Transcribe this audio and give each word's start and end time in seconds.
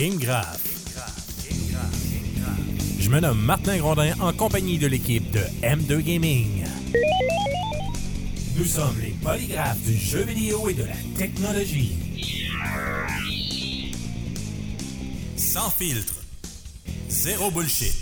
Game 0.00 0.16
Graph. 0.16 0.58
Je 2.98 3.10
me 3.10 3.20
nomme 3.20 3.38
Martin 3.38 3.76
Grondin 3.76 4.14
en 4.18 4.32
compagnie 4.32 4.78
de 4.78 4.86
l'équipe 4.86 5.30
de 5.30 5.40
M2 5.62 6.00
Gaming. 6.00 6.64
Nous 8.56 8.64
sommes 8.64 8.98
les 8.98 9.10
polygraphes 9.22 9.82
du 9.82 9.94
jeu 9.94 10.22
vidéo 10.22 10.70
et 10.70 10.72
de 10.72 10.84
la 10.84 10.96
technologie. 11.18 11.98
Sans 15.36 15.68
filtre. 15.68 16.14
Zéro 17.10 17.50
bullshit. 17.50 17.94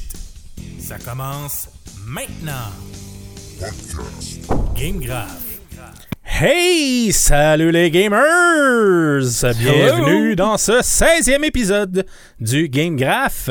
Ça 0.79 1.01
commence 1.01 1.69
maintenant. 2.07 2.71
Game 4.77 5.01
Graph. 5.01 5.48
Hey! 6.41 7.13
Salut 7.13 7.73
les 7.73 7.91
gamers! 7.91 9.23
Bienvenue 9.59 10.37
dans 10.37 10.57
ce 10.57 10.81
16e 10.83 11.43
épisode 11.45 12.07
du 12.41 12.69
Game 12.69 12.97
Graph. 12.97 13.51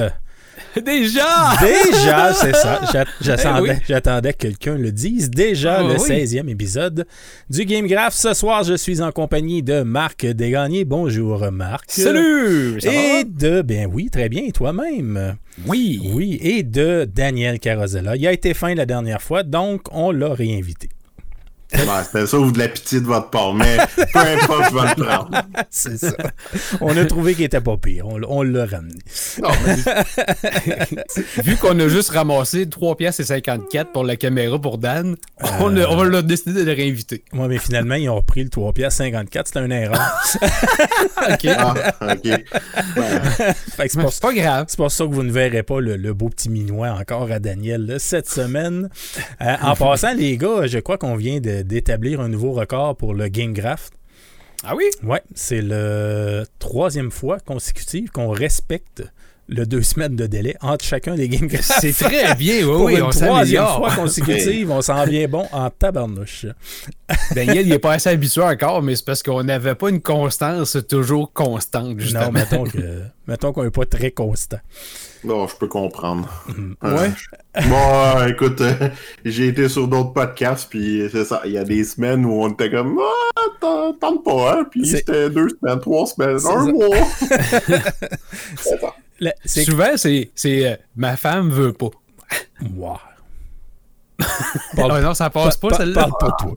Déjà! 0.86 1.55
Déjà, 1.59 2.34
c'est 2.34 2.55
ça. 2.55 2.80
J'attendais, 3.20 3.70
Eh 3.70 3.72
oui. 3.73 3.78
j'attendais 3.90 4.31
que 4.34 4.38
quelqu'un 4.48 4.76
le 4.78 4.92
dise. 4.94 5.30
Déjà, 5.30 5.80
Ah 5.80 5.84
le 5.84 5.95
oui. 6.00 6.08
16e 6.09 6.48
épisode 6.50 7.05
du 7.50 7.66
Game 7.66 7.88
Graph. 7.88 8.14
Ce 8.14 8.34
soir, 8.34 8.64
je 8.64 8.76
suis 8.76 9.02
en 9.02 9.12
compagnie 9.12 9.64
de 9.64 9.81
Marc 9.81 10.26
Desgagnés. 10.26 10.86
Bonjour, 10.86 11.52
Marc. 11.52 11.86
Salut! 11.92 12.80
Ça 12.80 12.90
Et 12.94 13.23
va? 13.23 13.30
de, 13.30 13.62
ben 13.64 13.90
oui, 13.92 14.09
très 14.09 14.30
bien, 14.30 14.50
toi-même? 14.52 15.36
Oui! 15.66 16.00
Oui, 16.14 16.40
et 16.42 16.64
de 16.64 17.06
Daniel 17.14 17.59
Carosella. 17.59 18.16
Il 18.16 18.26
a 18.26 18.31
été 18.31 18.54
fin 18.54 18.73
la 18.76 18.86
dernière 18.86 19.22
fois, 19.22 19.44
donc 19.44 19.81
on 19.92 20.12
l'a 20.12 20.34
réinvité. 20.34 20.88
Ouais, 21.74 21.82
c'était 22.06 22.26
ça 22.26 22.40
ou 22.40 22.52
de 22.52 22.60
la 22.60 22.70
pitié 22.70 23.02
de 23.02 23.06
votre 23.06 23.30
part, 23.30 23.54
mais 23.54 23.78
peu 24.14 24.20
importe, 24.20 24.70
je 24.72 24.76
vais 24.76 24.88
le 24.98 25.04
prendre. 25.04 25.42
C'est 25.70 25.98
ça. 25.98 26.14
On 26.80 26.96
a 26.96 27.04
trouvé 27.06 27.36
qu'il 27.36 27.44
était 27.44 27.60
pas 27.60 27.76
pire. 27.76 28.06
On, 28.08 28.42
l'a 28.42 28.66
ramené. 28.66 28.96
Non, 29.42 29.50
mais- 29.66 31.44
Vu 31.44 31.56
qu'on 31.58 31.78
a 31.80 31.88
juste 31.88 32.09
ramassé 32.12 32.70
3 32.70 32.96
pièces 32.96 33.20
et 33.20 33.24
54 33.26 33.92
pour 33.92 34.04
la 34.06 34.16
caméra 34.16 34.59
pour 34.59 34.78
Dan, 34.78 35.16
on, 35.59 35.76
a, 35.78 35.88
on 35.88 36.14
a 36.14 36.22
décidé 36.22 36.54
de 36.62 36.66
le 36.66 36.74
réinviter. 36.74 37.24
Moi, 37.34 37.48
mais 37.48 37.58
finalement, 37.58 37.96
ils 37.96 38.09
ont 38.09 38.16
repris 38.16 38.44
le 38.44 38.50
3 38.50 38.72
piastres 38.74 38.98
54. 39.00 39.48
C'était 39.48 39.66
une 39.66 39.72
erreur. 39.72 40.00
OK. 41.30 41.48
Ah, 41.48 41.74
ok. 42.02 42.26
Ouais. 42.26 43.54
C'est 43.88 44.22
pas 44.22 44.34
grave. 44.34 44.66
c'est 44.70 44.78
pour 44.78 44.92
ça 44.92 45.06
que 45.06 45.09
vous 45.12 45.24
ne 45.24 45.31
verrez 45.31 45.64
pas 45.64 45.80
le, 45.80 45.98
le 45.98 46.14
beau 46.14 46.30
petit 46.30 46.50
minois 46.50 46.90
encore 46.90 47.30
à 47.31 47.40
Daniel 47.40 47.86
là, 47.86 48.00
cette 48.00 48.30
semaine. 48.30 48.90
Euh, 49.42 49.56
en 49.62 49.76
passant, 49.76 50.14
les 50.14 50.38
gars, 50.38 50.66
je 50.66 50.80
crois 50.80 50.98
qu'on 50.98 51.16
vient 51.16 51.40
de- 51.40 51.56
d'établir 51.63 52.22
un 52.22 52.30
nouveau 52.30 52.52
record 52.52 52.95
pour 52.95 53.13
le 53.13 53.27
Game 53.27 53.53
Graph. 53.53 53.89
Ah 54.63 54.75
oui? 54.75 54.86
Ouais, 55.03 55.22
c'est 55.36 55.61
le 55.61 56.45
troisième 56.59 57.11
fois 57.11 57.39
consécutive 57.39 58.09
qu'on 58.11 58.30
respecte 58.30 59.03
le 59.50 59.66
deux 59.66 59.81
semaines 59.81 60.16
de 60.16 60.28
délai 60.28 60.55
entre 60.61 60.83
chacun 60.83 61.16
des 61.16 61.30
Game 61.30 61.47
Graph. 61.47 61.80
C'est 61.80 61.94
très 61.94 62.35
bien, 62.35 62.58
oui, 62.58 62.63
Pour 62.63 62.81
oui, 62.81 62.95
une 62.95 63.03
on 63.03 63.09
troisième 63.09 63.66
fois 63.66 63.95
consécutive, 63.95 64.72
on 64.72 64.81
s'en 64.81 65.05
vient 65.08 65.28
bon 65.28 65.47
en 65.52 65.69
tabarnouche. 65.69 66.47
Daniel, 67.35 67.67
il 67.67 67.73
est 67.73 67.80
pas 67.80 67.94
assez 67.94 68.09
habitué 68.09 68.41
encore, 68.41 68.81
mais 68.81 68.95
c'est 68.95 69.05
parce 69.05 69.23
qu'on 69.23 69.44
n'avait 69.44 69.75
pas 69.75 69.89
une 69.89 70.02
constance 70.02 70.78
toujours 70.89 71.31
constante, 71.31 72.00
justement. 72.00 72.25
Non, 72.25 72.31
mettons 72.31 72.63
que 72.66 73.03
mettons 73.28 73.53
qu'on 73.53 73.63
n'est 73.63 73.72
pas 73.72 73.85
très 73.85 74.11
constant. 74.11 74.59
Non, 75.23 75.48
je 75.48 75.56
peux 75.56 75.68
comprendre. 75.68 76.30
Ouais. 76.84 77.12
Bon, 77.68 78.18
euh, 78.18 78.28
écoute, 78.28 78.62
euh, 78.62 78.90
j'ai 79.26 79.48
été 79.48 79.68
sur 79.68 79.88
d'autres 79.88 80.14
podcasts, 80.14 80.70
puis 80.70 81.08
c'est 81.12 81.26
ça. 81.26 81.42
Il 81.46 81.52
y 81.52 81.58
a 81.58 81.64
des 81.64 81.84
semaines 81.84 82.26
où 82.26 82.34
on 82.44 82.50
était 82.50 82.70
comme, 82.70 83.00
ah, 83.02 83.42
t'en- 83.59 83.94
tente 83.94 84.24
pas, 84.24 84.54
hein? 84.59 84.66
Puis 84.70 84.86
c'était 84.88 85.30
deux 85.30 85.48
semaines, 85.50 85.80
trois 85.80 86.06
semaines, 86.06 86.36
un 86.36 86.40
ça. 86.40 86.56
mois. 86.72 87.08
C'est 88.58 88.80
ça. 88.80 88.94
Le- 89.20 89.32
C'est 89.46 89.64
Souvent, 89.64 89.96
c'est 89.98 90.30
c'est, 90.36 90.68
euh, 90.72 90.76
ma 90.96 91.16
femme 91.18 91.50
veut 91.50 91.74
pas. 91.74 91.90
Wow. 92.76 92.98
Ah 94.20 95.02
non, 95.02 95.14
ça 95.14 95.30
passe 95.30 95.58
pas, 95.58 95.70
Pa- 95.70 95.78
celle-là. 95.78 96.08
Parle 96.08 96.12
pas 96.19 96.36
toi. 96.40 96.53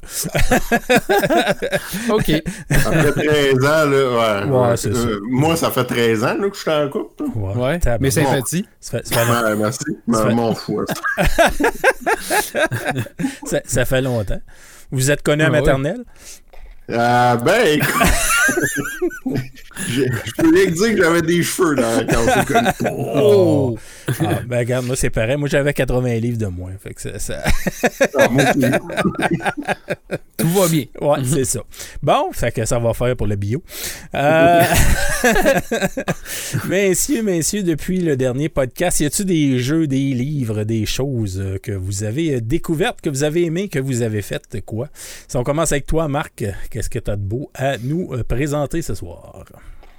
OK. 2.16 2.42
Ça 2.70 2.90
fait 2.92 3.12
13 3.12 3.54
ans, 3.64 3.86
là. 3.86 4.44
Ouais, 4.46 4.50
Ouais, 4.70 4.76
c'est 4.76 4.94
ça. 4.94 5.06
moi, 5.28 5.56
ça 5.56 5.70
fait 5.70 5.84
13 5.84 6.24
ans 6.24 6.34
là, 6.38 6.48
que 6.48 6.56
je 6.56 6.60
suis 6.60 6.70
en 6.70 6.88
couple. 6.88 7.24
Ouais, 7.34 7.54
Ouais, 7.54 7.78
mais. 8.00 8.10
Ça 8.10 8.90
fait, 8.98 9.06
ça 9.06 9.14
fait 9.20 9.26
long- 9.26 9.42
Ouais, 9.48 9.56
merci. 9.56 9.84
Mais 10.06 10.16
fait- 10.18 10.34
m'en 10.34 10.54
fous. 10.54 10.80
hein. 11.18 11.24
ça- 13.44 13.60
ça 13.64 13.84
fait 13.84 14.00
longtemps. 14.02 14.40
Vous 14.90 15.10
êtes 15.10 15.22
connu 15.22 15.42
à 15.42 15.46
Ah 15.46 15.50
ouais. 15.50 15.58
maternelle? 15.60 16.04
Euh, 16.90 17.36
ben, 17.36 17.66
écoute, 17.78 17.94
je 19.88 20.02
je 20.24 20.32
peux 20.36 20.50
rien 20.54 20.70
dire 20.70 20.94
que 20.94 21.02
j'avais 21.02 21.22
des 21.22 21.42
cheveux 21.42 21.74
dans, 21.76 22.06
quand 22.06 22.20
on 22.22 22.26
s'est 22.26 22.44
connus. 22.46 22.92
Oh! 22.92 23.78
Ah, 24.20 24.40
ben 24.46 24.58
regarde, 24.58 24.86
moi 24.86 24.96
c'est 24.96 25.10
pareil. 25.10 25.36
Moi 25.36 25.48
j'avais 25.48 25.72
80 25.72 26.14
livres 26.16 26.38
de 26.38 26.46
moins. 26.46 26.72
Fait 26.82 26.94
que 26.94 27.00
ça, 27.00 27.18
ça- 27.18 27.42
Ah, 28.18 28.28
moi. 28.28 28.44
Tout 30.36 30.48
va 30.48 30.68
bien. 30.68 30.84
Ouais, 31.00 31.18
c'est 31.24 31.44
ça. 31.44 31.60
Bon, 32.02 32.32
fait 32.32 32.50
que 32.52 32.64
ça 32.64 32.78
va 32.78 32.94
faire 32.94 33.14
pour 33.16 33.26
le 33.26 33.36
bio. 33.36 33.62
Euh... 34.14 34.62
messieurs, 36.68 37.22
messieurs, 37.22 37.62
depuis 37.62 38.00
le 38.00 38.16
dernier 38.16 38.48
podcast, 38.48 39.00
y 39.00 39.04
a-tu 39.04 39.24
des 39.24 39.58
jeux, 39.58 39.86
des 39.86 40.14
livres, 40.14 40.64
des 40.64 40.86
choses 40.86 41.42
que 41.62 41.72
vous 41.72 42.04
avez 42.04 42.36
euh, 42.36 42.40
découvertes, 42.40 43.00
que 43.02 43.10
vous 43.10 43.22
avez 43.22 43.44
aimées, 43.44 43.68
que 43.68 43.78
vous 43.78 44.00
avez 44.02 44.22
faites, 44.22 44.62
quoi? 44.64 44.88
Si 45.28 45.36
on 45.36 45.44
commence 45.44 45.72
avec 45.72 45.86
toi, 45.86 46.08
Marc, 46.08 46.44
qu'est-ce 46.70 46.88
que 46.90 46.98
tu 46.98 47.10
as 47.10 47.16
de 47.16 47.22
beau 47.22 47.50
à 47.54 47.76
nous 47.78 48.08
euh, 48.12 48.24
présenter 48.30 48.80
ce 48.82 48.94
soir? 48.94 49.44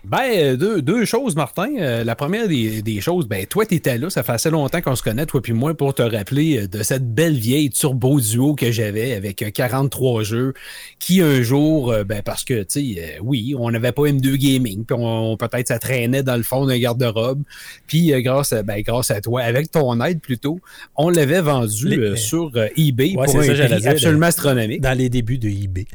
Ben, 0.03 0.17
euh, 0.35 0.57
deux, 0.57 0.81
deux 0.81 1.05
choses, 1.05 1.35
Martin. 1.35 1.75
Euh, 1.79 2.03
la 2.03 2.15
première 2.15 2.47
des, 2.47 2.81
des 2.81 3.01
choses, 3.01 3.27
ben, 3.27 3.45
toi, 3.45 3.67
t'étais 3.67 3.99
là. 3.99 4.09
Ça 4.09 4.23
fait 4.23 4.31
assez 4.31 4.49
longtemps 4.49 4.81
qu'on 4.81 4.95
se 4.95 5.03
connaît, 5.03 5.27
toi 5.27 5.43
puis 5.43 5.53
moi, 5.53 5.75
pour 5.75 5.93
te 5.93 6.01
rappeler 6.01 6.61
euh, 6.63 6.67
de 6.67 6.81
cette 6.81 7.13
belle 7.13 7.35
vieille 7.35 7.69
turbo 7.69 8.19
duo 8.19 8.55
que 8.55 8.71
j'avais 8.71 9.13
avec 9.13 9.43
euh, 9.43 9.51
43 9.51 10.23
jeux 10.23 10.53
qui, 10.97 11.21
un 11.21 11.43
jour, 11.43 11.93
ben, 12.07 12.23
parce 12.23 12.43
que, 12.43 12.63
tu 12.63 12.95
sais, 12.95 12.99
euh, 12.99 13.19
oui, 13.21 13.53
on 13.55 13.69
n'avait 13.69 13.91
pas 13.91 14.01
M2 14.03 14.37
Gaming, 14.37 14.85
puis 14.85 14.97
on, 14.99 15.37
peut-être 15.37 15.67
ça 15.67 15.77
traînait 15.77 16.23
dans 16.23 16.35
le 16.37 16.41
fond 16.43 16.65
d'un 16.65 16.79
garde-robe. 16.79 17.43
Puis, 17.85 18.11
euh, 18.11 18.21
grâce, 18.21 18.53
à, 18.53 18.63
ben, 18.63 18.81
grâce 18.81 19.11
à 19.11 19.21
toi, 19.21 19.41
avec 19.43 19.69
ton 19.69 20.01
aide 20.03 20.19
plutôt, 20.19 20.59
on 20.95 21.09
l'avait 21.11 21.41
vendu 21.41 21.89
Les- 21.89 22.15
sur 22.17 22.51
eBay 22.75 23.13
Ouais, 23.15 23.25
pour 23.25 23.37
un 23.37 23.43
ça, 23.43 23.53
j'allais 23.53 23.69
prix 23.75 23.81
dire, 23.81 23.91
absolument 23.91 24.25
astronomique. 24.25 24.81
Dans 24.81 24.97
les 24.97 25.09
débuts 25.09 25.37
de 25.37 25.47
eBay. 25.47 25.85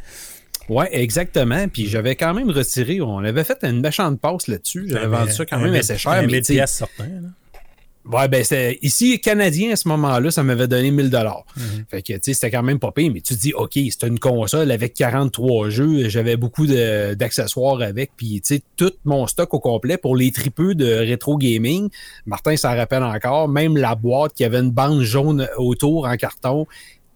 Ouais, 0.68 0.88
exactement. 0.92 1.68
Puis 1.68 1.86
j'avais 1.86 2.16
quand 2.16 2.34
même 2.34 2.50
retiré, 2.50 3.00
on 3.00 3.18
avait 3.18 3.44
fait 3.44 3.58
une 3.62 3.80
méchante 3.80 4.20
passe 4.20 4.48
là-dessus. 4.48 4.86
J'avais 4.88 5.06
vendu 5.06 5.32
ça 5.32 5.46
quand 5.46 5.58
même 5.58 5.74
assez 5.74 5.96
cher. 5.98 6.12
Mais 6.22 6.26
1000 6.26 6.36
tu 6.38 6.44
sais, 6.44 6.52
pièces 6.54 6.72
certain, 6.72 7.04
là. 7.06 8.18
ouais, 8.18 8.28
ben 8.28 8.42
c'est 8.44 8.78
ici 8.82 9.20
canadien 9.20 9.72
à 9.72 9.76
ce 9.76 9.86
moment-là, 9.88 10.30
ça 10.30 10.42
m'avait 10.42 10.66
donné 10.68 10.90
1000 10.90 11.08
dollars. 11.10 11.44
Fait 11.88 12.02
que 12.02 12.12
tu 12.14 12.18
sais, 12.22 12.34
c'était 12.34 12.50
quand 12.50 12.62
même 12.64 12.78
pas 12.80 12.90
pire, 12.90 13.10
mais 13.12 13.20
tu 13.20 13.34
te 13.36 13.40
dis 13.40 13.52
OK, 13.54 13.72
c'est 13.74 14.02
une 14.06 14.18
console 14.18 14.70
avec 14.72 14.94
43 14.94 15.70
jeux, 15.70 16.08
j'avais 16.08 16.36
beaucoup 16.36 16.66
de- 16.66 17.14
d'accessoires 17.14 17.80
avec 17.80 18.10
puis 18.16 18.40
tu 18.40 18.56
sais 18.56 18.62
tout 18.76 18.92
mon 19.04 19.26
stock 19.28 19.54
au 19.54 19.60
complet 19.60 19.96
pour 19.98 20.16
les 20.16 20.32
tripeux 20.32 20.74
de 20.74 20.86
rétro 20.86 21.36
gaming. 21.38 21.88
Martin 22.26 22.56
s'en 22.56 22.74
rappelle 22.76 23.04
encore, 23.04 23.48
même 23.48 23.76
la 23.76 23.94
boîte 23.94 24.32
qui 24.34 24.44
avait 24.44 24.58
une 24.60 24.72
bande 24.72 25.02
jaune 25.02 25.48
autour 25.58 26.06
en 26.06 26.16
carton 26.16 26.66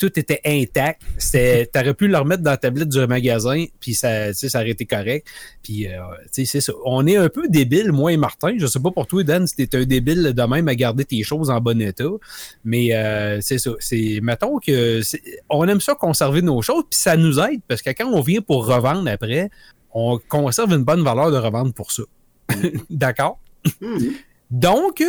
tout 0.00 0.18
était 0.18 0.40
intact. 0.46 1.02
T'aurais 1.72 1.94
pu 1.94 2.08
le 2.08 2.16
remettre 2.16 2.42
dans 2.42 2.52
la 2.52 2.56
tablette 2.56 2.88
du 2.88 3.06
magasin, 3.06 3.66
puis 3.78 3.92
ça, 3.94 4.32
ça 4.32 4.58
aurait 4.58 4.70
été 4.70 4.86
correct. 4.86 5.26
Puis, 5.62 5.86
euh, 5.86 6.00
c'est 6.32 6.46
ça. 6.46 6.72
On 6.86 7.06
est 7.06 7.16
un 7.16 7.28
peu 7.28 7.48
débile, 7.48 7.92
moi 7.92 8.10
et 8.10 8.16
Martin. 8.16 8.54
Je 8.58 8.66
sais 8.66 8.80
pas 8.80 8.90
pour 8.90 9.06
toi, 9.06 9.22
Dan, 9.22 9.46
si 9.46 9.54
t'es 9.54 9.76
un 9.76 9.84
débile 9.84 10.32
de 10.34 10.42
même 10.42 10.66
à 10.68 10.74
garder 10.74 11.04
tes 11.04 11.22
choses 11.22 11.50
en 11.50 11.60
bon 11.60 11.80
état. 11.80 12.04
Mais 12.64 12.94
euh, 12.94 13.40
c'est 13.42 13.58
ça. 13.58 13.72
C'est, 13.78 14.20
mettons 14.22 14.58
que 14.58 15.02
on 15.50 15.68
aime 15.68 15.80
ça 15.80 15.94
conserver 15.94 16.40
nos 16.40 16.62
choses, 16.62 16.84
puis 16.90 16.98
ça 16.98 17.16
nous 17.16 17.38
aide 17.38 17.60
parce 17.68 17.82
que 17.82 17.90
quand 17.90 18.06
on 18.10 18.22
vient 18.22 18.40
pour 18.40 18.66
revendre 18.66 19.08
après, 19.10 19.50
on 19.92 20.18
conserve 20.28 20.72
une 20.72 20.84
bonne 20.84 21.04
valeur 21.04 21.30
de 21.30 21.36
revendre 21.36 21.74
pour 21.74 21.92
ça. 21.92 22.04
D'accord? 22.90 23.38
Mhm. 23.82 24.14
Donc, 24.50 25.04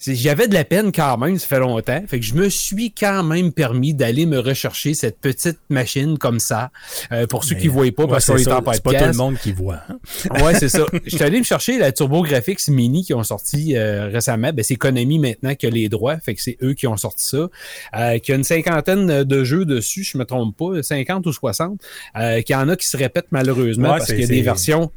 j'avais 0.00 0.48
de 0.48 0.54
la 0.54 0.64
peine 0.64 0.92
quand 0.92 1.16
même, 1.18 1.38
ça 1.38 1.46
fait 1.46 1.58
longtemps. 1.58 2.02
Fait 2.06 2.20
que 2.20 2.24
je 2.24 2.34
me 2.34 2.48
suis 2.48 2.92
quand 2.92 3.22
même 3.22 3.52
permis 3.52 3.94
d'aller 3.94 4.26
me 4.26 4.38
rechercher 4.38 4.94
cette 4.94 5.18
petite 5.18 5.58
machine 5.70 6.18
comme 6.18 6.38
ça. 6.38 6.70
Euh, 7.12 7.26
pour 7.26 7.44
ceux 7.44 7.54
Mais, 7.54 7.60
qui 7.62 7.66
ne 7.68 7.72
voient 7.72 7.90
pas, 7.92 8.04
Ouais, 8.04 8.08
parce 8.10 8.26
qu'on 8.26 8.36
est 8.36 8.48
en 8.48 8.58
c'est 8.58 8.62
pas 8.64 8.72
podcast. 8.90 9.04
tout 9.04 9.10
le 9.10 9.16
monde 9.16 9.36
qui 9.38 9.52
voit. 9.52 9.80
hein. 9.88 9.98
Ouais, 10.44 10.54
c'est 10.54 10.68
ça. 10.68 10.84
Je 11.04 11.16
suis 11.16 11.24
allé 11.24 11.38
me 11.38 11.44
chercher 11.44 11.78
la 11.78 11.92
TurboGrafx 11.92 12.68
Mini 12.68 13.04
qui 13.04 13.14
ont 13.14 13.22
sorti 13.24 13.76
euh, 13.76 14.08
récemment. 14.12 14.52
Ben, 14.52 14.62
c'est 14.62 14.76
Konami 14.76 15.18
maintenant 15.18 15.54
qui 15.54 15.66
a 15.66 15.70
les 15.70 15.88
droits. 15.88 16.18
Fait 16.18 16.34
que 16.34 16.42
c'est 16.42 16.56
eux 16.62 16.74
qui 16.74 16.86
ont 16.86 16.96
sorti 16.96 17.24
ça. 17.24 17.48
Euh, 17.96 18.18
qui 18.18 18.32
a 18.32 18.36
une 18.36 18.44
cinquantaine 18.44 19.24
de 19.24 19.44
jeux 19.44 19.64
dessus, 19.64 20.04
je 20.04 20.16
me 20.18 20.24
trompe 20.24 20.56
pas, 20.56 20.82
50 20.82 21.26
ou 21.26 21.32
60. 21.32 21.80
Euh, 22.16 22.40
qu'il 22.42 22.52
y 22.54 22.56
en 22.56 22.68
a 22.68 22.76
qui 22.76 22.86
se 22.86 22.96
répètent 22.96 23.26
malheureusement 23.30 23.90
Ouais, 23.92 23.98
parce 23.98 24.06
qu'il 24.12 24.20
y 24.20 24.24
a 24.24 24.26
des 24.28 24.42
versions. 24.42 24.90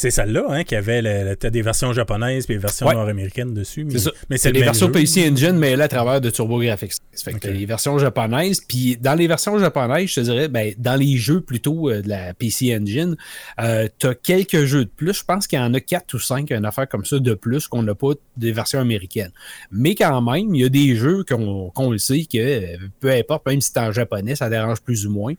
C'est 0.00 0.12
celle-là 0.12 0.44
hein, 0.50 0.62
qui 0.62 0.76
avait 0.76 1.02
le- 1.02 1.30
le- 1.30 1.34
t'as 1.34 1.50
des 1.50 1.60
versions 1.60 1.92
japonaises 1.92 2.44
et 2.44 2.52
des 2.52 2.58
versions 2.58 2.86
Ouais. 2.86 2.94
nord-américaines 2.94 3.52
dessus. 3.52 3.82
Mais, 3.84 3.90
C'est 3.94 3.98
ça. 3.98 4.10
mais 4.30 4.38
C'est 4.38 4.52
les 4.52 4.60
versions. 4.60 4.92
PC 4.92 5.28
Engine, 5.28 5.58
mais 5.58 5.74
là, 5.74 5.84
à 5.84 5.88
travers 5.88 6.20
de 6.20 6.30
TurboGrafx. 6.30 6.98
Fait 7.24 7.32
que 7.32 7.48
les 7.48 7.66
versions 7.66 7.98
japonaises. 7.98 8.60
Puis 8.60 8.96
dans 8.96 9.14
les 9.14 9.26
versions 9.26 9.58
japonaises, 9.58 10.10
je 10.10 10.14
te 10.14 10.20
dirais, 10.20 10.46
ben, 10.46 10.72
dans 10.78 10.94
les 10.94 11.16
jeux 11.16 11.40
plutôt 11.40 11.90
euh, 11.90 12.00
de 12.00 12.08
la 12.10 12.32
PC 12.32 12.76
Engine, 12.78 13.16
euh, 13.60 13.88
t'as 13.98 14.14
quelques 14.14 14.66
jeux 14.66 14.84
de 14.84 14.90
plus. 14.90 15.14
Je 15.18 15.24
pense 15.24 15.48
qu'il 15.48 15.58
y 15.58 15.62
en 15.62 15.74
a 15.74 15.80
quatre 15.80 16.14
ou 16.14 16.20
cinq, 16.20 16.52
une 16.52 16.64
affaire 16.64 16.88
comme 16.88 17.04
ça 17.04 17.18
de 17.18 17.34
plus 17.34 17.66
qu'on 17.66 17.82
n'a 17.82 17.96
pas 17.96 18.12
des 18.36 18.52
versions 18.52 18.78
américaines. 18.78 19.32
Mais 19.72 19.96
quand 19.96 20.20
même, 20.22 20.54
il 20.54 20.60
y 20.60 20.64
a 20.64 20.68
des 20.68 20.94
jeux 20.94 21.24
qu'on 21.28 21.70
qu'on 21.74 21.90
le 21.90 21.98
sait 21.98 22.24
que 22.32 22.38
euh, 22.38 22.76
peu 23.00 23.10
importe, 23.10 23.44
même 23.46 23.60
si 23.60 23.72
c'est 23.74 23.80
en 23.80 23.90
japonais, 23.90 24.36
ça 24.36 24.48
dérange 24.48 24.80
plus 24.80 25.06
ou 25.06 25.10
moins. 25.10 25.34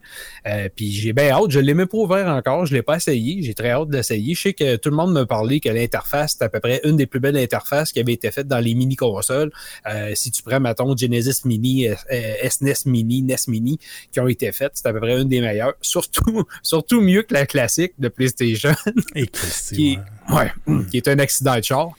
Euh, 0.47 0.67
puis 0.75 0.91
j'ai 0.91 1.13
bien 1.13 1.29
hâte. 1.29 1.49
Je 1.49 1.61
l'ai 1.61 1.73
même 1.73 1.87
pas 1.87 1.97
ouvert 1.97 2.27
encore. 2.27 2.65
Je 2.65 2.73
l'ai 2.73 2.81
pas 2.83 2.97
essayé. 2.97 3.41
J'ai 3.41 3.53
très 3.53 3.69
hâte 3.71 3.87
d'essayer. 3.89 4.33
Je 4.35 4.48
sais 4.49 4.53
que 4.53 4.75
tout 4.75 4.89
le 4.89 4.95
monde 4.95 5.13
me 5.13 5.25
parlait 5.25 5.59
que 5.59 5.69
l'interface, 5.69 6.35
c'est 6.37 6.45
à 6.45 6.49
peu 6.49 6.59
près 6.59 6.81
une 6.83 6.97
des 6.97 7.05
plus 7.05 7.19
belles 7.19 7.37
interfaces 7.37 7.91
qui 7.91 7.99
avait 7.99 8.13
été 8.13 8.31
faite 8.31 8.47
dans 8.47 8.59
les 8.59 8.75
mini-consoles. 8.75 9.51
Euh, 9.87 10.11
si 10.15 10.31
tu 10.31 10.43
prends, 10.43 10.59
mettons, 10.59 10.95
Genesis 10.95 11.41
Mini, 11.45 11.87
euh, 11.87 11.95
euh, 12.11 12.49
SNES 12.49 12.85
Mini, 12.85 13.21
NES 13.21 13.35
Mini, 13.47 13.79
qui 14.11 14.19
ont 14.19 14.27
été 14.27 14.51
faites, 14.51 14.71
c'est 14.75 14.87
à 14.87 14.93
peu 14.93 14.99
près 14.99 15.19
une 15.19 15.29
des 15.29 15.41
meilleures. 15.41 15.73
Surtout, 15.81 16.43
surtout 16.61 17.01
mieux 17.01 17.23
que 17.23 17.33
la 17.33 17.45
classique 17.45 17.93
de 17.99 18.09
PlayStation, 18.09 18.73
Et 19.15 19.27
qui, 19.27 19.97
ouais. 20.29 20.51
ouais, 20.67 20.85
qui 20.89 20.97
est 20.97 21.07
un 21.07 21.19
accident 21.19 21.55
de 21.57 21.63
char. 21.63 21.89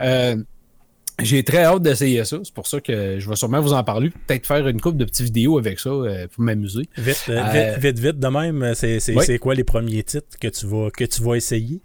Euh, 0.00 0.36
j'ai 1.22 1.42
très 1.42 1.64
hâte 1.64 1.82
d'essayer 1.82 2.24
ça. 2.24 2.38
C'est 2.44 2.52
pour 2.54 2.66
ça 2.66 2.80
que 2.80 3.18
je 3.18 3.28
vais 3.28 3.36
sûrement 3.36 3.60
vous 3.60 3.72
en 3.72 3.82
parler. 3.84 4.10
Peut-être 4.26 4.46
faire 4.46 4.66
une 4.68 4.80
couple 4.80 4.98
de 4.98 5.04
petites 5.04 5.26
vidéos 5.26 5.58
avec 5.58 5.78
ça 5.80 5.90
euh, 5.90 6.26
pour 6.28 6.42
m'amuser. 6.44 6.88
Vite, 6.98 7.24
euh, 7.28 7.42
Euh, 7.42 7.74
vite, 7.76 7.82
vite, 7.84 7.98
vite, 7.98 8.18
de 8.18 8.28
même, 8.28 8.72
c'est 8.74 9.00
c'est- 9.00 9.14
oui. 9.16 9.22
c'est 9.24 9.38
quoi 9.38 9.54
les 9.54 9.64
premiers 9.64 10.02
titres 10.02 10.38
que 10.40 10.48
tu 10.48 10.66
vas, 10.66 10.90
que 10.90 11.04
tu 11.04 11.22
vas 11.22 11.34
essayer? 11.36 11.80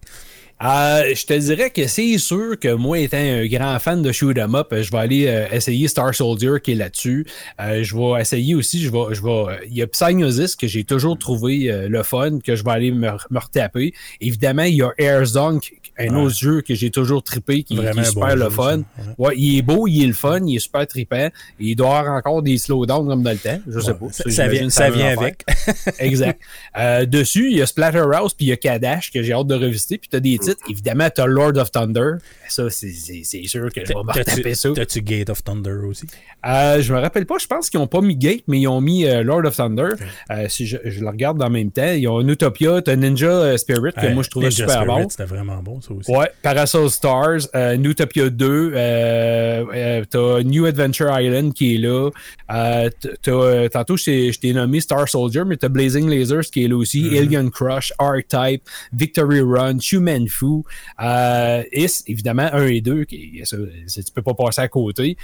Euh, 0.63 1.15
je 1.15 1.25
te 1.25 1.33
dirais 1.33 1.71
que 1.71 1.87
c'est 1.87 2.19
sûr 2.19 2.59
que 2.59 2.71
moi, 2.75 2.99
étant 2.99 3.17
un 3.17 3.47
grand 3.47 3.79
fan 3.79 4.03
de 4.03 4.11
shoot 4.11 4.37
'em 4.37 4.53
up, 4.53 4.67
euh, 4.73 4.83
je 4.83 4.91
vais 4.91 4.97
aller 4.99 5.25
euh, 5.27 5.47
essayer 5.51 5.87
Star 5.87 6.13
Soldier 6.13 6.57
qui 6.63 6.73
est 6.73 6.75
là-dessus. 6.75 7.25
Euh, 7.59 7.81
je 7.81 7.95
vais 7.97 8.21
essayer 8.21 8.53
aussi, 8.53 8.79
je 8.79 8.91
vais, 8.91 9.15
je 9.15 9.23
vais. 9.23 9.59
Il 9.67 9.73
y 9.75 9.81
a 9.81 9.87
Psygnosis 9.87 10.55
que 10.55 10.67
j'ai 10.67 10.83
toujours 10.83 11.17
trouvé 11.17 11.71
euh, 11.71 11.89
le 11.89 12.03
fun, 12.03 12.37
que 12.45 12.55
je 12.55 12.63
vais 12.63 12.69
aller 12.69 12.91
me, 12.91 13.09
me 13.31 13.39
retaper. 13.39 13.95
Évidemment, 14.19 14.61
il 14.61 14.75
y 14.75 14.83
a 14.83 14.91
Air 14.99 15.25
Zone, 15.25 15.59
un 16.09 16.15
Ouais. 16.15 16.21
autre 16.23 16.35
jeu 16.35 16.61
que 16.61 16.73
j'ai 16.75 16.89
toujours 16.89 17.23
trippé, 17.23 17.63
qui, 17.63 17.75
qui 17.75 17.81
est 17.81 17.87
un 17.97 18.03
super 18.03 18.27
bon 18.29 18.35
le 18.35 18.43
jeu, 18.43 18.49
fun. 18.49 18.77
Ouais. 18.77 18.83
Ouais, 19.27 19.33
il 19.37 19.57
est 19.57 19.61
beau, 19.61 19.87
il 19.87 20.03
est 20.03 20.07
le 20.07 20.13
fun, 20.13 20.39
il 20.45 20.55
est 20.55 20.59
super 20.59 20.85
trippant. 20.87 21.29
Il 21.59 21.75
doit 21.75 21.99
avoir 21.99 22.15
encore 22.17 22.41
des 22.41 22.57
slowdowns 22.57 23.07
comme 23.07 23.23
dans 23.23 23.31
le 23.31 23.37
temps. 23.37 23.59
Je 23.67 23.79
sais 23.79 23.91
Ouais, 23.91 23.97
pas. 23.99 24.29
ça, 24.31 24.47
vient, 24.47 24.69
ça 24.69 24.89
vient 24.89 25.17
avec. 25.17 25.43
Exact. 25.99 26.39
Euh, 26.77 27.05
dessus, 27.05 27.49
il 27.51 27.57
y 27.57 27.61
a 27.61 27.65
Splatterhouse 27.65 28.33
puis 28.33 28.47
il 28.47 28.49
y 28.49 28.51
a 28.51 28.57
Kadash 28.57 29.11
que 29.11 29.21
j'ai 29.23 29.33
hâte 29.33 29.47
de 29.47 29.55
revisiter. 29.55 29.97
Puis 29.97 30.09
tu 30.09 30.15
as 30.15 30.19
des 30.19 30.37
titres. 30.37 30.61
Évidemment, 30.69 31.09
tu 31.13 31.21
as 31.21 31.25
Lord 31.25 31.57
of 31.57 31.71
Thunder. 31.71 32.11
Ça, 32.47 32.69
c'est- 32.69 32.91
sûr 33.47 33.71
que 33.73 33.81
je 33.85 33.87
vais 33.93 33.95
me 33.95 34.13
T'as-tu 34.13 34.55
ça. 34.55 34.69
t'as-tu 34.73 35.01
Gate 35.01 35.29
of 35.29 35.43
Thunder 35.43 35.77
aussi? 35.87 36.05
Euh, 36.45 36.81
je 36.81 36.93
me 36.93 36.99
rappelle 36.99 37.25
pas, 37.25 37.37
je 37.39 37.47
pense 37.47 37.69
qu'ils 37.69 37.79
n'ont 37.79 37.87
pas 37.87 38.01
mis 38.01 38.15
Gate, 38.15 38.43
mais 38.47 38.59
ils 38.59 38.67
ont 38.67 38.81
mis 38.81 39.05
euh, 39.05 39.23
Lord 39.23 39.45
of 39.45 39.55
Thunder. 39.55 39.89
Euh, 40.31 40.45
si 40.49 40.65
je, 40.65 40.77
je 40.85 40.99
le 41.01 41.07
regarde 41.09 41.41
en 41.41 41.49
même 41.49 41.71
temps, 41.71 41.91
ils 41.91 42.07
ont 42.07 42.21
Utopia, 42.21 42.81
tu 42.81 42.91
as 42.91 42.95
Ninja 42.95 43.57
Spirit, 43.57 43.91
que 43.93 44.11
moi 44.13 44.23
je 44.23 44.29
trouvais 44.29 44.45
Ninja 44.47 44.63
super 44.67 44.81
Spirit, 44.83 45.03
bon. 45.03 45.09
C'était 45.09 45.25
vraiment 45.25 45.61
bon, 45.61 45.81
ça 45.81 45.90
aussi. 45.97 46.11
Ouais, 46.11 46.29
Parasol 46.41 46.89
Stars, 46.89 47.41
euh, 47.55 47.75
Newtopia 47.77 48.29
2, 48.29 48.71
euh, 48.75 49.65
euh, 49.73 50.03
t'as 50.09 50.43
New 50.43 50.65
Adventure 50.65 51.09
Island 51.19 51.53
qui 51.53 51.75
est 51.75 51.77
là. 51.77 52.09
Euh, 52.51 52.89
tantôt, 53.69 53.97
je 53.97 54.37
t'ai- 54.39 54.53
nommé 54.53 54.81
Star 54.81 55.07
Soldier, 55.07 55.43
mais 55.45 55.57
t'as 55.57 55.69
Blazing 55.69 56.09
Lasers 56.09 56.49
qui 56.51 56.65
est 56.65 56.67
là 56.67 56.75
aussi, 56.75 57.01
Mm-hmm. 57.03 57.17
Alien 57.17 57.51
Crush, 57.51 57.93
R-Type, 57.99 58.63
Victory 58.93 59.41
Run, 59.41 59.77
Human 59.91 60.27
Fu, 60.27 60.63
Is, 61.71 62.03
évidemment, 62.07 62.49
1 62.53 62.67
et 62.67 62.81
2, 62.81 63.05
qui, 63.05 63.41
ça, 63.45 63.57
tu 63.87 64.11
peux 64.13 64.21
pas 64.21 64.33
passer 64.33 64.61
à 64.61 64.67
côté. 64.67 65.17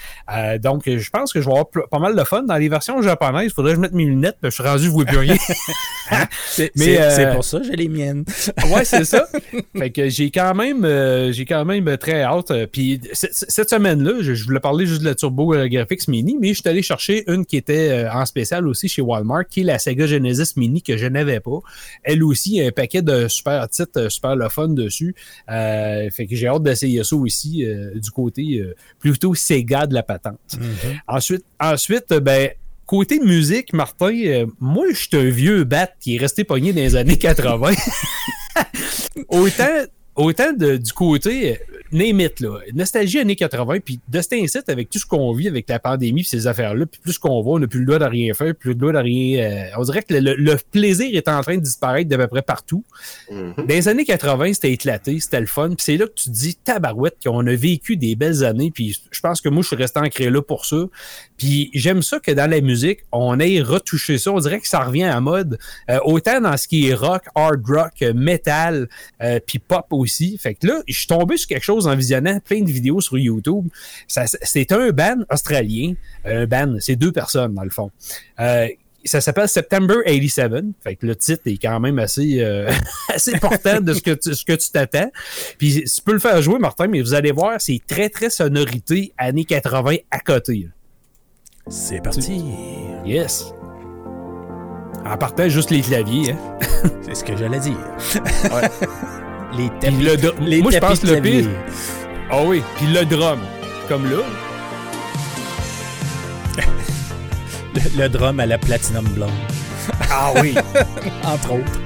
Donc, 0.61 0.83
je 0.85 1.09
pense 1.09 1.33
que 1.33 1.41
je 1.41 1.45
vais 1.45 1.51
avoir 1.51 1.67
pas 1.89 1.99
mal 1.99 2.15
de 2.15 2.23
fun. 2.23 2.43
Dans 2.43 2.55
les 2.57 2.69
versions 2.69 3.01
japonaises, 3.01 3.51
faudrait 3.53 3.71
que 3.73 3.77
je 3.77 3.81
mette 3.81 3.93
mes 3.93 4.05
lunettes, 4.05 4.37
je 4.43 4.49
suis 4.49 4.63
rendu, 4.63 4.83
je 4.85 4.89
vois 4.89 5.05
plus 5.05 5.17
rien. 5.17 5.35
C'est 6.49 6.71
Mais, 6.75 6.85
c'est- 6.85 7.01
euh, 7.01 7.09
c'est 7.15 7.31
pour 7.33 7.43
ça 7.43 7.59
que 7.59 7.65
j'ai 7.65 7.75
les 7.75 7.89
miennes. 7.89 8.23
Ouais, 8.73 8.85
c'est 8.85 9.03
ça. 9.03 9.27
fait 9.77 9.89
que 9.91 10.07
j'ai 10.07 10.31
quand 10.31 10.46
même 10.53 10.83
euh, 10.85 11.31
j'ai 11.31 11.45
quand 11.45 11.65
même 11.65 11.97
très 11.97 12.23
hâte. 12.23 12.51
Euh, 12.51 12.67
Puis 12.67 12.99
cette 13.13 13.69
semaine-là, 13.69 14.21
je, 14.21 14.33
je 14.33 14.43
voulais 14.43 14.59
parler 14.59 14.85
juste 14.85 15.01
de 15.01 15.05
la 15.05 15.15
Turbo 15.15 15.53
euh, 15.53 15.67
Graphics 15.67 16.07
Mini, 16.07 16.37
mais 16.39 16.49
je 16.49 16.61
suis 16.61 16.69
allé 16.69 16.81
chercher 16.81 17.23
une 17.31 17.45
qui 17.45 17.57
était 17.57 17.89
euh, 17.89 18.11
en 18.11 18.25
spécial 18.25 18.67
aussi 18.67 18.87
chez 18.87 19.01
Walmart, 19.01 19.47
qui 19.47 19.61
est 19.61 19.63
la 19.63 19.79
Sega 19.79 20.05
Genesis 20.07 20.53
Mini 20.55 20.81
que 20.81 20.97
je 20.97 21.05
n'avais 21.05 21.39
pas. 21.39 21.59
Elle 22.03 22.23
aussi, 22.23 22.61
un 22.61 22.71
paquet 22.71 23.01
de 23.01 23.27
super 23.27 23.67
titres, 23.69 24.09
super 24.09 24.35
le 24.35 24.49
fun 24.49 24.69
dessus. 24.69 25.15
Euh, 25.49 26.09
fait 26.09 26.27
que 26.27 26.35
j'ai 26.35 26.47
hâte 26.47 26.63
d'essayer 26.63 27.03
ça 27.03 27.15
aussi 27.15 27.65
du 27.95 28.11
côté 28.11 28.63
plutôt 28.99 29.33
Sega 29.35 29.87
de 29.87 29.93
la 29.93 30.03
patente. 30.03 30.39
Ensuite, 31.07 31.45
ensuite 31.59 32.11
euh, 32.11 32.19
ben, 32.19 32.49
côté 32.85 33.19
musique, 33.19 33.73
Martin, 33.73 34.13
euh, 34.25 34.45
moi, 34.59 34.85
je 34.91 34.95
suis 34.95 35.17
un 35.17 35.29
vieux 35.29 35.63
bat 35.63 35.89
qui 35.99 36.15
est 36.15 36.19
resté 36.19 36.43
pogné 36.43 36.73
dans 36.73 36.81
les 36.81 36.95
années 36.95 37.17
80. 37.17 37.71
autant 39.29 39.85
autant 40.17 40.51
de- 40.51 40.75
du 40.77 40.91
côté, 40.93 41.53
euh, 41.53 41.55
name 41.93 42.19
it, 42.19 42.39
là, 42.41 42.59
nostalgie 42.73 43.19
années 43.19 43.35
80, 43.37 43.79
puis 43.79 43.99
de 44.09 44.21
cet 44.21 44.33
incite 44.33 44.67
avec 44.67 44.89
tout 44.89 44.99
ce 44.99 45.05
qu'on 45.05 45.31
vit 45.33 45.47
avec 45.47 45.69
la 45.69 45.79
pandémie 45.79 46.21
puis 46.23 46.29
ces 46.29 46.47
affaires-là, 46.47 46.85
puis 46.85 46.99
plus 47.01 47.17
qu'on 47.17 47.41
va, 47.41 47.51
on 47.51 47.59
n'a 47.59 47.67
plus 47.67 47.79
le 47.79 47.85
droit 47.85 47.99
de 47.99 48.05
rien 48.05 48.33
faire, 48.33 48.53
plus 48.55 48.69
le 48.71 48.75
droit 48.75 48.91
de 48.91 48.97
rien... 48.97 49.39
euh, 49.39 49.63
on 49.77 49.83
dirait 49.83 50.03
que 50.03 50.13
le, 50.13 50.35
le 50.35 50.57
plaisir 50.71 51.09
est 51.15 51.27
en 51.29 51.39
train 51.41 51.55
de 51.55 51.61
disparaître 51.61 52.09
d'à 52.09 52.17
peu 52.17 52.27
près 52.27 52.41
partout. 52.41 52.83
Mhm. 53.31 53.53
Dans 53.57 53.65
les 53.67 53.87
années 53.87 54.05
80, 54.05 54.53
c'était 54.53 54.71
éclaté, 54.71 55.19
c'était 55.19 55.39
le 55.39 55.45
fun. 55.47 55.67
Puis 55.69 55.77
c'est 55.79 55.97
là 55.97 56.05
que 56.07 56.13
tu 56.13 56.25
te 56.25 56.29
dis, 56.35 56.55
tabarouette, 56.55 57.17
qu'on 57.23 57.45
a 57.47 57.55
vécu 57.55 57.95
des 57.95 58.15
belles 58.15 58.43
années. 58.43 58.71
Puis 58.73 58.99
je 59.11 59.19
pense 59.21 59.39
que 59.39 59.49
moi, 59.49 59.61
je 59.61 59.67
suis 59.67 59.75
resté 59.77 59.99
ancré 59.99 60.29
là 60.29 60.41
pour 60.41 60.65
ça. 60.65 60.77
Puis 61.37 61.69
j'aime 61.73 62.01
ça 62.01 62.19
que 62.19 62.31
dans 62.31 62.49
la 62.49 62.61
musique, 62.61 62.99
on 63.11 63.39
ait 63.39 63.61
retouché 63.61 64.17
ça. 64.17 64.31
On 64.31 64.39
dirait 64.39 64.59
que 64.59 64.67
ça 64.67 64.79
revient 64.79 65.03
à 65.03 65.19
mode. 65.21 65.57
Euh, 65.89 65.99
autant 66.03 66.41
dans 66.41 66.57
ce 66.57 66.67
qui 66.67 66.87
est 66.87 66.93
rock, 66.93 67.23
hard 67.35 67.63
rock, 67.67 67.93
euh, 68.01 68.13
metal, 68.13 68.87
euh, 69.21 69.39
puis 69.45 69.59
pop 69.59 69.85
aussi. 69.91 70.37
Fait 70.37 70.55
que 70.55 70.67
là, 70.67 70.81
je 70.87 70.97
suis 70.97 71.07
tombé 71.07 71.37
sur 71.37 71.47
quelque 71.47 71.63
chose 71.63 71.87
en 71.87 71.95
visionnant 71.95 72.39
plein 72.39 72.61
de 72.61 72.71
vidéos 72.71 73.01
sur 73.01 73.17
YouTube. 73.17 73.67
C'est 74.07 74.71
un 74.71 74.89
band 74.89 75.17
australien. 75.31 75.93
Un 76.25 76.45
band, 76.45 76.75
c'est 76.79 76.95
deux 76.95 77.11
personnes 77.11 77.53
dans 77.53 77.63
le 77.63 77.69
fond. 77.69 77.91
Euh, 78.39 78.67
ça 79.07 79.21
s'appelle 79.21 79.47
September 79.47 79.95
87. 80.05 80.51
Fait 80.83 80.95
que 80.95 81.05
le 81.05 81.15
titre 81.15 81.43
est 81.45 81.57
quand 81.57 81.79
même 81.79 81.99
assez, 81.99 82.39
euh, 82.41 82.69
assez 83.09 83.37
portant 83.39 83.79
de 83.81 83.93
ce 83.93 84.01
que 84.01 84.11
tu, 84.11 84.35
ce 84.35 84.45
que 84.45 84.53
tu 84.53 84.69
t'attends. 84.71 85.09
Puis 85.57 85.83
tu 85.83 86.01
peux 86.01 86.13
le 86.13 86.19
faire 86.19 86.41
jouer, 86.41 86.59
Martin, 86.59 86.87
mais 86.87 87.01
vous 87.01 87.13
allez 87.13 87.31
voir, 87.31 87.59
c'est 87.59 87.81
très, 87.87 88.09
très 88.09 88.29
sonorité 88.29 89.13
années 89.17 89.45
80 89.45 89.97
à 90.11 90.19
côté. 90.19 90.67
C'est 91.69 92.01
parti. 92.01 92.43
Yes. 93.05 93.53
En 95.05 95.17
partant 95.17 95.47
juste 95.47 95.69
les 95.69 95.81
claviers, 95.81 96.31
hein. 96.33 96.57
C'est 97.05 97.15
ce 97.15 97.23
que 97.23 97.35
j'allais 97.37 97.59
dire. 97.59 97.77
les 99.57 99.69
Puis 99.69 99.79
tapis. 99.79 99.95
le 100.03 100.15
dr- 100.15 100.33
les 100.41 100.61
moi, 100.61 100.71
je 100.71 100.77
pense 100.79 101.03
le 101.03 101.21
pire. 101.21 101.47
Ah 102.29 102.41
oui, 102.45 102.61
puis 102.77 102.87
le 102.87 103.05
drum. 103.05 103.39
Comme 103.87 104.09
là. 104.09 104.17
Le, 107.75 108.03
le 108.03 108.09
drum 108.09 108.39
à 108.39 108.45
la 108.45 108.57
platinum 108.57 109.05
blonde, 109.09 109.29
Ah 110.11 110.31
oui. 110.41 110.55
entre 111.23 111.53
autres. 111.53 111.79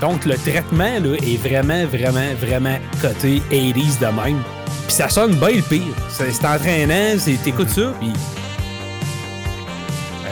Donc, 0.00 0.24
le 0.24 0.34
traitement 0.36 0.98
là, 1.00 1.16
est 1.22 1.36
vraiment, 1.36 1.84
vraiment, 1.86 2.34
vraiment 2.40 2.76
coté 3.00 3.40
80s 3.52 4.00
de 4.00 4.06
même. 4.06 4.42
Puis 4.86 4.96
ça 4.96 5.08
sonne 5.08 5.34
bien 5.36 5.50
le 5.50 5.62
pire. 5.62 5.82
C'est 6.08 6.44
entraînant, 6.44 7.18
c'est- 7.18 7.40
t'écoutes 7.42 7.68
ça, 7.70 7.92
puis... 8.00 8.12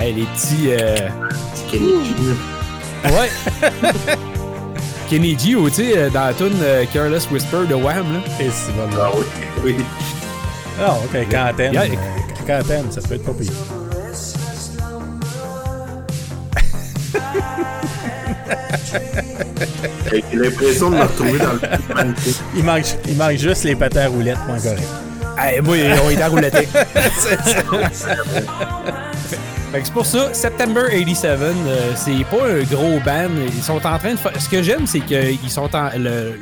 Hey, 0.01 0.15
les 0.15 0.23
petits... 0.25 0.71
euh, 0.71 0.97
Kenny 1.71 2.05
G. 2.07 2.15
Ouais! 3.05 3.31
Kenny 5.11 5.39
G, 5.39 5.55
ou 5.57 5.69
tu 5.69 5.77
sais, 5.77 5.99
euh, 5.99 6.09
dans 6.11 6.27
la 6.27 6.33
tune 6.33 6.57
euh, 6.63 6.85
Careless 6.91 7.31
Whisper 7.31 7.67
de 7.69 7.75
Wham, 7.75 8.13
là. 8.15 8.21
Et 8.41 8.49
c'est 8.51 8.73
bon. 8.73 8.89
Ah 8.99 9.11
oui, 9.15 9.25
oui. 9.63 9.77
Ah, 10.81 10.95
ok, 11.05 11.29
quarantaine. 11.29 11.73
Yeah. 11.75 11.83
euh, 11.85 12.47
quarantaine, 12.47 12.91
ça 12.91 13.03
peut 13.03 13.15
être 13.17 13.25
pas 13.25 13.33
pire. 13.35 13.53
J'ai 20.11 20.37
l'impression 20.39 20.91
de 20.91 20.97
me 20.97 21.03
retrouver 21.03 21.39
dans 21.39 21.53
le 21.53 21.61
Il 22.57 22.65
manque, 22.65 22.85
il 23.07 23.17
manque 23.17 23.37
juste 23.37 23.65
les 23.65 23.77
patins 23.77 24.03
à 24.03 24.09
roulettes, 24.09 24.39
point 24.47 24.59
correct. 24.59 24.89
Hey, 25.39 25.61
moi, 25.61 25.77
on 26.05 26.11
est 26.11 26.23
enrouletté. 26.25 26.69
Fait 29.73 29.85
c'est 29.85 29.93
pour 29.93 30.05
ça, 30.05 30.35
September 30.35 30.83
87, 30.91 31.41
euh, 31.41 31.93
c'est 31.95 32.25
pas 32.25 32.49
un 32.49 32.65
gros 32.65 32.99
band. 33.05 33.31
Ils 33.47 33.63
sont 33.63 33.75
en 33.75 33.99
train 33.99 34.15
de 34.15 34.19
faire. 34.19 34.41
Ce 34.41 34.49
que 34.49 34.63
j'aime, 34.65 34.85
c'est 34.85 34.99
qu'ils 34.99 35.51
sont 35.51 35.73
en. 35.77 35.91
Le, 35.97 36.35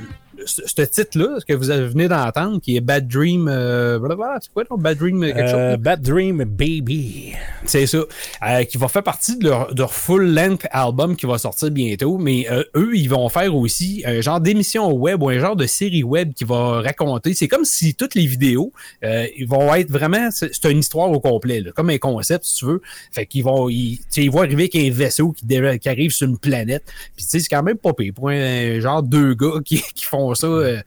ce 0.48 0.82
titre-là, 0.82 1.36
ce 1.40 1.44
que 1.44 1.52
vous 1.52 1.66
venez 1.66 2.08
d'entendre, 2.08 2.60
qui 2.60 2.76
est 2.76 2.80
Bad 2.80 3.06
Dream, 3.08 3.48
euh, 3.48 3.98
c'est 4.40 4.52
quoi, 4.52 4.64
non? 4.70 4.76
Bad 4.78 4.98
Dream, 4.98 5.20
quelque 5.20 5.38
Euh, 5.38 5.72
chose? 5.74 5.82
Bad 5.82 6.02
Dream 6.02 6.44
Baby. 6.44 7.32
C'est 7.64 7.86
ça. 7.86 7.98
Euh, 8.46 8.64
qui 8.64 8.78
va 8.78 8.88
faire 8.88 9.02
partie 9.02 9.36
de 9.36 9.48
leur, 9.48 9.92
full-length 9.92 10.66
album 10.70 11.16
qui 11.16 11.26
va 11.26 11.38
sortir 11.38 11.70
bientôt. 11.70 12.18
Mais 12.18 12.46
euh, 12.50 12.62
eux, 12.76 12.92
ils 12.94 13.08
vont 13.08 13.28
faire 13.28 13.54
aussi 13.54 14.02
un 14.06 14.20
genre 14.20 14.40
d'émission 14.40 14.92
web 14.92 15.22
ou 15.22 15.28
un 15.28 15.38
genre 15.38 15.56
de 15.56 15.66
série 15.66 16.02
web 16.02 16.32
qui 16.34 16.44
va 16.44 16.80
raconter. 16.82 17.34
C'est 17.34 17.48
comme 17.48 17.64
si 17.64 17.94
toutes 17.94 18.14
les 18.14 18.26
vidéos, 18.26 18.72
euh, 19.04 19.26
ils 19.36 19.46
vont 19.48 19.74
être 19.74 19.90
vraiment. 19.90 20.28
C'est 20.30 20.64
une 20.70 20.78
histoire 20.78 21.10
au 21.10 21.20
complet, 21.20 21.60
là, 21.60 21.72
comme 21.72 21.90
un 21.90 21.98
concept, 21.98 22.44
si 22.44 22.56
tu 22.56 22.66
veux. 22.66 22.82
Fait 23.12 23.26
qu'ils 23.26 23.44
vont. 23.44 23.68
Ils, 23.68 23.98
ils 24.16 24.30
vont 24.30 24.40
arriver 24.40 24.70
avec 24.72 24.76
un 24.76 24.90
vaisseau 24.90 25.32
qui 25.32 25.88
arrive 25.88 26.10
sur 26.10 26.28
une 26.28 26.38
planète. 26.38 26.84
Puis 27.16 27.24
tu 27.24 27.30
sais, 27.30 27.40
c'est 27.40 27.48
quand 27.48 27.62
même 27.62 27.76
pas 27.78 27.92
pire 27.92 28.12
pour 28.14 28.28
un 28.30 28.80
genre 28.80 29.02
deux 29.02 29.34
gars 29.34 29.60
qui, 29.64 29.82
qui 29.94 30.04
font 30.04 30.34
ça. 30.38 30.46
euh, 30.46 30.80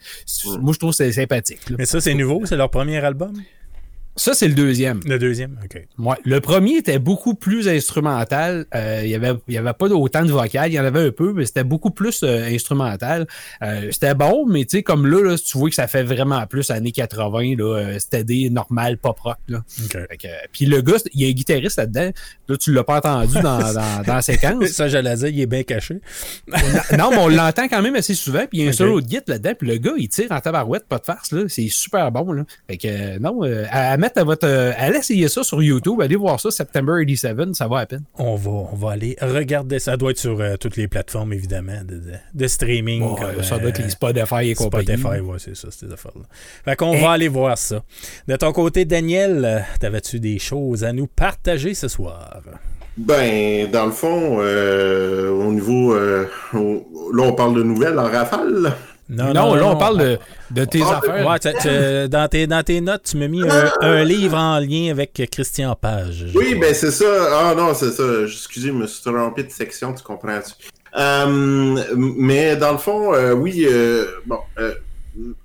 moi, 0.59 0.73
je 0.73 0.79
trouve 0.79 0.91
que 0.91 0.95
c'est 0.97 1.11
sympathique. 1.11 1.69
là. 1.69 1.75
Mais 1.79 1.85
ça, 1.85 2.01
c'est 2.01 2.13
nouveau, 2.13 2.45
c'est 2.45 2.57
leur 2.57 2.69
premier 2.69 2.97
album? 3.03 3.33
Ça, 4.17 4.33
c'est 4.33 4.49
le 4.49 4.53
deuxième. 4.53 4.99
Le 5.05 5.17
deuxième, 5.17 5.57
OK. 5.63 5.81
Ouais. 5.97 6.15
Le 6.25 6.41
premier 6.41 6.75
était 6.77 6.99
beaucoup 6.99 7.33
plus 7.33 7.69
instrumental. 7.69 8.65
Euh, 8.75 9.01
il 9.03 9.09
y 9.09 9.15
avait, 9.15 9.33
il 9.47 9.53
y 9.53 9.57
avait 9.57 9.71
pas 9.73 9.87
autant 9.87 10.25
de 10.25 10.31
vocal. 10.31 10.69
Il 10.69 10.75
y 10.75 10.79
en 10.79 10.83
avait 10.83 11.07
un 11.07 11.11
peu, 11.11 11.31
mais 11.31 11.45
c'était 11.45 11.63
beaucoup 11.63 11.91
plus 11.91 12.21
euh, 12.23 12.45
instrumental. 12.45 13.25
Euh, 13.63 13.87
c'était 13.91 14.13
bon, 14.13 14.45
mais 14.45 14.65
tu 14.65 14.77
sais, 14.77 14.83
comme 14.83 15.07
là, 15.07 15.23
là, 15.23 15.37
tu 15.37 15.57
vois 15.57 15.69
que 15.69 15.75
ça 15.75 15.87
fait 15.87 16.03
vraiment 16.03 16.45
plus 16.45 16.71
années 16.71 16.91
80, 16.91 17.55
là, 17.57 17.99
c'était 17.99 18.25
des 18.25 18.49
normal 18.49 18.97
pop 18.97 19.17
rock. 19.19 19.37
Là. 19.47 19.59
OK. 19.85 19.91
Fait 19.91 20.17
que, 20.17 20.27
puis 20.51 20.65
le 20.65 20.81
gars, 20.81 20.97
il 21.13 21.21
y 21.21 21.25
a 21.25 21.29
un 21.29 21.31
guitariste 21.31 21.77
là-dedans. 21.77 22.11
Là, 22.49 22.57
tu 22.57 22.73
l'as 22.73 22.83
pas 22.83 22.97
entendu 22.97 23.35
dans, 23.35 23.59
dans, 23.73 24.03
dans 24.05 24.15
la 24.15 24.21
séquence. 24.21 24.65
Ça, 24.65 24.89
j'allais 24.89 25.15
dire, 25.15 25.29
il 25.29 25.39
est 25.39 25.45
bien 25.45 25.63
caché. 25.63 26.01
non, 26.97 27.11
mais 27.11 27.17
on 27.17 27.29
l'entend 27.29 27.69
quand 27.69 27.81
même 27.81 27.95
assez 27.95 28.13
souvent. 28.13 28.45
Puis 28.45 28.59
il 28.59 28.63
y 28.65 28.67
a 28.67 28.69
un 28.71 28.73
solo 28.73 28.99
de 28.99 29.05
guitare 29.05 29.23
là-dedans. 29.27 29.53
Puis 29.57 29.67
le 29.69 29.77
gars, 29.77 29.93
il 29.97 30.09
tire 30.09 30.31
en 30.31 30.39
tabarouette, 30.41 30.85
pas 30.85 30.97
de 30.97 31.05
farce. 31.05 31.31
Là. 31.31 31.43
C'est 31.47 31.69
super 31.69 32.11
bon. 32.11 32.33
Là. 32.33 32.43
Fait 32.67 32.77
que 32.77 33.17
non, 33.19 33.41
à, 33.43 33.91
à 33.91 33.97
mettre 34.01 34.19
à 34.19 34.23
votre. 34.25 34.45
euh, 34.47 34.73
allez 34.77 34.97
essayer 34.97 35.27
ça 35.29 35.43
sur 35.43 35.61
YouTube. 35.63 36.01
Allez 36.01 36.15
voir 36.17 36.39
ça, 36.39 36.51
September 36.51 36.93
87. 37.05 37.55
Ça 37.55 37.67
va 37.67 37.79
à 37.79 37.85
peine. 37.85 38.03
On 38.17 38.35
va, 38.35 38.51
on 38.51 38.75
va 38.75 38.91
aller 38.91 39.15
regarder. 39.21 39.79
Ça 39.79 39.95
doit 39.95 40.11
être 40.11 40.17
sur 40.17 40.39
euh, 40.41 40.57
toutes 40.57 40.75
les 40.75 40.87
plateformes, 40.87 41.31
évidemment, 41.33 41.81
de, 41.85 41.95
de- 41.95 42.01
de 42.33 42.47
streaming. 42.47 43.01
Bon, 43.01 43.15
comme, 43.15 43.25
euh, 43.39 43.43
ça 43.43 43.57
doit 43.59 43.69
être 43.69 43.79
euh, 43.79 43.83
les 43.83 43.89
Spotify 43.91 44.49
et 44.49 44.55
compagnie. 44.55 44.97
Spotify, 44.97 45.19
ouais, 45.21 45.37
c'est 45.37 45.55
ça, 45.55 45.69
ces 45.71 45.91
affaires-là. 45.91 46.23
Fait 46.65 46.75
qu'on 46.75 46.93
Et- 46.93 47.01
va 47.01 47.11
aller 47.11 47.27
voir 47.29 47.57
ça. 47.57 47.81
De 48.27 48.35
ton 48.35 48.51
côté, 48.51 48.83
Daniel, 48.85 49.45
euh, 49.45 49.59
t'avais-tu 49.79 50.19
des 50.19 50.39
choses 50.39 50.83
à 50.83 50.91
nous 50.91 51.07
partager 51.07 51.73
ce 51.73 51.87
soir? 51.87 52.41
Ben, 52.97 53.71
dans 53.71 53.85
le 53.85 53.91
fond, 53.91 54.39
euh, 54.41 55.29
au 55.29 55.51
niveau. 55.53 55.93
euh, 55.93 56.25
au- 56.53 57.11
là, 57.13 57.23
on 57.23 57.33
parle 57.33 57.55
de 57.55 57.63
nouvelles 57.63 57.97
en 57.97 58.03
rafale. 58.09 58.73
Non, 59.09 59.33
là, 59.33 59.65
on 59.67 59.77
parle 59.77 59.97
de, 59.99 60.19
de 60.51 60.65
tes 60.65 60.81
Ah, 60.83 60.97
affaires. 60.99 61.27
Ouais, 61.27 61.39
tu- 61.39 61.49
tu- 61.61 62.09
dans, 62.09 62.27
tes, 62.29 62.47
dans 62.47 62.63
tes 62.63 62.79
notes, 62.79 63.03
tu 63.03 63.17
m'as 63.17 63.27
mis 63.27 63.43
un, 63.47 63.71
un 63.81 64.03
livre 64.03 64.37
en 64.37 64.59
lien 64.59 64.89
avec 64.91 65.21
Christian 65.31 65.75
Page. 65.75 66.25
Oui, 66.33 66.51
crois. 66.51 66.61
ben 66.61 66.73
c'est 66.73 66.91
ça. 66.91 67.05
Ah 67.49 67.55
non, 67.55 67.73
c'est 67.73 67.91
ça. 67.91 68.03
Excusez, 68.23 68.69
je 68.69 68.73
me 68.73 68.87
suis 68.87 69.01
trompé 69.03 69.43
de 69.43 69.51
section, 69.51 69.93
tu 69.93 70.03
comprends-tu? 70.03 70.53
Euh, 70.97 71.83
mais 71.97 72.55
dans 72.55 72.71
le 72.73 72.77
fond, 72.77 73.13
euh, 73.13 73.33
oui, 73.33 73.65
euh, 73.65 74.05
bon, 74.25 74.39
euh, 74.59 74.73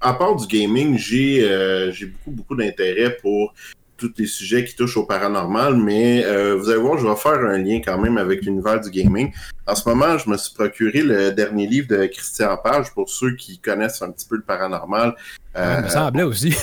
à 0.00 0.12
part 0.14 0.36
du 0.36 0.46
gaming, 0.46 0.96
j'ai 0.98 1.42
euh, 1.48 1.92
j'ai 1.92 2.06
beaucoup, 2.06 2.30
beaucoup 2.30 2.56
d'intérêt 2.56 3.16
pour 3.20 3.52
tous 3.96 4.12
les 4.18 4.26
sujets 4.26 4.64
qui 4.64 4.74
touchent 4.74 4.96
au 4.96 5.04
paranormal, 5.04 5.76
mais 5.76 6.24
euh, 6.24 6.56
vous 6.56 6.68
allez 6.68 6.80
voir, 6.80 6.98
je 6.98 7.06
vais 7.06 7.16
faire 7.16 7.40
un 7.44 7.58
lien 7.58 7.80
quand 7.84 7.98
même 7.98 8.18
avec 8.18 8.42
l'univers 8.44 8.80
du 8.80 8.90
gaming. 8.90 9.32
En 9.66 9.74
ce 9.74 9.88
moment, 9.88 10.18
je 10.18 10.28
me 10.30 10.36
suis 10.36 10.54
procuré 10.54 11.02
le 11.02 11.32
dernier 11.32 11.66
livre 11.66 11.88
de 11.88 12.06
Christian 12.06 12.56
Page, 12.56 12.92
pour 12.92 13.08
ceux 13.08 13.34
qui 13.34 13.58
connaissent 13.58 14.02
un 14.02 14.10
petit 14.10 14.26
peu 14.28 14.36
le 14.36 14.42
paranormal. 14.42 15.14
Euh, 15.56 15.76
il 15.78 15.84
me 15.84 15.88
semblait 15.88 16.22
aussi. 16.22 16.52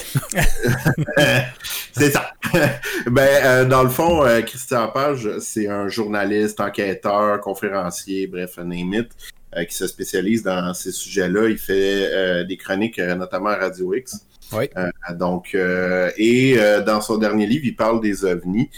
c'est 1.94 2.12
ça. 2.12 2.34
ben, 3.08 3.28
euh, 3.44 3.66
dans 3.66 3.84
le 3.84 3.90
fond, 3.90 4.24
euh, 4.24 4.42
Christian 4.42 4.88
Page, 4.90 5.28
c'est 5.40 5.68
un 5.68 5.88
journaliste, 5.88 6.60
enquêteur, 6.60 7.40
conférencier, 7.40 8.28
bref, 8.28 8.58
name 8.58 8.94
it, 8.94 9.10
euh, 9.56 9.66
qui 9.66 9.76
se 9.76 9.86
spécialise 9.86 10.42
dans 10.42 10.74
ces 10.74 10.92
sujets-là. 10.92 11.48
Il 11.48 11.60
fait 11.60 12.10
euh, 12.12 12.44
des 12.44 12.58
chroniques, 12.58 12.98
euh, 12.98 13.14
notamment 13.14 13.50
à 13.50 13.58
Radio 13.58 13.94
X. 13.94 14.26
Euh, 14.56 15.14
donc, 15.14 15.56
euh, 15.56 16.12
et 16.18 16.56
euh, 16.58 16.82
dans 16.82 17.02
son 17.02 17.18
dernier 17.18 17.46
livre, 17.46 17.66
il 17.66 17.76
parle 17.76 18.02
des 18.02 18.26
ovnis. 18.26 18.70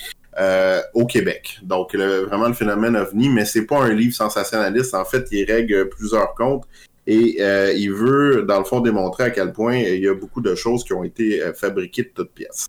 au 0.93 1.05
Québec. 1.05 1.59
Donc, 1.63 1.95
vraiment 1.95 2.49
le 2.49 2.53
phénomène 2.53 2.97
ovni, 2.97 3.29
mais 3.29 3.45
c'est 3.45 3.65
pas 3.65 3.81
un 3.81 3.93
livre 3.93 4.13
sensationnaliste. 4.13 4.93
En 4.93 5.05
fait, 5.05 5.25
il 5.31 5.45
règle 5.49 5.87
plusieurs 5.87 6.33
comptes 6.35 6.65
et 7.07 7.41
il 7.77 7.91
veut, 7.91 8.43
dans 8.45 8.59
le 8.59 8.65
fond, 8.65 8.81
démontrer 8.81 9.23
à 9.25 9.29
quel 9.29 9.53
point 9.53 9.77
il 9.77 10.01
y 10.01 10.09
a 10.09 10.13
beaucoup 10.13 10.41
de 10.41 10.53
choses 10.53 10.83
qui 10.83 10.91
ont 10.91 11.05
été 11.05 11.41
fabriquées 11.55 12.03
de 12.03 12.11
toutes 12.13 12.31
pièces. 12.31 12.67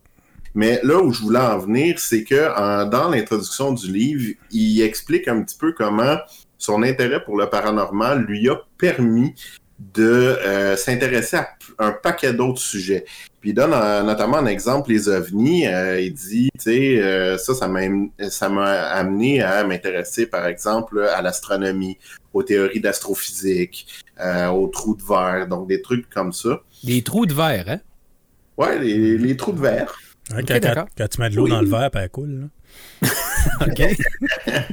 Mais 0.55 0.79
là 0.85 1.01
où 1.03 1.13
je 1.13 1.21
voulais 1.23 1.41
en 1.41 1.59
venir, 1.59 1.99
c'est 1.99 2.23
que 2.23 2.89
dans 2.89 3.09
l'introduction 3.11 3.73
du 3.73 3.91
livre, 3.91 4.35
il 4.53 4.81
explique 4.83 5.27
un 5.27 5.43
petit 5.43 5.59
peu 5.59 5.73
comment 5.73 6.19
son 6.59 6.85
intérêt 6.85 7.23
pour 7.25 7.37
le 7.37 7.51
paranormal 7.51 8.25
lui 8.25 8.49
a 8.49 8.57
permis 8.79 9.35
de 9.79 10.03
euh, 10.05 10.77
s'intéresser 10.77 11.37
à 11.37 11.49
un 11.79 11.93
paquet 11.93 12.33
d'autres 12.33 12.61
sujets. 12.61 13.05
Puis 13.41 13.51
il 13.51 13.55
donne 13.55 13.73
euh, 13.75 14.03
notamment 14.03 14.39
un 14.39 14.47
exemple, 14.47 14.91
les 14.91 15.09
ovnis. 15.09 15.67
Euh, 15.67 16.01
il 16.01 16.15
dit, 16.15 16.49
tu 16.59 16.63
sais, 16.65 17.03
euh, 17.03 17.37
ça, 17.37 17.55
ça 17.55 17.69
m'a 17.69 17.81
ça 18.31 18.49
m'a 18.49 18.71
amené 18.89 19.43
à 19.43 19.63
m'intéresser, 19.65 20.27
par 20.27 20.47
exemple, 20.47 21.01
à 21.15 21.21
l'astronomie, 21.21 21.99
aux 22.33 22.43
théories 22.43 22.81
d'astrophysique, 22.81 24.03
euh, 24.21 24.49
aux 24.49 24.69
trous 24.69 24.97
de 24.97 25.03
verre, 25.03 25.47
donc 25.47 25.69
des 25.69 25.83
trucs 25.83 26.09
comme 26.11 26.33
ça. 26.33 26.61
Des 26.83 27.03
trous 27.03 27.27
de 27.27 27.35
verre, 27.35 27.65
hein? 27.69 27.81
Ouais, 28.57 28.79
les, 28.79 29.19
les 29.19 29.37
trous 29.37 29.53
de 29.53 29.61
verre. 29.61 29.95
Quand, 30.31 30.37
quand- 30.49 30.59
d'accord. 30.61 30.87
quand 30.97 31.09
tu 31.09 31.21
mets 31.21 31.31
de 31.31 31.37
l'eau 31.37 31.45
Oui. 31.45 31.51
dans 31.51 31.61
le 31.61 31.69
verre, 31.69 31.91
coule. 32.11 32.41
là. 32.41 32.47
OK. 33.61 33.83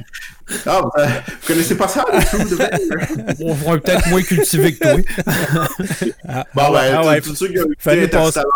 Ah, 0.66 0.82
vous, 0.82 0.90
euh, 1.00 1.06
vous 1.06 1.46
connaissez 1.46 1.74
pas 1.74 1.88
ça, 1.88 2.04
les 2.12 2.22
trous 2.22 2.46
de 2.50 2.54
verre? 2.54 2.68
On 3.40 3.54
va 3.54 3.78
peut-être 3.78 4.06
moins 4.10 4.20
cultivé 4.20 4.74
que 4.74 4.78
toi. 4.78 5.00
Ah, 6.28 6.44
Bon, 6.54 6.62
ah 6.64 6.70
ouais, 6.72 6.90
ben, 6.90 6.98
ah 6.98 7.06
ouais. 7.06 7.20
tous 7.22 7.34
ceux 7.34 7.48
qui 7.48 7.58
ont 7.60 7.62
écouté 7.64 7.76
passer- 7.82 8.02
Interstellar, 8.02 8.46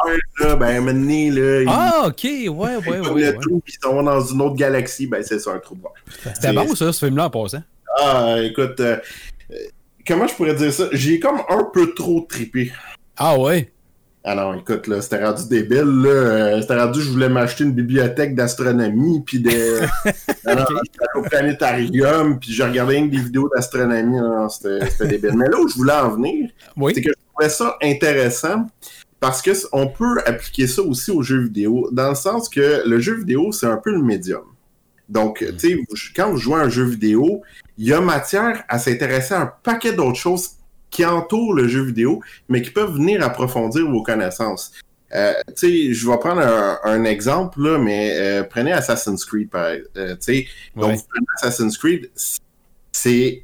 là, 0.41 0.57
ben, 0.57 0.85
maintenant, 0.85 1.35
là, 1.35 1.65
Ah, 1.67 2.07
OK. 2.09 2.25
Ouais, 2.25 2.49
ouais, 2.51 2.77
ouais. 2.77 2.81
prennent 3.01 3.09
ouais. 3.15 3.33
le 3.33 3.39
trou, 3.39 3.63
puis 3.65 3.75
ils 3.75 3.83
sont 3.83 4.03
dans 4.03 4.21
une 4.21 4.41
autre 4.43 4.57
galaxie, 4.57 5.07
ben, 5.07 5.23
c'est 5.23 5.39
ça, 5.39 5.53
un 5.53 5.59
trou 5.61 5.77
de 5.77 5.81
verre. 5.81 6.35
C'était 6.35 6.53
bon, 6.53 6.75
ça, 6.75 6.93
ce 6.93 7.07
film-là, 7.07 7.25
en 7.27 7.31
passant. 7.31 7.63
Ah, 8.03 8.37
écoute, 8.43 8.79
euh, 8.81 8.99
euh, 9.51 9.55
comment 10.07 10.27
je 10.27 10.35
pourrais 10.35 10.55
dire 10.57 10.73
ça? 10.73 10.89
J'ai 10.93 11.19
comme 11.19 11.41
un 11.49 11.65
peu 11.73 11.95
trop 11.95 12.21
trippé. 12.29 12.71
Ah, 13.17 13.39
ouais? 13.39 13.73
Ah 14.31 14.35
non, 14.35 14.53
écoute, 14.59 14.87
là, 14.89 15.01
c'était 15.01 15.25
rendu 15.25 15.49
débile, 15.49 16.03
là. 16.03 16.09
Euh, 16.11 16.61
C'était 16.61 16.79
rendu, 16.79 17.01
je 17.01 17.09
voulais 17.09 17.31
m'acheter 17.31 17.65
une 17.65 17.73
bibliothèque 17.73 18.35
d'astronomie, 18.35 19.23
puis 19.25 19.41
de... 19.41 19.51
Ah 20.45 20.55
non, 20.55 20.65
j'étais 20.69 20.99
allé 21.01 21.09
au 21.17 21.23
planétarium, 21.23 22.39
puis 22.39 22.53
je 22.53 22.63
regardais 22.63 23.01
des 23.09 23.17
vidéos 23.19 23.49
d'astronomie. 23.55 24.19
C'était 24.51 25.07
débile. 25.09 25.33
Mais 25.35 25.49
là 25.49 25.59
où 25.59 25.67
je 25.67 25.75
voulais 25.77 25.95
en 25.95 26.11
venir, 26.11 26.51
c'est 26.95 27.01
que 27.01 27.09
je 27.11 27.15
trouvais 27.33 27.49
ça 27.49 27.77
intéressant 27.83 28.67
parce 29.19 29.41
que 29.41 29.51
on 29.73 29.87
peut 29.89 30.19
appliquer 30.27 30.67
ça 30.67 30.83
aussi 30.83 31.11
aux 31.11 31.23
jeux 31.23 31.41
vidéo, 31.45 31.89
dans 31.91 32.11
le 32.11 32.15
sens 32.15 32.51
que 32.51 32.87
le 32.87 33.01
jeu 33.01 33.15
vidéo, 33.17 33.51
c'est 33.53 33.67
un 33.67 33.79
peu 33.79 33.93
le 33.93 34.03
médium. 34.03 34.43
Donc, 35.09 35.39
tu 35.59 35.59
sais, 35.71 35.75
vous- 35.75 35.97
quand 36.15 36.31
vous 36.31 36.37
jouez 36.37 36.57
à 36.61 36.65
un 36.65 36.69
jeu 36.69 36.85
vidéo, 36.85 37.41
il 37.79 37.87
y 37.89 37.95
a 37.95 38.01
matière 38.03 38.63
à 38.69 38.79
s'intéresser 38.79 39.33
à 39.33 39.41
un 39.41 39.53
paquet 39.63 39.95
d'autres 39.95 40.19
choses 40.19 40.51
qui 40.91 41.05
entourent 41.05 41.55
le 41.55 41.69
jeu 41.69 41.83
vidéo, 41.83 42.21
mais 42.49 42.63
qui 42.63 42.71
peuvent 42.71 42.95
venir 42.95 43.23
approfondir 43.25 43.89
vos 43.89 44.03
connaissances. 44.03 44.73
Euh, 45.15 45.33
tu 45.57 45.89
sais, 45.89 45.93
je 45.95 46.09
vais 46.11 46.19
prendre 46.19 46.41
un, 46.43 46.79
un 46.85 47.05
exemple, 47.05 47.63
là, 47.63 47.79
mais 47.79 48.13
euh, 48.17 48.43
prenez 48.45 48.73
Assassin's 48.73 49.25
Creed, 49.25 49.49
par 49.51 49.67
euh, 49.97 50.15
tu 50.17 50.17
sais. 50.21 50.47
Donc, 50.77 50.91
Ouais. 50.91 50.97
vous 50.97 51.03
prenez 51.09 51.27
Assassin's 51.37 51.79
Creed, 51.79 52.11
c'est... 52.93 53.43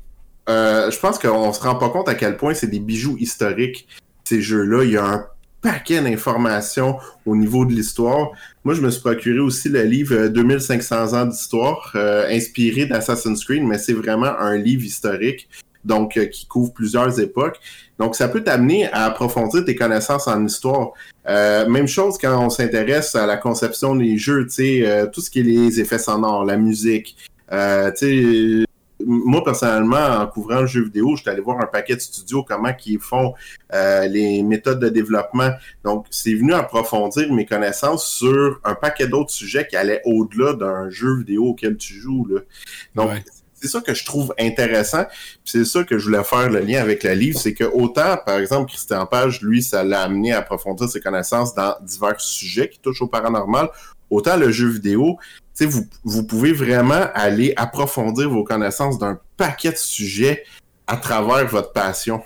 euh, 0.48 0.90
je 0.90 0.98
pense 0.98 1.18
qu'on 1.18 1.52
se 1.52 1.60
rend 1.60 1.76
pas 1.76 1.88
compte 1.88 2.08
à 2.08 2.14
quel 2.14 2.36
point 2.36 2.52
c'est 2.54 2.66
des 2.66 2.80
bijoux 2.80 3.16
historiques, 3.18 3.88
ces 4.24 4.42
jeux-là. 4.42 4.84
Il 4.84 4.90
y 4.90 4.96
a 4.98 5.04
un 5.06 5.26
paquet 5.62 6.02
d'informations 6.02 6.98
au 7.24 7.34
niveau 7.34 7.64
de 7.64 7.72
l'histoire. 7.72 8.32
Moi, 8.64 8.74
je 8.74 8.82
me 8.82 8.90
suis 8.90 9.00
procuré 9.00 9.38
aussi 9.38 9.70
le 9.70 9.82
livre 9.84 10.14
euh, 10.14 10.28
2500 10.28 11.14
ans 11.14 11.24
d'histoire, 11.24 11.92
euh, 11.94 12.28
inspiré 12.28 12.84
d'Assassin's 12.84 13.42
Creed, 13.44 13.62
mais 13.62 13.78
c'est 13.78 13.94
vraiment 13.94 14.36
un 14.38 14.56
livre 14.58 14.84
historique, 14.84 15.48
donc 15.84 16.16
euh, 16.16 16.26
qui 16.26 16.46
couvre 16.46 16.72
plusieurs 16.72 17.20
époques. 17.20 17.60
Donc, 17.98 18.16
ça 18.16 18.28
peut 18.28 18.42
t'amener 18.42 18.90
à 18.92 19.04
approfondir 19.04 19.64
tes 19.64 19.74
connaissances 19.74 20.26
en 20.26 20.44
histoire. 20.44 20.92
Euh, 21.28 21.68
même 21.68 21.86
chose 21.86 22.18
quand 22.18 22.44
on 22.44 22.50
s'intéresse 22.50 23.14
à 23.14 23.26
la 23.26 23.36
conception 23.36 23.94
des 23.94 24.18
jeux, 24.18 24.44
tu 24.46 24.54
sais, 24.54 24.86
euh, 24.86 25.06
tout 25.06 25.20
ce 25.20 25.30
qui 25.30 25.40
est 25.40 25.44
les 25.44 25.80
effets 25.80 25.98
sonores, 25.98 26.44
la 26.44 26.56
musique. 26.56 27.16
Euh, 27.52 27.90
tu 27.92 28.62
sais, 28.62 28.66
moi, 29.06 29.44
personnellement, 29.44 29.96
en 29.96 30.26
couvrant 30.26 30.62
le 30.62 30.66
jeu 30.66 30.84
vidéo, 30.84 31.16
j'étais 31.16 31.30
allé 31.30 31.40
voir 31.40 31.60
un 31.60 31.66
paquet 31.66 31.94
de 31.94 32.00
studios, 32.00 32.42
comment 32.42 32.72
ils 32.86 32.98
font 32.98 33.34
euh, 33.72 34.06
les 34.06 34.42
méthodes 34.42 34.80
de 34.80 34.88
développement. 34.88 35.50
Donc, 35.84 36.06
c'est 36.10 36.34
venu 36.34 36.54
approfondir 36.54 37.32
mes 37.32 37.44
connaissances 37.44 38.06
sur 38.06 38.60
un 38.64 38.74
paquet 38.74 39.06
d'autres 39.06 39.30
sujets 39.30 39.66
qui 39.66 39.76
allaient 39.76 40.00
au-delà 40.04 40.54
d'un 40.54 40.90
jeu 40.90 41.18
vidéo 41.18 41.48
auquel 41.48 41.76
tu 41.76 41.94
joues. 41.94 42.26
Là. 42.26 43.04
Ouais. 43.04 43.22
C'est 43.64 43.71
ça 43.71 43.80
que 43.80 43.94
je 43.94 44.04
trouve 44.04 44.35
intéressant. 44.38 45.04
C'est 45.42 45.64
ça 45.64 45.85
que 45.85 45.99
je 45.99 46.04
voulais 46.04 46.23
faire 46.23 46.50
le 46.50 46.61
lien 46.61 46.83
avec 46.83 47.02
le 47.02 47.12
livre, 47.12 47.38
c'est 47.38 47.54
que 47.54 47.64
autant, 47.64 48.18
par 48.26 48.38
exemple, 48.38 48.71
Christian 48.71 49.06
Page, 49.06 49.40
lui, 49.40 49.62
ça 49.62 49.83
l'a 49.83 50.02
amené 50.02 50.35
à 50.35 50.38
approfondir 50.38 50.87
ses 50.87 51.00
connaissances 51.00 51.54
dans 51.54 51.75
divers 51.80 52.21
sujets 52.21 52.68
qui 52.68 52.78
touchent 52.78 53.00
au 53.00 53.06
paranormal, 53.06 53.71
autant 54.11 54.37
le 54.37 54.50
jeu 54.50 54.68
vidéo, 54.68 55.16
vous, 55.61 55.87
vous 56.04 56.26
pouvez 56.26 56.52
vraiment 56.52 57.06
aller 57.14 57.54
approfondir 57.56 58.28
vos 58.28 58.44
connaissances 58.44 58.99
d'un 58.99 59.18
paquet 59.38 59.71
de 59.71 59.76
sujets 59.76 60.44
à 60.87 60.99
travers 60.99 61.47
votre 61.47 61.73
passion. 61.73 62.23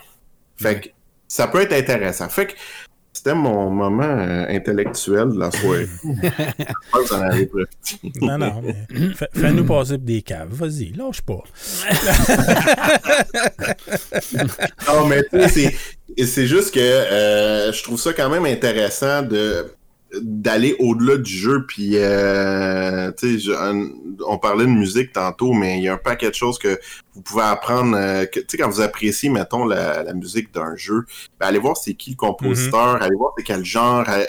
Fait 0.56 0.80
que 0.80 0.88
ça 1.28 1.46
peut 1.46 1.60
être 1.60 1.72
intéressant. 1.72 2.28
Fait 2.28 2.48
que 2.48 2.52
c'était 3.18 3.34
mon 3.34 3.68
moment 3.68 4.04
euh, 4.04 4.46
intellectuel 4.48 5.30
de 5.32 5.40
la 5.40 5.50
soirée. 5.50 5.88
vous 6.04 7.12
en 7.12 7.20
avez 7.20 7.50
Non, 8.20 8.38
non, 8.38 8.62
mais 8.62 8.86
fais-nous 9.34 9.64
passer 9.64 9.98
pour 9.98 10.06
des 10.06 10.22
caves. 10.22 10.50
Vas-y, 10.52 10.92
lâche 10.92 11.22
pas. 11.22 11.42
non, 14.88 15.06
mais 15.08 15.24
tu 15.24 15.48
sais, 15.48 15.74
c'est 16.26 16.46
juste 16.46 16.72
que 16.72 16.78
euh, 16.78 17.72
je 17.72 17.82
trouve 17.82 17.98
ça 17.98 18.12
quand 18.12 18.30
même 18.30 18.46
intéressant 18.46 19.22
de 19.22 19.66
d'aller 20.22 20.74
au-delà 20.78 21.18
du 21.18 21.30
jeu 21.30 21.66
puis 21.66 21.92
euh, 21.94 23.12
tu 23.12 23.38
sais 23.40 23.52
on 24.26 24.38
parlait 24.38 24.64
de 24.64 24.70
musique 24.70 25.12
tantôt 25.12 25.52
mais 25.52 25.78
il 25.78 25.84
y 25.84 25.88
a 25.88 25.94
un 25.94 25.98
paquet 25.98 26.30
de 26.30 26.34
choses 26.34 26.58
que 26.58 26.80
vous 27.14 27.20
pouvez 27.20 27.42
apprendre 27.42 27.94
euh, 27.94 28.24
tu 28.32 28.42
sais 28.48 28.56
quand 28.56 28.70
vous 28.70 28.80
appréciez 28.80 29.28
mettons 29.28 29.66
la, 29.66 30.12
musique 30.14 30.52
d'un 30.54 30.74
jeu 30.76 31.04
ben, 31.38 31.48
allez 31.48 31.58
voir 31.58 31.76
c'est 31.76 31.92
qui 31.92 32.10
le 32.10 32.16
compositeur 32.16 32.96
mm-hmm. 32.96 33.02
allez 33.02 33.16
voir 33.16 33.32
c'est 33.36 33.44
quel 33.44 33.64
genre 33.64 34.04
euh, 34.08 34.24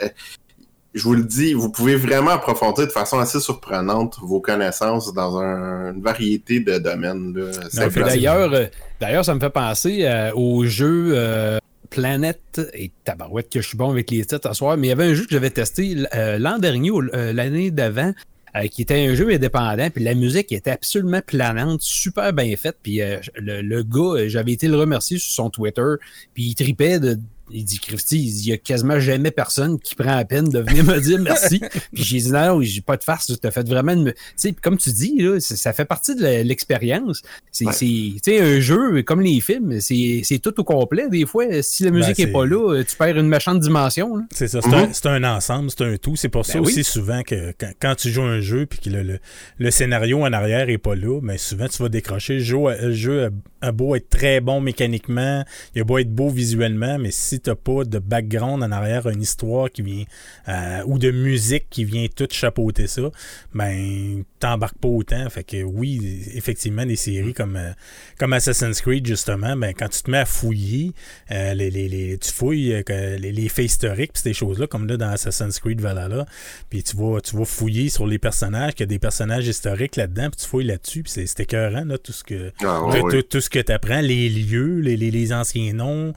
je 0.93 1.03
vous 1.03 1.13
le 1.13 1.23
dis 1.23 1.53
vous 1.53 1.71
pouvez 1.71 1.95
vraiment 1.95 2.31
approfondir 2.31 2.85
de 2.85 2.91
façon 2.91 3.17
assez 3.17 3.39
surprenante 3.39 4.17
vos 4.21 4.41
connaissances 4.41 5.13
dans 5.13 5.37
une 5.37 6.01
variété 6.01 6.59
de 6.59 6.77
domaines 6.77 7.31
d'ailleurs 7.73 8.51
d'ailleurs 8.99 9.23
ça 9.23 9.33
me 9.33 9.39
fait 9.39 9.49
penser 9.49 10.29
au 10.35 10.65
jeu 10.65 11.59
Planète 11.89 12.61
et 12.73 12.91
tabarouette 13.03 13.49
que 13.49 13.61
je 13.61 13.67
suis 13.67 13.77
bon 13.77 13.89
avec 13.89 14.11
les 14.11 14.25
titres 14.25 14.47
ce 14.47 14.53
soir, 14.53 14.77
mais 14.77 14.87
il 14.87 14.89
y 14.89 14.93
avait 14.93 15.05
un 15.05 15.13
jeu 15.13 15.23
que 15.23 15.31
j'avais 15.31 15.49
testé 15.49 15.95
euh, 16.13 16.37
l'an 16.37 16.59
dernier 16.59 16.91
ou 16.91 17.01
euh, 17.01 17.33
l'année 17.33 17.71
d'avant. 17.71 18.13
Euh, 18.55 18.65
qui 18.65 18.81
était 18.81 19.05
un 19.05 19.13
jeu 19.13 19.29
indépendant, 19.29 19.91
puis 19.91 20.03
la 20.03 20.15
musique 20.15 20.51
était 20.51 20.71
absolument 20.71 21.21
planante, 21.23 21.83
super 21.83 22.33
bien 22.33 22.57
faite, 22.57 22.77
puis 22.81 22.99
le, 23.35 23.61
le, 23.61 23.83
gars, 23.83 24.27
j'avais 24.27 24.53
été 24.53 24.67
le 24.67 24.75
remercier 24.75 25.19
sur 25.19 25.31
son 25.31 25.51
Twitter, 25.51 25.93
puis 26.33 26.45
il 26.45 26.55
tripait 26.55 26.99
de, 26.99 27.19
il 27.51 27.63
dit, 27.63 27.79
Christy, 27.79 28.17
il 28.17 28.49
y 28.49 28.53
a 28.53 28.57
quasiment 28.57 28.99
jamais 28.99 29.31
personne 29.31 29.79
qui 29.79 29.95
prend 29.95 30.15
la 30.15 30.25
peine 30.25 30.49
de 30.49 30.59
venir 30.59 30.83
me 30.83 30.99
dire 30.99 31.19
merci. 31.19 31.59
puis 31.93 32.03
j'ai 32.03 32.19
dit, 32.19 32.31
non, 32.31 32.61
j'ai 32.61 32.81
pas 32.81 32.97
de 32.97 33.03
farce, 33.03 33.27
tu 33.27 33.47
as 33.47 33.51
fait 33.51 33.67
vraiment 33.67 33.95
Tu 33.95 34.13
sais, 34.35 34.53
comme 34.53 34.77
tu 34.77 34.91
dis, 34.91 35.17
là, 35.19 35.39
ça 35.39 35.73
fait 35.73 35.85
partie 35.85 36.15
de 36.15 36.43
l'expérience. 36.43 37.21
C'est 37.51 38.39
un 38.39 38.59
jeu, 38.59 39.01
comme 39.03 39.21
les 39.21 39.41
films, 39.41 39.79
c'est 39.79 40.39
tout 40.41 40.59
au 40.59 40.63
complet. 40.63 41.09
Des 41.09 41.25
fois, 41.25 41.45
si 41.61 41.83
la 41.83 41.91
musique 41.91 42.17
ben, 42.17 42.29
est... 42.29 42.31
pas 42.31 42.45
là, 42.45 42.83
tu 42.83 42.95
perds 42.95 43.17
une 43.17 43.27
méchante 43.27 43.59
dimension. 43.59 44.23
C'est 44.31 44.47
ça, 44.47 44.59
mhm. 44.59 44.89
c'est 44.93 45.05
un, 45.07 45.23
ensemble, 45.23 45.69
c'est 45.69 45.83
un 45.83 45.97
tout. 45.97 46.15
C'est 46.15 46.29
pour 46.29 46.43
ben 46.43 46.53
ça 46.53 46.61
aussi 46.61 46.83
souvent 46.83 47.23
que 47.23 47.53
quand, 47.79 47.95
tu 47.95 48.11
joues 48.11 48.23
un 48.23 48.41
jeu 48.41 48.65
puis 48.65 48.79
que 48.79 48.89
le, 48.89 49.19
le, 49.57 49.71
scénario 49.71 50.21
en 50.21 50.31
arrière 50.33 50.69
est 50.69 50.77
pas 50.77 50.95
là, 50.95 51.19
mais 51.21 51.33
ben, 51.33 51.37
souvent 51.37 51.67
tu 51.67 51.81
vas 51.81 51.89
décrocher. 51.89 52.35
Le 52.35 52.39
jeu, 52.39 52.57
le 52.81 52.93
jeu 52.93 53.31
a 53.61 53.71
beau 53.71 53.95
être 53.95 54.09
très 54.09 54.41
bon 54.41 54.61
mécaniquement, 54.61 55.43
il 55.75 55.81
a 55.81 55.83
beau 55.83 55.97
être 55.97 56.13
beau 56.13 56.29
visuellement, 56.29 56.97
mais 56.99 57.11
si 57.11 57.38
t'as 57.39 57.55
pas 57.55 57.83
de 57.83 57.99
background 57.99 58.63
en 58.63 58.71
arrière, 58.71 59.07
une 59.07 59.21
histoire 59.21 59.69
qui 59.69 59.81
vient 59.81 60.03
euh, 60.47 60.83
ou 60.85 60.99
de 60.99 61.11
musique 61.11 61.67
qui 61.69 61.85
vient 61.85 62.07
tout 62.13 62.27
chapeauter 62.29 62.87
ça, 62.87 63.09
ben 63.53 64.23
t'embarques 64.39 64.77
pas 64.77 64.87
autant. 64.87 65.29
Fait 65.29 65.43
que 65.43 65.63
oui, 65.63 66.23
effectivement, 66.33 66.85
des 66.85 66.95
séries 66.95 67.33
comme, 67.33 67.55
euh, 67.55 67.71
comme 68.17 68.33
Assassin's 68.33 68.81
Creed, 68.81 69.05
justement, 69.05 69.55
ben 69.55 69.73
quand 69.73 69.89
tu 69.89 70.01
te 70.01 70.11
mets 70.11 70.19
à 70.19 70.25
fouiller, 70.25 70.93
euh, 71.31 71.53
les, 71.53 71.69
les, 71.69 72.17
tu 72.17 72.31
fouilles 72.31 72.83
les, 72.87 73.17
les 73.19 73.49
faits 73.49 73.65
historiques 73.65 74.13
pis 74.13 74.21
ces 74.21 74.33
choses-là, 74.33 74.67
comme 74.67 74.87
là 74.87 74.97
dans 74.97 75.09
Assassin's 75.09 75.59
Creed 75.59 75.81
Valhalla, 75.81 76.25
puis 76.69 76.83
tu 76.83 76.95
vas, 76.95 77.19
tu 77.21 77.35
vas 77.35 77.45
fouiller 77.45 77.89
sur 77.89 78.07
les 78.07 78.19
personnages, 78.19 78.73
qu'il 78.73 78.81
y 78.81 78.83
a 78.83 78.87
des 78.87 78.99
personnages 78.99 79.47
historiques 79.47 79.95
là-dedans, 79.95 80.29
puis 80.29 80.41
tu 80.41 80.47
fouilles 80.47 80.65
là-dessus, 80.65 81.03
puis 81.03 81.11
c'est 81.11 81.39
écœurant, 81.39 81.85
là, 81.85 81.97
tout 81.97 82.11
ce 82.11 82.23
que 82.23 82.51
ah, 82.63 82.81
tout, 83.29 83.41
ce 83.41 83.49
que 83.49 83.59
tu 83.59 83.71
apprends, 83.71 84.01
les 84.01 84.29
lieux, 84.29 84.79
les, 84.79 84.97
les, 84.97 85.33
anciens 85.33 85.73
noms, 85.73 86.13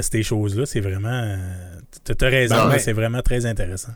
ces 0.00 0.22
choses-là 0.22 0.63
c'est 0.66 0.80
vraiment. 0.80 1.36
Tu 2.04 2.24
as 2.24 2.28
raison, 2.28 2.56
c'est 2.78 2.92
vraiment 2.92 3.22
très 3.22 3.46
intéressant. 3.46 3.92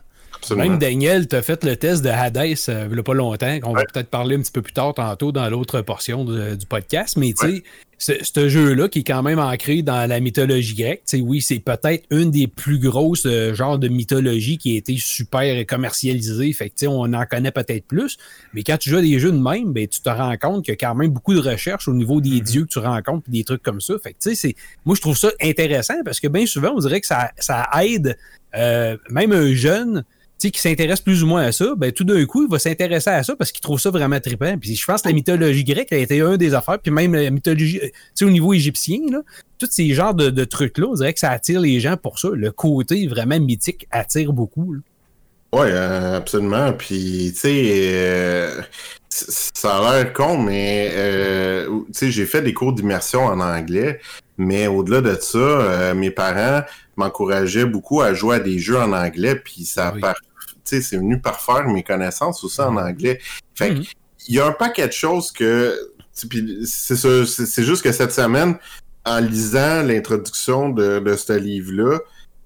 Même 0.55 0.77
Daniel, 0.77 1.27
tu 1.27 1.35
as 1.35 1.41
fait 1.41 1.63
le 1.63 1.75
test 1.75 2.03
de 2.03 2.09
Hades 2.09 2.37
euh, 2.37 2.87
il 2.89 2.93
n'y 2.93 2.99
a 2.99 3.03
pas 3.03 3.13
longtemps, 3.13 3.59
qu'on 3.59 3.73
va 3.73 3.83
peut-être 3.83 4.09
parler 4.09 4.35
un 4.35 4.41
petit 4.41 4.51
peu 4.51 4.61
plus 4.61 4.73
tard 4.73 4.93
tantôt 4.93 5.31
dans 5.31 5.49
l'autre 5.49 5.81
portion 5.81 6.23
du 6.23 6.65
podcast. 6.67 7.17
Mais 7.17 7.33
tu 7.37 7.47
sais, 7.47 7.63
ce 7.99 8.47
jeu-là 8.49 8.87
qui 8.87 8.99
est 8.99 9.03
quand 9.03 9.21
même 9.21 9.39
ancré 9.39 9.81
dans 9.81 10.07
la 10.07 10.19
mythologie 10.21 10.73
grecque, 10.73 11.03
oui, 11.21 11.41
c'est 11.41 11.59
peut-être 11.59 12.05
une 12.11 12.31
des 12.31 12.47
plus 12.47 12.79
grosses 12.79 13.25
euh, 13.25 13.53
genres 13.53 13.77
de 13.77 13.89
mythologie 13.89 14.57
qui 14.57 14.75
a 14.75 14.77
été 14.77 14.95
super 14.97 15.65
commercialisée. 15.65 16.53
Fait 16.53 16.69
que, 16.69 16.85
on 16.87 17.13
en 17.13 17.25
connaît 17.25 17.51
peut-être 17.51 17.85
plus. 17.85 18.17
Mais 18.53 18.63
quand 18.63 18.77
tu 18.77 18.89
joues 18.89 18.97
à 18.97 19.01
des 19.01 19.19
jeux 19.19 19.33
de 19.33 19.37
même, 19.37 19.73
ben, 19.73 19.85
tu 19.87 19.99
te 19.99 20.09
rends 20.09 20.37
compte 20.37 20.63
qu'il 20.63 20.71
y 20.71 20.77
a 20.77 20.87
quand 20.87 20.95
même 20.95 21.11
beaucoup 21.11 21.33
de 21.33 21.39
recherches 21.39 21.87
au 21.89 21.93
niveau 21.93 22.21
des 22.21 22.29
mm-hmm. 22.29 22.43
dieux 22.43 22.63
que 22.63 22.69
tu 22.69 22.79
rencontres 22.79 23.25
et 23.27 23.31
des 23.31 23.43
trucs 23.43 23.63
comme 23.63 23.81
ça. 23.81 23.95
Fait 24.01 24.13
que, 24.13 24.33
c'est, 24.33 24.55
moi, 24.85 24.95
je 24.95 25.01
trouve 25.01 25.17
ça 25.17 25.31
intéressant 25.41 25.95
parce 26.05 26.21
que 26.21 26.29
bien 26.29 26.45
souvent, 26.45 26.73
on 26.75 26.79
dirait 26.79 27.01
que 27.01 27.07
ça, 27.07 27.31
ça 27.37 27.67
aide 27.83 28.17
euh, 28.55 28.97
même 29.09 29.33
un 29.33 29.53
jeune 29.53 30.05
qui 30.47 30.59
s'intéresse 30.59 31.01
plus 31.01 31.21
ou 31.21 31.27
moins 31.27 31.43
à 31.43 31.51
ça, 31.51 31.73
ben 31.75 31.91
tout 31.91 32.05
d'un 32.05 32.25
coup, 32.25 32.45
il 32.45 32.49
va 32.49 32.59
s'intéresser 32.59 33.09
à 33.09 33.23
ça 33.23 33.35
parce 33.35 33.51
qu'il 33.51 33.61
trouve 33.61 33.79
ça 33.79 33.91
vraiment 33.91 34.19
trippant. 34.19 34.57
Puis 34.57 34.75
je 34.75 34.85
pense 34.85 35.01
que 35.01 35.09
la 35.09 35.13
mythologie 35.13 35.65
grecque 35.65 35.91
a 35.91 35.97
été 35.97 36.21
un 36.21 36.37
des 36.37 36.53
affaires, 36.53 36.79
puis 36.79 36.91
même 36.91 37.13
la 37.13 37.29
mythologie, 37.29 37.79
euh, 37.83 37.87
tu 37.87 37.93
sais, 38.15 38.25
au 38.25 38.29
niveau 38.29 38.53
égyptien, 38.53 38.99
là, 39.11 39.21
tous 39.57 39.67
ces 39.69 39.93
genres 39.93 40.13
de, 40.13 40.43
trucs-là, 40.45 40.87
on 40.89 40.93
dirait 40.93 41.13
que 41.13 41.19
ça 41.19 41.31
attire 41.31 41.59
les 41.59 41.81
gens 41.81 41.97
pour 41.97 42.19
ça. 42.19 42.29
Le 42.33 42.51
côté 42.51 43.05
vraiment 43.07 43.37
mythique 43.39 43.85
attire 43.91 44.31
beaucoup. 44.31 44.77
Oui, 45.51 45.59
euh, 45.65 46.17
absolument. 46.17 46.71
Puis, 46.71 47.31
tu 47.33 47.39
sais, 47.39 47.71
euh, 47.93 48.61
ça 49.09 49.77
a 49.77 49.91
l'air 50.03 50.13
con, 50.13 50.37
mais 50.37 50.93
tu 51.67 51.85
sais, 51.91 52.11
j'ai 52.11 52.25
fait 52.25 52.41
des 52.41 52.53
cours 52.53 52.71
d'immersion 52.71 53.25
en 53.25 53.41
anglais, 53.41 53.99
mais 54.37 54.67
au-delà 54.67 55.01
de 55.01 55.17
ça, 55.19 55.93
mes 55.93 56.11
parents 56.11 56.63
m'encourageaient 56.95 57.65
beaucoup 57.65 58.01
à 58.01 58.13
jouer 58.13 58.37
à 58.37 58.39
des 58.39 58.59
jeux 58.59 58.77
en 58.77 58.93
anglais, 58.93 59.35
puis 59.35 59.65
ça 59.65 59.93
c'est 60.69 60.97
venu 60.97 61.19
parfaire 61.19 61.67
mes 61.67 61.83
connaissances 61.83 62.43
aussi 62.43 62.61
en 62.61 62.77
anglais. 62.77 63.19
Fait 63.55 63.71
mhm. 63.71 63.83
il 64.27 64.35
y 64.35 64.39
a 64.39 64.47
un 64.47 64.51
paquet 64.51 64.87
de 64.87 64.93
choses 64.93 65.31
que 65.31 65.77
c'est 66.13 67.63
juste 67.63 67.83
que 67.83 67.91
cette 67.91 68.11
semaine, 68.11 68.57
en 69.05 69.19
lisant 69.19 69.83
l'introduction 69.83 70.69
de, 70.69 71.15
ce 71.15 71.33
livre-là, 71.33 71.99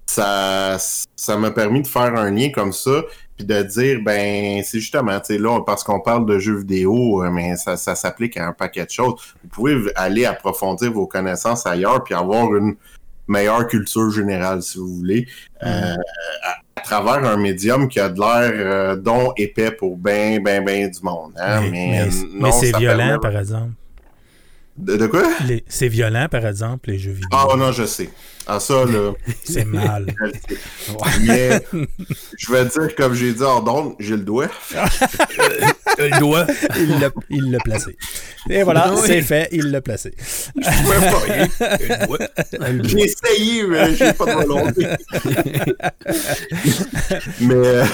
ça 0.06 0.76
ça 1.16 1.36
m'a 1.38 1.50
permis 1.50 1.82
de 1.82 1.86
faire 1.86 2.14
un 2.14 2.30
lien 2.30 2.50
comme 2.50 2.72
ça 2.74 3.02
puis 3.36 3.46
de 3.46 3.62
dire 3.62 4.00
ben 4.04 4.62
c'est 4.62 4.78
justement 4.78 5.18
tu 5.18 5.34
sais 5.34 5.38
là 5.38 5.60
parce 5.64 5.82
qu'on 5.82 5.98
parle 5.98 6.26
de 6.26 6.38
jeux 6.38 6.58
vidéo 6.58 7.24
euh, 7.24 7.30
mais 7.30 7.56
ça, 7.56 7.78
ça 7.78 7.94
s'applique 7.94 8.36
à 8.36 8.48
un 8.48 8.52
paquet 8.52 8.84
de 8.84 8.90
choses 8.90 9.14
vous 9.42 9.48
pouvez 9.48 9.90
aller 9.96 10.26
approfondir 10.26 10.92
vos 10.92 11.06
connaissances 11.06 11.66
ailleurs 11.66 12.04
puis 12.04 12.12
avoir 12.12 12.54
une 12.54 12.76
meilleure 13.26 13.66
culture 13.66 14.10
générale 14.10 14.62
si 14.62 14.76
vous 14.76 14.94
voulez 14.94 15.26
mhm. 15.62 15.68
euh, 15.68 15.96
travers 16.84 17.24
un 17.24 17.36
médium 17.36 17.88
qui 17.88 17.98
a 17.98 18.08
de 18.08 18.20
l'air 18.20 18.52
euh, 18.54 18.96
don 18.96 19.32
épais 19.36 19.70
pour 19.72 19.96
ben, 19.96 20.42
ben, 20.42 20.64
ben 20.64 20.90
du 20.90 21.00
monde. 21.02 21.32
Hein? 21.38 21.62
Mais, 21.70 22.08
mais, 22.32 22.52
c'est 22.52 22.76
violent, 22.76 23.18
par 23.20 23.36
exemple. 23.36 23.72
De, 24.76 25.06
quoi? 25.06 25.22
C'est 25.68 25.88
violent, 25.88 26.26
par 26.30 26.44
exemple, 26.46 26.90
les 26.90 26.98
jeux 26.98 27.12
vidéo. 27.12 27.28
Ah 27.32 27.46
non, 27.56 27.70
je 27.70 27.84
sais. 27.84 28.10
Ah 28.46 28.60
ça, 28.60 28.84
là. 28.84 29.12
c'est 29.44 29.64
mal. 29.64 30.06
Mais 31.26 31.60
je 32.36 32.52
vais 32.52 32.64
dire, 32.66 32.94
comme 32.94 33.14
j'ai 33.14 33.32
dit 33.32 33.38
donc 33.38 33.96
j'ai 33.98 34.16
le 34.16 34.22
doigt. 34.22 34.48
le 35.98 36.18
doigt. 36.18 36.46
Il 37.30 37.50
l'a 37.50 37.58
placé. 37.58 37.96
Et 38.50 38.62
voilà, 38.62 38.94
c'est 39.04 39.22
fait, 39.22 39.48
il 39.52 39.70
l'a 39.70 39.80
placé. 39.80 40.14
Je 40.18 40.82
pouvais 40.82 40.98
pas 41.10 42.68
rien. 42.68 42.82
J'ai 42.84 43.00
essayé, 43.00 43.66
mais 43.66 43.94
j'ai 43.94 44.12
pas 44.12 44.26
de 44.26 44.46
volonté. 44.46 44.86
mais 47.40 47.54
euh, 47.54 47.84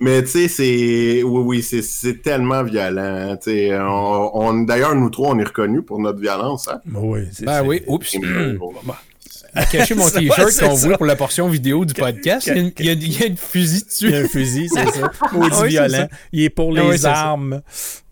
mais 0.00 0.22
tu 0.22 0.28
sais, 0.28 0.48
c'est. 0.48 1.22
Oui, 1.22 1.62
oui, 1.62 1.62
c'est 1.62 2.22
tellement 2.22 2.64
violent. 2.64 3.36
On, 3.46 4.30
on 4.34 4.62
D'ailleurs, 4.64 4.94
nous 4.96 5.10
trois, 5.10 5.30
on 5.30 5.38
est 5.38 5.44
reconnus 5.44 5.82
pour 5.86 6.00
notre 6.00 6.20
violence. 6.20 6.68
Hein? 6.68 6.80
Oui, 6.92 7.20
ben 7.42 7.62
oui, 7.64 7.82
oups 7.86 8.16
à 9.56 9.64
cacher 9.64 9.94
mon 9.94 10.08
t-shirt 10.10 10.58
qu'on 10.60 10.74
voit 10.74 10.96
pour 10.96 11.06
la 11.06 11.16
portion 11.16 11.48
vidéo 11.48 11.84
du 11.84 11.94
podcast. 11.94 12.46
Il 12.46 12.84
y, 12.84 12.88
a, 12.88 12.92
il, 12.92 13.20
y 13.20 13.24
a, 13.24 13.26
un 13.32 13.36
fusil 13.36 13.84
dessus. 13.84 14.06
Il 14.06 14.10
y 14.10 14.14
a 14.14 14.20
un 14.20 14.28
fusil, 14.28 14.68
c'est 14.68 14.86
ça. 14.86 15.10
Maudit 15.32 15.56
ah 15.58 15.66
violent. 15.66 16.08
Il 16.32 16.42
est 16.42 16.50
pour 16.50 16.76
ah 16.76 16.82
les 16.90 17.06
armes. 17.06 17.62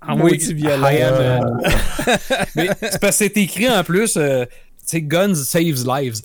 Ah, 0.00 0.16
Maudit 0.16 0.54
violent. 0.54 0.88
Mais 2.56 2.68
c'est 2.80 3.00
parce 3.00 3.18
que 3.18 3.24
c'est 3.24 3.36
écrit 3.36 3.68
en 3.70 3.84
plus, 3.84 4.16
euh, 4.16 4.44
tu 4.44 4.52
sais, 4.86 5.02
Guns 5.02 5.34
Saves 5.34 5.84
Lives. 5.86 6.22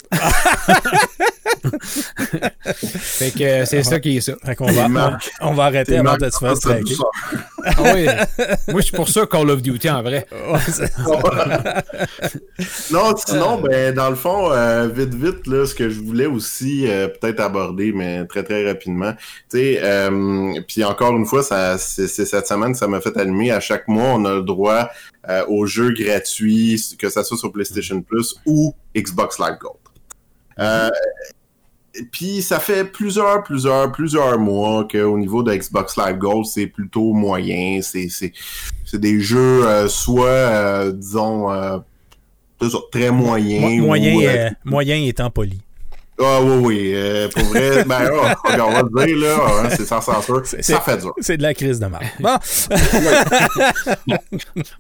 fait 2.76 3.32
que 3.32 3.44
euh, 3.44 3.66
c'est 3.66 3.84
ça 3.84 4.00
qui 4.00 4.18
est 4.18 4.22
ça. 4.22 4.34
Fait 4.46 4.56
qu'on 4.56 4.72
va, 4.72 4.88
Marc. 4.88 5.30
on, 5.42 5.50
on 5.50 5.54
va 5.54 5.66
arrêter 5.66 5.98
avant 5.98 6.18
de 6.18 6.30
te 6.30 6.38
faire. 6.38 6.54
Ah 7.66 7.82
ouais. 7.82 8.06
Moi, 8.68 8.82
je 8.82 8.86
suis 8.86 8.96
pour 8.96 9.10
ça 9.10 9.26
Call 9.26 9.50
of 9.50 9.62
Duty 9.62 9.90
en 9.90 10.02
vrai. 10.04 10.26
Non, 12.92 13.16
sinon, 13.16 13.62
ben, 13.62 13.94
dans 13.94 14.10
le 14.10 14.16
fond, 14.16 14.52
euh, 14.52 14.88
vite, 14.88 15.14
vite, 15.14 15.48
là, 15.48 15.66
ce 15.66 15.76
que 15.76 15.90
je 15.90 16.00
voulais 16.00 16.26
aussi 16.26 16.88
euh, 16.88 17.08
peut-être 17.08 17.40
aborder, 17.40 17.92
mais 17.94 18.26
très, 18.26 18.44
très 18.44 18.66
rapidement. 18.66 19.14
Tu 19.50 19.58
sais, 19.58 19.80
euh, 19.82 20.60
puis 20.68 20.84
encore 20.84 21.16
une 21.16 21.26
fois, 21.26 21.44
ça, 21.44 21.78
c'est, 21.78 22.08
cette 22.08 22.48
semaine, 22.48 22.74
ça 22.76 22.88
m'a 22.88 23.00
fait 23.02 23.16
allumer. 23.18 23.52
À 23.52 23.60
chaque 23.60 23.88
mois, 23.88 24.14
on 24.16 24.26
a 24.26 24.36
le 24.36 24.42
droit 24.42 24.90
euh, 25.30 25.46
aux 25.48 25.66
jeux 25.66 25.92
gratuits, 25.92 26.82
que 26.98 27.10
ça 27.10 27.24
soit 27.24 27.38
sur 27.38 27.52
PlayStation 27.52 28.02
Plus 28.02 28.36
ou 28.46 28.74
Xbox 28.96 29.40
Live 29.40 29.58
Gold. 29.60 29.76
Euh, 30.60 30.90
puis 32.12 32.42
ça 32.42 32.60
fait 32.60 32.86
plusieurs, 32.86 33.44
plusieurs, 33.44 33.92
plusieurs 33.92 34.38
mois 34.40 34.88
qu'au 34.90 35.18
niveau 35.18 35.44
de 35.44 35.54
Xbox 35.54 35.98
Live 35.98 36.18
Gold, 36.18 36.46
c'est 36.46 36.68
plutôt 36.68 37.14
moyen. 37.14 37.82
C'est, 37.82 38.10
c'est, 38.10 38.32
c'est 38.86 39.00
des 39.00 39.20
jeux 39.20 39.66
euh, 39.66 39.88
soit, 39.88 40.26
euh, 40.28 40.92
disons, 40.92 41.52
euh, 41.52 41.80
très 42.92 43.12
moyens. 43.12 43.80
Mo- 43.80 43.88
moyen, 43.88 44.14
ou, 44.66 44.70
moyen 44.70 44.98
étant 44.98 45.30
poli. 45.30 45.62
Ah 46.22 46.42
oui, 46.42 46.56
oui. 46.64 46.92
euh, 46.96 47.30
pour 47.30 47.44
vrai, 47.46 47.84
ben, 47.88 48.10
oh, 48.12 48.26
on 48.46 48.72
va 48.72 48.82
le 48.84 49.06
dire, 49.06 49.18
là, 49.18 49.38
hein, 49.64 49.70
c'est 49.70 49.86
sans 49.86 50.02
censure. 50.02 50.46
Ça 50.46 50.82
fait 50.82 50.98
dur. 50.98 51.14
C'est 51.20 51.38
de 51.38 51.44
la 51.44 51.54
crise 51.54 51.80
de 51.80 51.88
marque. 51.88 52.06
Bon, 52.20 52.38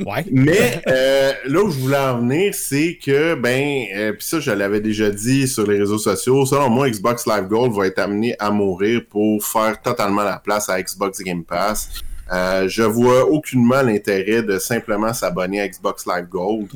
Ouais. 0.06 0.25
Mais 0.32 0.82
euh, 0.88 1.34
là 1.45 1.62
où 1.62 1.69
je 1.71 1.80
voulais 1.80 1.97
en 1.97 2.19
venir, 2.19 2.54
c'est 2.54 2.97
que, 3.04 3.36
ben, 3.36 3.86
euh, 3.95 4.13
puis 4.13 4.25
ça, 4.25 4.39
je 4.39 4.52
l'avais 4.52 4.82
déjà 4.82 5.10
dit 5.10 5.47
sur 5.47 5.65
les 5.65 5.78
réseaux 5.78 5.97
sociaux, 5.97 6.45
selon 6.45 6.69
moi, 6.69 6.89
Xbox 6.89 7.25
Live 7.25 7.47
Gold 7.47 7.73
va 7.73 7.88
être 7.88 7.99
amené 7.99 8.36
à 8.39 8.52
mourir 8.52 9.02
pour 9.10 9.43
faire 9.43 9.82
totalement 9.82 10.23
la 10.23 10.38
place 10.38 10.69
à 10.69 10.82
Xbox 10.82 11.19
Game 11.21 11.43
Pass. 11.43 11.89
Euh, 12.32 12.67
je 12.67 12.84
vois 12.84 13.25
aucunement 13.30 13.82
l'intérêt 13.82 14.43
de 14.43 14.60
simplement 14.60 15.13
s'abonner 15.13 15.62
à 15.62 15.67
Xbox 15.67 16.06
Live 16.06 16.28
Gold 16.30 16.67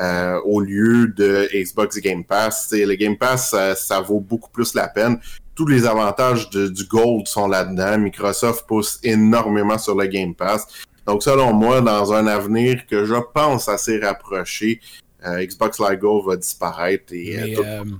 euh, 0.00 0.38
au 0.44 0.60
lieu 0.60 1.08
de 1.08 1.48
Xbox 1.54 1.98
Game 1.98 2.24
Pass. 2.24 2.66
T'sais, 2.68 2.86
le 2.86 2.94
Game 2.94 3.16
Pass, 3.16 3.50
ça, 3.50 3.74
ça 3.74 4.00
vaut 4.00 4.20
beaucoup 4.20 4.50
plus 4.50 4.74
la 4.74 4.88
peine. 4.88 5.18
Tous 5.54 5.66
les 5.66 5.84
avantages 5.86 6.48
de- 6.50 6.68
du 6.68 6.84
Gold 6.84 7.28
sont 7.28 7.46
là-dedans. 7.46 7.98
Microsoft 7.98 8.66
pousse 8.66 8.98
énormément 9.02 9.76
sur 9.78 9.94
le 9.94 10.06
Game 10.06 10.34
Pass. 10.34 10.66
Donc, 11.06 11.22
selon 11.22 11.52
moi, 11.52 11.80
dans 11.80 12.12
un 12.12 12.26
avenir 12.26 12.86
que 12.86 13.04
je 13.04 13.14
pense 13.34 13.68
assez 13.68 13.98
rapproché, 13.98 14.80
euh, 15.26 15.44
Xbox 15.44 15.78
Live 15.78 15.98
Gold 15.98 16.24
va 16.26 16.36
disparaître 16.36 17.12
et 17.12 17.36
euh, 17.38 17.44
Mais, 17.44 17.54
tout- 17.54 17.96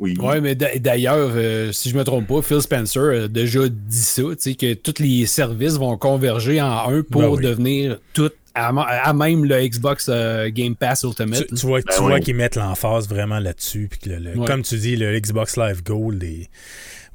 oui. 0.00 0.16
ouais, 0.20 0.40
mais 0.40 0.54
d'a- 0.56 0.76
d'ailleurs, 0.78 1.30
euh, 1.34 1.70
si 1.70 1.90
je 1.90 1.96
me 1.96 2.02
trompe 2.02 2.26
pas, 2.26 2.42
Phil 2.42 2.60
Spencer 2.60 3.24
a 3.24 3.28
déjà 3.28 3.68
dit 3.68 3.96
ça, 3.96 4.22
que 4.22 4.74
tous 4.74 5.00
les 5.00 5.26
services 5.26 5.74
vont 5.74 5.96
converger 5.96 6.60
en 6.60 6.88
un 6.90 7.02
pour 7.02 7.20
Ben 7.22 7.28
oui. 7.28 7.42
devenir 7.44 7.98
tout 8.14 8.30
à, 8.54 8.68
à 8.68 9.12
même 9.12 9.44
le 9.44 9.66
Xbox 9.66 10.06
euh, 10.08 10.48
Game 10.52 10.76
Pass 10.76 11.02
Ultimate. 11.02 11.46
tu, 11.48 11.54
tu 11.54 11.66
vois, 11.66 11.82
tu 11.82 11.88
Ben 11.88 12.00
vois 12.00 12.14
oui. 12.14 12.20
qu'ils 12.20 12.36
mettent 12.36 12.56
l'emphase 12.56 13.08
vraiment 13.08 13.38
là-dessus. 13.40 13.88
Puis 13.90 13.98
que 14.00 14.10
le- 14.10 14.18
le- 14.18 14.38
Ouais. 14.38 14.46
Comme 14.46 14.62
tu 14.62 14.76
dis, 14.76 14.96
le 14.96 15.18
Xbox 15.18 15.56
Live 15.56 15.82
Gold 15.82 16.22
est. 16.22 16.48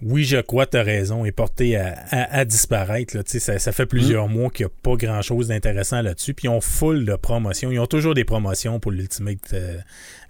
Oui, 0.01 0.23
je 0.23 0.37
crois, 0.37 0.65
tu 0.65 0.77
as 0.77 0.81
raison, 0.83 1.25
est 1.25 1.33
porté 1.33 1.75
à, 1.75 1.93
à- 2.11 2.37
à 2.39 2.45
disparaître. 2.45 3.17
Là. 3.17 3.23
Tu 3.23 3.31
sais, 3.31 3.39
Ça, 3.39 3.59
ça 3.59 3.73
fait 3.73 3.85
plusieurs 3.85 4.29
mois 4.29 4.49
qu'il 4.49 4.65
n'y 4.65 4.71
a 4.71 4.75
pas 4.81 4.95
grand-chose 4.95 5.49
d'intéressant 5.49 6.01
là-dessus. 6.01 6.33
Puis 6.33 6.45
ils 6.45 6.49
ont 6.49 6.61
full 6.61 7.03
de 7.03 7.15
promotions. 7.17 7.69
Ils 7.69 7.79
ont 7.79 7.85
toujours 7.85 8.13
des 8.13 8.23
promotions 8.23 8.79
pour 8.79 8.91
l'Ultimate 8.91 9.39
euh, 9.53 9.77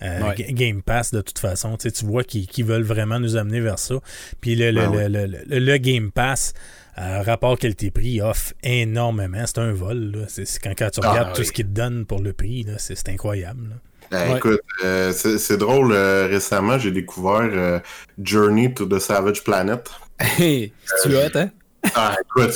euh, 0.02 0.22
Ouais. 0.30 0.48
Game 0.54 0.82
Pass 0.82 1.12
de 1.13 1.22
toute 1.22 1.38
façon. 1.38 1.78
Tu 1.78 1.84
sais, 1.84 1.91
tu 1.91 2.06
vois 2.06 2.24
qu'ils 2.24 2.48
qu'ils 2.48 2.65
veulent 2.65 2.82
vraiment 2.82 3.19
nous 3.19 3.36
amener 3.36 3.60
vers 3.60 3.78
ça. 3.78 3.95
Puis 4.41 4.56
le, 4.56 4.72
le, 4.72 4.82
Ben 4.82 4.89
oui. 4.89 4.98
le, 5.08 5.26
le- 5.28 5.38
le- 5.48 5.60
le 5.60 5.78
Game 5.78 6.10
Pass, 6.12 6.54
euh, 7.00 7.22
rapport 7.22 7.58
qualité-prix, 7.58 8.22
offre 8.22 8.54
énormément. 8.64 9.44
C'est 9.46 9.60
un 9.60 9.74
vol. 9.74 10.12
là. 10.16 10.26
C'est 10.28 10.46
quand, 10.62 10.74
quand 10.78 10.90
tu 10.90 11.00
Ah, 11.04 11.12
regardes 11.12 11.34
tout 11.34 11.42
oui. 11.42 11.48
ce 11.48 11.52
qu'ils 11.52 11.66
te 11.66 11.72
donnent 11.72 12.06
pour 12.06 12.22
le 12.22 12.34
prix, 12.34 12.64
là, 12.64 12.74
c'est 12.78 13.08
incroyable. 13.10 13.70
là. 13.70 13.76
Ben, 14.12 14.32
Ouais. 14.32 14.38
Écoute, 14.38 14.62
euh, 14.84 15.12
c'est 15.14 15.58
drôle, 15.58 15.92
euh, 15.92 16.28
récemment, 16.28 16.80
j'ai 16.80 16.90
découvert 16.92 17.48
euh, 17.54 17.80
Journey 18.22 18.74
to 18.74 18.86
the 18.88 18.98
Savage 19.00 19.44
Planet. 19.44 19.88
Hey, 20.20 20.74
tu 21.04 21.10
hot, 21.16 21.36
hein? 21.36 21.52
Ah, 21.96 22.18
écoute, 22.22 22.52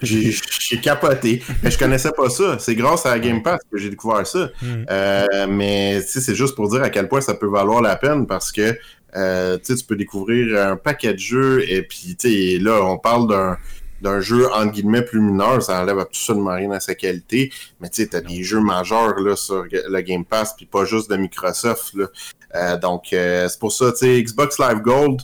j'ai- 0.00 0.80
capoté. 0.80 1.42
Mais 1.62 1.70
je 1.70 1.78
connaissais 1.78 2.12
pas 2.16 2.30
ça. 2.30 2.56
C'est 2.58 2.74
grâce 2.74 3.04
à 3.06 3.10
la 3.10 3.18
Game 3.18 3.42
Pass 3.42 3.60
que 3.70 3.76
j'ai 3.78 3.90
découvert 3.90 4.26
ça. 4.26 4.50
Mm. 4.62 4.66
Euh, 4.90 5.46
mais 5.50 6.00
c'est 6.00 6.34
juste 6.34 6.54
pour 6.54 6.68
dire 6.70 6.82
à 6.82 6.88
quel 6.90 7.08
point 7.08 7.20
ça 7.20 7.34
peut 7.34 7.48
valoir 7.50 7.82
la 7.82 7.96
peine 7.96 8.26
parce 8.26 8.50
que 8.52 8.74
euh, 9.16 9.58
tu 9.64 9.74
peux 9.86 9.96
découvrir 9.96 10.60
un 10.70 10.76
paquet 10.76 11.12
de 11.12 11.18
jeux 11.18 11.68
et 11.70 11.82
puis 11.82 12.16
là, 12.58 12.82
on 12.84 12.98
parle 12.98 13.28
d'un 13.28 13.58
d'un 14.04 14.20
jeu 14.20 14.52
entre 14.52 14.72
guillemets 14.72 15.02
plus 15.02 15.20
mineur, 15.20 15.62
ça 15.62 15.80
enlève 15.80 15.98
absolument 15.98 16.54
rien 16.54 16.70
à 16.72 16.80
sa 16.80 16.94
qualité, 16.94 17.50
mais 17.80 17.88
tu 17.88 18.02
sais, 18.02 18.08
t'as 18.08 18.20
des 18.20 18.42
jeux 18.42 18.60
majeurs 18.60 19.18
là 19.18 19.34
sur 19.34 19.64
le 19.72 20.00
Game 20.02 20.24
Pass, 20.26 20.54
puis 20.54 20.66
pas 20.66 20.84
juste 20.84 21.10
de 21.10 21.16
Microsoft. 21.16 21.96
Euh, 22.54 22.76
donc 22.76 23.12
euh, 23.12 23.48
c'est 23.48 23.58
pour 23.58 23.72
ça, 23.72 23.92
tu 23.92 23.98
sais, 23.98 24.22
Xbox 24.22 24.58
Live 24.58 24.80
Gold, 24.82 25.20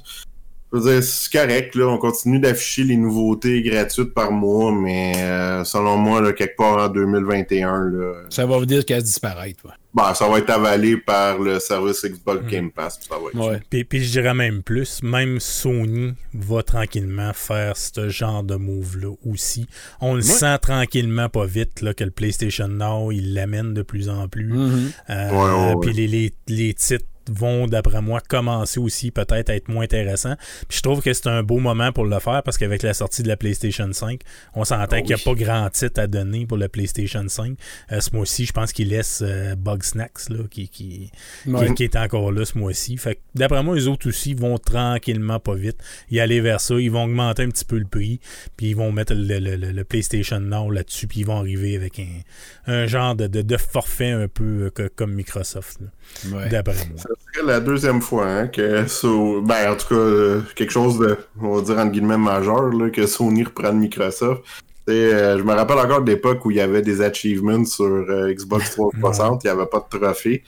je 0.73 0.79
veux 0.79 0.93
dire, 0.93 1.03
c'est 1.03 1.33
correct, 1.33 1.75
là, 1.75 1.87
on 1.89 1.99
continue 1.99 2.39
d'afficher 2.39 2.85
les 2.85 2.97
nouveautés 2.97 3.61
gratuites 3.63 4.15
par 4.15 4.31
mois, 4.31 4.73
mais 4.73 5.13
euh, 5.17 5.65
selon 5.65 5.97
moi, 5.97 6.21
là, 6.21 6.33
quelque 6.33 6.57
part 6.57 6.79
en 6.79 6.89
2021, 6.89 7.91
là, 7.91 8.13
Ça 8.31 8.47
va 8.47 8.57
vous 8.59 8.67
dire 8.67 8.85
qu'elle 8.85 9.03
disparaît, 9.03 9.55
toi. 9.61 9.73
ben, 9.95 10.15
ça 10.15 10.29
va 10.29 10.39
être 10.39 10.51
avalé 10.51 10.97
par 10.97 11.39
le 11.39 11.59
service 11.59 12.05
Xbox 12.05 12.47
Game 12.47 12.71
Pass, 12.71 12.99
puis 12.99 13.09
ça 13.09 13.17
va 13.17 13.29
être 13.29 13.51
Ouais. 13.51 13.61
Puis, 13.69 13.85
puis 13.85 14.05
je 14.05 14.11
dirais 14.13 14.35
même 14.35 14.63
plus, 14.63 15.03
même 15.03 15.41
Sony 15.41 16.15
va 16.35 16.63
tranquillement 16.63 17.33
faire 17.33 17.77
ce 17.77 18.09
genre 18.09 18.45
de 18.45 18.55
move-là 18.55 19.13
aussi. 19.27 19.67
On 20.01 20.15
le 20.15 20.23
sent 20.23 20.59
tranquillement, 20.63 21.29
pas 21.29 21.47
vite, 21.47 21.81
là, 21.83 21.95
que 21.95 22.05
le 22.05 22.11
PlayStation 22.13 22.69
Now, 22.69 23.11
il 23.11 23.35
l'amène 23.35 23.75
de 23.75 23.83
plus 23.83 24.09
en 24.09 24.29
plus. 24.29 24.53
Mhm. 24.53 24.91
Euh, 25.11 25.31
Ouais, 25.31 25.37
ouais, 25.37 25.75
ouais. 25.75 25.81
Puis 25.81 25.93
les, 25.95 26.07
les, 26.07 26.33
les 26.49 26.75
titres 26.75 27.05
vont, 27.31 27.67
d'après 27.67 28.03
moi, 28.03 28.21
commencer 28.21 28.79
aussi 28.81 29.11
peut-être 29.11 29.51
à 29.51 29.55
être 29.57 29.69
moins 29.69 29.85
intéressants. 29.85 30.37
Puis 30.69 30.79
je 30.79 30.83
trouve 30.83 31.01
que 31.03 31.13
c'est 31.13 31.27
un 31.29 31.43
beau 31.43 31.59
moment 31.59 31.93
pour 31.93 32.05
le 32.05 32.19
faire 32.19 32.43
parce 32.43 32.59
qu'avec 32.59 32.83
la 32.83 32.93
sortie 32.95 33.23
de 33.23 33.29
la 33.29 33.37
PlayStation 33.37 33.91
5, 33.93 34.21
on 34.55 34.65
s'entend 34.65 34.97
Oh 34.99 35.03
qu'il 35.03 35.07
n'y 35.07 35.13
a 35.13 35.17
oui. 35.17 35.23
pas 35.25 35.35
grand 35.35 35.71
titre 35.71 36.01
à 36.01 36.07
donner 36.07 36.47
pour 36.47 36.59
la 36.59 36.69
PlayStation 36.69 37.25
5. 37.27 37.57
Euh, 37.93 38.01
ce 38.01 38.15
mois-ci, 38.15 38.47
je 38.47 38.53
pense 38.53 38.73
qu'il 38.73 38.89
laisse 38.89 39.23
euh, 39.25 39.55
Bug 39.55 39.83
Snacks, 39.83 40.29
là, 40.29 40.45
qui, 40.51 40.69
qui, 40.69 41.11
Ouais. 41.47 41.69
qui, 41.69 41.75
qui 41.75 41.85
est 41.85 41.97
encore 41.97 42.33
là 42.33 42.45
ce 42.45 42.59
mois-ci. 42.59 42.97
Fait 42.97 43.15
que 43.17 43.21
d'après 43.35 43.63
moi, 43.63 43.75
les 43.77 43.87
autres 43.87 44.09
aussi 44.09 44.35
vont 44.35 44.59
tranquillement, 44.59 45.39
pas 45.41 45.55
vite, 45.55 45.79
y 46.11 46.21
aller 46.21 46.41
vers 46.41 46.61
ça. 46.61 46.75
Ils 46.75 46.91
vont 46.91 47.05
augmenter 47.05 47.43
un 47.45 47.49
petit 47.49 47.65
peu 47.65 47.79
le 47.79 47.87
prix, 47.87 48.21
puis 48.57 48.71
ils 48.71 48.77
vont 48.77 48.93
mettre 48.93 49.15
le, 49.15 49.39
le- 49.39 49.57
le- 49.57 49.73
le 49.73 49.85
PlayStation 49.85 50.41
Now 50.41 50.71
là-dessus, 50.71 51.07
puis 51.07 51.21
ils 51.21 51.27
vont 51.27 51.39
arriver 51.39 51.77
avec 51.77 51.99
un, 51.99 52.73
un 52.73 52.87
genre 52.87 53.15
de, 53.15 53.27
de- 53.27 53.43
de 53.43 53.57
forfait 53.57 54.11
un 54.11 54.29
peu 54.29 54.71
euh, 54.79 54.89
comme 54.97 55.13
Microsoft, 55.15 55.81
là, 55.81 55.87
Ouais. 56.33 56.49
d'après 56.51 56.75
moi. 56.91 56.99
Ça 56.99 57.09
serait 57.35 57.47
la 57.47 57.61
deuxième 57.61 58.03
fois 58.03 58.27
hein, 58.27 58.47
que 58.49 58.87
So- 58.87 59.41
ben 59.43 59.73
en 59.73 59.77
tout 59.77 59.89
cas 59.89 59.95
euh, 59.95 60.41
quelque 60.55 60.73
chose 60.73 60.99
de 60.99 61.17
on 61.41 61.57
va 61.57 61.63
dire 61.63 61.79
entre 61.79 61.93
guillemets 61.93 62.19
majeur 62.19 62.69
là, 62.73 62.91
que 62.91 63.07
Sony 63.07 63.45
reprend 63.45 63.73
Microsoft. 63.73 64.43
Tu 64.87 64.93
sais, 64.95 65.15
euh, 65.15 65.39
je 65.39 65.43
me 65.43 65.53
rappelle 65.55 65.79
encore 65.79 66.03
de 66.03 66.11
l'époque 66.11 66.45
où 66.45 66.51
il 66.51 66.59
y 66.59 66.61
avait 66.61 66.83
des 66.83 67.01
achievements 67.01 67.65
sur 67.65 67.85
euh, 67.87 68.33
Xbox 68.33 68.71
360, 68.77 69.45
il 69.45 69.47
n'y 69.47 69.51
avait 69.51 69.67
pas 69.67 69.87
de 69.91 69.99
trophée. 69.99 70.43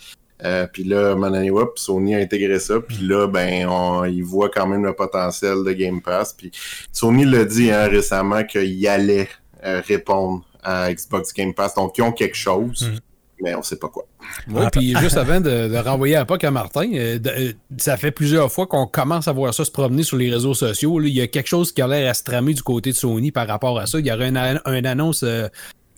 Euh, 0.44 0.66
puis 0.72 0.82
là, 0.84 1.14
Manani 1.14 1.50
Wap, 1.50 1.78
Sony 1.78 2.16
a 2.16 2.18
intégré 2.18 2.58
ça. 2.58 2.80
Puis 2.80 2.98
là, 3.06 3.28
ben, 3.28 3.66
on, 3.68 4.04
il 4.04 4.22
voit 4.24 4.48
quand 4.50 4.66
même 4.66 4.84
le 4.84 4.92
potentiel 4.92 5.62
de 5.64 5.72
Game 5.72 6.00
Pass. 6.02 6.32
Puis 6.32 6.50
Sony 6.90 7.24
l'a 7.24 7.44
dit 7.44 7.70
hein, 7.70 7.86
récemment 7.86 8.42
qu'il 8.42 8.88
allait 8.88 9.28
euh, 9.64 9.80
répondre 9.86 10.42
à 10.64 10.92
Xbox 10.92 11.32
Game 11.32 11.54
Pass. 11.54 11.76
Donc, 11.76 11.96
ils 11.96 12.02
ont 12.02 12.10
quelque 12.12 12.34
chose, 12.36 12.90
Mm. 12.92 12.98
Mais 13.42 13.54
on 13.54 13.62
sait 13.62 13.76
pas 13.76 13.88
quoi. 13.88 14.04
Ouais, 14.48 14.62
Ah, 14.66 14.70
puis 14.70 14.94
juste 14.98 15.16
avant 15.16 15.40
de, 15.40 15.68
de 15.68 15.76
renvoyer 15.76 16.16
à 16.16 16.24
POC 16.24 16.44
à 16.44 16.50
Martin, 16.50 16.88
euh, 16.94 17.18
de- 17.18 17.28
euh, 17.30 17.52
ça 17.76 17.96
fait 17.96 18.10
plusieurs 18.12 18.50
fois 18.52 18.66
qu'on 18.66 18.86
commence 18.86 19.28
à 19.28 19.32
voir 19.32 19.52
ça 19.52 19.64
se 19.64 19.70
promener 19.70 20.02
sur 20.04 20.16
les 20.16 20.30
réseaux 20.30 20.54
sociaux. 20.54 20.98
là. 20.98 21.08
Il 21.08 21.14
y 21.14 21.20
a 21.20 21.26
quelque 21.26 21.48
chose 21.48 21.72
qui 21.72 21.82
a 21.82 21.86
l'air 21.88 22.10
à 22.10 22.14
se 22.14 22.22
tramer 22.24 22.54
du 22.54 22.62
côté 22.62 22.90
de 22.92 22.96
Sony 22.96 23.32
par 23.32 23.46
rapport 23.48 23.78
à 23.78 23.86
ça. 23.86 23.98
Il 23.98 24.06
y 24.06 24.12
aurait 24.12 24.28
une, 24.28 24.38
an- 24.38 24.60
une 24.66 24.86
annonce 24.86 25.22
euh, 25.24 25.48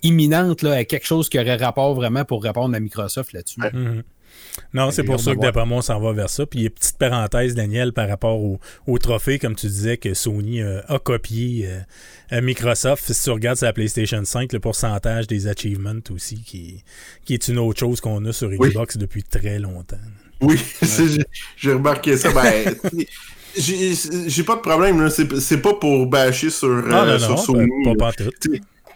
imminente 0.03 0.61
là, 0.61 0.73
à 0.73 0.83
quelque 0.83 1.05
chose 1.05 1.29
qui 1.29 1.39
aurait 1.39 1.55
rapport 1.55 1.93
vraiment 1.95 2.25
pour 2.25 2.43
répondre 2.43 2.75
à 2.75 2.79
Microsoft 2.79 3.33
là-dessus. 3.33 3.61
Ouais. 3.61 3.71
Mhm. 3.73 4.03
Non, 4.73 4.91
c'est 4.91 5.03
pour 5.03 5.19
ça 5.19 5.35
que 5.35 5.39
d'après 5.41 5.65
moi, 5.65 5.77
on 5.79 5.81
s'en 5.81 5.99
va 5.99 6.11
vers 6.13 6.29
ça. 6.29 6.45
Puis, 6.45 6.59
il 6.59 6.61
y 6.63 6.65
a 6.65 6.69
une 6.69 6.73
petite 6.73 6.97
parenthèse, 6.97 7.55
Daniel, 7.55 7.93
par 7.93 8.07
rapport 8.07 8.39
au, 8.39 8.59
au 8.87 8.97
trophée, 8.97 9.39
comme 9.39 9.55
tu 9.55 9.67
disais, 9.67 9.97
que 9.97 10.13
Sony 10.13 10.61
euh, 10.61 10.81
a 10.87 10.99
copié 10.99 11.67
euh, 11.67 11.79
à 12.29 12.41
Microsoft. 12.41 13.11
Si 13.11 13.23
tu 13.23 13.29
regardes 13.31 13.57
sur 13.57 13.65
la 13.65 13.73
PlayStation 13.73 14.23
5, 14.23 14.53
le 14.53 14.59
pourcentage 14.59 15.27
des 15.27 15.47
achievements 15.47 15.93
aussi, 16.11 16.41
qui, 16.41 16.83
qui 17.25 17.33
est 17.33 17.47
une 17.47 17.57
autre 17.59 17.79
chose 17.79 17.99
qu'on 18.01 18.23
a 18.25 18.31
sur 18.33 18.49
Oui. 18.49 18.69
Xbox 18.69 18.97
depuis 18.97 19.23
très 19.23 19.59
longtemps. 19.59 19.97
Oui, 20.41 20.59
j'ai- 21.57 21.73
remarqué 21.73 22.17
ça. 22.17 22.31
Ben, 22.31 22.75
j'ai 23.57 24.43
pas 24.43 24.55
de 24.55 24.61
problème. 24.61 25.09
C'est 25.09 25.61
pas 25.61 25.73
pour 25.73 26.05
bâcher 26.07 26.49
sur, 26.49 26.67
euh, 26.69 26.81
non, 26.81 27.19
sur 27.19 27.29
non, 27.29 27.37
Sony. 27.37 27.69
pas, 27.83 27.89
là. 27.89 27.95
pas, 27.97 28.11
pas 28.11 28.23
tout. 28.23 28.51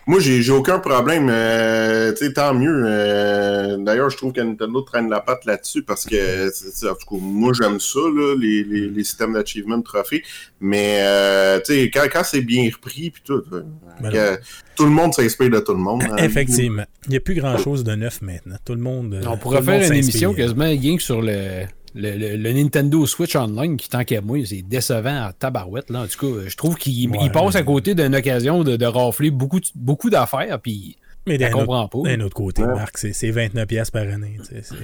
Moi, 0.09 0.19
j'ai 0.19 0.41
j'ai 0.41 0.51
aucun 0.51 0.79
problème. 0.79 1.27
euh, 1.29 2.11
tu 2.13 2.25
sais, 2.25 2.33
tant 2.33 2.53
mieux. 2.55 2.81
euh, 2.83 3.77
D'ailleurs, 3.77 4.09
je 4.09 4.17
trouve 4.17 4.33
que 4.33 4.41
Nintendo 4.41 4.81
traîne 4.81 5.07
la 5.07 5.19
patte 5.19 5.45
là-dessus 5.45 5.83
parce 5.83 6.03
que, 6.05 6.47
en 6.47 6.95
tout 6.95 7.15
cas, 7.15 7.21
moi, 7.21 7.51
j'aime 7.59 7.79
ça, 7.79 7.99
là, 7.99 8.35
les, 8.35 8.63
les, 8.63 8.89
les 8.89 9.03
systèmes 9.03 9.33
d'achievement 9.33 9.79
trophées. 9.83 10.23
Mais, 10.59 11.01
euh, 11.03 11.59
tu 11.59 11.73
sais, 11.73 11.91
quand, 11.93 12.07
quand 12.11 12.23
c'est 12.23 12.41
bien 12.41 12.69
repris, 12.73 13.11
puis 13.11 13.21
tout, 13.23 13.43
euh, 13.53 13.61
Ben 14.01 14.39
tout 14.75 14.85
le 14.85 14.91
monde 14.91 15.13
s'inspire 15.13 15.51
de 15.51 15.59
tout 15.59 15.73
le 15.73 15.77
monde. 15.79 16.01
hein. 16.09 16.15
Effectivement. 16.17 16.85
Il 17.05 17.11
n'y 17.11 17.17
a 17.17 17.19
plus 17.19 17.35
grand-chose 17.35 17.83
de 17.83 17.93
neuf 17.93 18.21
maintenant. 18.23 18.55
Tout 18.65 18.73
le 18.73 18.81
monde. 18.81 19.13
euh, 19.13 19.21
On 19.27 19.33
tout 19.33 19.37
pourrait 19.41 19.61
faire 19.61 19.75
une 19.91 19.93
émission 19.95 20.33
quasiment 20.33 20.63
rien 20.63 20.95
que 20.97 21.03
sur 21.03 21.21
le, 21.21 21.65
le, 21.95 22.17
le- 22.17 22.35
le 22.37 22.53
Nintendo 22.53 23.05
Switch 23.05 23.35
Online 23.35 23.77
qui, 23.77 23.89
tant 23.89 24.03
qu'à 24.03 24.21
moi, 24.21 24.37
c'est 24.45 24.61
décevant 24.61 25.27
en 25.27 25.31
tabarouette. 25.31 25.89
Là. 25.89 26.01
En 26.03 26.07
tout 26.07 26.19
cas, 26.35 26.41
je 26.47 26.55
trouve 26.55 26.75
qu'il 26.75 27.09
Ouais. 27.09 27.29
passe 27.31 27.55
à 27.55 27.63
côté 27.63 27.95
d'une 27.95 28.15
occasion 28.15 28.63
de, 28.63 28.75
de 28.77 28.85
rafler 28.85 29.31
beaucoup, 29.31 29.59
beaucoup 29.75 30.09
d'affaires, 30.09 30.59
puis 30.59 30.97
Mais 31.27 31.35
je 31.35 31.39
d'un 31.39 31.47
autre, 31.47 31.57
comprends 31.57 31.87
pas. 31.87 31.99
d'un 32.09 32.21
autre 32.21 32.35
côté, 32.35 32.61
Ouais. 32.63 32.73
Marc, 32.75 32.97
c'est 32.97 33.13
c'est 33.13 33.31
29$ 33.31 33.65
piastres 33.65 33.91
par 33.93 34.03
année. 34.03 34.37
tu 34.39 34.45
sais, 34.55 34.61
C'est 34.63 34.75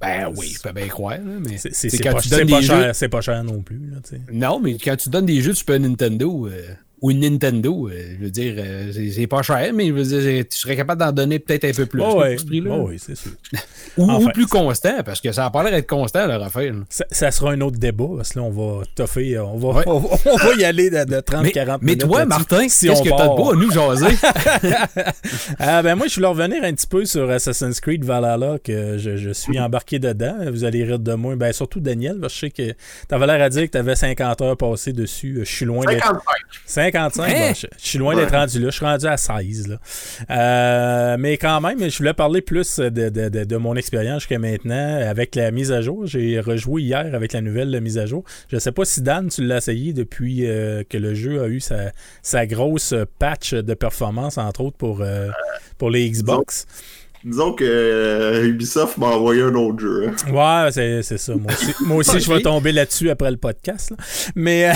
Ben 0.00 0.30
oui, 0.36 0.52
je 0.56 0.60
peux 0.60 0.72
bien 0.72 0.86
croire, 0.88 1.12
là, 1.16 1.20
mais 1.40 1.56
c'est- 1.56 1.70
c'est- 1.72 1.88
c'est 1.88 1.96
c'est 1.96 2.02
quand 2.02 2.12
pas, 2.12 2.20
tu 2.20 2.28
pas 2.28 2.60
cher, 2.60 2.86
jeux... 2.88 2.92
c'est 2.92 3.08
pas 3.08 3.20
cher 3.22 3.42
non 3.42 3.62
plus. 3.62 3.78
là, 3.90 3.96
tu 4.02 4.10
sais. 4.16 4.20
Non, 4.32 4.60
mais 4.60 4.74
quand 4.76 4.96
tu 4.96 5.08
donnes 5.08 5.24
des 5.26 5.40
jeux 5.40 5.52
de 5.52 5.56
Super 5.56 5.80
Nintendo 5.80 6.46
euh, 6.46 6.74
ou 7.04 7.10
une 7.10 7.20
Nintendo, 7.20 7.86
euh, 7.90 8.14
je 8.18 8.24
veux 8.24 8.30
dire, 8.30 8.54
euh, 8.56 8.90
c'est 9.14 9.26
pas 9.26 9.42
cher, 9.42 9.72
mais 9.74 9.88
je 9.88 9.92
veux 9.92 10.04
dire, 10.04 10.44
tu 10.50 10.58
serais 10.58 10.74
capable 10.74 11.00
d'en 11.02 11.12
donner 11.12 11.38
peut-être 11.38 11.66
un 11.66 11.72
peu 11.74 11.84
plus. 11.84 12.00
Oh, 12.00 12.20
ouais. 12.22 12.34
Oh, 12.66 12.86
oui, 12.88 12.96
c'est 12.98 13.14
sûr. 13.14 13.32
Ou, 13.98 14.26
plus 14.30 14.46
constant, 14.46 15.02
parce 15.04 15.20
que 15.20 15.30
ça 15.30 15.44
a 15.44 15.50
pas 15.50 15.62
l'air 15.64 15.72
d'être 15.72 15.86
constant, 15.86 16.26
leur 16.26 16.42
affaire. 16.42 16.72
Ça, 16.88 17.04
ça 17.10 17.30
sera 17.30 17.52
un 17.52 17.60
autre 17.60 17.76
débat, 17.78 18.08
parce 18.16 18.30
que 18.30 18.38
là, 18.38 18.46
on 18.46 18.50
va 18.50 18.84
toffer, 18.94 19.36
euh, 19.36 19.44
on 19.44 19.58
va, 19.58 19.68
Ouais. 19.80 19.84
on, 19.86 19.98
va- 19.98 20.16
on 20.32 20.36
va 20.36 20.54
y 20.58 20.64
aller 20.64 20.88
de, 20.88 21.04
de 21.04 21.16
30-40 21.20 21.42
Mais, 21.42 21.42
minutes. 21.42 21.76
mais 21.82 21.96
toi. 21.96 22.24
Martin, 22.24 22.66
si 22.70 22.88
qu'est-ce 22.88 23.02
on 23.02 23.04
que 23.04 23.10
t'as 23.10 23.28
de 23.28 23.36
beau 23.36 23.52
à 23.52 23.54
nous 23.56 23.70
jaser? 23.70 24.06
Ah, 25.58 25.82
ben 25.82 25.94
moi, 25.94 26.06
je 26.08 26.14
voulais 26.14 26.26
revenir 26.26 26.64
un 26.64 26.72
petit 26.72 26.86
peu 26.86 27.04
sur 27.04 27.30
Assassin's 27.30 27.80
Creed 27.80 28.04
Valhalla, 28.04 28.58
que 28.64 28.96
je, 28.98 29.16
je 29.18 29.30
suis 29.30 29.58
embarqué 29.60 29.98
dedans. 29.98 30.36
Vous 30.50 30.64
allez 30.64 30.84
rire 30.84 30.98
de 30.98 31.12
moi. 31.14 31.36
Ben, 31.36 31.52
surtout 31.52 31.80
Daniel, 31.80 32.18
parce 32.20 32.32
que 32.40 32.46
je 32.48 32.52
sais 32.64 32.72
que 32.72 32.76
t'avais 33.08 33.26
l'air 33.26 33.42
à 33.42 33.48
dire 33.50 33.62
que 33.64 33.70
t'avais 33.70 33.94
50 33.94 34.40
heures 34.40 34.56
passées 34.56 34.92
dessus. 34.92 35.36
Je 35.40 35.44
suis 35.44 35.66
loin 35.66 35.84
d'être... 35.84 36.12
55. 36.66 36.93
55, 36.94 37.22
Hein? 37.24 37.48
bon, 37.48 37.54
je, 37.54 37.66
je 37.82 37.88
suis 37.88 37.98
loin 37.98 38.14
Ouais. 38.14 38.22
d'être 38.22 38.34
rendu 38.34 38.58
là. 38.60 38.66
Je 38.70 38.76
suis 38.76 38.84
rendu 38.84 39.06
à 39.06 39.16
16. 39.16 39.68
Là. 39.68 39.78
Euh, 40.30 41.16
mais 41.18 41.36
quand 41.36 41.60
même, 41.60 41.88
je 41.90 41.98
voulais 41.98 42.14
parler 42.14 42.40
plus 42.40 42.78
de, 42.78 42.88
de- 42.90 43.28
de- 43.28 43.44
de 43.44 43.56
mon 43.56 43.74
expérience 43.76 44.22
jusqu'à 44.22 44.38
maintenant 44.38 45.00
avec 45.08 45.34
la 45.34 45.50
mise 45.50 45.72
à 45.72 45.80
jour. 45.80 46.06
J'ai 46.06 46.40
rejoué 46.40 46.82
hier 46.82 47.14
avec 47.14 47.32
la 47.32 47.40
nouvelle 47.40 47.80
mise 47.80 47.98
à 47.98 48.06
jour. 48.06 48.24
Je 48.50 48.58
sais 48.58 48.72
pas 48.72 48.84
si 48.84 49.02
Dan, 49.02 49.28
tu 49.28 49.44
l'as 49.44 49.58
essayé 49.58 49.92
depuis 49.92 50.46
euh, 50.46 50.82
que 50.88 50.96
le 50.98 51.14
jeu 51.14 51.42
a 51.42 51.48
eu 51.48 51.60
sa, 51.60 51.92
sa 52.22 52.46
grosse 52.46 52.94
patch 53.18 53.54
de 53.54 53.74
performance, 53.74 54.38
entre 54.38 54.60
autres 54.62 54.76
pour, 54.76 55.00
euh, 55.02 55.28
pour 55.78 55.90
les 55.90 56.08
Xbox. 56.10 56.66
Disons 57.24 57.54
que 57.54 57.64
euh, 57.64 58.44
Ubisoft 58.46 58.98
m'a 58.98 59.06
envoyé 59.06 59.40
un 59.42 59.54
autre 59.54 59.78
jeu. 59.80 60.08
hein. 60.08 60.32
Ouais, 60.64 60.70
c'est 60.72 61.02
c'est 61.02 61.16
ça. 61.16 61.32
Moi 61.34 61.52
aussi, 61.52 61.74
moi 61.86 61.96
aussi 61.96 62.20
je 62.24 62.30
vais 62.30 62.42
tomber 62.42 62.70
là-dessus 62.72 63.08
après 63.08 63.30
le 63.30 63.38
podcast. 63.38 63.90
là. 63.92 63.96
Mais 64.34 64.68
euh, 64.68 64.72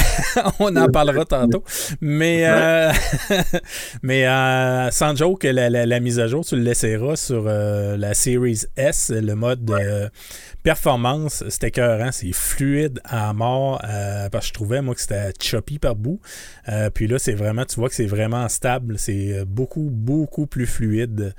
on 0.59 0.75
en 0.77 0.89
parlera 0.89 1.25
tantôt. 1.27 1.63
Mais, 2.01 2.47
euh, 2.47 2.91
mais 4.03 4.27
euh, 4.27 4.91
sans 4.91 5.15
joke, 5.15 5.45
la, 5.45 5.69
la, 5.69 5.85
la 5.87 6.01
mise 6.01 6.19
à 6.21 6.27
jour, 6.27 6.45
tu 6.45 6.57
le 6.57 6.63
laisseras 6.63 7.17
sur 7.17 7.45
euh, 7.47 7.97
la 7.99 8.15
Series 8.15 8.63
S, 8.77 9.13
le 9.15 9.35
mode 9.35 9.71
euh, 9.71 10.09
performance. 10.69 11.45
C'était 11.49 11.69
écœurant, 11.69 12.13
c'est 12.13 12.35
fluide 12.35 13.01
à 13.05 13.33
mort. 13.33 13.81
euh, 13.89 14.29
parce 14.29 14.45
que 14.45 14.49
je 14.49 14.53
trouvais, 14.53 14.83
moi, 14.83 14.95
que 14.95 15.01
c'était 15.01 15.33
choppy 15.41 15.79
par 15.79 15.97
bout. 15.97 16.21
Euh, 16.69 16.91
puis 16.91 17.07
là, 17.07 17.19
c'est 17.19 17.33
vraiment, 17.33 17.65
tu 17.65 17.77
vois 17.77 17.89
que 17.89 17.95
c'est 17.95 18.05
vraiment 18.05 18.47
stable. 18.51 18.99
C'est 18.99 19.33
euh, 19.33 19.45
beaucoup, 19.47 19.89
beaucoup 19.91 20.47
plus 20.47 20.67
fluide 20.67 21.35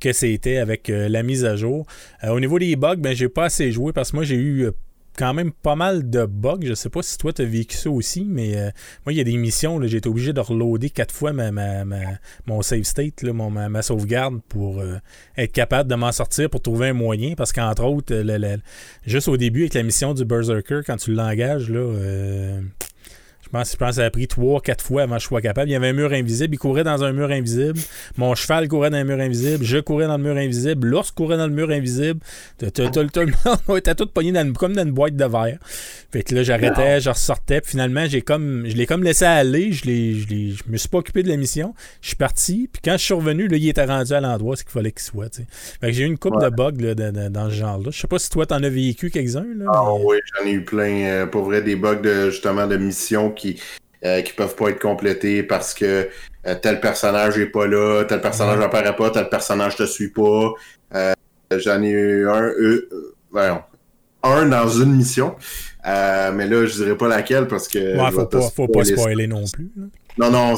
que 0.00 0.12
c'était 0.12 0.58
avec 0.58 0.86
la 0.88 1.22
mise 1.24 1.44
à 1.44 1.56
jour. 1.56 1.84
Au 2.22 2.38
niveau 2.38 2.60
des 2.60 2.76
bugs, 2.76 2.96
ben 2.96 3.12
j'ai 3.12 3.28
pas 3.28 3.46
assez 3.46 3.72
joué 3.72 3.92
parce 3.92 4.12
que 4.12 4.16
moi 4.16 4.24
j'ai 4.24 4.36
eu 4.36 4.70
quand 5.16 5.34
même 5.34 5.52
pas 5.52 5.76
mal 5.76 6.08
de 6.10 6.24
bugs. 6.26 6.58
Je 6.62 6.74
sais 6.74 6.88
pas 6.90 7.02
si 7.02 7.16
toi 7.18 7.32
tu 7.32 7.42
as 7.42 7.44
vécu 7.44 7.76
ça 7.76 7.90
aussi, 7.90 8.24
mais 8.24 8.56
euh, 8.56 8.70
moi 9.04 9.12
il 9.12 9.16
y 9.16 9.20
a 9.20 9.24
des 9.24 9.36
missions, 9.36 9.80
j'ai 9.86 9.98
été 9.98 10.08
obligé 10.08 10.32
de 10.32 10.40
reloader 10.40 10.90
quatre 10.90 11.14
fois 11.14 11.32
mon 11.32 12.62
save 12.62 12.82
state, 12.84 13.22
mon, 13.24 13.50
ma, 13.50 13.82
sauvegarde 13.82 14.40
pour 14.48 14.80
euh, 14.80 14.96
être 15.36 15.52
capable 15.52 15.88
de 15.90 15.94
m'en 15.94 16.12
sortir 16.12 16.50
pour 16.50 16.62
trouver 16.62 16.88
un 16.88 16.92
moyen. 16.92 17.34
Parce 17.34 17.52
qu'entre 17.52 17.84
autres, 17.84 18.14
le- 18.14 18.38
le- 18.38 18.58
juste 19.06 19.28
au 19.28 19.36
début 19.36 19.60
avec 19.62 19.74
la 19.74 19.82
mission 19.82 20.14
du 20.14 20.24
Berserker, 20.24 20.80
quand 20.86 20.96
tu 20.96 21.12
l'engages, 21.12 21.70
là. 21.70 21.78
euh, 21.80 22.60
pense, 23.58 23.72
je 23.72 23.76
pense 23.76 23.88
que 23.90 23.94
ça 23.96 24.04
a 24.04 24.10
pris 24.10 24.26
trois, 24.28 24.60
quatre 24.60 24.84
fois 24.84 25.02
avant 25.02 25.16
que 25.16 25.22
je 25.22 25.26
sois 25.26 25.40
capable. 25.40 25.68
Il 25.68 25.72
y 25.72 25.76
avait 25.76 25.88
un 25.88 25.92
mur 25.92 26.12
invisible. 26.12 26.54
Il 26.54 26.58
courait 26.58 26.84
dans 26.84 27.02
un 27.04 27.12
mur 27.12 27.30
invisible. 27.30 27.78
Mon 28.16 28.34
cheval 28.34 28.68
courait 28.68 28.90
dans 28.90 28.96
un 28.98 29.04
mur 29.04 29.20
invisible. 29.20 29.64
Je 29.64 29.78
courais 29.78 30.06
dans 30.06 30.16
le 30.16 30.22
mur 30.22 30.36
invisible. 30.36 30.86
L'ours 30.88 31.10
courait 31.12 31.36
dans 31.36 31.46
le 31.46 31.52
mur 31.52 31.70
invisible. 31.70 32.20
Tout, 32.58 32.66
le 32.76 33.26
monde 33.26 33.56
on 33.68 33.76
était 33.76 33.94
tous 33.94 34.06
pognés 34.06 34.32
dans 34.32 34.42
une- 34.44 34.52
comme 34.52 34.74
dans 34.74 34.82
une 34.84 34.92
boîte 34.92 35.16
de 35.16 35.24
verre. 35.24 35.58
Fait 36.12 36.22
que 36.22 36.34
là, 36.34 36.42
j'arrêtais, 36.42 37.00
je 37.00 37.10
ressortais. 37.10 37.60
Puis 37.60 37.72
finalement, 37.72 38.06
j'ai 38.06 38.22
comme, 38.22 38.64
je 38.66 38.76
l'ai 38.76 38.86
comme 38.86 39.02
laissé 39.02 39.24
aller. 39.24 39.72
Je, 39.72 39.84
l'ai, 39.86 40.14
je, 40.14 40.28
l'ai- 40.28 40.50
je 40.50 40.62
me 40.68 40.76
suis 40.76 40.88
pas 40.88 40.98
occupé 40.98 41.22
de 41.22 41.28
la 41.28 41.36
mission. 41.36 41.74
Je 42.02 42.08
suis 42.08 42.16
parti. 42.16 42.68
Puis 42.72 42.82
quand 42.84 42.96
je 42.96 43.04
suis 43.04 43.14
revenu, 43.14 43.48
là, 43.48 43.56
il 43.56 43.68
était 43.68 43.84
rendu 43.84 44.12
à 44.12 44.20
l'endroit 44.20 44.56
ce 44.56 44.64
qu'il 44.64 44.72
fallait 44.72 44.92
qu'il 44.92 45.02
soit. 45.02 45.34
Fait 45.80 45.86
que 45.88 45.92
j'ai 45.92 46.02
eu 46.04 46.06
une 46.06 46.18
coupe 46.18 46.34
Ouais. 46.36 46.44
de 46.44 46.54
bugs 46.54 46.72
là, 46.80 46.94
de- 46.94 47.10
de- 47.10 47.28
dans 47.28 47.48
ce 47.50 47.54
genre-là. 47.54 47.90
Je 47.92 48.00
sais 48.00 48.06
pas 48.08 48.18
si 48.18 48.30
toi, 48.30 48.46
t'en 48.46 48.62
as 48.62 48.68
vécu 48.68 49.10
quelques-uns. 49.10 49.44
Là, 49.56 49.66
Ah 49.72 49.82
mais- 49.98 50.04
oui, 50.04 50.16
j'en 50.38 50.46
ai 50.46 50.52
eu 50.52 50.64
plein. 50.64 50.84
euh, 51.04 51.26
pour 51.26 51.44
vrai, 51.44 51.62
des 51.62 51.76
bugs 51.76 52.00
de 52.00 52.30
justement 52.30 52.66
de 52.66 52.76
missions 52.76 53.30
qui 53.30 53.43
euh, 54.04 54.20
qui 54.22 54.32
peuvent 54.32 54.54
pas 54.56 54.68
être 54.68 54.80
complétés 54.80 55.42
parce 55.42 55.72
que 55.74 56.08
euh, 56.46 56.54
tel 56.60 56.80
personnage 56.80 57.38
est 57.38 57.46
pas 57.46 57.66
là, 57.66 58.04
tel 58.04 58.20
personnage 58.20 58.58
Ouais. 58.58 58.64
apparaît 58.64 58.94
pas, 58.96 59.10
tel 59.10 59.28
personnage 59.28 59.76
te 59.76 59.86
suit 59.86 60.10
pas. 60.10 60.52
Euh, 60.94 61.12
j'en 61.56 61.82
ai 61.82 61.88
eu 61.90 62.28
un, 62.28 62.42
euh, 62.42 62.88
euh, 62.92 63.14
voyons, 63.30 63.62
un 64.22 64.46
dans 64.46 64.68
une 64.68 64.94
mission. 64.96 65.36
Euh, 65.86 66.32
mais 66.32 66.46
là, 66.46 66.64
je 66.66 66.74
dirais 66.74 66.96
pas 66.96 67.08
laquelle 67.08 67.46
parce 67.46 67.68
que. 67.68 67.78
Ouais, 67.78 68.10
je 68.10 68.14
faut 68.14 68.26
pas, 68.26 68.40
faut 68.50 68.68
pas 68.68 68.84
spoiler 68.84 69.26
non 69.26 69.44
plus. 69.52 69.70
Non, 70.16 70.30
non, 70.30 70.54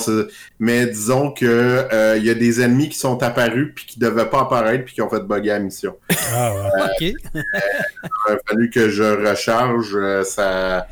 mais 0.58 0.86
disons 0.86 1.30
que 1.30 1.46
euh, 1.46 2.16
il 2.18 2.24
y 2.26 2.30
a 2.30 2.34
des 2.34 2.60
ennemis 2.60 2.90
qui 2.90 2.98
sont 2.98 3.22
apparus 3.22 3.72
puis 3.74 3.86
qui 3.86 3.98
devaient 3.98 4.28
pas 4.28 4.42
apparaître 4.42 4.84
puis 4.84 4.94
qui 4.94 5.00
ont 5.02 5.08
fait 5.08 5.26
bugger 5.26 5.48
la 5.48 5.60
mission. 5.60 5.96
Ah, 6.34 6.52
ouais. 6.52 7.14
OK. 7.14 7.32
il 7.34 8.32
a 8.32 8.36
fallu 8.46 8.68
que 8.68 8.90
je 8.90 9.02
recharge 9.02 9.94
euh, 9.94 10.24
ça 10.24 10.86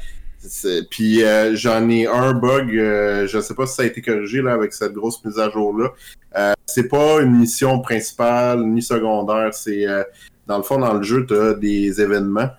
puis 0.90 1.24
euh, 1.24 1.54
j'en 1.56 1.88
ai 1.88 2.06
un 2.06 2.32
bug 2.32 2.76
euh, 2.76 3.26
je 3.26 3.40
sais 3.40 3.54
pas 3.54 3.66
si 3.66 3.74
ça 3.74 3.82
a 3.82 3.86
été 3.86 4.02
corrigé 4.02 4.42
là 4.42 4.52
avec 4.52 4.72
cette 4.72 4.92
grosse 4.92 5.24
mise 5.24 5.38
à 5.38 5.48
jour 5.50 5.76
là 5.76 6.54
c'est 6.66 6.88
pas 6.88 7.20
une 7.20 7.36
mission 7.36 7.80
principale 7.80 8.64
ni 8.64 8.82
secondaire 8.82 9.54
c'est 9.54 9.86
euh, 9.86 10.02
dans 10.46 10.56
le 10.56 10.62
fond 10.62 10.78
dans 10.78 10.94
le 10.94 11.02
jeu 11.02 11.26
tu 11.26 11.34
as 11.34 11.54
des 11.54 12.00
événements. 12.00 12.50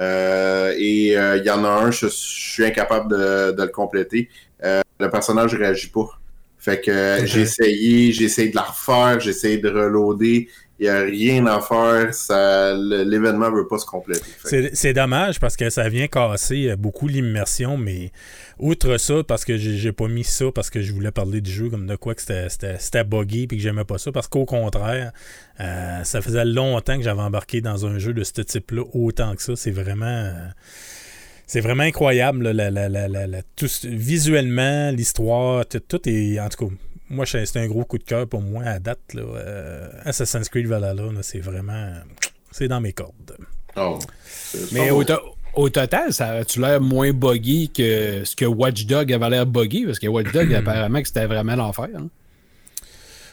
Euh, 0.00 0.74
et 0.78 1.16
euh, 1.16 1.36
il 1.36 1.44
y 1.44 1.50
en 1.50 1.64
a 1.64 1.68
un 1.68 1.90
je, 1.90 2.06
je 2.06 2.12
suis 2.12 2.64
incapable 2.64 3.10
de, 3.10 3.52
de 3.52 3.62
le 3.62 3.68
compléter. 3.68 4.30
Euh, 4.64 4.80
le 4.98 5.10
personnage 5.10 5.54
réagit 5.54 5.90
pas. 5.90 6.08
Fait 6.58 6.80
que 6.80 6.90
euh, 6.90 7.26
j'ai 7.26 7.42
essayé 7.42 8.12
j'ai 8.12 8.24
essayé 8.24 8.48
de 8.48 8.56
la 8.56 8.62
refaire 8.62 9.18
j'ai 9.20 9.30
essayé 9.30 9.58
de 9.58 9.68
reloader 9.68 10.48
il 10.82 10.86
n'y 10.86 10.88
a 10.88 11.00
rien 11.02 11.46
à 11.46 11.60
faire, 11.60 12.12
ça, 12.12 12.74
l'événement 12.74 13.50
ne 13.52 13.56
veut 13.56 13.68
pas 13.68 13.78
se 13.78 13.86
compléter. 13.86 14.20
C'est 14.72 14.92
dommage 14.92 15.38
parce 15.38 15.56
que 15.56 15.70
ça 15.70 15.88
vient 15.88 16.08
casser 16.08 16.70
euh, 16.70 16.76
beaucoup 16.76 17.06
l'immersion, 17.06 17.76
mais 17.76 18.10
outre 18.58 18.96
ça, 18.96 19.22
parce 19.22 19.44
que 19.44 19.56
j'ai 19.56 19.92
pas 19.92 20.08
mis 20.08 20.24
ça 20.24 20.46
parce 20.52 20.70
que 20.70 20.82
je 20.82 20.92
voulais 20.92 21.12
parler 21.12 21.40
du 21.40 21.52
jeu 21.52 21.70
comme 21.70 21.86
de 21.86 21.94
quoi 21.94 22.16
que 22.16 22.22
c'était- 22.22 23.04
buggy 23.04 23.46
puis 23.46 23.58
que 23.58 23.62
j'aimais 23.62 23.84
pas 23.84 23.98
ça, 23.98 24.10
parce 24.10 24.26
qu'au 24.26 24.44
contraire, 24.44 25.12
euh, 25.60 26.02
ça 26.02 26.20
faisait 26.20 26.44
longtemps 26.44 26.96
que 26.96 27.04
j'avais 27.04 27.20
embarqué 27.22 27.60
dans 27.60 27.86
un 27.86 27.98
jeu 28.00 28.12
de 28.12 28.24
ce 28.24 28.40
type-là 28.42 28.82
autant 28.92 29.36
que 29.36 29.42
ça. 29.42 29.54
C'est 29.54 29.70
vraiment. 29.70 30.06
euh, 30.06 30.32
c'est 31.46 31.60
vraiment 31.60 31.82
incroyable, 31.84 32.50
la- 32.50 32.70
la- 32.70 32.88
la- 32.88 33.42
tout 33.56 33.68
visuellement, 33.84 34.90
l'histoire, 34.90 35.64
tout, 35.66 35.80
tout 35.80 36.00
est. 36.08 36.40
En 36.40 36.48
tout 36.48 36.66
cas, 36.68 36.74
moi, 37.12 37.24
c'est 37.26 37.56
un 37.56 37.66
gros 37.68 37.84
coup 37.84 37.98
de 37.98 38.04
cœur 38.04 38.26
pour 38.26 38.40
moi 38.40 38.64
à 38.64 38.78
date. 38.78 38.98
Là, 39.14 39.22
Euh, 39.22 39.88
Assassin's 40.04 40.48
Creed 40.48 40.66
Valhalla, 40.66 41.04
c'est 41.22 41.38
vraiment. 41.40 41.92
C'est 42.50 42.68
dans 42.68 42.80
mes 42.80 42.92
cordes. 42.92 43.36
Oh, 43.76 43.98
Mais 44.72 44.90
au, 44.90 45.02
to- 45.04 45.14
au 45.54 45.68
total, 45.70 46.12
ça 46.12 46.28
a-tu 46.30 46.60
l'air 46.60 46.80
moins 46.80 47.12
buggy 47.12 47.70
que 47.70 48.24
ce 48.24 48.36
que 48.36 48.44
Watch 48.44 48.84
Dog 48.86 49.12
avait 49.12 49.30
l'air 49.30 49.46
buggy? 49.46 49.86
Parce 49.86 49.98
que 49.98 50.06
Watch 50.08 50.30
Dog, 50.32 50.52
apparemment, 50.54 51.00
que 51.00 51.08
c'était 51.08 51.26
vraiment 51.26 51.56
l'enfer. 51.56 51.88
hein. 51.96 52.08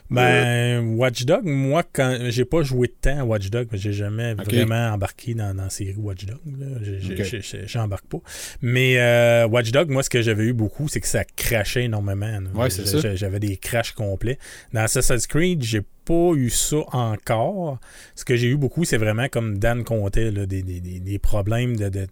Ben, 0.09 0.95
Watch 0.97 1.23
Dog, 1.25 1.41
moi, 1.45 1.83
quand 1.91 2.17
j'ai 2.29 2.45
pas 2.45 2.63
joué 2.63 2.87
de 2.87 2.93
temps 2.99 3.19
à 3.19 3.23
Watch 3.23 3.49
Dog, 3.49 3.67
j'ai 3.73 3.93
jamais 3.93 4.33
vraiment 4.33 4.93
embarqué 4.93 5.33
dans, 5.33 5.53
dans 5.53 5.63
la 5.63 5.69
série 5.69 5.95
Watch 5.97 6.25
Dog. 6.25 6.39
là. 6.59 6.65
J'ai- 6.81 6.99
j'ai- 6.99 7.13
Ok. 7.13 7.23
j'ai- 7.29 7.41
j'ai- 7.41 7.67
J'embarque 7.67 8.05
pas. 8.07 8.19
Mais 8.61 8.99
euh, 8.99 9.47
Watch 9.47 9.71
Dog, 9.71 9.89
moi, 9.89 10.01
ce 10.03 10.09
que 10.09 10.21
j'avais 10.21 10.45
eu 10.45 10.53
beaucoup, 10.53 10.87
c'est 10.87 10.99
que 11.01 11.07
ça 11.07 11.23
crachait 11.23 11.83
énormément. 11.85 12.39
Ouais, 12.55 12.69
c'est 12.69 12.85
ça. 12.87 13.15
J'avais 13.15 13.39
des 13.39 13.57
crashs 13.57 13.91
complets. 13.91 14.39
Dans 14.73 14.81
Assassin's 14.81 15.27
Creed, 15.27 15.63
j'ai 15.63 15.81
pas 16.05 16.33
eu 16.35 16.49
ça 16.49 16.77
encore. 16.91 17.79
Ce 18.15 18.25
que 18.25 18.35
j'ai 18.35 18.47
eu 18.47 18.57
beaucoup, 18.57 18.83
c'est 18.83 18.97
vraiment 18.97 19.27
comme 19.29 19.59
Dan 19.59 19.83
comptait, 19.83 20.31
là, 20.31 20.45
des, 20.45 20.63
des, 20.63 20.79
des, 20.79 21.19
problèmes 21.19 21.75
de, 21.75 21.89
de, 21.89 22.07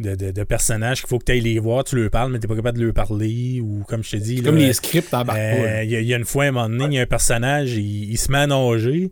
de, 0.00 0.30
de 0.30 0.44
personnages 0.44 1.00
qu'il 1.00 1.08
faut 1.08 1.18
que 1.18 1.24
tu 1.24 1.32
ailles 1.32 1.40
les 1.40 1.58
voir, 1.58 1.84
tu 1.84 1.96
leur 1.96 2.10
parles, 2.10 2.32
mais 2.32 2.38
tu 2.38 2.48
pas 2.48 2.56
capable 2.56 2.78
de 2.78 2.84
leur 2.84 2.94
parler. 2.94 3.60
Ou 3.60 3.84
comme 3.86 4.02
je 4.02 4.12
te 4.12 4.16
dis. 4.16 4.42
Comme 4.42 4.56
les 4.56 4.72
scripts 4.72 5.12
en 5.12 5.24
euh, 5.28 5.82
Il 5.84 5.90
y, 5.90 6.14
a 6.14 6.16
une 6.16 6.24
fois, 6.24 6.44
à 6.44 6.48
un 6.48 6.52
moment 6.52 6.68
donné, 6.68 6.84
il 6.84 6.92
y 6.94 6.98
a 6.98 7.02
un 7.02 7.06
personnage, 7.06 7.72
il, 7.72 8.16
se 8.16 8.30
met 8.32 8.38
à 8.38 8.46
nager. 8.46 9.10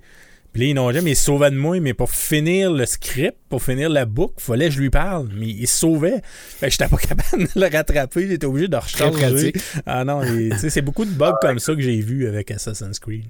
Puis 0.52 0.62
là, 0.62 0.68
il 0.68 0.74
nageait, 0.74 1.02
mais 1.02 1.12
il 1.12 1.16
se 1.16 1.24
sauvait 1.24 1.50
de 1.50 1.56
moi. 1.56 1.78
Mais 1.80 1.94
pour 1.94 2.10
finir 2.10 2.72
le 2.72 2.86
script, 2.86 3.36
pour 3.48 3.62
finir 3.62 3.88
la 3.90 4.04
boucle, 4.04 4.34
il 4.38 4.42
fallait 4.42 4.68
que 4.68 4.74
je 4.74 4.80
lui 4.80 4.90
parle. 4.90 5.28
Mais 5.34 5.48
il 5.48 5.68
se 5.68 5.80
sauvait. 5.80 6.22
Fait 6.24 6.66
que 6.66 6.72
j'étais 6.72 6.88
pas 6.88 6.96
capable 7.08 7.44
de 7.44 7.60
le 7.60 7.76
rattraper. 7.76 8.26
J'étais 8.26 8.46
obligé 8.46 8.68
de 8.68 8.76
recharger. 8.76 9.52
Ah 9.86 10.04
non, 10.04 10.22
c'est 10.56 10.82
beaucoup 10.82 11.04
de 11.04 11.12
bugs 11.12 11.34
comme 11.40 11.58
ça 11.58 11.74
que 11.74 11.80
j'ai 11.82 12.00
vu 12.00 12.26
avec 12.26 12.50
Assassin's 12.50 12.98
Creed. 12.98 13.26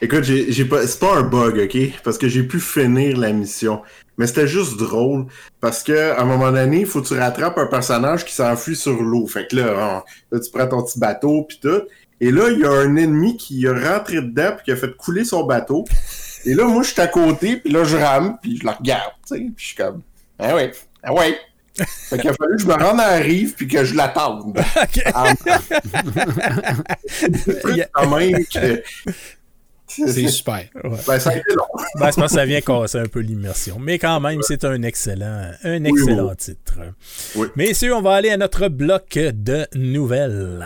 Écoute, 0.00 0.24
j'ai 0.24 0.64
pas, 0.64 0.86
c'est 0.86 0.98
pas 0.98 1.16
un 1.16 1.22
bug, 1.22 1.58
ok? 1.58 2.02
Parce 2.02 2.18
que 2.18 2.28
j'ai 2.28 2.42
pu 2.42 2.60
finir 2.60 3.16
la 3.16 3.32
mission. 3.32 3.82
Mais 4.18 4.26
c'était 4.26 4.46
juste 4.46 4.78
drôle. 4.78 5.26
Parce 5.60 5.82
que 5.82 6.12
à 6.12 6.20
un 6.20 6.24
moment 6.24 6.52
donné, 6.52 6.80
il 6.80 6.86
faut 6.86 7.00
que 7.00 7.08
tu 7.08 7.14
rattrapes 7.14 7.58
un 7.58 7.66
personnage 7.66 8.24
qui 8.24 8.34
s'enfuit 8.34 8.76
sur 8.76 9.02
l'eau. 9.02 9.26
Fait 9.26 9.48
que 9.48 9.56
là, 9.56 10.04
là, 10.30 10.40
tu 10.40 10.50
prends 10.50 10.66
ton 10.66 10.82
petit 10.82 10.98
bateau 10.98 11.44
puis 11.44 11.58
tout. 11.60 11.82
Et 12.20 12.30
là, 12.30 12.50
il 12.50 12.60
y 12.60 12.64
a 12.64 12.70
un 12.70 12.96
ennemi 12.96 13.36
qui 13.36 13.64
est 13.64 13.70
rentré 13.70 14.22
dedans 14.22 14.52
puis 14.56 14.66
qui 14.66 14.72
a 14.72 14.76
fait 14.76 14.94
couler 14.96 15.24
son 15.24 15.44
bateau. 15.44 15.84
Et 16.44 16.54
là, 16.54 16.64
moi, 16.64 16.82
je 16.82 16.92
suis 16.92 17.00
à 17.00 17.06
côté, 17.06 17.56
puis 17.56 17.72
là, 17.72 17.84
je 17.84 17.96
rame, 17.96 18.36
puis 18.40 18.58
je 18.58 18.66
la 18.66 18.72
regarde, 18.72 19.12
tu 19.26 19.34
sais, 19.34 19.40
puis 19.40 19.54
je 19.56 19.66
suis 19.66 19.76
comme, 19.76 20.02
ah 20.38 20.54
ouais, 20.54 20.72
ah 21.02 21.14
ouais. 21.14 21.38
Fait 21.76 22.18
qu'il 22.18 22.28
a 22.28 22.34
fallu 22.34 22.56
que 22.56 22.62
je 22.62 22.66
me 22.66 22.74
rende 22.74 23.00
à 23.00 23.18
la 23.18 23.24
rive, 23.24 23.54
puis 23.54 23.66
que 23.66 23.82
je 23.84 23.94
l'attende. 23.94 24.54
quand 27.92 28.16
même 28.16 28.44
que 28.46 28.82
c'est 29.94 30.28
super. 30.28 30.64
Ben, 30.82 31.18
ça 31.18 31.30
a 31.30 31.36
été 31.36 31.54
long. 31.54 31.64
ben, 32.00 32.10
je 32.10 32.16
pense 32.16 32.32
que 32.32 32.38
ça 32.38 32.44
vient 32.44 32.60
casser 32.60 32.98
un 32.98 33.06
peu 33.06 33.20
l'immersion. 33.20 33.78
Mais 33.78 33.98
quand 33.98 34.20
même, 34.20 34.40
c'est 34.42 34.64
un 34.64 34.82
excellent, 34.82 35.50
un 35.62 35.84
excellent 35.84 36.34
titre. 36.34 36.74
Oui. 37.36 37.48
Messieurs, 37.56 37.94
on 37.94 38.02
va 38.02 38.14
aller 38.14 38.30
à 38.30 38.36
notre 38.36 38.68
bloc 38.68 39.18
de 39.18 39.66
nouvelles. 39.74 40.64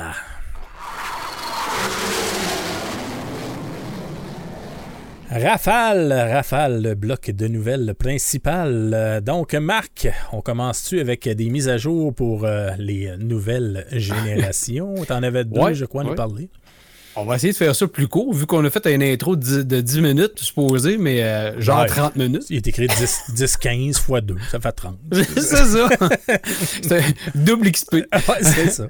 Rafale, 5.31 6.11
Rafale, 6.11 6.83
le 6.83 6.95
bloc 6.95 7.31
de 7.31 7.49
nouvelles 7.49 7.95
principales. 7.95 9.21
Donc, 9.23 9.53
Marc, 9.53 10.09
on 10.33 10.41
commence-tu 10.41 11.01
avec 11.01 11.29
des 11.29 11.51
mises 11.51 11.69
à 11.69 11.77
jour 11.77 12.15
pour 12.15 12.47
euh, 12.47 12.71
les 12.79 13.15
nouvelles 13.19 13.87
générations? 13.93 14.95
T'en 15.07 15.23
avais 15.23 15.45
deux, 15.45 15.75
je 15.75 15.85
crois, 15.85 16.03
nous 16.03 16.15
parler. 16.15 16.49
On 17.21 17.25
va 17.25 17.35
essayer 17.35 17.53
de 17.53 17.59
faire 17.59 17.75
ça 17.75 17.89
plus 17.89 18.07
court, 18.07 18.33
vu 18.33 18.47
qu'on 18.47 18.65
a 18.65 18.71
fait 18.71 18.95
une 18.95 19.03
intro 19.03 19.35
de 19.35 19.81
10, 19.81 20.01
minutes, 20.01 20.39
supposé, 20.39 20.99
mais 20.99 21.25
euh, 21.25 21.61
genre 21.61 21.85
30 21.85 22.15
minutes. 22.15 22.45
Il 22.49 22.57
est 22.57 22.67
écrit 22.69 22.87
10-15 22.87 23.95
fois 24.01 24.21
2, 24.21 24.37
ça 24.53 24.61
fait 24.61 24.71
30. 24.71 24.97
c'est 25.13 25.41
ça. 25.43 25.89
c'est 26.83 27.03
double 27.35 27.73
XP. 27.73 27.97
c'est 28.43 28.71
ça. 28.71 28.87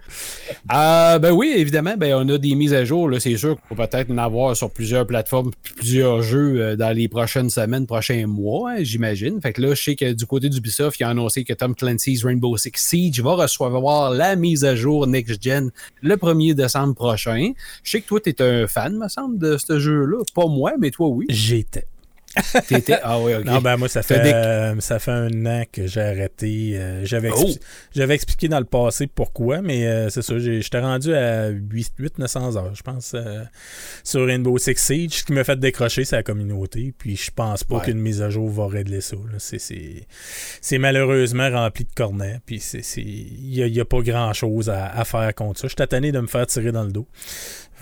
Euh, 0.74 1.18
ben 1.18 1.32
oui, 1.32 1.54
évidemment, 1.56 1.94
ben, 1.96 2.14
on 2.16 2.28
a 2.28 2.36
des 2.36 2.54
mises 2.54 2.74
à 2.74 2.84
jour. 2.84 3.10
C'est 3.18 3.36
sûr 3.38 3.56
qu'on 3.66 3.74
va 3.74 3.86
peut-être 3.86 4.10
en 4.10 4.18
avoir 4.18 4.54
sur 4.54 4.70
plusieurs 4.70 5.06
plateformes, 5.06 5.50
plusieurs 5.62 6.20
jeux 6.20 6.60
euh, 6.60 6.76
dans 6.76 6.94
les 6.94 7.08
prochaines 7.08 7.48
semaines, 7.48 7.86
prochains 7.86 8.26
mois, 8.26 8.72
hein, 8.72 8.76
j'imagine. 8.80 9.40
Fait 9.40 9.54
que 9.54 9.62
là, 9.62 9.74
je 9.74 9.82
sais 9.82 9.96
que 9.96 10.12
du 10.12 10.26
côté 10.26 10.50
d'Ubisoft, 10.50 11.00
il 11.00 11.04
a 11.04 11.08
annoncé 11.08 11.44
que 11.44 11.54
Tom 11.54 11.74
Clancy's 11.74 12.24
Rainbow 12.24 12.54
Six 12.58 12.72
Siege 12.74 13.22
va 13.22 13.32
recevoir 13.32 14.10
la 14.10 14.36
mise 14.36 14.66
à 14.66 14.76
jour 14.76 15.06
Next 15.06 15.42
Gen 15.42 15.70
le 16.02 16.16
1er 16.16 16.52
décembre 16.54 16.94
prochain. 16.94 17.52
Je 17.82 17.90
sais 17.90 18.00
que 18.02 18.06
toi, 18.06 18.17
tu 18.20 18.30
es 18.30 18.42
un 18.42 18.66
fan, 18.66 18.96
me 18.96 19.08
semble, 19.08 19.38
de 19.38 19.56
ce 19.56 19.78
jeu-là. 19.78 20.22
Pas 20.34 20.46
moi, 20.46 20.72
mais 20.78 20.90
toi, 20.90 21.08
oui. 21.08 21.26
J'étais. 21.28 21.86
T'étais? 22.66 22.98
Ah 23.02 23.18
oui, 23.20 23.34
ok. 23.34 23.44
Non, 23.48 23.60
ben 23.60 23.76
moi, 23.76 23.88
ça 23.88 24.02
fait, 24.02 24.32
euh, 24.32 24.78
ça 24.80 24.98
fait 24.98 25.10
un 25.10 25.46
an 25.46 25.62
que 25.70 25.86
j'ai 25.86 26.00
arrêté. 26.00 26.72
Euh, 26.74 27.04
j'avais, 27.04 27.30
oh! 27.34 27.46
j'avais 27.94 28.14
expliqué 28.14 28.48
dans 28.48 28.58
le 28.58 28.64
passé 28.64 29.06
pourquoi, 29.06 29.62
mais 29.62 29.86
euh, 29.86 30.10
c'est 30.10 30.22
ça, 30.22 30.38
j'étais 30.38 30.80
rendu 30.80 31.14
à 31.14 31.50
800-900 31.50 32.56
heures, 32.56 32.74
je 32.74 32.82
pense, 32.82 33.16
sur 34.04 34.26
Rainbow 34.26 34.58
Six 34.58 34.76
Siege. 34.76 35.14
Ce 35.14 35.24
qui 35.24 35.32
m'a 35.32 35.44
fait 35.44 35.58
décrocher, 35.58 36.04
c'est 36.04 36.16
la 36.16 36.22
communauté. 36.22 36.92
Puis 36.96 37.16
je 37.16 37.30
pense 37.30 37.64
pas 37.64 37.80
qu'une 37.80 37.98
mise 37.98 38.22
à 38.22 38.30
jour 38.30 38.48
va 38.50 38.66
régler 38.66 39.00
ça. 39.00 39.16
C'est, 39.38 40.78
malheureusement 40.78 41.50
rempli 41.50 41.84
de 41.84 41.94
cornets. 41.94 42.40
Puis 42.44 42.62
il 42.96 43.72
n'y 43.72 43.80
a, 43.80 43.84
pas 43.84 44.00
grand-chose 44.00 44.68
à, 44.68 44.86
à, 44.86 45.04
faire 45.04 45.34
contre 45.34 45.60
ça. 45.60 45.68
Je 45.68 45.74
suis 45.76 45.88
tanné 45.88 46.12
de 46.12 46.20
me 46.20 46.26
faire 46.26 46.46
tirer 46.46 46.72
dans 46.72 46.84
le 46.84 46.92
dos. 46.92 47.06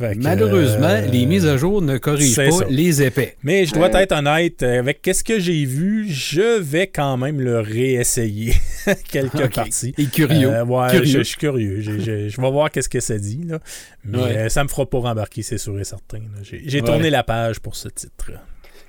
Malheureusement, 0.00 0.88
euh, 0.88 1.06
les 1.06 1.26
mises 1.26 1.46
à 1.46 1.56
jour 1.56 1.80
ne 1.80 1.98
corrigent 1.98 2.36
pas 2.36 2.66
les 2.68 3.02
épais. 3.02 3.36
Mais 3.42 3.64
je 3.64 3.74
dois 3.74 3.90
être 4.00 4.12
honnête, 4.12 4.62
avec 4.62 5.02
qu'est-ce 5.02 5.24
que 5.24 5.38
j'ai 5.38 5.64
vu, 5.64 6.06
je 6.08 6.60
vais 6.60 6.86
quand 6.86 7.16
même 7.16 7.40
le 7.40 7.60
réessayer 7.60 8.54
quelques 9.10 9.54
parties. 9.54 9.94
Et 9.96 10.06
curieux. 10.06 10.50
Euh, 10.50 10.64
ouais, 10.64 11.04
Je, 11.04 11.22
suis 11.22 11.38
curieux. 11.38 11.80
Je, 11.80 12.40
vais 12.40 12.50
voir 12.50 12.70
qu'est-ce 12.70 12.88
que 12.88 13.00
ça 13.00 13.18
dit. 13.18 13.44
Là. 13.46 13.60
Mais 14.04 14.18
euh, 14.18 14.48
ça 14.48 14.62
me 14.64 14.68
fera 14.68 14.86
pas 14.86 14.98
rembarquer, 14.98 15.42
c'est 15.42 15.58
sûr 15.58 15.78
et 15.80 15.84
certain. 15.84 16.20
J'ai 16.42 16.82
tourné 16.82 17.10
la 17.10 17.22
page 17.22 17.60
pour 17.60 17.76
ce 17.76 17.88
titre. 17.88 18.32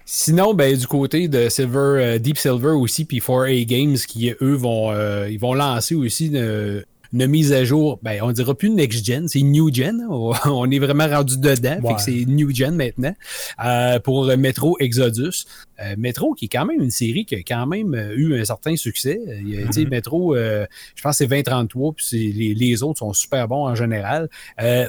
Sinon, 0.10 0.54
ben, 0.54 0.74
du 0.76 0.88
côté 0.88 1.28
de 1.28 1.50
Silver, 1.50 2.17
Deep 2.20 2.38
Silver 2.38 2.70
aussi, 2.70 3.04
puis 3.04 3.20
4A 3.20 3.65
Games, 3.65 3.98
qui 3.98 4.34
eux 4.41 4.54
vont, 4.56 4.93
ils 5.28 5.39
vont 5.39 5.54
lancer 5.54 5.96
aussi 5.96 6.32
une 7.13 7.28
mise 7.28 7.54
à 7.54 7.63
jour, 7.63 8.00
ben, 8.02 8.20
on 8.22 8.32
dira 8.32 8.56
plus 8.56 8.70
next 8.70 9.06
gen, 9.06 9.28
c'est 9.28 9.41
new 9.41 9.74
gen. 9.74 10.06
On 10.10 10.70
est 10.72 10.80
vraiment 10.80 11.08
rendu 11.08 11.38
dedans, 11.38 11.80
fait 11.88 11.96
que 11.96 12.02
c'est 12.02 12.26
new 12.26 12.54
gen 12.54 12.76
maintenant. 12.76 13.15
Euh, 13.63 14.00
pour 14.00 14.26
Metro 14.38 14.78
Exodus. 14.80 15.46
Euh, 15.80 15.96
Metro, 15.98 16.34
qui 16.34 16.46
est 16.46 16.48
quand 16.48 16.65
même 16.65 16.82
une 16.82 16.91
série 16.91 17.26
qui 17.26 17.36
a 17.36 17.39
quand 17.39 17.67
même 17.67 17.93
euh, 17.93 18.15
eu 18.15 18.39
un 18.39 18.43
certain 18.43 18.76
succès. 18.76 19.20
Il 19.41 19.50
y 19.50 19.58
a, 19.62 19.65
mm 19.65 19.89
Metro, 19.89 20.36
je 20.36 21.02
pense 21.02 21.13
que 21.13 21.17
c'est 21.17 21.28
2033, 21.28 21.93
puis 21.93 22.34
les, 22.34 22.54
les, 22.54 22.84
autres 22.84 23.00
sont 23.00 23.13
super 23.13 23.48
bons 23.48 23.67
en 23.67 23.76
général. 23.76 24.30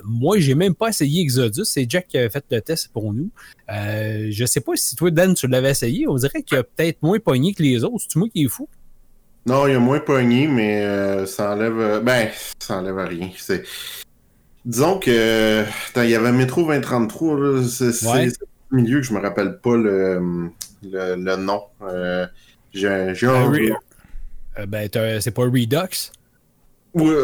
moi, 0.04 0.38
j'ai 0.38 0.54
même 0.54 0.74
pas 0.74 0.88
essayé 0.88 1.22
Exodus. 1.22 1.64
C'est 1.64 1.88
Jack 1.88 2.09
qui 2.09 2.18
a 2.18 2.28
fait 2.31 2.44
le 2.50 2.61
test 2.61 2.88
pour 2.92 3.12
nous. 3.12 3.31
je 3.68 4.44
sais 4.46 4.61
pas 4.61 4.72
si 4.76 4.96
toi, 4.96 5.11
Dan, 5.11 5.35
tu 5.35 5.46
l'avais 5.46 5.70
essayé. 5.70 6.09
On 6.09 6.16
dirait 6.16 6.42
qu'il 6.42 6.59
a 6.59 6.62
peut-être 6.62 7.02
moins 7.02 7.18
pogné 7.18 7.52
que 7.54 7.62
les 7.62 7.85
autres. 7.85 8.04
C'est 8.09 8.16
moi 8.16 8.28
qui 8.28 8.44
est 8.44 8.48
fou? 8.48 8.68
Non, 9.48 9.66
il 9.66 9.72
y 9.72 9.76
a 9.76 9.78
moins 9.78 9.98
pogné, 9.98 10.46
mais 10.46 10.84
euh, 10.84 11.24
ça 11.24 11.52
enlève. 11.52 11.80
Euh, 11.80 12.00
ben, 12.00 12.28
ça 12.58 12.76
enlève 12.76 12.98
rien. 12.98 13.30
C'est... 13.38 13.64
Disons 14.66 14.98
que. 14.98 15.64
il 15.96 16.11
y 16.11 16.14
avait 16.14 16.32
Métro 16.32 16.66
2033, 16.66 17.62
c'est, 17.66 17.92
c'est 17.92 18.32
au 18.70 18.76
milieu 18.76 19.00
que 19.00 19.06
je 19.06 19.14
me 19.14 19.20
rappelle 19.20 19.58
pas 19.58 19.74
le, 19.74 20.50
le, 20.82 21.37
nom. 21.37 21.62
Euh, 21.82 22.26
j'ai, 22.74 23.12
j'ai 23.14 23.26
un. 23.26 23.50
ben, 24.66 24.90
c'est 25.20 25.30
pas 25.30 25.42
Redux? 25.44 26.12
Oui, 26.92 27.14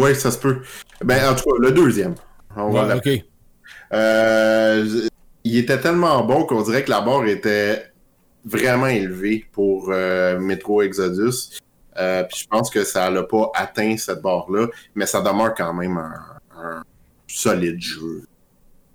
ouais, 0.00 0.14
ça 0.14 0.30
se 0.30 0.38
peut. 0.38 0.62
Ben, 1.04 1.28
en 1.28 1.34
tout 1.34 1.50
cas, 1.50 1.56
le 1.60 1.72
deuxième. 1.72 2.14
ouais, 2.56 2.94
ok. 2.94 3.24
il 5.44 5.58
était 5.58 5.80
tellement 5.80 6.24
bon 6.24 6.44
qu'on 6.44 6.62
dirait 6.62 6.82
que 6.82 6.90
la 6.90 7.02
barre 7.02 7.26
était 7.26 7.93
vraiment 8.44 8.86
élevé 8.86 9.46
pour 9.52 9.90
euh, 9.90 10.38
Metro 10.38 10.82
Exodus. 10.82 11.58
Euh, 11.96 12.24
puis 12.24 12.40
je 12.42 12.46
pense 12.48 12.70
que 12.70 12.84
ça 12.84 13.10
n'a 13.10 13.22
pas 13.22 13.50
atteint 13.54 13.96
cette 13.96 14.20
barre-là, 14.20 14.66
mais 14.94 15.06
ça 15.06 15.20
demeure 15.20 15.54
quand 15.54 15.72
même 15.72 15.96
un, 15.96 16.82
solide 17.26 17.80
jeu. 17.80 18.22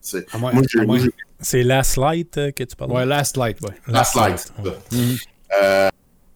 C'est 0.01 1.63
Last 1.63 1.97
Light 1.97 2.37
euh, 2.37 2.51
que 2.51 2.63
tu 2.63 2.75
parles? 2.75 2.91
Ouais, 2.91 3.05
Last 3.05 3.37
Light, 3.37 3.59
ouais. 3.61 3.75
Last, 3.87 4.15
Light. 4.15 4.51
Mhm. 4.91 5.17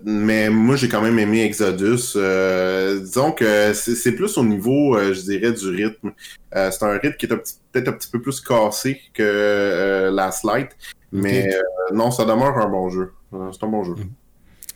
mais 0.06 0.50
moi, 0.50 0.76
j'ai 0.76 0.90
quand 0.90 1.02
même 1.02 1.20
aimé 1.20 1.44
Exodus. 1.44 2.18
disons 3.02 3.32
que 3.32 3.74
c'est 3.74 4.14
plus 4.14 4.38
au 4.38 4.44
niveau, 4.44 4.98
je 5.14 5.22
dirais, 5.22 5.52
du 5.52 5.70
rythme. 5.70 6.12
c'est 6.52 6.84
un 6.84 6.98
rythme 6.98 7.18
qui 7.18 7.26
est 7.26 7.62
peut-être 7.74 7.88
un 7.90 7.94
petit 7.94 8.10
peu 8.10 8.22
plus 8.22 8.40
cassé 8.40 9.02
que 9.14 10.10
Last 10.14 10.44
Light, 10.44 10.70
mais 11.12 11.54
euh, 11.54 11.62
non, 11.94 12.12
ça 12.12 12.24
demeure 12.26 12.58
un 12.58 12.70
bon 12.70 12.90
jeu. 12.90 13.12
Euh, 13.34 13.50
c'est 13.52 13.64
un 13.64 13.70
bon 13.70 13.84
jeu. 13.84 13.96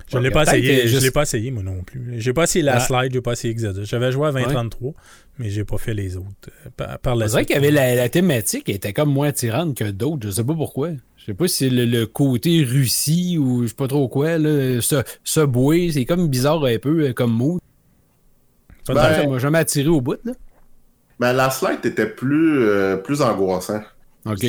Je 0.07 0.17
ne 0.17 0.23
l'ai 0.23 0.31
pas 0.31 0.43
essayé. 0.43 0.87
Je 0.87 0.97
l'ai 0.99 1.11
pas 1.11 1.23
essayé, 1.23 1.51
moi 1.51 1.63
non 1.63 1.83
plus. 1.83 2.13
J'ai 2.17 2.31
pas 2.31 2.43
essayé 2.43 2.63
la 2.63 2.75
ah. 2.75 2.79
slide, 2.79 3.11
j'ai 3.11 3.21
pas 3.21 3.33
essayé 3.33 3.51
Exodus. 3.51 3.85
J'avais 3.85 4.11
joué 4.11 4.27
à 4.27 4.31
2033, 4.31 4.93
mais 5.39 5.49
j'ai 5.49 5.65
pas 5.65 5.77
fait 5.77 5.93
les 5.93 6.15
autres. 6.15 6.49
Euh, 6.65 6.97
par, 7.01 7.17
c'est 7.17 7.27
vrai 7.27 7.45
qu'il 7.45 7.55
y 7.55 7.59
avait 7.59 7.71
la, 7.71 8.07
thématique 8.07 8.65
qui 8.65 8.71
était 8.71 8.93
comme 8.93 9.11
moins 9.11 9.31
tirante 9.31 9.75
que 9.75 9.89
d'autres. 9.89 10.27
Je 10.27 10.31
sais 10.31 10.43
pas 10.43 10.53
pourquoi. 10.53 10.91
Je 11.17 11.25
sais 11.25 11.33
pas 11.33 11.47
si 11.47 11.65
c'est 11.65 11.69
le, 11.69 12.05
côté 12.05 12.63
Russie 12.63 13.37
ou 13.37 13.63
je 13.63 13.67
sais 13.67 13.73
pas 13.75 13.87
trop 13.87 14.07
quoi. 14.07 14.37
Là. 14.37 14.79
Ce, 14.79 15.03
ce 15.23 15.41
bouée, 15.41 15.91
c'est 15.91 16.05
comme 16.05 16.27
bizarre 16.29 16.63
un 16.63 16.77
peu 16.77 17.11
comme 17.13 17.33
mood. 17.33 17.59
Ben, 18.87 18.95
ça 18.95 19.27
m'a 19.27 19.39
jamais 19.39 19.57
attiré 19.57 19.89
au 19.89 19.99
bout. 19.99 20.19
Là. 20.23 20.31
Ben, 21.19 21.33
la 21.33 21.49
slide 21.49 21.85
était 21.85 22.07
plus, 22.07 22.69
plus 23.03 23.21
angoissant. 23.21 23.81
OK 24.25 24.45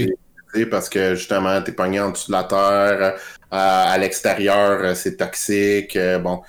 parce 0.70 0.88
que 0.88 1.14
justement, 1.14 1.60
t'es 1.62 1.72
pogné 1.72 2.00
en 2.00 2.10
dessous 2.10 2.30
de 2.30 2.36
la 2.36 2.44
terre, 2.44 3.00
euh, 3.02 3.14
à 3.50 3.98
l'extérieur, 3.98 4.80
euh, 4.82 4.94
c'est 4.94 5.16
toxique. 5.16 5.96
Euh, 5.96 6.18
bon, 6.18 6.40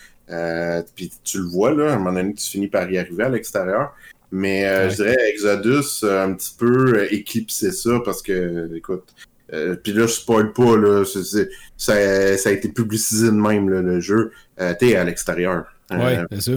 puis 0.96 1.12
tu 1.24 1.40
le 1.40 1.46
vois, 1.46 1.72
là, 1.72 1.92
à 1.92 1.96
un 1.96 1.98
moment 1.98 2.14
donné, 2.14 2.34
tu 2.34 2.46
finis 2.50 2.68
par 2.68 2.90
y 2.90 2.98
arriver 2.98 3.24
à 3.24 3.30
l'extérieur. 3.30 3.94
Mais 4.32 4.90
je 4.92 4.96
dirais 4.98 5.18
Exodus 5.30 6.04
un 6.04 6.34
petit 6.34 6.54
peu 6.56 7.12
éclipsé 7.12 7.72
ça 7.72 8.00
parce 8.06 8.22
que, 8.22 8.70
écoute, 8.76 9.12
euh, 9.54 9.76
puis 9.76 9.94
là, 9.94 10.04
je 10.04 10.14
spoil 10.14 10.54
pas, 10.54 10.78
là, 10.78 11.04
ça, 11.04 12.38
ça 12.38 12.50
a 12.50 12.52
été 12.52 12.70
publicisé 12.70 13.28
de 13.28 13.32
même, 13.32 13.70
là, 13.70 13.82
le 13.82 14.00
jeu. 14.00 14.32
Euh, 14.60 14.74
T'es 14.80 14.96
à 14.96 15.04
l'extérieur. 15.04 15.66
Euh, 15.92 15.98
Ouais, 15.98 16.20
c'est 16.32 16.42
ça. 16.42 16.52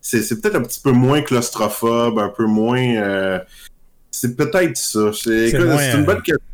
c'est 0.00 0.22
c'est 0.22 0.40
peut-être 0.40 0.56
un 0.56 0.62
petit 0.62 0.80
peu 0.80 0.92
moins 0.92 1.22
claustrophobe, 1.22 2.18
un 2.18 2.28
peu 2.28 2.46
moins. 2.46 2.96
euh, 2.96 3.38
c'est 4.10 4.36
peut-être 4.36 4.76
ça. 4.76 5.10
C'est 5.14 5.50
une 5.50 6.04
bonne 6.04 6.16
euh, 6.18 6.20
question. 6.20 6.44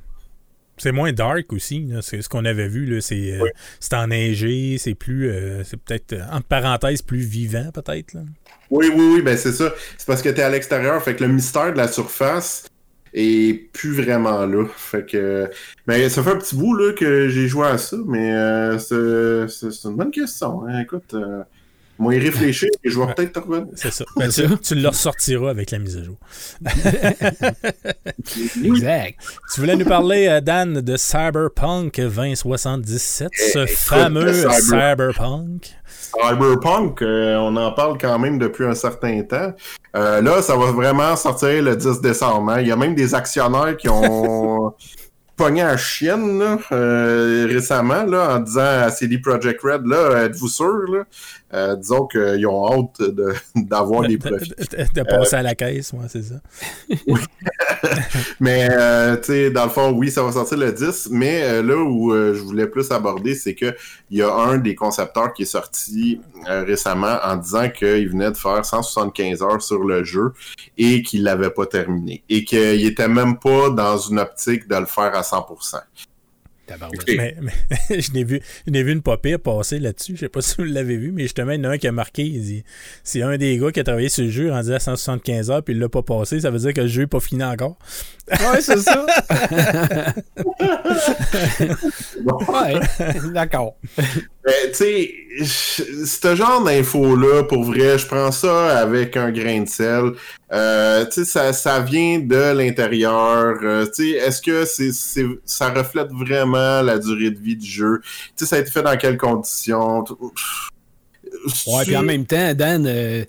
C'est 0.79 0.93
moins 0.93 1.11
dark 1.11 1.51
aussi. 1.55 1.89
C'est 2.03 2.21
ce 2.21 2.29
qu'on 2.29 2.45
avait 2.45 2.69
vu. 2.69 2.85
là. 2.85 3.01
C'est 3.01 3.33
euh, 3.33 3.39
Oui. 3.45 3.51
c'est 3.81 3.95
enneigé. 3.95 4.77
C'est 4.79 4.95
plus. 4.95 5.31
euh, 5.31 5.65
c'est 5.65 5.79
peut-être, 5.79 6.13
euh, 6.13 6.23
entre 6.31 6.47
parenthèses, 6.47 7.01
plus 7.01 7.21
vivant, 7.21 7.71
peut-être. 7.73 8.13
là. 8.13 8.21
Oui, 8.71 8.91
oui, 8.95 9.13
oui, 9.15 9.23
ben 9.23 9.39
c'est 9.39 9.53
ça. 9.53 9.73
C'est 9.97 10.07
parce 10.07 10.21
que 10.21 10.29
t'es 10.29 10.43
à 10.43 10.51
l'extérieur, 10.51 11.03
fait 11.03 11.17
que 11.17 11.25
le 11.25 11.31
mystère 11.33 11.73
de 11.73 11.79
la 11.79 11.89
surface 11.89 12.67
est 13.15 13.73
plus 13.73 13.93
vraiment 13.95 14.45
là. 14.45 14.67
Fait 14.77 15.07
que. 15.07 15.49
Mais 15.87 16.11
ça 16.11 16.23
fait 16.23 16.33
un 16.33 16.37
petit 16.37 16.55
bout 16.57 16.75
là 16.77 16.93
que 16.93 17.29
j'ai 17.31 17.49
joué 17.49 17.67
à 17.69 17.79
ça, 17.79 17.97
mais 18.07 18.35
euh, 18.35 18.77
c'est 18.79 19.85
une 19.89 19.97
bonne 19.97 20.11
question. 20.11 20.67
hein. 20.67 20.81
Écoute, 20.83 21.15
euh, 21.15 21.43
moi 21.99 22.15
y 22.15 22.19
réfléchir 22.19 22.69
et 22.85 22.91
je 22.91 22.99
vais 22.99 23.07
peut-être 23.15 23.33
te 23.33 23.39
revenir. 23.41 23.67
C'est 23.75 23.93
ça. 23.93 24.05
Ben, 24.17 24.29
tu, 24.31 24.43
tu 24.59 24.75
le 24.75 24.89
ressortiras 24.89 25.51
avec 25.51 25.71
la 25.71 25.79
mise 25.79 25.97
à 25.97 26.03
jour. 26.05 26.17
Exact. 28.65 29.19
Tu 29.55 29.61
voulais 29.61 29.77
nous 29.77 29.85
parler, 29.85 30.27
euh, 30.29 30.41
Dan, 30.41 30.81
de 30.81 30.97
Cyberpunk 30.97 31.97
2077, 32.01 33.29
ce 33.35 33.59
écoute, 33.61 33.71
fameux 33.77 34.33
Cyber- 34.33 34.61
Cyberpunk. 34.61 35.71
Cyberpunk, 35.87 37.03
euh, 37.03 37.37
on 37.37 37.57
en 37.57 37.73
parle 37.73 37.99
quand 37.99 38.19
même 38.19 38.39
depuis 38.39 38.65
un 38.65 38.75
certain 38.75 39.23
temps. 39.23 39.55
Euh, 39.95 40.21
là, 40.21 40.43
ça 40.43 40.57
va 40.57 40.73
vraiment 40.73 41.15
sortir 41.17 41.63
le 41.63 41.77
10 41.77 42.01
décembre. 42.01 42.53
hein. 42.53 42.61
Il 42.61 42.69
y 42.69 42.73
a 42.73 42.77
même 42.77 42.95
des 42.95 43.15
actionnaires 43.15 43.77
qui 43.77 43.89
ont 43.89 44.75
pogné 45.37 45.63
à 45.63 45.77
chienne 45.77 46.39
là, 46.39 46.59
euh, 46.73 47.47
récemment 47.49 48.05
là, 48.05 48.37
en 48.37 48.39
disant 48.41 48.61
à 48.85 48.91
CD 48.91 49.19
Projekt 49.19 49.61
Red, 49.63 49.87
là, 49.87 50.25
êtes-vous 50.25 50.49
sûr? 50.49 50.83
Là? 50.91 51.05
Euh, 51.55 51.77
disons 51.77 52.07
qu'ils 52.09 52.45
ont 52.49 52.67
hâte 52.73 53.01
de- 53.01 53.33
d'avoir 53.55 54.03
des 54.03 54.17
De, 54.17 54.29
profits. 54.29 54.51
de- 54.51 55.01
de 55.01 55.03
passer 55.05 55.37
à 55.37 55.43
la 55.43 55.55
caisse, 55.55 55.93
moi, 55.93 56.05
c'est 56.09 56.23
ça. 56.25 56.35
Mais, 58.41 58.69
euh, 58.71 59.17
tu 59.17 59.25
sais, 59.25 59.51
dans 59.51 59.65
le 59.65 59.71
fond, 59.71 59.93
oui, 59.93 60.11
ça 60.11 60.23
va 60.23 60.33
sortir 60.33 60.59
le 60.59 60.73
10, 60.73 61.09
mais 61.13 61.43
euh, 61.45 61.63
là 61.63 61.77
où 61.77 62.13
je 62.13 62.41
voulais 62.41 62.67
plus 62.67 62.91
aborder, 62.91 63.35
c'est 63.35 63.55
que 63.55 63.75
il 64.11 64.19
y 64.19 64.23
a 64.23 64.33
un 64.35 64.59
des 64.59 64.75
concepteurs 64.75 65.33
qui 65.33 65.43
est 65.43 65.47
sorti 65.47 66.21
récemment 66.47 67.17
en 67.23 67.37
disant 67.37 67.69
qu'il 67.71 68.09
venait 68.09 68.31
de 68.31 68.37
faire 68.37 68.65
175 68.65 69.43
heures 69.43 69.63
sur 69.63 69.83
le 69.85 70.05
jeu 70.05 70.33
et 70.79 71.03
qu'il 71.03 71.23
l'avait 71.25 71.51
pas 71.51 71.67
terminé. 71.67 72.23
Et 72.29 72.45
qu'il 72.45 72.85
était 72.87 73.09
même 73.09 73.39
pas 73.39 73.71
dans 73.71 73.99
une 73.99 74.19
optique 74.19 74.69
de 74.69 74.77
le 74.77 74.87
faire 74.87 75.15
à 75.17 75.23
100%. 75.23 75.77
Mais, 77.09 77.37
mais 77.41 77.53
je 78.01 78.13
n'ai 78.13 78.25
vu, 78.25 78.41
je 78.67 78.73
n'ai 78.73 78.83
vu 78.83 78.93
une 78.93 79.03
pas 79.03 79.17
pire 79.17 79.39
passer 79.39 79.79
là-dessus. 79.79 80.15
Je 80.17 80.21
sais 80.21 80.29
pas 80.29 80.41
si 80.43 80.57
vous 80.59 80.65
l'avez 80.65 80.97
vu, 80.97 81.13
mais 81.13 81.23
justement, 81.23 81.53
il 81.53 81.63
y 81.63 81.67
en 81.67 81.71
a 81.71 81.73
un 81.75 81.79
qui 81.79 81.87
a 81.87 81.93
marqué. 81.93 82.25
Il 82.25 82.43
dit 82.43 82.65
c'est 83.05 83.23
un 83.23 83.37
des 83.37 83.59
gars 83.59 83.71
qui 83.71 83.81
a 83.81 83.85
travaillé 83.85 84.09
sur 84.09 84.25
le 84.25 84.31
jeu 84.31 84.51
rendu 84.51 84.73
à 84.73 84.81
175 84.81 85.51
heures, 85.51 85.63
puis 85.63 85.75
il 85.75 85.81
l'a 85.81 85.89
pas 85.89 86.03
passé. 86.03 86.41
Ça 86.41 86.51
veut 86.51 86.59
dire 86.59 86.73
que 86.73 86.81
le 86.83 86.89
jeu 86.89 87.03
n'est 87.03 87.07
pas 87.07 87.21
fini 87.21 87.45
encore. 87.45 87.79
Ouais, 88.29 88.61
c'est 88.61 88.79
ça. 88.79 89.07
ouais, 92.27 92.81
d'accord. 93.33 93.77
Mais, 93.97 94.71
tu 94.71 94.75
sais, 94.75 95.15
ce 95.45 96.35
genre 96.35 96.65
d'infos-là, 96.65 97.45
pour 97.45 97.63
vrai, 97.65 97.99
je 97.99 98.07
prends 98.07 98.33
ça 98.33 98.81
avec 98.81 99.17
un 99.17 99.31
grain 99.31 99.61
de 99.61 99.69
sel. 99.69 100.13
Euh, 100.53 101.05
ça, 101.11 101.53
ça 101.53 101.81
vient 101.81 102.21
de 102.21 102.53
l'intérieur. 102.57 103.57
Euh, 103.63 103.87
est-ce 103.99 104.41
que 104.41 104.65
c'est, 104.65 104.93
c'est, 104.93 105.27
ça 105.45 105.71
reflète 105.71 106.13
vraiment 106.13 106.83
la 106.83 106.99
durée 106.99 107.31
de 107.31 107.39
vie 107.39 107.57
du 107.57 107.67
jeu? 107.67 108.01
Tu 108.03 108.11
sais, 108.37 108.47
ça 108.47 108.57
a 108.57 108.59
été 108.61 108.71
fait 108.71 108.83
dans 108.83 108.97
quelles 108.97 109.17
conditions? 109.17 110.05
Ouais, 111.67 111.85
puis 111.85 111.97
en 111.97 112.03
même 112.03 112.27
temps, 112.27 112.55
Dan, 112.55 112.87
euh, 112.87 113.25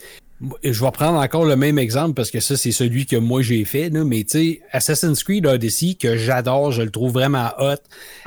je 0.63 0.83
vais 0.83 0.91
prendre 0.91 1.19
encore 1.19 1.45
le 1.45 1.55
même 1.55 1.79
exemple 1.79 2.13
parce 2.13 2.29
que 2.29 2.39
ça, 2.39 2.55
c'est 2.55 2.71
celui 2.71 3.07
que 3.07 3.15
moi 3.15 3.41
j'ai 3.41 3.65
fait, 3.65 3.89
là, 3.89 4.03
mais 4.03 4.23
tu 4.23 4.37
sais, 4.37 4.61
Assassin's 4.71 5.23
Creed 5.23 5.45
Odyssey, 5.47 5.95
que 5.95 6.17
j'adore, 6.17 6.71
je 6.71 6.83
le 6.83 6.91
trouve 6.91 7.13
vraiment 7.13 7.49
hot. 7.57 7.75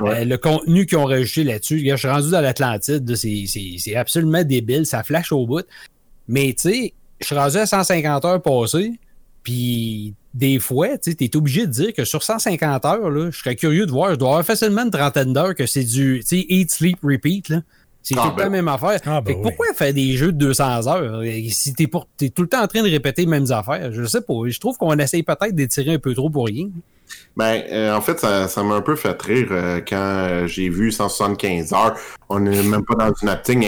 Ouais. 0.01 0.21
Euh, 0.21 0.25
le 0.25 0.37
contenu 0.37 0.85
qu'ils 0.85 0.97
ont 0.97 1.05
rajouté 1.05 1.45
là-dessus, 1.45 1.79
je 1.89 1.95
suis 1.95 2.07
rendu 2.09 2.29
dans 2.29 2.41
l'Atlantide, 2.41 3.09
là, 3.09 3.15
c'est- 3.15 3.45
c'est 3.47 3.75
c'est 3.77 3.95
absolument 3.95 4.43
débile, 4.43 4.85
ça 4.85 5.03
flash 5.03 5.31
au 5.31 5.45
bout. 5.45 5.65
Mais 6.27 6.53
tu 6.53 6.69
sais, 6.69 6.93
je 7.21 7.27
suis 7.27 7.35
rendu 7.35 7.57
à 7.57 7.65
150 7.65 8.25
heures 8.25 8.41
passées, 8.41 8.93
puis 9.43 10.13
des 10.33 10.59
fois, 10.59 10.97
tu 10.97 11.15
t'es 11.15 11.35
obligé 11.35 11.65
de 11.67 11.71
dire 11.71 11.93
que 11.93 12.05
sur 12.05 12.23
150 12.23 12.85
heures, 12.85 13.09
là, 13.09 13.29
je 13.31 13.37
serais 13.37 13.55
curieux 13.55 13.85
de 13.85 13.91
voir, 13.91 14.11
je 14.11 14.15
dois 14.15 14.29
avoir 14.29 14.45
facilement 14.45 14.83
une 14.83 14.91
trentaine 14.91 15.33
d'heures 15.33 15.55
que 15.55 15.65
c'est 15.65 15.83
du, 15.83 16.23
eat, 16.31 16.71
sleep, 16.71 16.97
repeat, 17.03 17.49
là. 17.49 17.61
C'est 18.03 18.15
Ah, 18.17 18.29
tout 18.29 18.35
ben. 18.35 18.43
la 18.45 18.49
même 18.49 18.67
affaire. 18.67 18.99
Ah, 19.05 19.21
ben 19.21 19.35
oui. 19.35 19.41
pourquoi 19.43 19.67
faire 19.75 19.93
des 19.93 20.13
jeux 20.17 20.31
de 20.31 20.37
200 20.39 20.87
heures 20.87 21.19
euh, 21.21 21.41
si 21.51 21.71
t'es 21.75 21.85
pour- 21.85 22.07
t'es 22.17 22.29
tout 22.29 22.41
le 22.41 22.47
temps 22.47 22.63
en 22.63 22.67
train 22.67 22.81
de 22.81 22.89
répéter 22.89 23.21
les 23.21 23.27
mêmes 23.27 23.51
affaires? 23.51 23.91
Je 23.93 24.03
sais 24.05 24.21
pas. 24.21 24.33
Je 24.47 24.59
trouve 24.59 24.75
qu'on 24.77 24.97
essaye 24.97 25.21
peut-être 25.21 25.53
d'étirer 25.53 25.93
un 25.93 25.99
peu 25.99 26.15
trop 26.15 26.27
pour 26.31 26.47
rien. 26.47 26.69
Ben, 27.37 27.61
euh, 27.71 27.93
en 27.95 28.01
fait, 28.01 28.17
ça, 28.19 28.63
m'a 28.63 28.73
un 28.73 28.81
peu 28.81 28.95
fait 28.95 29.21
rire 29.21 29.49
euh, 29.51 29.81
quand 29.87 30.47
j'ai 30.47 30.69
vu 30.69 30.91
175 30.91 31.73
heures. 31.73 31.95
On 32.27 32.39
n'est 32.39 32.63
même 32.63 32.83
pas 32.83 32.95
dans 32.95 33.13
une 33.21 33.29
optique, 33.29 33.59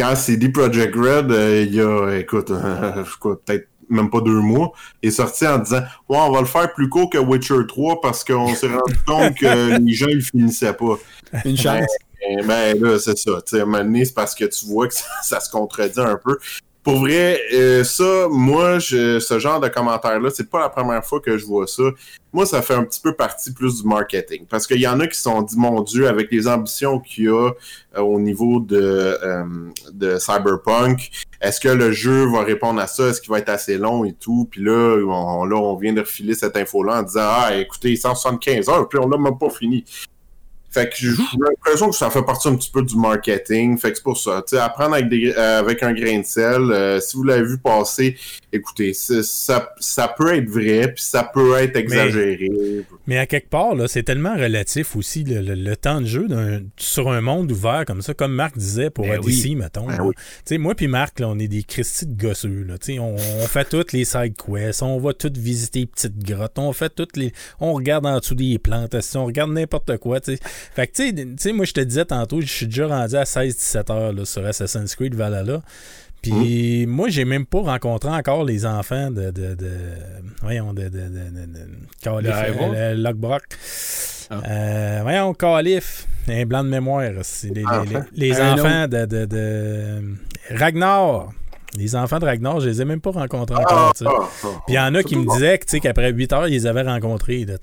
Quand 0.00 0.16
CD 0.16 0.48
Projekt 0.48 0.94
Red, 0.96 1.30
euh, 1.30 1.62
il 1.62 1.74
y 1.74 1.80
a, 1.82 2.16
écoute, 2.16 2.50
euh, 2.50 3.04
peut-être 3.20 3.68
même 3.90 4.08
pas 4.08 4.22
deux 4.22 4.40
mois, 4.40 4.72
est 5.02 5.10
sorti 5.10 5.46
en 5.46 5.58
disant 5.58 5.82
Ouais, 6.08 6.16
on 6.16 6.32
va 6.32 6.40
le 6.40 6.46
faire 6.46 6.72
plus 6.72 6.88
court 6.88 7.10
que 7.10 7.18
Witcher 7.18 7.66
3 7.68 8.00
parce 8.00 8.24
qu'on 8.24 8.54
s'est 8.54 8.68
rendu 8.68 8.96
compte 9.06 9.34
que 9.34 9.78
les 9.78 9.92
gens 9.92 10.08
ils 10.08 10.22
finissaient 10.22 10.72
pas. 10.72 10.96
Une 11.44 11.58
chance. 11.58 11.84
Ben, 12.18 12.46
ben, 12.46 12.80
là, 12.82 12.98
c'est 12.98 13.18
ça. 13.18 13.42
Tu 13.44 13.50
sais, 13.50 13.60
à 13.60 13.62
un 13.64 13.66
moment 13.66 13.84
donné, 13.84 14.06
c'est 14.06 14.14
parce 14.14 14.34
que 14.34 14.46
tu 14.46 14.64
vois 14.64 14.88
que 14.88 14.94
ça, 14.94 15.04
ça 15.22 15.38
se 15.38 15.50
contredit 15.50 16.00
un 16.00 16.16
peu. 16.16 16.38
Pour 16.82 17.00
vrai, 17.00 17.38
euh, 17.52 17.84
ça, 17.84 18.26
moi, 18.30 18.78
je, 18.78 19.20
ce 19.20 19.38
genre 19.38 19.60
de 19.60 19.68
commentaire-là, 19.68 20.30
c'est 20.32 20.48
pas 20.48 20.60
la 20.60 20.70
première 20.70 21.04
fois 21.04 21.20
que 21.20 21.36
je 21.36 21.44
vois 21.44 21.66
ça. 21.66 21.82
Moi, 22.32 22.46
ça 22.46 22.62
fait 22.62 22.72
un 22.74 22.84
petit 22.84 23.00
peu 23.00 23.12
partie 23.12 23.52
plus 23.52 23.82
du 23.82 23.88
marketing. 23.88 24.46
Parce 24.48 24.66
qu'il 24.66 24.80
y 24.80 24.88
en 24.88 24.98
a 24.98 25.06
qui 25.06 25.18
sont 25.18 25.42
dit, 25.42 25.58
mon 25.58 25.82
Dieu, 25.82 26.08
avec 26.08 26.32
les 26.32 26.48
ambitions 26.48 26.98
qu'il 26.98 27.24
y 27.24 27.28
a 27.28 27.50
euh, 27.96 28.00
au 28.00 28.18
niveau 28.18 28.60
de, 28.60 28.78
euh, 29.22 29.44
de 29.92 30.18
Cyberpunk, 30.18 31.10
est-ce 31.42 31.60
que 31.60 31.68
le 31.68 31.92
jeu 31.92 32.26
va 32.30 32.44
répondre 32.44 32.80
à 32.80 32.86
ça? 32.86 33.08
Est-ce 33.08 33.20
qu'il 33.20 33.30
va 33.30 33.40
être 33.40 33.50
assez 33.50 33.76
long 33.76 34.06
et 34.06 34.14
tout? 34.14 34.48
Puis 34.50 34.62
là, 34.62 34.96
on, 35.06 35.44
là, 35.44 35.56
on 35.56 35.76
vient 35.76 35.92
de 35.92 36.00
refiler 36.00 36.32
cette 36.34 36.56
info-là 36.56 37.00
en 37.00 37.02
disant, 37.02 37.20
ah, 37.24 37.56
écoutez, 37.56 37.94
175 37.94 38.70
heures, 38.70 38.88
puis 38.88 38.98
on 38.98 39.08
l'a 39.08 39.18
même 39.18 39.38
pas 39.38 39.50
fini. 39.50 39.84
Fait 40.70 40.88
que 40.88 40.94
j'ai 40.96 41.10
j'ai 41.10 41.38
l'impression 41.48 41.90
que 41.90 41.96
ça 41.96 42.10
fait 42.10 42.22
partie 42.22 42.48
un 42.48 42.54
petit 42.56 42.70
peu 42.70 42.82
du 42.82 42.96
marketing. 42.96 43.76
Fait 43.78 43.90
que 43.90 43.96
c'est 43.96 44.02
pour 44.04 44.16
ça. 44.18 44.42
Tu 44.46 44.56
sais, 44.56 44.62
apprendre 44.62 44.94
avec, 44.94 45.08
des, 45.08 45.32
euh, 45.36 45.58
avec 45.58 45.82
un 45.82 45.92
grain 45.92 46.20
de 46.20 46.24
sel. 46.24 46.70
euh, 46.70 47.00
si 47.00 47.16
vous 47.16 47.24
l'avez 47.24 47.42
vu 47.46 47.58
passer, 47.58 48.16
écoutez, 48.52 48.92
ça, 48.94 49.72
ça 49.78 50.14
peut 50.16 50.34
être 50.34 50.48
vrai, 50.48 50.92
puis 50.94 51.02
ça 51.02 51.24
peut 51.24 51.56
être 51.56 51.76
exagéré. 51.76 52.50
Mais 53.06 53.18
à 53.18 53.26
quelque 53.26 53.48
part, 53.48 53.74
là, 53.74 53.88
c'est 53.88 54.02
tellement 54.04 54.34
relatif 54.36 54.94
aussi 54.96 55.24
le, 55.24 55.40
le- 55.40 55.54
le 55.54 55.76
temps 55.76 56.00
de 56.00 56.06
jeu 56.06 56.28
d'un- 56.28 56.60
sur 56.76 57.10
un 57.10 57.20
monde 57.20 57.50
ouvert 57.50 57.84
comme 57.86 58.02
ça, 58.02 58.14
comme 58.14 58.32
Marc 58.32 58.56
disait 58.56 58.90
pour 58.90 59.06
Ben 59.06 59.18
Odyssey, 59.18 59.54
mettons. 59.56 59.86
Ben 59.86 59.98
oui. 60.02 60.14
Tu 60.16 60.22
sais, 60.44 60.58
moi 60.58 60.74
puis 60.74 60.86
Marc, 60.88 61.18
là, 61.20 61.28
on 61.28 61.38
est 61.38 61.48
des 61.48 61.62
Christy 61.64 62.06
de 62.06 62.20
gosseux. 62.20 62.64
Là. 62.68 62.78
Tu 62.78 62.94
sais, 62.94 62.98
On, 63.00 63.14
on 63.16 63.46
fait 63.46 63.68
toutes 63.68 63.92
les 63.92 64.04
side 64.04 64.34
quests, 64.36 64.82
on 64.82 64.98
va 64.98 65.12
toutes 65.14 65.36
visiter 65.36 65.80
les 65.80 65.86
petites 65.86 66.18
grottes, 66.24 66.58
on 66.58 66.72
fait 66.72 66.90
toutes 66.94 67.16
les. 67.16 67.32
On 67.58 67.72
regarde 67.72 68.06
en 68.06 68.18
dessous 68.18 68.34
des 68.36 68.58
plantes, 68.58 68.94
on 69.16 69.24
regarde 69.26 69.50
n'importe 69.50 69.96
quoi. 69.98 70.20
tu 70.20 70.34
sais. 70.36 70.40
Fait 70.74 70.86
que 70.86 70.92
tu 71.12 71.34
sais, 71.38 71.52
moi 71.52 71.64
je 71.64 71.72
te 71.72 71.80
disais 71.80 72.04
tantôt, 72.04 72.40
je 72.40 72.46
suis 72.46 72.66
déjà 72.66 72.86
rendu 72.86 73.16
à 73.16 73.24
16-17 73.24 73.92
heures 73.92 74.12
là, 74.12 74.24
sur 74.24 74.44
Assassin's 74.46 74.94
Creed 74.94 75.14
Valhalla. 75.14 75.62
Puis 76.22 76.84
moi, 76.86 77.08
j'ai 77.08 77.24
même 77.24 77.46
pas 77.46 77.60
rencontré 77.60 78.10
encore 78.10 78.44
les 78.44 78.66
enfants 78.66 79.10
de. 79.10 79.30
de, 79.30 79.54
de 79.54 79.70
voyons, 80.42 80.74
de. 80.74 80.82
de, 80.82 80.88
de, 80.90 82.28
euh, 82.74 82.94
Lockbrock. 82.94 83.42
Ah. 84.28 84.42
Euh, 84.46 84.98
voyons, 85.02 85.32
Calif, 85.32 86.06
un 86.28 86.44
blanc 86.44 86.62
de 86.62 86.68
mémoire. 86.68 87.02
Les, 87.10 87.50
les- 87.54 87.64
Enfant. 87.66 88.04
les- 88.14 88.28
les 88.28 88.40
Un 88.40 88.52
enfants 88.52 88.86
de, 88.86 89.06
de, 89.06 89.24
de- 89.24 90.14
Ragnar. 90.54 91.32
Les 91.76 91.94
enfants 91.94 92.18
de 92.18 92.24
Ragnar, 92.24 92.58
je 92.60 92.68
les 92.68 92.82
ai 92.82 92.84
même 92.84 93.00
pas 93.00 93.10
rencontrés 93.12 93.54
encore. 93.56 93.90
Ah, 93.90 93.92
sais. 93.94 94.04
ah, 94.08 94.12
ah. 94.20 94.46
Puis 94.66 94.74
il 94.74 94.74
y 94.74 94.78
en 94.78 94.94
a 94.94 95.02
qui 95.02 95.16
me 95.16 95.24
disaient 95.32 95.58
qu'après 95.58 96.10
8 96.12 96.32
heures, 96.32 96.48
ils 96.48 96.52
les 96.52 96.66
avaient 96.66 96.82
rencontrés. 96.82 97.46
Moi, 97.46 97.58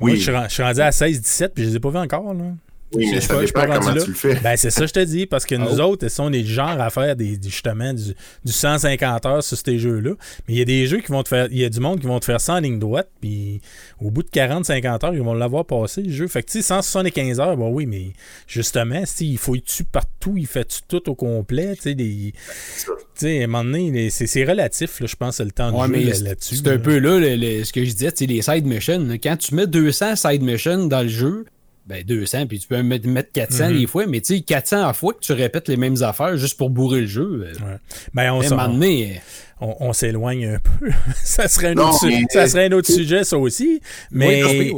Oui. 0.00 0.16
je 0.16 0.22
suis 0.22 0.32
ren- 0.32 0.46
je 0.48 0.54
suis 0.54 0.62
rendu 0.62 0.80
à 0.80 0.90
16-17, 0.90 1.48
puis 1.54 1.64
je 1.64 1.68
les 1.70 1.76
ai 1.76 1.80
pas 1.80 1.90
vus 1.90 1.98
encore. 1.98 2.32
Là. 2.32 2.44
Oui, 2.92 3.06
mais 3.10 3.16
Je 3.16 3.20
ça 3.20 3.20
suis 3.20 3.28
pas- 3.28 3.40
je 3.40 3.46
dépend 3.46 3.60
comment 3.62 3.86
rendu 3.86 4.00
tu 4.04 4.08
le 4.10 4.14
fais. 4.14 4.34
Ben, 4.36 4.56
c'est 4.56 4.70
ça, 4.70 4.82
que 4.82 4.86
je 4.86 4.92
te 4.92 5.04
dis, 5.04 5.26
parce 5.26 5.44
que 5.44 5.56
nous 5.56 5.80
Oh. 5.80 5.90
autres, 5.90 6.06
on 6.20 6.32
est 6.32 6.42
du 6.42 6.52
genre 6.52 6.80
à 6.80 6.88
faire 6.90 7.16
des, 7.16 7.36
justement 7.42 7.92
du, 7.92 8.14
du 8.44 8.52
150 8.52 9.26
heures 9.26 9.42
sur 9.42 9.58
ces 9.58 9.78
jeux-là. 9.78 10.12
Mais 10.46 10.54
il 10.54 10.58
y 10.58 10.62
a 10.62 10.64
des 10.64 10.86
jeux 10.86 11.00
qui 11.00 11.10
vont 11.10 11.22
te 11.24 11.28
faire. 11.28 11.48
Il 11.50 11.58
y 11.58 11.64
a 11.64 11.68
du 11.68 11.80
monde 11.80 12.00
qui 12.00 12.06
vont 12.06 12.20
te 12.20 12.24
faire 12.24 12.40
ça 12.40 12.54
en 12.54 12.60
ligne 12.60 12.78
droite, 12.78 13.10
puis 13.20 13.60
au 14.00 14.10
bout 14.12 14.22
de 14.22 14.28
40-50 14.30 15.02
heures, 15.04 15.14
ils 15.14 15.20
vont 15.20 15.34
l'avoir 15.34 15.64
passé, 15.66 16.02
le 16.02 16.12
jeu. 16.12 16.28
Fait 16.28 16.42
que, 16.44 16.50
tu 16.50 16.58
sais, 16.58 16.62
175 16.62 17.40
heures, 17.40 17.56
bon, 17.56 17.70
oui, 17.70 17.86
mais 17.86 18.12
justement, 18.46 19.02
si 19.04 19.32
il 19.32 19.38
faut 19.38 19.56
y 19.56 19.62
tu 19.62 19.82
partout, 19.82 20.34
il 20.36 20.46
fait 20.46 20.82
tout 20.86 21.10
au 21.10 21.14
complet, 21.16 21.74
tu 21.76 21.82
sais, 21.82 21.94
des. 21.94 22.32
ça. 22.76 22.92
Tu 23.16 23.20
sais, 23.26 23.40
à 23.40 23.44
un 23.44 23.46
moment 23.48 23.64
donné, 23.64 24.10
c'est 24.10 24.26
c'est 24.28 24.44
relatif, 24.44 25.00
là, 25.00 25.06
je 25.06 25.16
pense, 25.16 25.40
le 25.40 25.50
temps 25.50 25.72
Ouais, 25.76 25.88
de 25.88 25.94
jeu 25.94 26.08
là- 26.08 26.14
c'est 26.14 26.22
là-dessus. 26.24 26.56
c'est 26.56 26.68
un 26.68 26.72
là. 26.72 26.78
peu 26.78 26.98
là 26.98 27.18
le- 27.18 27.34
le- 27.36 27.64
ce 27.64 27.72
que 27.72 27.84
je 27.84 27.90
disais, 27.90 28.12
tu 28.12 28.18
sais, 28.18 28.26
les 28.26 28.42
side 28.42 28.64
missions. 28.66 29.00
là. 29.06 29.18
Quand 29.18 29.36
tu 29.36 29.54
mets 29.56 29.66
200 29.66 30.14
side 30.14 30.42
missions 30.42 30.86
dans 30.86 31.02
le 31.02 31.08
jeu, 31.08 31.46
ben 31.86 32.02
200, 32.04 32.46
puis 32.46 32.58
tu 32.58 32.66
peux 32.66 32.82
mettre, 32.82 33.06
mettre 33.08 33.30
400 33.32 33.70
Mhm. 33.70 33.78
des 33.78 33.86
fois, 33.86 34.06
mais 34.06 34.20
tu 34.20 34.34
sais, 34.36 34.40
400 34.42 34.86
à 34.88 34.92
fois 34.92 35.12
que 35.14 35.20
tu 35.20 35.32
répètes 35.32 35.68
les 35.68 35.76
mêmes 35.76 36.02
affaires 36.02 36.36
juste 36.36 36.56
pour 36.56 36.68
bourrer 36.70 37.02
le 37.02 37.06
jeu. 37.06 37.46
Ouais. 37.60 37.76
Ben, 38.12 38.32
on, 38.32 38.40
à 38.40 38.44
un 38.44 38.48
s'en- 38.48 38.56
moment 38.56 38.68
donné, 38.72 39.20
on, 39.60 39.74
on 39.80 39.92
s'éloigne 39.92 40.46
un 40.46 40.58
peu. 40.58 40.90
ça, 41.22 41.46
serait 41.48 41.68
un 41.68 41.74
Non, 41.74 41.90
autre, 41.90 42.06
mais- 42.06 42.24
ça 42.30 42.46
serait 42.48 42.66
un 42.66 42.72
autre 42.72 42.90
sujet, 42.92 43.22
ça 43.24 43.38
aussi. 43.38 43.80
Mais. 44.10 44.42
oui, 44.44 44.74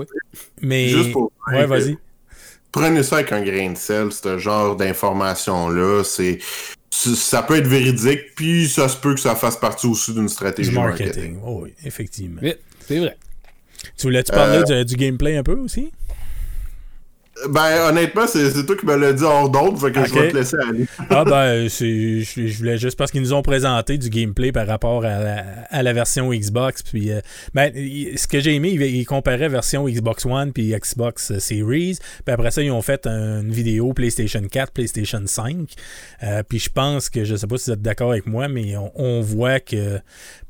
mais... 0.61 0.89
Juste 0.89 1.13
pour 1.13 1.33
Ouais, 1.51 1.65
vas-y. 1.67 1.97
Prenez 2.71 3.03
ça 3.03 3.17
avec 3.17 3.33
un 3.33 3.41
grain 3.43 3.71
de 3.73 3.79
sel, 3.79 4.13
ce 4.13 4.37
genre 4.39 4.77
d'information-là. 4.77 6.03
C'est 6.05 6.39
ça 6.91 7.43
peut 7.43 7.57
être 7.57 7.67
véridique, 7.67 8.35
puis 8.35 8.69
ça 8.69 8.89
se 8.89 8.97
peut 8.97 9.15
que 9.15 9.21
ça 9.21 9.35
fasse 9.37 9.57
partie 9.57 9.87
aussi 9.87 10.13
d'une 10.13 10.29
stratégie 10.29 10.71
Du 10.71 10.75
marketing. 10.75 11.07
marketing. 11.07 11.41
Oh, 11.45 11.61
oui, 11.63 11.73
effectivement. 11.85 12.41
Oui, 12.43 12.55
c'est 12.87 12.99
vrai. 12.99 13.17
Tu 13.97 14.03
voulais-tu 14.07 14.33
parler 14.33 14.59
Euh, 14.71 14.85
du, 14.85 14.95
du 14.97 14.97
gameplay 14.97 15.37
un 15.37 15.43
peu 15.43 15.55
aussi? 15.55 15.91
Ben, 17.49 17.89
honnêtement, 17.89 18.27
c'est 18.27 18.67
toi 18.67 18.77
qui 18.77 18.85
me 18.87 18.97
l'as 18.97 19.13
dit 19.13 19.23
hors 19.23 19.49
d'autre, 19.49 19.79
fait 19.81 19.93
que 19.93 20.05
je 20.07 20.13
vais 20.15 20.29
te 20.31 20.37
laisser 20.37 20.57
aller. 20.69 20.87
Ah 21.11 21.25
ben, 21.25 21.69
je, 21.69 22.21
je 22.25 22.59
voulais 22.59 22.79
juste 22.79 22.97
parce 22.99 23.11
qu'ils 23.11 23.21
nous 23.23 23.33
ont 23.33 23.43
présenté 23.43 23.97
du 23.99 24.11
gameplay 24.11 24.51
par 24.53 24.67
rapport 24.67 25.05
à 25.05 25.19
la, 25.19 25.45
à 25.71 25.83
la 25.83 25.93
version 25.93 26.31
Xbox. 26.33 26.83
Puis, 26.83 27.11
euh, 27.13 27.21
ben, 27.55 27.71
il- 27.75 28.19
ce 28.19 28.27
que 28.27 28.41
j'ai 28.41 28.55
aimé, 28.55 28.71
ils, 28.73 28.83
ils 28.83 29.05
comparaient 29.05 29.49
version 29.49 29.87
Xbox 29.89 30.27
One 30.27 30.53
puis 30.53 30.75
Xbox 30.75 31.39
Series. 31.39 31.99
Puis 32.25 32.33
après 32.35 32.51
ça, 32.51 32.63
ils 32.63 32.71
ont 32.71 32.83
fait 32.83 33.07
une 33.07 33.51
vidéo 33.51 33.93
PlayStation 33.93 34.43
4, 34.43 34.73
PlayStation 34.73 35.23
5. 35.25 35.73
Euh, 36.25 36.43
puis 36.49 36.59
je 36.59 36.71
pense 36.71 37.09
que, 37.09 37.25
je 37.25 37.37
sais 37.37 37.47
pas 37.47 37.57
si 37.59 37.67
vous 37.71 37.75
êtes 37.75 37.83
d'accord 37.83 38.11
avec 38.13 38.27
moi, 38.27 38.49
mais 38.49 38.77
on, 38.77 38.91
on 38.95 39.21
voit 39.21 39.61
que 39.61 40.01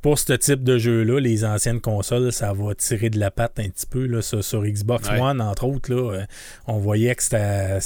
pour 0.00 0.18
ce 0.18 0.32
type 0.34 0.62
de 0.62 0.78
jeu-là, 0.78 1.18
les 1.20 1.44
anciennes 1.44 1.80
consoles, 1.80 2.32
ça 2.32 2.52
va 2.52 2.74
tirer 2.74 3.10
de 3.10 3.18
la 3.18 3.30
patte 3.30 3.58
un 3.58 3.68
petit 3.68 3.86
peu 3.86 4.06
là, 4.06 4.22
sur, 4.22 4.44
sur 4.44 4.62
Xbox 4.64 5.08
Ouais. 5.10 5.20
One, 5.20 5.40
entre 5.40 5.64
autres. 5.64 5.92
Là, 5.92 6.12
euh, 6.14 6.24
on 6.66 6.78
voyait 6.78 7.14
que 7.14 7.22
c'était- 7.22 7.80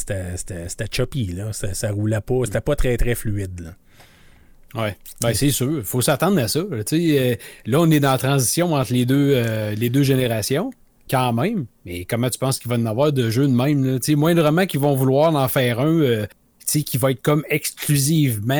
choppy. 0.92 1.26
Là. 1.32 1.52
Ça, 1.52 1.72
ça 1.74 1.90
roulait 1.90 2.20
pas. 2.20 2.34
C'était 2.44 2.60
pas 2.60 2.76
très 2.76 2.96
très 2.96 3.14
fluide. 3.14 3.60
Là. 3.60 4.82
Ouais. 4.82 4.96
Ben, 5.20 5.34
c'est 5.34 5.50
sûr. 5.50 5.78
Il 5.78 5.84
faut 5.84 6.00
s'attendre 6.00 6.38
à 6.40 6.48
ça. 6.48 6.60
euh, 6.60 7.34
là, 7.66 7.80
on 7.80 7.90
est 7.90 8.00
dans 8.00 8.12
la 8.12 8.18
transition 8.18 8.74
entre 8.74 8.92
les 8.92 9.04
deux, 9.06 9.32
euh, 9.34 9.74
les 9.74 9.90
deux 9.90 10.02
générations, 10.02 10.70
quand 11.10 11.32
même. 11.32 11.66
Mais 11.84 12.04
comment 12.04 12.30
tu 12.30 12.38
penses 12.38 12.58
qu'il 12.58 12.70
va 12.70 12.76
y 12.76 12.82
en 12.82 12.86
avoir 12.86 13.12
de 13.12 13.30
jeux 13.30 13.46
de 13.46 13.52
même? 13.52 13.84
Là? 13.84 13.98
Moindrement 14.16 14.66
qu'ils 14.66 14.80
vont 14.80 14.94
vouloir 14.94 15.34
en 15.34 15.48
faire 15.48 15.80
un 15.80 16.00
euh, 16.00 16.26
qui 16.66 16.96
va 16.96 17.10
être 17.10 17.20
comme 17.20 17.44
exclusivement 17.50 18.54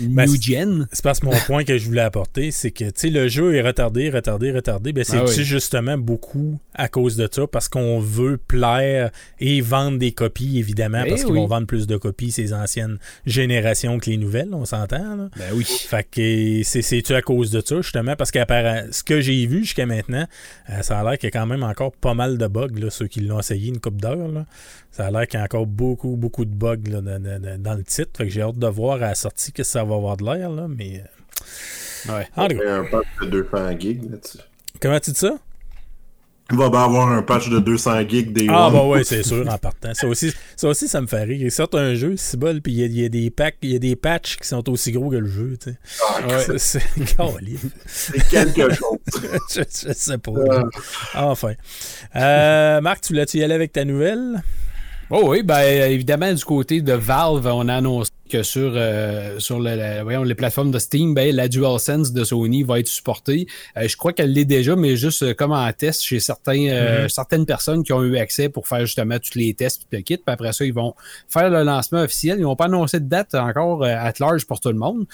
Ben, 0.00 0.26
new 0.26 0.34
c'est- 0.36 0.42
gen. 0.42 0.88
C'est 0.92 1.02
parce 1.02 1.20
que 1.20 1.26
mon 1.26 1.32
point 1.46 1.64
que 1.64 1.76
je 1.78 1.86
voulais 1.86 2.00
apporter, 2.02 2.50
c'est 2.50 2.70
que 2.70 2.84
le 3.04 3.28
jeu 3.28 3.54
est 3.54 3.62
retardé, 3.62 4.10
retardé, 4.10 4.52
retardé. 4.52 4.92
Ben, 4.92 5.04
c'est 5.04 5.16
Ah 5.18 5.24
oui. 5.26 5.44
justement 5.44 5.98
beaucoup 5.98 6.58
à 6.74 6.88
cause 6.88 7.16
de 7.16 7.28
ça, 7.30 7.46
parce 7.46 7.68
qu'on 7.68 7.98
veut 7.98 8.36
plaire 8.38 9.10
et 9.40 9.60
vendre 9.60 9.98
des 9.98 10.12
copies, 10.12 10.58
évidemment, 10.58 11.02
Ben 11.02 11.08
parce 11.10 11.24
qu'ils 11.24 11.34
vont 11.34 11.46
vendre 11.46 11.66
plus 11.66 11.86
de 11.86 11.96
copies 11.96 12.30
ces 12.30 12.52
anciennes 12.52 12.98
générations 13.26 13.98
que 13.98 14.10
les 14.10 14.16
nouvelles, 14.16 14.52
on 14.52 14.64
s'entend. 14.64 15.28
Ben 15.36 15.44
oui. 15.54 15.64
Fait 15.64 16.04
que 16.08 16.62
c'est- 16.64 16.82
c'est-tu 16.82 17.14
à 17.14 17.22
cause 17.22 17.50
de 17.50 17.60
ça, 17.64 17.76
justement? 17.80 18.14
Parce 18.16 18.30
que 18.30 18.38
ce 18.90 19.02
que 19.02 19.20
j'ai 19.20 19.46
vu 19.46 19.60
jusqu'à 19.64 19.86
maintenant, 19.86 20.26
euh, 20.70 20.82
ça 20.82 21.00
a 21.00 21.04
l'air 21.04 21.18
qu'il 21.18 21.26
y 21.26 21.32
a 21.36 21.38
quand 21.38 21.46
même 21.46 21.62
encore 21.62 21.92
pas 21.92 22.14
mal 22.14 22.38
de 22.38 22.46
bugs, 22.46 22.68
là, 22.78 22.90
ceux 22.90 23.06
qui 23.06 23.20
l'ont 23.20 23.40
essayé 23.40 23.68
une 23.68 23.80
coupe 23.80 24.00
d'heure. 24.00 24.18
Ça 24.90 25.06
a 25.06 25.10
l'air 25.10 25.26
qu'il 25.26 25.38
y 25.38 25.40
a 25.40 25.44
encore 25.44 25.66
beaucoup, 25.66 26.16
beaucoup 26.16 26.44
de 26.44 26.54
bugs 26.54 26.76
là, 26.90 27.00
dans, 27.00 27.22
dans- 27.22 27.62
dans 27.62 27.74
le 27.74 27.84
titre. 27.84 28.10
Fait 28.16 28.24
que 28.24 28.30
j'ai 28.30 28.42
hâte 28.42 28.58
de 28.58 28.66
voir 28.66 28.96
à 28.96 29.08
la 29.08 29.14
sortie 29.14 29.52
que 29.52 29.62
ça 29.62 29.77
va 29.84 29.94
avoir 29.96 30.16
de 30.16 30.24
l'air, 30.24 30.50
là, 30.50 30.66
mais... 30.68 31.00
euh, 31.00 32.12
Ouais. 32.12 32.26
en 32.36 32.46
tout 32.48 32.54
Il 32.54 32.58
y 32.58 32.60
cas, 32.62 32.74
a 32.74 32.78
un 32.78 32.84
patch 32.84 33.06
de 33.22 33.26
200 33.26 33.78
gigs 33.80 34.10
là-dessus. 34.10 34.38
comment 34.80 35.00
tu 35.00 35.10
dis 35.10 35.18
ça? 35.18 35.32
Il 36.50 36.56
va 36.56 36.70
bien 36.70 36.84
avoir 36.84 37.08
un 37.12 37.22
patch 37.22 37.50
de 37.50 37.58
200 37.58 38.08
gigs 38.08 38.32
des 38.32 38.46
Ah, 38.48 38.70
bah 38.72 38.84
ouais, 38.86 39.04
c'est 39.04 39.22
sûr, 39.22 39.46
en 39.46 39.58
partant. 39.58 39.92
Ça 39.92 40.06
aussi, 40.06 40.32
ça 40.56 40.68
aussi, 40.68 40.88
ça 40.88 41.00
me 41.02 41.06
fait 41.06 41.24
rire. 41.24 41.42
Ils 41.42 41.50
sortent 41.50 41.74
un 41.74 41.94
jeu, 41.94 42.14
c'est 42.16 42.38
bol, 42.38 42.62
puis 42.62 42.72
il 42.72 42.78
y 42.78 42.82
a- 42.84 42.86
il 42.86 42.98
y, 43.00 43.04
a 43.04 43.08
des 43.10 43.28
packs, 43.30 43.56
il 43.62 43.72
y 43.72 43.76
a 43.76 43.78
des 43.78 43.96
patchs 43.96 44.36
qui 44.38 44.48
sont 44.48 44.66
aussi 44.70 44.92
gros 44.92 45.10
que 45.10 45.16
le 45.16 45.28
jeu, 45.28 45.58
tu 45.62 45.72
sais. 45.72 45.78
Ah, 46.02 46.38
C'est- 46.56 46.78
C'est 47.86 48.28
quelque 48.30 48.72
chose. 48.72 48.98
je, 49.54 49.60
je 49.88 49.92
sais 49.92 50.16
pas. 50.18 50.30
Enfin. 51.16 51.52
Euh, 52.16 52.80
Marc, 52.80 53.02
tu 53.02 53.12
voulais-tu 53.12 53.38
y 53.38 53.44
aller 53.44 53.54
avec 53.54 53.72
ta 53.72 53.84
nouvelle? 53.84 54.40
Oh 55.10 55.22
oui, 55.26 55.42
ben 55.42 55.60
évidemment, 55.90 56.32
du 56.32 56.44
côté 56.44 56.80
de 56.80 56.92
Valve, 56.92 57.46
on 57.46 57.68
a 57.68 57.74
annoncé 57.76 58.10
que 58.28 58.42
sur, 58.42 58.72
euh, 58.76 59.38
sur 59.38 59.58
le- 59.58 59.74
la- 59.74 60.04
voyons, 60.04 60.22
les 60.22 60.34
plateformes 60.34 60.70
de 60.70 60.78
Steam, 60.78 61.14
ben, 61.14 61.34
la 61.34 61.48
DualSense 61.48 62.12
de 62.12 62.22
Sony 62.24 62.62
va 62.62 62.78
être 62.80 62.88
supportée. 62.88 63.46
Euh, 63.76 63.88
je 63.88 63.96
crois 63.96 64.12
qu'elle 64.12 64.32
l'est 64.32 64.44
déjà, 64.44 64.76
mais 64.76 64.96
juste 64.96 65.22
euh, 65.22 65.34
comme 65.34 65.52
en 65.52 65.72
test 65.72 66.02
chez 66.02 66.20
certains, 66.20 67.02
Mhm. 67.02 67.08
certaines 67.08 67.46
personnes 67.46 67.82
qui 67.82 67.92
ont 67.92 68.02
eu 68.02 68.16
accès 68.18 68.48
pour 68.48 68.68
faire 68.68 68.86
justement 68.86 69.18
tous 69.18 69.36
les 69.38 69.54
tests 69.54 69.82
et 69.92 69.96
le 69.96 70.02
kit. 70.02 70.16
Puis 70.18 70.24
après 70.26 70.52
ça, 70.52 70.64
ils 70.64 70.72
vont 70.74 70.94
faire 71.28 71.50
le 71.50 71.62
lancement 71.64 72.00
officiel. 72.02 72.38
Ils 72.38 72.42
n'ont 72.42 72.56
pas 72.56 72.66
annoncé 72.66 73.00
de 73.00 73.08
date 73.08 73.34
encore 73.34 73.84
at 73.84 74.12
large 74.20 74.46
pour 74.46 74.60
tout 74.60 74.68
le 74.70 74.78
monde. 74.78 75.06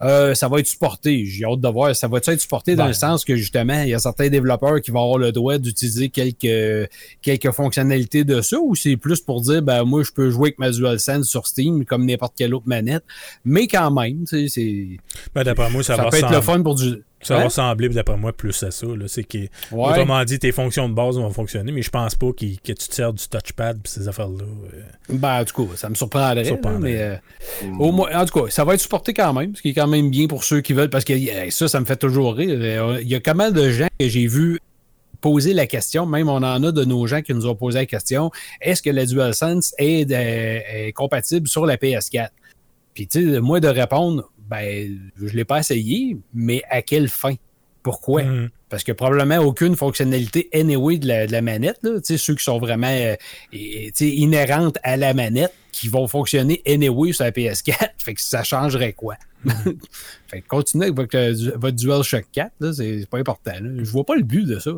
Ça 0.00 0.48
va 0.48 0.60
être 0.60 0.66
supporté. 0.66 1.24
J'ai 1.26 1.44
hâte 1.44 1.60
de 1.60 1.68
voir. 1.68 1.94
Ça 1.96 2.06
va 2.08 2.18
être 2.18 2.38
supporté 2.40 2.76
dans 2.76 2.84
Ben. 2.84 2.88
le 2.88 2.94
sens 2.94 3.24
que 3.24 3.34
justement, 3.36 3.82
il 3.82 3.88
y 3.90 3.94
a 3.94 3.98
certains 3.98 4.28
développeurs 4.28 4.80
qui 4.80 4.90
vont 4.90 5.02
avoir 5.02 5.18
le 5.18 5.32
droit 5.32 5.58
d'utiliser 5.58 6.08
quelques, 6.08 6.88
quelques 7.22 7.50
fonctionnalités 7.52 8.24
de 8.24 8.40
ça 8.40 8.58
ou 8.60 8.74
c'est 8.74 8.96
plus 8.96 9.20
pour 9.20 9.40
dire, 9.40 9.62
ben, 9.62 9.84
moi, 9.84 10.02
je 10.02 10.12
peux 10.12 10.30
jouer 10.30 10.48
avec 10.48 10.58
ma 10.58 10.70
DualSense 10.70 11.26
sur 11.26 11.46
Steam 11.46 11.84
comme 11.84 12.04
n'importe 12.06 12.34
quelle 12.36 12.54
autre 12.54 12.57
manette. 12.66 13.04
Mais 13.44 13.66
quand 13.66 13.90
même, 13.90 14.24
tu 14.24 14.48
sais, 14.48 14.48
c'est, 14.48 14.96
Ben, 15.34 15.44
d'après 15.44 15.70
moi, 15.70 15.82
ça, 15.82 15.96
ça, 15.96 16.02
va 16.04 16.10
peut 16.10 16.16
être 16.18 16.30
le 16.30 16.40
fun 16.40 16.62
pour 16.62 16.74
du. 16.74 17.02
ça 17.20 17.34
va 17.34 17.40
Hein? 17.40 17.44
ressembler, 17.44 17.88
d'après 17.88 18.16
moi, 18.16 18.32
plus 18.32 18.62
à 18.62 18.70
ça. 18.70 18.86
là. 18.86 19.04
C'est 19.08 19.24
que, 19.24 19.38
Ouais. 19.38 19.48
autrement 19.72 20.22
dit, 20.24 20.38
tes 20.38 20.52
fonctions 20.52 20.88
de 20.88 20.94
base 20.94 21.16
vont 21.16 21.30
fonctionner, 21.30 21.72
mais 21.72 21.82
je 21.82 21.90
pense 21.90 22.14
pas 22.14 22.32
que 22.32 22.44
tu 22.44 22.74
te 22.74 22.94
sers 22.94 23.12
du 23.12 23.26
touchpad 23.28 23.80
pis 23.82 23.90
ces 23.90 24.08
affaires-là. 24.08 24.44
euh. 24.44 24.82
Ben, 25.16 25.40
en 25.40 25.44
tout 25.44 25.66
cas, 25.66 25.76
ça 25.76 25.88
me 25.88 25.94
surprendrait. 25.94 26.44
Surprendrait. 26.44 26.92
là, 26.96 27.20
mais, 27.62 27.68
euh, 27.70 27.72
au 27.78 27.92
moins, 27.92 28.10
en 28.14 28.24
tout 28.24 28.40
cas, 28.44 28.50
ça 28.50 28.64
va 28.64 28.74
être 28.74 28.80
supporté 28.80 29.12
quand 29.14 29.32
même, 29.32 29.54
ce 29.56 29.62
qui 29.62 29.70
est 29.70 29.74
quand 29.74 29.86
même 29.88 30.10
bien 30.10 30.26
pour 30.26 30.44
ceux 30.44 30.60
qui 30.60 30.72
veulent, 30.72 30.90
parce 30.90 31.04
que 31.04 31.14
ça, 31.50 31.68
ça 31.68 31.80
me 31.80 31.84
fait 31.86 31.96
toujours 31.96 32.34
rire. 32.34 32.56
Euh, 32.60 32.98
Il 33.02 33.08
y 33.08 33.14
a 33.14 33.20
quand 33.20 33.34
même 33.34 33.52
de 33.52 33.70
gens 33.70 33.88
que 33.98 34.08
j'ai 34.08 34.26
vu 34.26 34.60
poser 35.20 35.52
la 35.52 35.66
question, 35.66 36.06
même 36.06 36.28
on 36.28 36.36
en 36.36 36.62
a 36.62 36.70
de 36.70 36.84
nos 36.84 37.04
gens 37.08 37.22
qui 37.22 37.34
nous 37.34 37.46
ont 37.46 37.56
posé 37.56 37.80
la 37.80 37.86
question, 37.86 38.30
est-ce 38.60 38.80
que 38.82 38.90
la 38.90 39.04
DualSense 39.04 39.74
est, 39.76 40.08
est 40.12 40.92
compatible 40.92 41.48
sur 41.48 41.66
la 41.66 41.76
PS4? 41.76 42.28
Puis, 42.98 43.06
tu 43.06 43.32
sais, 43.32 43.40
moi 43.40 43.60
de 43.60 43.68
répondre, 43.68 44.28
ben, 44.50 44.98
je 45.22 45.28
l'ai 45.28 45.44
pas 45.44 45.60
essayé, 45.60 46.16
mais 46.34 46.62
à 46.68 46.82
quelle 46.82 47.08
fin? 47.08 47.34
Pourquoi? 47.84 48.24
Mhm. 48.24 48.48
Parce 48.68 48.82
que 48.82 48.90
probablement 48.90 49.38
aucune 49.38 49.76
fonctionnalité 49.76 50.48
anyway 50.52 50.98
de 50.98 51.06
la, 51.06 51.28
de 51.28 51.30
la 51.30 51.40
manette, 51.40 51.78
là, 51.84 52.00
ceux 52.02 52.34
qui 52.34 52.42
sont 52.42 52.58
vraiment 52.58 52.88
euh, 52.88 53.14
inhérentes 54.00 54.78
à 54.82 54.96
la 54.96 55.14
manette, 55.14 55.54
qui 55.70 55.86
vont 55.86 56.08
fonctionner 56.08 56.60
anyway 56.66 57.12
sur 57.12 57.22
la 57.22 57.30
PS4, 57.30 57.90
fait 57.98 58.14
que 58.14 58.20
ça 58.20 58.42
changerait 58.42 58.94
quoi? 58.94 59.14
fait 60.26 60.40
que 60.40 60.48
continuez 60.48 60.86
avec 60.86 60.96
votre, 60.96 61.56
votre 61.56 61.76
DualShock 61.76 62.24
4, 62.32 62.52
là, 62.58 62.72
c'est 62.72 62.98
c'est 62.98 63.08
pas 63.08 63.18
important. 63.18 63.52
là. 63.52 63.70
Je 63.78 63.90
vois 63.92 64.04
pas 64.04 64.16
le 64.16 64.24
but 64.24 64.44
de 64.44 64.58
ça. 64.58 64.72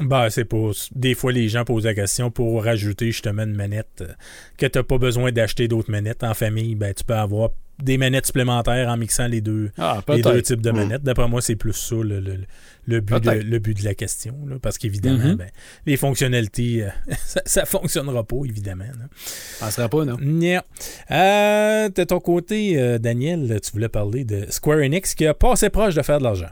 Ben, 0.00 0.28
c'est 0.30 0.44
pour. 0.44 0.74
Des 0.94 1.14
fois, 1.14 1.32
les 1.32 1.48
gens 1.48 1.64
posent 1.64 1.84
la 1.84 1.94
question 1.94 2.30
pour 2.30 2.64
rajouter 2.64 3.06
justement 3.12 3.42
une 3.44 3.54
manette 3.54 4.02
euh, 4.02 4.12
que 4.58 4.66
tu 4.66 4.78
n'as 4.78 4.82
pas 4.84 4.98
besoin 4.98 5.30
d'acheter 5.32 5.68
d'autres 5.68 5.90
manettes. 5.90 6.24
En 6.24 6.34
famille, 6.34 6.74
ben, 6.74 6.92
tu 6.94 7.04
peux 7.04 7.14
avoir 7.14 7.50
des 7.82 7.98
manettes 7.98 8.26
supplémentaires 8.26 8.88
en 8.88 8.96
mixant 8.96 9.26
les 9.26 9.40
deux, 9.40 9.70
Ah, 9.78 10.00
les 10.08 10.22
deux 10.22 10.42
types 10.42 10.60
de 10.62 10.70
manettes. 10.70 11.02
D'après 11.02 11.26
moi, 11.28 11.42
c'est 11.42 11.56
plus 11.56 11.72
ça 11.72 11.96
le, 11.96 12.20
le- 12.20 12.44
le 12.86 13.00
but, 13.00 13.18
de, 13.24 13.30
le 13.30 13.58
but 13.58 13.76
de 13.76 13.84
la 13.84 13.94
question. 13.94 14.34
là, 14.46 14.56
parce 14.62 14.78
qu'évidemment, 14.78 15.30
Mhm. 15.30 15.34
ben, 15.36 15.48
les 15.86 15.96
fonctionnalités, 15.96 16.84
euh, 16.84 16.88
ça 17.46 17.62
ne 17.62 17.66
fonctionnera 17.66 18.22
pas, 18.22 18.36
évidemment. 18.44 18.84
Ça 19.16 19.70
sera 19.72 19.88
pas, 19.88 20.04
non? 20.04 20.16
Nya. 20.20 20.64
Euh, 21.10 21.88
de 21.88 22.04
ton 22.04 22.20
côté, 22.20 22.78
euh, 22.80 22.98
Daniel, 22.98 23.58
tu 23.62 23.72
voulais 23.72 23.88
parler 23.88 24.24
de 24.24 24.46
Square 24.50 24.78
Enix 24.78 25.14
qui 25.14 25.26
a 25.26 25.34
passé 25.34 25.68
proche 25.70 25.94
de 25.94 26.02
faire 26.02 26.18
de 26.18 26.24
l'argent. 26.24 26.50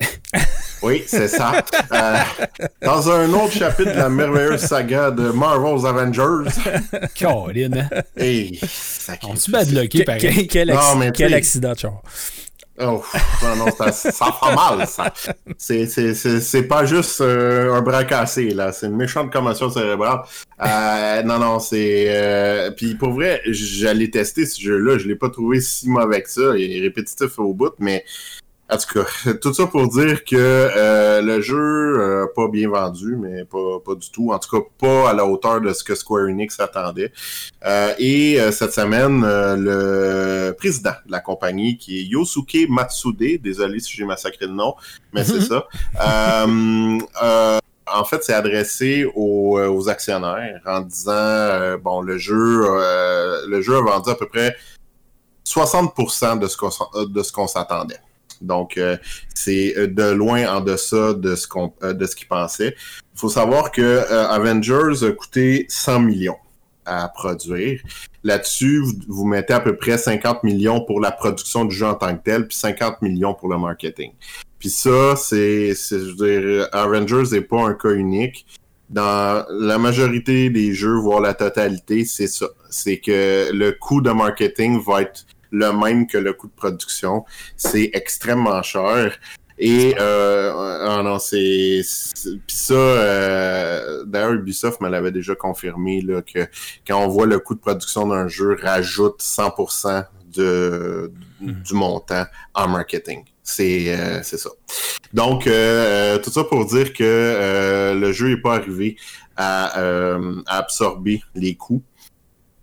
Oui, 0.82 1.04
c'est 1.06 1.28
ça. 1.28 1.62
Euh, 1.92 2.16
dans 2.82 3.10
un 3.10 3.30
autre 3.34 3.52
chapitre 3.52 3.92
de 3.92 3.98
la 3.98 4.08
merveilleuse 4.08 4.60
saga 4.62 5.10
de 5.10 5.28
Marvel's 5.30 5.84
Avengers, 5.84 6.50
Caroline, 7.14 7.86
hein? 7.92 8.00
hey, 8.16 8.58
On 9.24 9.36
se 9.36 9.50
bad 9.50 9.68
lucké, 9.70 9.98
Que- 9.98 10.04
pareil. 10.04 10.46
que- 10.46 10.52
quel, 10.52 10.68
Non, 10.68 10.96
mais 10.98 11.12
quel 11.12 11.34
accident 11.34 11.72
de 11.74 11.78
char? 11.80 12.00
Oh, 12.82 13.04
non, 13.42 13.56
non, 13.56 13.66
ça, 13.76 13.92
ça 13.92 14.34
fait 14.42 14.54
mal, 14.54 14.86
ça. 14.88 15.12
C'est, 15.58 15.84
c'est, 15.86 16.14
c'est, 16.14 16.40
c'est 16.40 16.62
pas 16.62 16.86
juste 16.86 17.20
euh, 17.20 17.74
un 17.74 17.82
bras 17.82 18.04
cassé, 18.04 18.48
là. 18.54 18.72
C'est 18.72 18.86
une 18.86 18.96
méchante 18.96 19.30
commotion 19.30 19.68
cérébrale. 19.68 20.20
Euh, 20.62 21.22
non, 21.24 21.38
non, 21.38 21.58
c'est... 21.58 22.06
Euh, 22.08 22.70
puis 22.70 22.94
pour 22.94 23.10
vrai, 23.12 23.42
j'allais 23.44 24.08
tester 24.08 24.46
ce 24.46 24.58
jeu-là. 24.58 24.96
Je 24.96 25.06
l'ai 25.08 25.14
pas 25.16 25.28
trouvé 25.28 25.60
si 25.60 25.90
mauvais 25.90 26.22
que 26.22 26.30
ça. 26.30 26.56
Il 26.56 26.74
est 26.74 26.80
répétitif 26.80 27.38
au 27.38 27.52
bout, 27.52 27.74
mais 27.80 28.02
en 28.70 28.76
tout 28.76 29.02
cas, 29.02 29.32
tout 29.42 29.52
ça 29.52 29.66
pour 29.66 29.88
dire 29.88 30.24
que 30.24 30.36
euh, 30.36 31.20
le 31.22 31.40
jeu 31.40 31.56
euh, 31.56 32.26
pas 32.34 32.48
bien 32.48 32.68
vendu, 32.68 33.16
mais 33.16 33.44
pas, 33.44 33.80
pas 33.84 33.94
du 33.94 34.10
tout. 34.10 34.32
En 34.32 34.38
tout 34.38 34.60
cas, 34.60 34.66
pas 34.78 35.10
à 35.10 35.12
la 35.12 35.24
hauteur 35.26 35.60
de 35.60 35.72
ce 35.72 35.82
que 35.82 35.94
Square 35.94 36.28
Enix 36.28 36.58
attendait. 36.60 37.12
Euh, 37.64 37.92
et 37.98 38.38
cette 38.52 38.72
semaine, 38.72 39.22
le 39.22 40.52
président 40.52 40.92
de 41.06 41.12
la 41.12 41.20
compagnie, 41.20 41.76
qui 41.76 41.98
est 41.98 42.04
Yosuke 42.04 42.68
Matsude, 42.68 43.42
désolé 43.42 43.80
si 43.80 43.96
j'ai 43.96 44.04
massacré 44.04 44.46
le 44.46 44.52
nom, 44.52 44.74
mais 45.12 45.24
c'est 45.24 45.40
ça. 45.40 45.66
en 47.92 48.04
fait, 48.04 48.22
c'est 48.22 48.34
adressé 48.34 49.10
aux, 49.14 49.88
actionnaires 49.88 50.60
en 50.64 50.80
disant 50.82 51.76
bon, 51.82 52.02
le 52.02 52.18
jeu, 52.18 52.66
le 53.48 53.60
jeu 53.60 53.76
a 53.76 53.80
vendu 53.80 54.10
à 54.10 54.14
peu 54.14 54.26
près 54.26 54.54
60% 55.44 56.38
de 56.38 56.46
ce 56.46 56.56
qu'on 56.56 56.70
de 57.06 57.22
ce 57.22 57.32
qu'on 57.32 57.48
s'attendait. 57.48 57.98
Donc, 58.40 58.78
euh, 58.78 58.96
c'est 59.34 59.76
euh, 59.76 59.86
de 59.86 60.10
loin 60.10 60.46
en 60.54 60.60
deçà 60.60 61.14
de 61.14 61.34
ce 61.34 61.46
qu'on 61.46 61.72
euh, 61.82 61.92
de 61.92 62.06
ce 62.06 62.16
qu'ils 62.16 62.28
pensaient. 62.28 62.74
Il 63.14 63.18
faut 63.18 63.28
savoir 63.28 63.70
que 63.70 64.10
Avengers 64.10 65.04
a 65.04 65.12
coûté 65.12 65.66
100 65.68 66.00
millions 66.00 66.38
à 66.86 67.08
produire. 67.08 67.82
Là-dessus, 68.24 68.82
vous, 69.08 69.26
mettez 69.26 69.52
à 69.52 69.60
peu 69.60 69.76
près 69.76 69.98
50 69.98 70.42
millions 70.42 70.80
pour 70.84 71.00
la 71.00 71.10
production 71.10 71.64
du 71.66 71.74
jeu 71.74 71.86
en 71.86 71.94
tant 71.94 72.16
que 72.16 72.22
tel, 72.22 72.48
puis 72.48 72.56
50 72.56 73.02
millions 73.02 73.34
pour 73.34 73.48
le 73.48 73.58
marketing. 73.58 74.12
Puis 74.58 74.70
ça, 74.70 75.16
c'est, 75.16 75.74
je 75.74 75.96
veux 75.96 76.40
dire, 76.40 76.68
Avengers 76.72 77.30
n'est 77.32 77.40
pas 77.42 77.60
un 77.60 77.74
cas 77.74 77.90
unique. 77.90 78.46
Dans 78.88 79.44
la 79.50 79.78
majorité 79.78 80.50
des 80.50 80.72
jeux, 80.72 80.96
voire 80.96 81.20
la 81.20 81.34
totalité, 81.34 82.04
c'est 82.04 82.26
ça. 82.26 82.46
C'est 82.70 82.98
que 82.98 83.50
le 83.52 83.72
coût 83.72 84.00
de 84.00 84.10
marketing 84.10 84.82
va 84.82 85.02
être 85.02 85.26
le 85.50 85.72
même 85.72 86.06
que 86.06 86.18
le 86.18 86.32
coût 86.32 86.48
de 86.48 86.52
production. 86.52 87.24
C'est 87.56 87.90
extrêmement 87.92 88.62
cher. 88.62 89.18
Et 89.62 89.94
euh, 90.00 90.52
ah 90.88 91.02
non, 91.02 91.18
c'est 91.18 91.82
puis 92.46 92.56
ça. 92.56 92.72
Euh, 92.74 94.04
D'ailleurs, 94.06 94.32
Ubisoft 94.32 94.80
me 94.80 94.88
l'avait 94.88 95.12
déjà 95.12 95.34
confirmé 95.34 96.00
là 96.00 96.22
que 96.22 96.46
quand 96.86 96.98
on 97.04 97.08
voit 97.08 97.26
le 97.26 97.38
coût 97.38 97.54
de 97.54 97.60
production 97.60 98.06
d'un 98.08 98.26
jeu 98.26 98.56
rajoute 98.60 99.22
100% 99.22 100.06
de 100.34 101.12
hmm. 101.42 101.52
du 101.62 101.74
montant 101.74 102.24
en 102.54 102.68
marketing. 102.68 103.24
C'est 103.42 103.94
euh, 103.94 104.20
c'est 104.22 104.38
ça. 104.38 104.48
Donc 105.12 105.46
euh, 105.46 106.18
tout 106.18 106.30
ça 106.30 106.42
pour 106.44 106.64
dire 106.64 106.94
que 106.94 107.92
le 107.94 108.12
jeu 108.12 108.30
est 108.30 108.40
pas 108.40 108.54
arrivé 108.54 108.96
à, 109.36 109.78
à 110.46 110.56
absorber 110.56 111.22
les 111.34 111.54
coûts. 111.54 111.82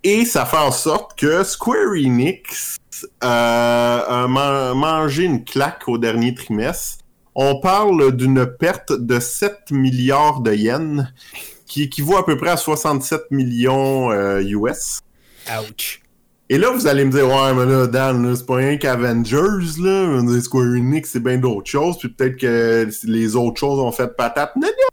Et 0.10 0.24
ça 0.24 0.46
fait 0.46 0.56
en 0.56 0.72
sorte 0.72 1.20
que 1.20 1.44
Square 1.44 1.92
Enix 1.92 2.78
euh, 3.26 4.00
a 4.08 4.26
mangé 4.74 5.26
une 5.26 5.44
claque 5.44 5.86
au 5.90 5.98
dernier 5.98 6.34
trimestre. 6.34 7.04
On 7.36 7.60
parle 7.60 8.16
d'une 8.16 8.46
perte 8.46 8.94
de 8.94 9.20
7 9.20 9.72
milliards 9.72 10.40
de 10.40 10.54
yens, 10.54 11.08
qui 11.66 11.84
équivaut 11.84 12.16
à 12.16 12.26
peu 12.26 12.38
près 12.38 12.52
à 12.52 12.56
67 12.56 13.32
millions 13.32 14.14
US. 14.40 15.02
Euh, 15.52 15.60
Ouch. 15.70 16.02
Et 16.48 16.58
là, 16.58 16.72
vous 16.72 16.88
allez 16.88 17.04
me 17.04 17.12
dire, 17.12 17.28
ouais, 17.28 17.54
mais 17.54 17.66
là, 17.66 17.88
Dan, 17.88 18.34
c'est 18.34 18.46
pas 18.46 18.56
rien 18.56 18.78
qu'Avengers, 18.78 19.82
là. 19.82 20.22
Square 20.40 20.68
Enix, 20.68 21.10
c'est 21.10 21.20
bien 21.20 21.38
d'autres 21.38 21.70
choses. 21.70 21.98
Puis 21.98 22.08
peut-être 22.08 22.38
que 22.38 22.88
les 23.04 23.36
autres 23.36 23.60
choses 23.60 23.80
ont 23.80 23.92
fait 23.92 24.16
patate. 24.16 24.56
Non, 24.56 24.62
non, 24.68 24.68
non. 24.68 24.87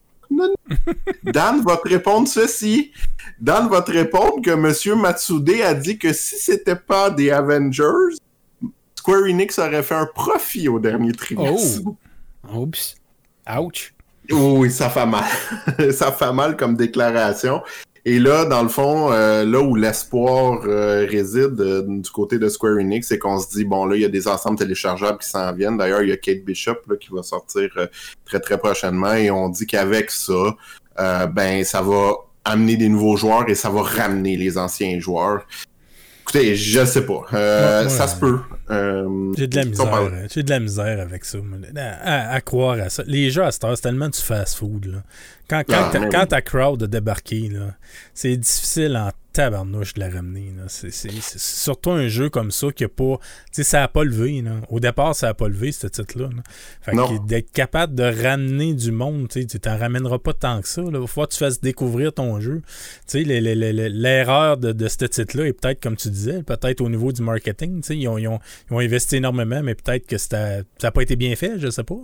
Dan 1.23 1.63
va 1.63 1.77
te 1.77 1.89
répondre 1.89 2.29
ceci. 2.29 2.93
Dan 3.41 3.69
va 3.69 3.83
te 3.83 3.91
répondre 3.91 4.43
que 4.43 4.51
M. 4.51 5.01
Matsude 5.01 5.61
a 5.63 5.75
dit 5.75 5.99
que 5.99 6.13
si 6.13 6.37
c'était 6.37 6.77
pas 6.77 7.11
des 7.11 7.31
Avengers, 7.31 8.17
Square 8.95 9.25
Enix 9.25 9.59
aurait 9.59 9.83
fait 9.83 9.95
un 9.95 10.07
profit 10.07 10.69
au 10.69 10.79
dernier 10.79 11.13
trimestre. 11.13 11.83
Oh. 11.85 11.97
Oups. 12.55 12.95
Ouch. 13.59 13.95
Oui, 14.31 14.71
ça 14.71 14.89
fait 14.89 15.07
mal. 15.07 15.25
ça 15.93 16.11
fait 16.13 16.33
mal 16.33 16.57
comme 16.57 16.77
déclaration. 16.77 17.63
Et 18.07 18.19
là, 18.19 18.45
dans 18.45 18.63
le 18.63 18.69
fond, 18.69 19.13
euh, 19.13 19.45
là 19.45 19.61
où 19.61 19.75
l'espoir 19.75 20.61
euh, 20.67 21.07
réside 21.11 21.59
euh, 21.61 21.83
du 21.87 22.11
côté 22.11 22.39
de 22.39 22.49
Square 22.51 22.77
Enix, 22.77 23.07
c'est 23.07 23.19
qu'on 23.19 23.39
se 23.39 23.49
dit, 23.49 23.65
bon, 23.65 23.87
là, 23.87 23.97
il 23.97 24.03
y 24.03 24.05
a 24.05 24.11
des 24.11 24.29
ensembles 24.29 24.59
téléchargeables 24.59 25.19
qui 25.19 25.29
s'en 25.29 25.53
viennent. 25.55 25.79
D'ailleurs, 25.79 26.03
il 26.03 26.11
y 26.11 26.13
a 26.13 26.17
Kate 26.19 26.45
Bishop 26.45 26.77
qui 27.01 27.09
va 27.11 27.23
sortir 27.23 27.71
très, 28.27 28.41
très 28.41 28.59
prochainement. 28.59 29.15
Et 29.15 29.31
on 29.31 29.49
dit 29.49 29.67
qu'avec 29.67 30.11
ça, 30.11 30.55
ben, 30.99 31.65
ça 31.65 31.81
va 31.81 32.13
amener 32.45 32.77
des 32.77 32.91
nouveaux 32.91 33.17
joueurs 33.17 33.49
et 33.49 33.55
ça 33.55 33.71
va 33.71 33.83
ramener 33.83 34.37
les 34.37 34.59
anciens 34.59 35.01
joueurs. 35.01 35.47
Écoutez, 36.25 36.57
je 36.57 36.85
sais 36.87 37.05
pas. 37.05 37.23
Euh, 37.35 37.89
ça 37.89 38.09
se 38.09 38.17
peut. 38.19 38.39
Euh, 38.71 39.33
j'ai 39.37 39.47
de 39.47 39.57
la 39.57 39.65
misère. 39.65 40.11
J'ai 40.33 40.43
de 40.43 40.51
la 40.51 40.61
misère 40.61 41.01
avec 41.01 41.25
ça. 41.25 41.39
À, 41.77 42.41
croire 42.41 42.79
à 42.81 42.89
ça. 42.89 43.03
Les 43.07 43.31
jeux 43.31 43.45
à 43.45 43.51
cette 43.51 43.65
heure, 43.65 43.77
c'est 43.77 43.83
tellement 43.83 44.09
du 44.09 44.19
fast-food. 44.19 45.03
Quand, 45.49 45.63
quand, 45.69 45.91
ah, 45.93 46.09
quand 46.11 46.27
ta 46.27 46.41
crowd 46.41 46.83
a 46.83 46.87
débarqué, 46.87 47.51
c'est 48.15 48.37
difficile 48.37 48.97
en 48.97 49.11
tabarnouche 49.35 49.95
de 49.95 50.01
la 50.01 50.09
ramener. 50.09 50.55
C'est, 50.69 50.91
surtout 51.21 51.91
un 51.91 52.09
jeu 52.09 52.31
comme 52.31 52.51
ça 52.51 52.69
qui 52.73 52.85
a 52.85 52.89
pas. 52.89 53.19
Tu 53.53 53.63
sais, 53.63 53.65
ça 53.65 53.83
a 53.83 53.89
pas 53.89 54.05
levé. 54.05 54.43
Au 54.71 54.81
départ, 54.81 55.15
ça 55.15 55.29
a 55.29 55.35
pas 55.35 55.49
levé, 55.49 55.73
ce 55.73 55.87
titre-là. 55.87 56.31
Fait 56.81 56.93
d'être 57.27 57.53
capable 57.53 57.95
de 57.95 58.05
ramener 58.05 58.73
du 58.73 58.93
monde, 58.93 59.29
tu 59.29 59.47
t'en 59.47 59.77
ramèneras 59.77 60.19
pas 60.19 60.33
tant 60.33 60.63
que 60.63 60.69
ça. 60.69 60.83
Il 60.83 60.97
va 60.97 61.07
falloir 61.07 61.29
que 61.29 61.35
tu 61.35 61.39
fasses 61.39 61.61
découvrir 61.61 62.15
ton 62.15 62.41
jeu. 62.41 62.63
Tu 63.07 63.25
sais, 63.25 63.41
l'erreur 63.41 64.57
de, 64.57 64.73
de 64.73 64.89
ce 64.89 65.05
titre-là 65.05 65.47
est 65.47 65.53
peut-être, 65.53 65.83
comme 65.83 65.97
tu 65.97 66.09
disais, 66.09 66.43
peut-être 66.43 66.81
au 66.81 66.89
niveau 66.89 67.13
du 67.13 67.21
marketing. 67.21 67.83
Ont, 68.09 68.19
ils, 68.19 68.29
ont, 68.29 68.41
ils 68.71 68.75
ont, 68.75 68.79
investi 68.79 69.17
énormément, 69.17 69.63
mais 69.63 69.75
peut-être 69.75 70.07
que 70.07 70.19
ça 70.19 70.59
n'a 70.83 70.91
pas 70.91 71.03
été 71.03 71.17
bien 71.17 71.35
fait, 71.37 71.59
je 71.59 71.71
sais 71.71 71.85
pas. 71.85 71.97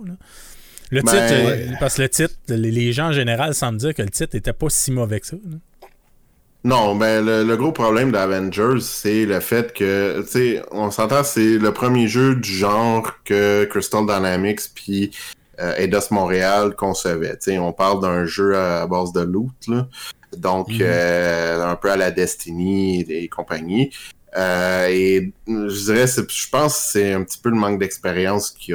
Le 0.91 1.01
ben, 1.01 1.11
titre, 1.11 1.23
euh, 1.31 1.67
parce 1.79 1.95
que 1.95 2.01
le 2.01 2.09
titre, 2.09 2.35
les, 2.49 2.91
gens 2.91 3.07
en 3.07 3.13
général 3.13 3.55
semblent 3.55 3.77
dire 3.77 3.95
que 3.95 4.01
le 4.01 4.09
titre 4.09 4.35
était 4.35 4.53
pas 4.53 4.67
si 4.69 4.91
mauvais 4.91 5.21
que 5.21 5.27
ça. 5.27 5.37
Non, 6.63 6.95
ben 6.95 7.25
le, 7.25 7.55
gros 7.55 7.71
problème 7.71 8.11
d'Avengers, 8.11 8.81
c'est 8.81 9.25
le 9.25 9.39
fait 9.39 9.73
que, 9.73 10.21
tu 10.21 10.27
sais, 10.27 10.61
on 10.71 10.91
s'entend, 10.91 11.23
c'est 11.23 11.57
le 11.57 11.71
premier 11.71 12.07
jeu 12.07 12.35
du 12.35 12.51
genre 12.51 13.15
que 13.23 13.63
Crystal 13.65 14.05
Dynamics 14.05 14.61
puis 14.75 15.11
euh, 15.59 15.75
Eidos 15.77 16.11
Montréal 16.11 16.75
concevait. 16.75 17.37
Tu 17.37 17.51
sais, 17.51 17.57
on 17.57 17.73
parle 17.73 18.01
d'un 18.01 18.25
jeu 18.25 18.55
à, 18.55 18.85
base 18.85 19.11
de 19.11 19.21
loot, 19.21 19.51
là. 19.67 19.87
donc 20.37 20.69
mhm. 20.69 20.79
euh, 20.81 21.65
un 21.65 21.75
peu 21.75 21.91
à 21.91 21.97
la 21.97 22.11
Destiny 22.11 23.01
et, 23.09 23.27
compagnie. 23.27 23.91
Euh, 24.37 24.87
et 24.89 25.33
je 25.47 25.85
dirais, 25.85 26.07
je 26.07 26.49
pense 26.49 26.75
que 26.75 26.91
c'est 26.91 27.13
un 27.13 27.23
petit 27.23 27.37
peu 27.37 27.49
le 27.49 27.57
manque 27.57 27.79
d'expérience 27.79 28.51
qui 28.51 28.73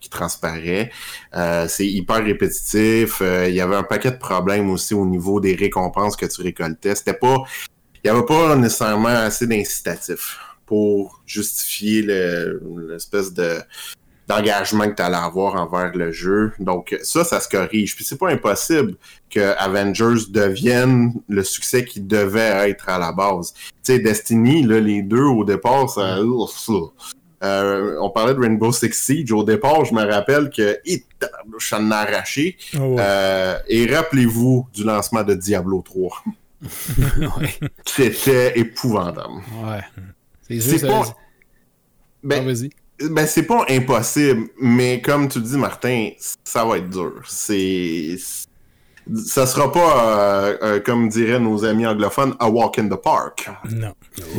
qui 0.00 0.08
transparaît. 0.08 0.90
Euh, 1.34 1.66
c'est 1.68 1.86
hyper 1.86 2.24
répétitif. 2.24 3.20
Euh, 3.20 3.48
il 3.48 3.54
y 3.54 3.60
avait 3.60 3.76
un 3.76 3.82
paquet 3.82 4.10
de 4.10 4.16
problèmes 4.16 4.70
aussi 4.70 4.94
au 4.94 5.04
niveau 5.04 5.40
des 5.40 5.54
récompenses 5.54 6.16
que 6.16 6.26
tu 6.26 6.42
récoltais. 6.42 6.94
C'était 6.94 7.14
pas. 7.14 7.42
Il 8.04 8.10
n'y 8.10 8.16
avait 8.16 8.26
pas 8.26 8.54
nécessairement 8.56 9.08
assez 9.08 9.46
d'incitatifs 9.46 10.38
pour 10.66 11.22
justifier 11.26 12.02
l'espèce 12.02 13.32
de 13.32 13.58
d'engagement 14.28 14.88
que 14.88 14.94
tu 14.94 15.02
allais 15.02 15.16
avoir 15.16 15.54
envers 15.54 15.92
le 15.94 16.12
jeu. 16.12 16.52
Donc 16.58 16.96
ça, 17.02 17.24
ça 17.24 17.40
se 17.40 17.48
corrige. 17.48 17.96
Puis 17.96 18.04
c'est 18.04 18.18
pas 18.18 18.28
impossible 18.28 18.94
que 19.30 19.54
Avengers 19.58 20.26
devienne 20.28 21.14
le 21.28 21.42
succès 21.42 21.84
qui 21.84 22.00
devait 22.00 22.70
être 22.70 22.90
à 22.90 22.98
la 22.98 23.12
base. 23.12 23.54
Tu 23.54 23.70
sais, 23.82 23.98
Destiny, 23.98 24.62
là, 24.62 24.80
les 24.80 25.02
deux 25.02 25.24
au 25.24 25.44
départ, 25.44 25.88
ça, 25.88 26.18
euh, 27.44 27.96
on 28.00 28.10
parlait 28.10 28.34
de 28.34 28.40
Rainbow 28.40 28.70
Six 28.70 28.92
Siege. 28.92 29.32
Au 29.32 29.44
départ, 29.44 29.84
je 29.84 29.94
me 29.94 30.04
rappelle 30.04 30.50
que 30.50 30.78
je 30.84 30.98
suis 31.58 31.76
arraché. 31.90 32.56
Oh, 32.78 32.98
euh, 32.98 33.58
et 33.68 33.86
rappelez-vous 33.86 34.66
du 34.74 34.84
lancement 34.84 35.22
de 35.22 35.34
Diablo 35.34 35.82
3. 35.82 36.24
C'était 37.86 38.58
épouvantable. 38.58 39.42
Ouais. 39.64 40.60
C'est 40.60 40.86
pas... 40.86 41.16
Ben, 42.22 42.44
ben, 43.10 43.26
c'est 43.26 43.44
pas 43.44 43.64
impossible, 43.68 44.48
mais 44.60 45.00
comme 45.00 45.28
tu 45.28 45.40
dis, 45.40 45.56
Martin, 45.56 46.10
ça 46.44 46.64
va 46.64 46.78
être 46.78 46.90
dur. 46.90 47.22
C'est 47.26 48.16
ça 49.24 49.46
sera 49.46 49.72
pas, 49.72 50.50
euh, 50.50 50.56
euh, 50.62 50.80
comme 50.80 51.08
diraient 51.08 51.40
nos 51.40 51.64
amis 51.64 51.86
anglophones, 51.86 52.34
a 52.38 52.48
walk 52.48 52.78
in 52.78 52.88
the 52.88 52.96
park. 52.96 53.50
Non. 53.70 53.94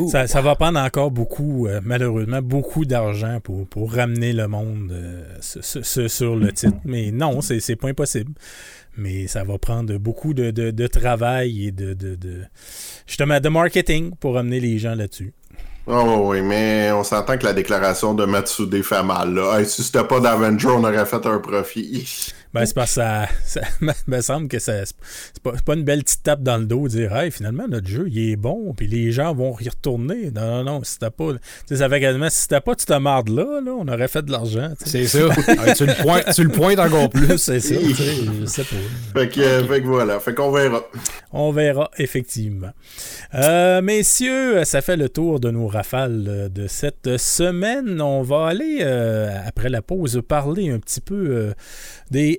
Ça, 0.10 0.28
ça, 0.28 0.41
va 0.41 0.55
prendre 0.55 0.80
encore 0.80 1.12
beaucoup, 1.12 1.68
euh, 1.68 1.82
malheureusement, 1.84 2.41
beaucoup 2.41 2.86
d'argent 2.86 3.39
pour, 3.43 3.68
pour 3.68 3.93
ramener 3.93 4.34
le 4.34 4.47
monde 4.47 4.93
sur 5.41 6.36
le 6.36 6.51
titre. 6.51 6.78
Mais 6.86 7.12
non, 7.12 7.41
c'est 7.41 7.76
pas 7.76 7.89
impossible. 7.89 8.34
Mais 8.97 9.28
ça 9.28 9.43
va 9.43 9.57
prendre 9.57 9.97
beaucoup 9.97 10.34
de, 10.34 10.51
de, 10.51 10.88
travail 10.88 11.68
et 11.68 11.72
de, 11.72 11.93
de, 11.93 12.18
justement 13.07 13.39
de 13.39 13.49
marketing 13.49 14.12
pour 14.20 14.34
ramener 14.36 14.60
les 14.60 14.78
gens 14.78 14.93
là-dessus. 14.95 15.34
Oh 15.92 16.30
oui, 16.30 16.44
mais 16.44 16.92
on 16.92 17.04
s'entend 17.04 17.36
que 17.40 17.46
la 17.46 17.54
déclaration 17.54 18.14
de 18.14 18.24
Matsude 18.24 18.84
fait 18.84 19.02
mal. 19.02 19.34
Là. 19.34 19.66
si 19.66 19.82
c'était 19.82 20.04
pas 20.04 20.20
d'Avenger, 20.20 20.68
on 20.68 20.84
aurait 20.84 21.04
fait 21.08 21.26
un 21.26 21.40
profit. 21.40 22.32
Ben, 22.52 22.66
c'est 22.66 22.74
parce 22.74 22.95
que 22.95 23.02
ça, 23.02 23.28
ça 23.45 23.62
me 24.08 24.22
semble 24.22 24.47
que 24.47 24.58
c'est 24.58 24.86
pas, 25.43 25.52
pas, 25.64 25.76
une 25.76 25.84
belle 25.84 26.04
petite 26.04 26.24
tape 26.24 26.41
dans 26.41 26.58
le 26.58 26.66
dos 26.66 26.88
de 26.88 26.89
dire 26.89 27.16
Hey, 27.16 27.30
finalement, 27.30 27.68
notre 27.68 27.88
jeu, 27.88 28.08
il 28.10 28.32
est 28.32 28.36
bon, 28.36 28.74
puis 28.76 28.88
les 28.88 29.12
gens 29.12 29.36
vont 29.36 29.56
y 29.60 29.70
retourner. 29.70 30.32
Non, 30.32 30.47
non, 30.47 30.64
non, 30.64 30.84
si 30.84 30.97
t'as 30.97 31.12
pas. 31.12 31.34
Tu 31.34 31.39
sais, 31.68 31.76
ça 31.78 31.89
fait 31.89 32.00
quasiment, 32.00 32.30
si 32.30 32.47
t'as 32.47 32.62
pas 32.62 32.76
tu 32.76 32.86
te 32.86 32.93
marde 32.93 33.30
là, 33.30 33.62
là, 33.64 33.72
on 33.72 33.88
aurait 33.88 34.08
fait 34.08 34.24
de 34.24 34.32
l'argent. 34.32 34.74
C'est 34.84 35.06
ça. 35.06 35.20
tu, 35.78 35.86
le 35.86 36.02
pointes, 36.02 36.34
tu 36.34 36.43
le 36.43 36.50
pointes 36.50 36.80
encore 36.80 37.10
plus. 37.10 37.38
c'est 37.38 37.60
ça. 37.60 37.76
je 37.76 38.45
sais 38.45 38.64
pas. 38.64 39.20
Fait 39.20 39.30
que, 39.30 39.64
fait 39.66 39.82
que 39.82 39.88
voilà. 39.88 40.20
Fait 40.20 40.34
qu'on 40.34 40.52
verra. 40.52 40.84
On 41.32 41.52
verra, 41.52 41.91
effectivement. 41.97 42.72
Euh, 43.36 43.82
messieurs, 43.84 44.64
ça 44.66 44.82
fait 44.82 44.97
le 44.97 45.10
tour 45.10 45.39
de 45.39 45.52
nos 45.52 45.68
rafales 45.68 46.50
de 46.52 46.68
cette 46.68 47.18
semaine. 47.18 48.02
On 48.02 48.24
va 48.24 48.47
aller, 48.47 48.80
euh, 48.82 49.38
après 49.45 49.70
la 49.70 49.82
pause, 49.82 50.22
parler 50.28 50.72
un 50.72 50.80
petit 50.80 51.02
peu 51.02 51.16
euh, 51.16 51.54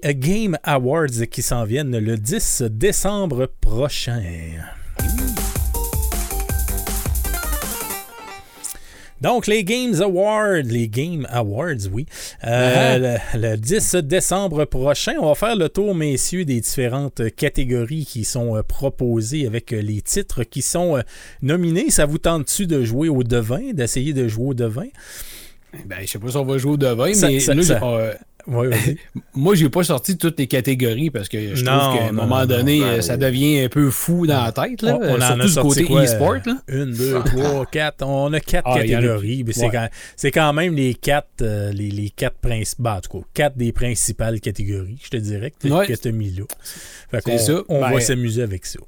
des 0.02 0.14
Game 0.14 0.58
Awards 0.62 1.26
qui 1.30 1.42
s'en 1.42 1.64
viennent 1.64 1.98
le 1.98 2.16
10 2.16 2.62
décembre 2.70 3.46
prochain. 3.60 4.22
Donc, 9.20 9.46
les 9.46 9.64
Games 9.64 10.00
Awards, 10.00 10.62
les 10.64 10.88
Game 10.88 11.26
Awards, 11.28 11.88
oui. 11.92 12.06
Euh, 12.44 13.16
uh-huh. 13.16 13.38
le, 13.38 13.56
10 13.56 13.96
décembre 13.96 14.64
prochain, 14.64 15.14
on 15.20 15.28
va 15.28 15.34
faire 15.34 15.56
le 15.56 15.68
tour, 15.68 15.94
messieurs, 15.94 16.46
des 16.46 16.60
différentes 16.60 17.34
catégories 17.36 18.06
qui 18.06 18.24
sont 18.24 18.56
euh, 18.56 18.62
proposées 18.62 19.46
avec 19.46 19.74
euh, 19.74 19.82
les 19.82 20.00
titres 20.00 20.42
qui 20.44 20.62
sont 20.62 21.02
nominés. 21.42 21.90
Ça 21.90 22.06
vous 22.06 22.18
tente-tu 22.18 22.66
de 22.66 22.82
jouer 22.82 23.10
au 23.10 23.22
devin, 23.22 23.72
d'essayer 23.74 24.14
de 24.14 24.26
jouer 24.26 24.46
au 24.48 24.54
devin? 24.54 24.88
Ben, 25.86 25.98
je 26.00 26.06
sais 26.06 26.18
pas 26.18 26.30
si 26.30 26.36
on 26.36 26.44
va 26.44 26.56
jouer 26.56 26.72
au 26.72 26.76
devin, 26.78 27.12
mais 27.20 27.38
là, 27.38 28.14
Ouais, 28.50 28.70
Moi, 29.34 29.54
j'ai 29.54 29.68
pas 29.68 29.84
sorti 29.84 30.18
toutes 30.18 30.38
les 30.38 30.48
catégories 30.48 31.10
parce 31.10 31.28
que 31.28 31.54
je 31.54 31.64
trouve 31.64 31.96
qu'à 31.96 32.08
un 32.08 32.12
moment 32.12 32.46
donné, 32.46 32.80
ben 32.80 33.00
ça 33.00 33.16
devient 33.16 33.60
un 33.60 33.68
peu 33.68 33.90
fou 33.90 34.26
dans 34.26 34.44
la 34.44 34.52
tête. 34.52 34.82
Là, 34.82 34.98
on, 35.00 35.14
en 35.14 35.40
a 35.40 35.48
sorti 35.48 35.84
côté 35.84 36.04
e-sport. 36.04 36.36
Une, 36.68 36.92
deux, 36.92 37.20
trois, 37.24 37.64
quatre. 37.66 38.04
On 38.04 38.32
a 38.32 38.40
quatre 38.40 38.68
ah, 38.68 38.80
catégories. 38.80 39.44
C'est 40.16 40.32
quand, 40.32 40.52
même 40.52 40.74
les 40.74 40.94
quatre, 40.94 41.42
euh, 41.42 41.72
les, 41.72 41.90
les, 41.90 42.10
quatre 42.10 42.38
principales. 42.38 42.98
En 42.98 43.00
tout 43.00 43.18
cas, 43.20 43.24
quatre 43.34 43.56
des 43.56 43.72
principales 43.72 44.40
catégories, 44.40 44.98
je 45.02 45.10
te 45.10 45.16
dirais, 45.16 45.52
que, 45.52 45.86
que 45.86 45.92
tu 45.92 46.08
as 46.08 46.12
mis 46.12 46.30
là. 46.30 46.44
Fait 47.10 47.38
ça. 47.38 47.62
On 47.68 47.80
va 47.80 47.90
ben, 47.90 48.00
s'amuser 48.00 48.42
avec 48.42 48.66
ça. 48.66 48.80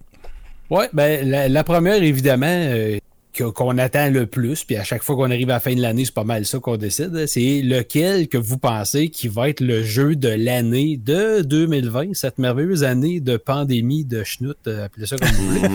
Oui, 0.70 0.84
ben, 0.92 1.28
la, 1.52 1.64
première, 1.64 2.02
évidemment, 2.02 2.46
euh, 2.48 2.98
qu'on 3.32 3.78
attend 3.78 4.10
le 4.10 4.26
plus, 4.26 4.64
puis 4.64 4.76
à 4.76 4.84
chaque 4.84 5.02
fois 5.02 5.16
qu'on 5.16 5.30
arrive 5.30 5.48
à 5.50 5.54
la 5.54 5.60
fin 5.60 5.74
de 5.74 5.80
l'année, 5.80 6.04
c'est 6.04 6.14
pas 6.14 6.24
mal 6.24 6.44
ça 6.44 6.58
qu'on 6.58 6.76
décide. 6.76 7.26
C'est 7.26 7.62
lequel 7.62 8.28
que 8.28 8.36
vous 8.36 8.58
pensez 8.58 9.08
qui 9.08 9.28
va 9.28 9.48
être 9.48 9.60
le 9.60 9.82
jeu 9.82 10.16
de 10.16 10.28
l'année 10.28 10.98
de 10.98 11.40
2020, 11.40 12.14
cette 12.14 12.38
merveilleuse 12.38 12.84
année 12.84 13.20
de 13.20 13.36
pandémie 13.36 14.04
de 14.04 14.22
schnout, 14.22 14.56
euh, 14.66 14.84
appelez 14.84 15.06
ça 15.06 15.16
comme 15.16 15.28
vous 15.28 15.48
voulez. 15.48 15.60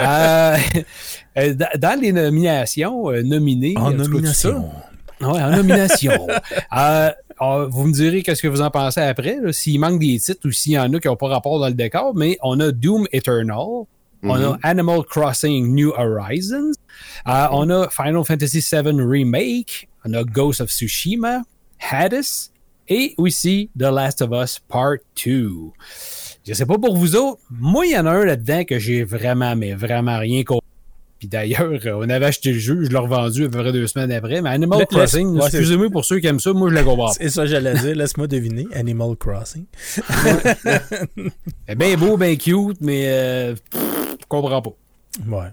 Euh, 0.00 0.56
euh, 1.38 1.54
dans 1.76 2.00
les 2.00 2.12
nominations 2.12 3.10
nominées. 3.22 3.74
En 3.76 3.90
nomination. 3.90 4.70
Ouais, 5.20 5.42
en 5.42 5.50
nomination. 5.50 6.12
vous 7.40 7.86
me 7.86 7.92
direz 7.92 8.22
qu'est-ce 8.22 8.42
que 8.42 8.48
vous 8.48 8.60
en 8.60 8.70
pensez 8.70 9.00
après, 9.00 9.38
s'il 9.50 9.80
manque 9.80 9.98
des 9.98 10.18
titres 10.20 10.46
ou 10.46 10.52
s'il 10.52 10.72
y 10.72 10.78
en 10.78 10.92
a 10.92 11.00
qui 11.00 11.08
n'ont 11.08 11.16
pas 11.16 11.26
rapport 11.26 11.58
dans 11.58 11.66
le 11.66 11.74
décor, 11.74 12.14
mais 12.14 12.38
on 12.42 12.60
a 12.60 12.70
Doom 12.70 13.06
Eternal, 13.12 13.86
on 14.22 14.30
a 14.30 14.38
mm-hmm. 14.38 14.64
Animal 14.64 15.04
Crossing 15.04 15.74
New 15.74 15.92
Horizons. 15.92 16.76
Uh, 17.26 17.48
on 17.50 17.70
a 17.70 17.88
Final 17.90 18.24
Fantasy 18.24 18.60
VII 18.60 19.00
Remake. 19.00 19.88
On 20.04 20.14
a 20.14 20.24
Ghost 20.24 20.60
of 20.60 20.70
Tsushima, 20.70 21.44
Hades 21.78 22.50
et 22.88 23.14
aussi 23.18 23.70
The 23.76 23.90
Last 23.90 24.22
of 24.22 24.32
Us 24.32 24.58
Part 24.58 24.98
2. 25.16 25.72
Je 26.46 26.54
sais 26.54 26.66
pas 26.66 26.78
pour 26.78 26.96
vous 26.96 27.14
autres, 27.16 27.40
moi, 27.50 27.84
il 27.86 27.92
y 27.92 27.98
en 27.98 28.06
a 28.06 28.10
un 28.10 28.24
là-dedans 28.24 28.64
que 28.64 28.78
j'ai 28.78 29.04
vraiment, 29.04 29.54
mais 29.54 29.74
vraiment 29.74 30.18
rien 30.18 30.44
compris. 30.44 30.66
Puis 31.18 31.28
d'ailleurs, 31.28 31.72
on 31.96 32.08
avait 32.08 32.26
acheté 32.26 32.52
le 32.52 32.58
jeu, 32.58 32.84
je 32.84 32.90
l'ai 32.90 32.96
revendu 32.96 33.44
à 33.46 33.48
peu 33.48 33.58
près 33.58 33.72
deux 33.72 33.86
semaines 33.88 34.12
après. 34.12 34.40
Mais 34.40 34.50
Animal 34.50 34.86
Crossing, 34.86 35.36
excusez-moi 35.36 35.90
pour 35.90 36.04
ceux 36.04 36.20
qui 36.20 36.28
aiment 36.28 36.38
ça, 36.38 36.52
moi 36.52 36.70
je 36.70 36.76
le 36.76 36.84
comprends 36.84 37.12
C'est 37.12 37.28
ça, 37.28 37.44
j'allais 37.44 37.74
dire, 37.74 37.96
laisse-moi 37.96 38.28
deviner. 38.28 38.66
Animal 38.72 39.16
Crossing. 39.16 39.64
bien 41.76 41.96
beau, 41.96 42.16
bien 42.16 42.36
cute, 42.36 42.80
mais 42.80 43.06
euh, 43.08 43.54
comprends 44.28 44.62
pas. 44.62 44.72
Ouais. 45.26 45.48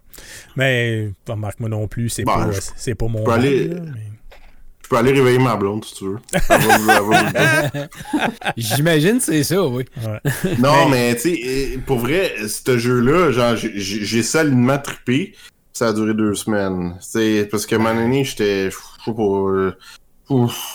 Mais, 0.55 1.11
remarque-moi 1.27 1.69
non 1.69 1.87
plus, 1.87 2.09
c'est 2.09 2.23
pas, 2.23 2.49
c'est 2.75 2.95
pas 2.95 3.07
mon. 3.07 3.19
Je 3.19 3.23
peux, 3.23 3.31
aller, 3.31 3.69
je 4.83 4.89
peux 4.89 4.97
aller 4.97 5.11
réveiller 5.11 5.39
ma 5.39 5.55
blonde 5.55 5.83
si 5.85 5.95
tu 5.95 6.05
veux. 6.05 6.19
J'imagine 8.57 9.19
c'est 9.19 9.43
ça, 9.43 9.65
oui. 9.65 9.85
Non, 10.59 10.89
mais, 10.89 11.15
tu 11.15 11.35
sais, 11.35 11.79
pour 11.85 11.99
vrai, 11.99 12.33
ce 12.47 12.77
jeu-là, 12.77 13.31
genre, 13.31 13.55
j'ai 13.55 14.23
solidement 14.23 14.77
trippé. 14.77 15.35
Ça 15.73 15.89
a 15.89 15.93
duré 15.93 16.13
deux 16.13 16.35
semaines. 16.35 16.95
C'est 17.01 17.49
parce 17.51 17.65
que 17.65 17.75
moment 17.75 17.95
donné, 17.95 18.23
j'étais. 18.23 18.69
Je 18.71 18.77
sais 19.03 19.13
pas. 19.13 19.23
Euh, 19.23 19.71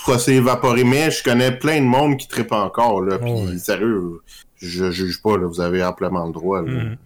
ça 0.06 0.18
s'est 0.18 0.34
évaporé, 0.34 0.84
mais 0.84 1.10
je 1.10 1.22
connais 1.24 1.52
plein 1.52 1.80
de 1.80 1.86
monde 1.86 2.16
qui 2.18 2.28
trippe 2.28 2.52
encore, 2.52 3.02
là. 3.02 3.18
Puis, 3.18 3.58
sérieux, 3.58 4.20
je 4.58 4.90
juge 4.90 5.22
pas, 5.22 5.38
là. 5.38 5.46
Vous 5.46 5.60
avez 5.60 5.82
amplement 5.82 6.26
le 6.26 6.32
droit, 6.32 6.62
là. 6.62 6.70
Mm. 6.70 6.96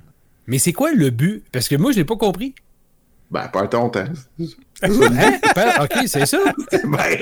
Mais 0.46 0.58
c'est 0.58 0.72
quoi 0.72 0.92
le 0.92 1.10
but? 1.10 1.44
Parce 1.52 1.68
que 1.68 1.76
moi, 1.76 1.92
je 1.92 1.98
l'ai 1.98 2.04
pas 2.04 2.16
compris. 2.16 2.54
Ben, 3.30 3.48
pas 3.48 3.66
ton 3.66 3.88
temps. 3.88 4.04
hein? 4.40 5.72
Ok, 5.80 5.98
c'est 6.06 6.26
ça. 6.26 6.38
Ben, 6.84 7.18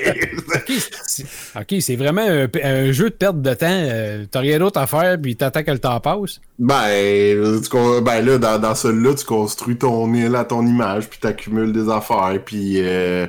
ok, 1.55 1.75
c'est 1.81 1.95
vraiment 1.95 2.21
un, 2.21 2.91
jeu 2.91 3.09
de 3.09 3.15
perte 3.15 3.41
de 3.41 3.53
temps. 3.53 3.65
Euh, 3.69 4.25
t'as 4.29 4.39
rien 4.41 4.59
d'autre 4.59 4.79
à 4.79 4.87
faire, 4.87 5.17
puis 5.19 5.35
t'attends 5.35 5.63
que 5.63 5.71
le 5.71 5.79
temps 5.79 5.99
passe. 5.99 6.39
Ben, 6.59 7.59
ben 8.03 8.25
là, 8.25 8.37
dans, 8.37 8.59
dans 8.59 8.75
celui-là, 8.75 9.15
tu 9.15 9.25
construis 9.25 9.77
ton 9.77 10.13
île 10.13 10.35
à 10.35 10.43
ton 10.43 10.65
image, 10.67 11.09
puis 11.09 11.19
t'accumules 11.19 11.71
des 11.71 11.89
affaires, 11.89 12.37
puis 12.45 12.75
euh, 12.77 13.25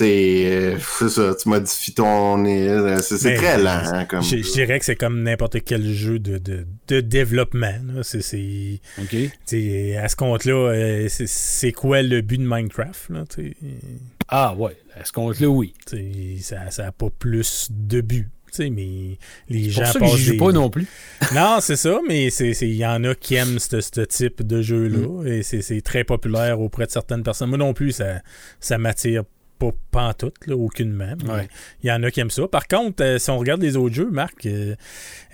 c'est 0.00 1.08
ça, 1.08 1.34
tu 1.34 1.48
modifies 1.48 1.94
ton 1.94 2.44
île. 2.44 2.96
C'est 3.02 3.34
très 3.34 3.58
lent. 3.58 3.82
Hein, 3.84 4.04
comme 4.06 4.22
je, 4.22 4.36
dirais 4.52 4.78
que 4.78 4.84
c'est 4.84 4.96
comme 4.96 5.22
n'importe 5.22 5.62
quel 5.64 5.92
jeu 5.92 6.18
de, 6.18 6.38
de, 6.38 6.66
de 6.88 7.00
développement. 7.00 7.74
C'est, 8.02 8.80
À 8.98 10.08
ce 10.08 10.16
compte-là, 10.16 10.72
euh, 10.72 11.08
c'est 11.08 11.72
quoi 11.72 12.02
le 12.02 12.20
but 12.20 12.38
de 12.38 12.46
Minecraft? 12.46 13.10
Là, 13.10 13.24
ah 14.28 14.54
ouais, 14.56 14.76
à 14.98 15.04
ce 15.04 15.12
compte-là, 15.12 15.48
oui. 15.48 15.74
Ça 16.40 16.68
n'a 16.78 16.92
pas 16.92 17.10
plus 17.18 17.68
de 17.70 18.00
but. 18.00 18.28
mais 18.58 19.18
les 19.48 19.70
gens 19.70 19.82
pour 19.98 20.08
ça 20.08 20.16
que 20.16 20.16
joue 20.16 20.38
pas 20.38 20.52
non 20.52 20.70
plus. 20.70 20.86
non, 21.34 21.58
c'est 21.60 21.76
ça, 21.76 21.98
mais 22.08 22.28
il 22.28 22.74
y 22.74 22.86
en 22.86 23.04
a 23.04 23.14
qui 23.14 23.34
aiment 23.34 23.58
ce 23.58 24.00
type 24.04 24.46
de 24.46 24.62
jeu-là 24.62 25.24
mm. 25.24 25.26
et 25.26 25.42
c'est 25.42 25.82
très 25.82 26.04
populaire 26.04 26.60
auprès 26.60 26.86
de 26.86 26.90
certaines 26.90 27.22
personnes. 27.22 27.50
Moi 27.50 27.58
non 27.58 27.74
plus, 27.74 27.92
ça, 27.92 28.22
ça 28.60 28.78
m'attire 28.78 29.24
pas, 29.90 30.14
tout, 30.14 30.32
là, 30.46 30.56
aucunement. 30.56 31.14
Il 31.82 31.88
y 31.88 31.92
en 31.92 32.02
a 32.02 32.10
qui 32.10 32.20
aiment 32.20 32.30
ça. 32.30 32.46
Par 32.48 32.66
contre, 32.66 33.02
euh, 33.02 33.18
si 33.18 33.30
on 33.30 33.38
regarde 33.38 33.62
les 33.62 33.76
autres 33.76 33.94
jeux, 33.94 34.10
Marc, 34.10 34.46
euh, 34.46 34.74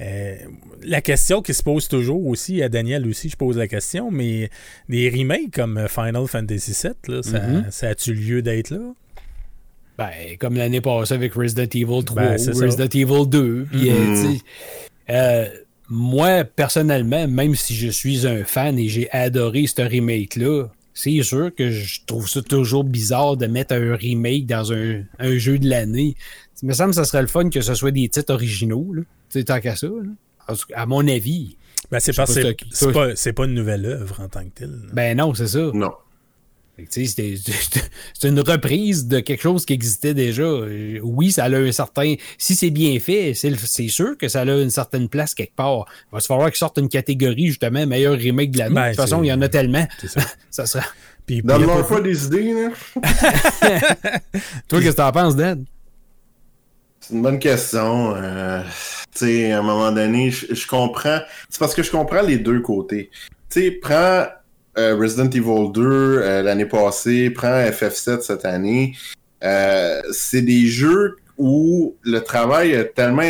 euh, 0.01 0.37
la 0.83 1.01
question 1.01 1.43
qui 1.43 1.55
se 1.55 1.63
pose 1.63 1.89
toujours 1.89 2.27
aussi, 2.27 2.63
à 2.63 2.69
Daniel 2.69 3.07
aussi, 3.07 3.29
je 3.29 3.37
pose 3.37 3.57
la 3.57 3.69
question, 3.69 4.11
mais 4.11 4.51
des 4.89 5.09
remakes 5.11 5.53
comme 5.53 5.87
Final 5.89 6.27
Fantasy 6.27 6.73
VII, 6.73 7.23
ça, 7.23 7.39
mm-hmm. 7.39 7.71
ça 7.71 7.89
a-tu 7.89 8.15
lieu 8.15 8.43
d'être 8.43 8.71
là? 8.71 8.81
Ben, 9.99 10.37
comme 10.39 10.57
l'année 10.57 10.81
passée 10.81 11.15
avec 11.15 11.35
Resident 11.35 11.63
Evil 11.63 12.05
3 12.05 12.23
ben, 12.23 12.37
ou 12.39 12.59
Resident 12.59 12.89
Evil 12.93 13.27
2. 13.27 13.67
Mm-hmm. 13.73 15.51
moi, 15.89 16.45
personnellement, 16.45 17.27
même 17.29 17.55
si 17.55 17.75
je 17.75 17.89
suis 17.89 18.27
un 18.27 18.45
fan 18.45 18.79
et 18.79 18.89
j'ai 18.89 19.11
adoré 19.11 19.67
ce 19.67 19.81
remake-là, 19.81 20.67
c'est 20.97 21.23
sûr 21.23 21.55
que 21.55 21.71
je 21.71 22.01
trouve 22.07 22.27
ça 22.27 22.41
toujours 22.41 22.83
bizarre 22.83 23.37
de 23.37 23.47
mettre 23.47 23.75
un 23.75 23.95
remake 23.95 24.47
dans 24.47 24.73
un, 24.73 25.05
jeu 25.37 25.59
de 25.59 25.69
l'année. 25.69 26.17
Il 26.63 26.69
me 26.69 26.73
semble 26.73 26.91
que 26.91 26.97
ça 26.97 27.05
serait 27.05 27.21
le 27.21 27.29
fun 27.29 27.51
que 27.51 27.61
ce 27.61 27.75
soit 27.75 27.91
des 27.91 28.09
titres 28.09 28.33
originaux, 28.33 28.95
là. 28.95 29.43
tant 29.45 29.61
qu'à 29.61 29.77
ça. 29.77 29.89
À 30.75 30.87
mon 30.87 31.07
avis. 31.07 31.59
Ben, 31.91 32.01
c'est 32.01 32.17
parce 32.17 32.35
que 32.35 32.57
c'est 33.15 33.33
pas, 33.35 33.45
une 33.45 33.53
nouvelle 33.53 33.85
œuvre 33.85 34.21
en 34.21 34.29
tant 34.29 34.43
que 34.45 34.55
telle. 34.55 34.81
Ben 34.95 35.19
non, 35.19 35.35
c'est 35.35 35.49
ça. 35.49 35.71
Non. 35.75 35.93
C'est 36.91 37.25
une 38.25 38.41
reprise 38.41 39.07
de 39.07 39.21
quelque 39.21 39.41
chose 39.41 39.65
qui 39.65 39.73
existait 39.73 40.13
déjà. 40.13 40.47
Oui, 41.03 41.33
ça 41.33 41.45
a 41.45 41.49
un 41.49 41.73
certain. 41.73 42.15
Si 42.37 42.55
c'est 42.55 42.71
bien 42.71 43.01
fait, 43.01 43.33
c'est 43.35 43.89
sûr 43.89 44.19
que 44.19 44.29
ça 44.29 44.43
a 44.43 44.45
une 44.45 44.71
certaine 44.71 45.09
place 45.09 45.35
quelque 45.35 45.57
part. 45.57 45.87
Il 46.13 46.15
va 46.15 46.21
se 46.21 46.27
falloir 46.27 46.49
qu'il 46.49 46.59
sorte 46.59 46.79
une 46.79 46.91
catégorie, 46.91 47.47
justement, 47.47 47.87
meilleur 47.87 48.19
remake 48.19 48.51
de 48.51 48.59
l'année. 48.59 48.71
de 48.71 48.75
ben, 48.75 48.89
toute 48.89 48.97
façon, 48.97 49.23
il 49.23 49.29
y 49.29 49.33
en 49.33 49.41
a 49.41 49.49
tellement. 49.49 49.87
Ça. 50.07 50.21
ça 50.51 50.67
sera. 50.67 50.85
Donne-leur 51.29 51.87
pas 51.87 52.01
des 52.01 52.27
idées, 52.27 52.53
là. 52.53 52.71
Toi, 54.69 54.81
qu'est-ce 54.81 54.91
que 54.93 54.97
t'en 54.97 55.13
penses, 55.13 55.35
Dan? 55.35 55.65
C'est 57.01 57.15
une 57.15 57.23
bonne 57.23 57.39
question. 57.39 58.15
Euh, 58.17 58.63
tu 59.13 59.27
sais, 59.27 59.53
à 59.53 59.61
un 59.61 59.63
moment 59.63 59.91
donné, 59.93 60.31
je, 60.31 60.55
je 60.55 60.67
comprends. 60.67 61.21
C'est 61.49 61.59
parce 61.59 61.75
que 61.75 61.83
je 61.83 61.91
comprends 61.91 62.23
les 62.23 62.39
deux 62.39 62.61
côtés. 62.61 63.11
Tu 63.51 63.63
sais, 63.63 63.71
prends 63.71 64.27
Resident 64.77 65.31
Evil 65.31 65.73
2 65.73 66.43
l'année 66.43 66.67
passée, 66.67 67.31
prend 67.31 67.49
FF7 67.49 68.21
cette 68.21 68.45
année. 68.45 68.95
c'est 69.41 70.43
des 70.43 70.67
jeux 70.67 71.17
où 71.39 71.97
le 72.03 72.21
travail 72.21 72.75
a 72.75 72.85
tellement 72.85 73.23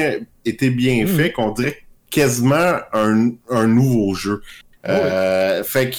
été 0.45 0.71
bien 0.71 1.05
hmm. 1.05 1.09
fait 1.09 1.33
qu'on 1.33 1.51
dirait 1.51 1.79
quasiment 2.11 2.79
un, 2.93 3.31
un 3.51 3.67
nouveau 3.67 4.15
jeu. 4.15 4.43
Fait 4.85 5.91
que 5.91 5.97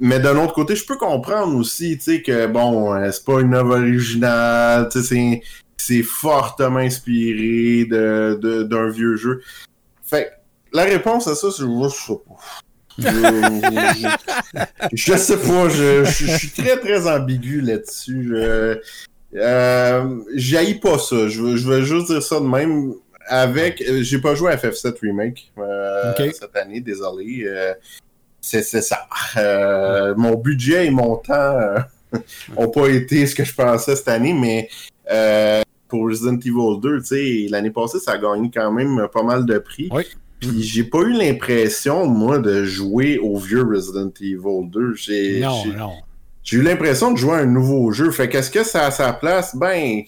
mais 0.00 0.20
d'un 0.20 0.36
autre 0.36 0.52
côté, 0.52 0.74
je 0.76 0.84
peux 0.84 0.96
comprendre 0.96 1.56
aussi, 1.56 1.96
tu 1.98 2.04
sais, 2.04 2.22
que 2.22 2.46
bon, 2.46 2.94
euh, 2.94 3.10
c'est 3.10 3.24
pas 3.24 3.40
une 3.40 3.54
œuvre 3.54 3.78
originale, 3.78 4.88
tu 4.90 5.02
sais, 5.02 5.42
c'est 5.76 6.02
fortement 6.02 6.80
inspiré 6.80 7.84
de, 7.84 8.38
de, 8.40 8.62
d'un 8.64 8.88
vieux 8.88 9.16
jeu. 9.16 9.42
Fait 10.02 10.32
la 10.72 10.84
réponse 10.84 11.26
à 11.28 11.34
ça, 11.34 11.50
c'est 11.50 11.62
je 11.62 11.88
sais 11.88 12.12
pas. 12.26 12.36
Je, 14.92 15.16
sais 15.16 15.36
pas, 15.36 15.68
je, 15.68 16.04
je, 16.04 16.36
suis 16.36 16.50
très 16.50 16.78
très 16.78 17.06
ambigu 17.08 17.60
là-dessus. 17.60 18.28
Je, 18.30 18.78
euh, 19.34 20.74
pas 20.82 20.98
ça. 20.98 21.28
Je, 21.28 21.56
je 21.56 21.68
vais 21.68 21.82
juste 21.82 22.06
dire 22.06 22.22
ça 22.22 22.40
de 22.40 22.46
même. 22.46 22.94
Avec, 23.28 23.82
j'ai 24.02 24.18
pas 24.20 24.36
joué 24.36 24.52
à 24.52 24.56
FF7 24.56 25.00
Remake 25.02 25.50
euh, 25.58 26.12
cette 26.32 26.54
année, 26.54 26.80
désolé. 26.80 27.42
Euh, 27.44 27.74
c'est 28.46 28.82
ça. 28.82 29.06
Euh, 29.36 30.14
mon 30.16 30.36
budget 30.36 30.86
et 30.86 30.90
mon 30.90 31.16
temps 31.16 31.58
n'ont 32.12 32.62
euh, 32.62 32.66
pas 32.74 32.88
été 32.88 33.26
ce 33.26 33.34
que 33.34 33.44
je 33.44 33.54
pensais 33.54 33.96
cette 33.96 34.08
année, 34.08 34.32
mais 34.32 34.68
euh, 35.10 35.62
pour 35.88 36.04
Resident 36.04 36.38
Evil 36.38 36.80
2, 36.80 37.48
l'année 37.50 37.70
passée, 37.70 37.98
ça 37.98 38.12
a 38.12 38.18
gagné 38.18 38.50
quand 38.52 38.70
même 38.70 39.08
pas 39.12 39.22
mal 39.22 39.44
de 39.46 39.58
prix. 39.58 39.88
Oui. 39.90 40.04
Puis 40.40 40.62
j'ai 40.62 40.84
pas 40.84 41.00
eu 41.00 41.12
l'impression, 41.12 42.06
moi, 42.06 42.38
de 42.38 42.64
jouer 42.64 43.18
au 43.18 43.38
vieux 43.38 43.62
Resident 43.62 44.12
Evil 44.20 44.68
2. 44.70 44.94
J'ai, 44.94 45.40
non, 45.40 45.64
non. 45.66 45.92
J'ai 46.42 46.58
eu 46.58 46.62
l'impression 46.62 47.12
de 47.12 47.18
jouer 47.18 47.32
à 47.32 47.38
un 47.38 47.46
nouveau 47.46 47.90
jeu. 47.90 48.10
Fait 48.10 48.28
qu'est-ce 48.28 48.50
que 48.50 48.62
ça 48.62 48.86
a 48.86 48.90
sa 48.90 49.12
place? 49.12 49.56
Ben. 49.56 50.02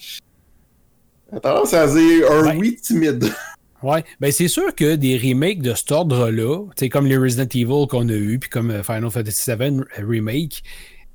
Tendance 1.42 1.74
à 1.74 1.86
dire 1.86 2.30
un 2.30 2.42
ben, 2.42 2.58
oui 2.58 2.76
timide. 2.76 3.32
Ouais, 3.80 4.02
ben 4.18 4.32
c'est 4.32 4.48
sûr 4.48 4.74
que 4.74 4.96
des 4.96 5.16
remakes 5.16 5.62
de 5.62 5.72
cet 5.72 5.92
ordre-là, 5.92 6.64
comme 6.90 7.06
les 7.06 7.16
Resident 7.16 7.46
Evil 7.54 7.86
qu'on 7.88 8.08
a 8.08 8.12
eu, 8.12 8.40
puis 8.40 8.50
comme 8.50 8.72
euh, 8.72 8.82
Final 8.82 9.08
Fantasy 9.08 9.52
VII 9.54 9.82
Remake, 9.98 10.64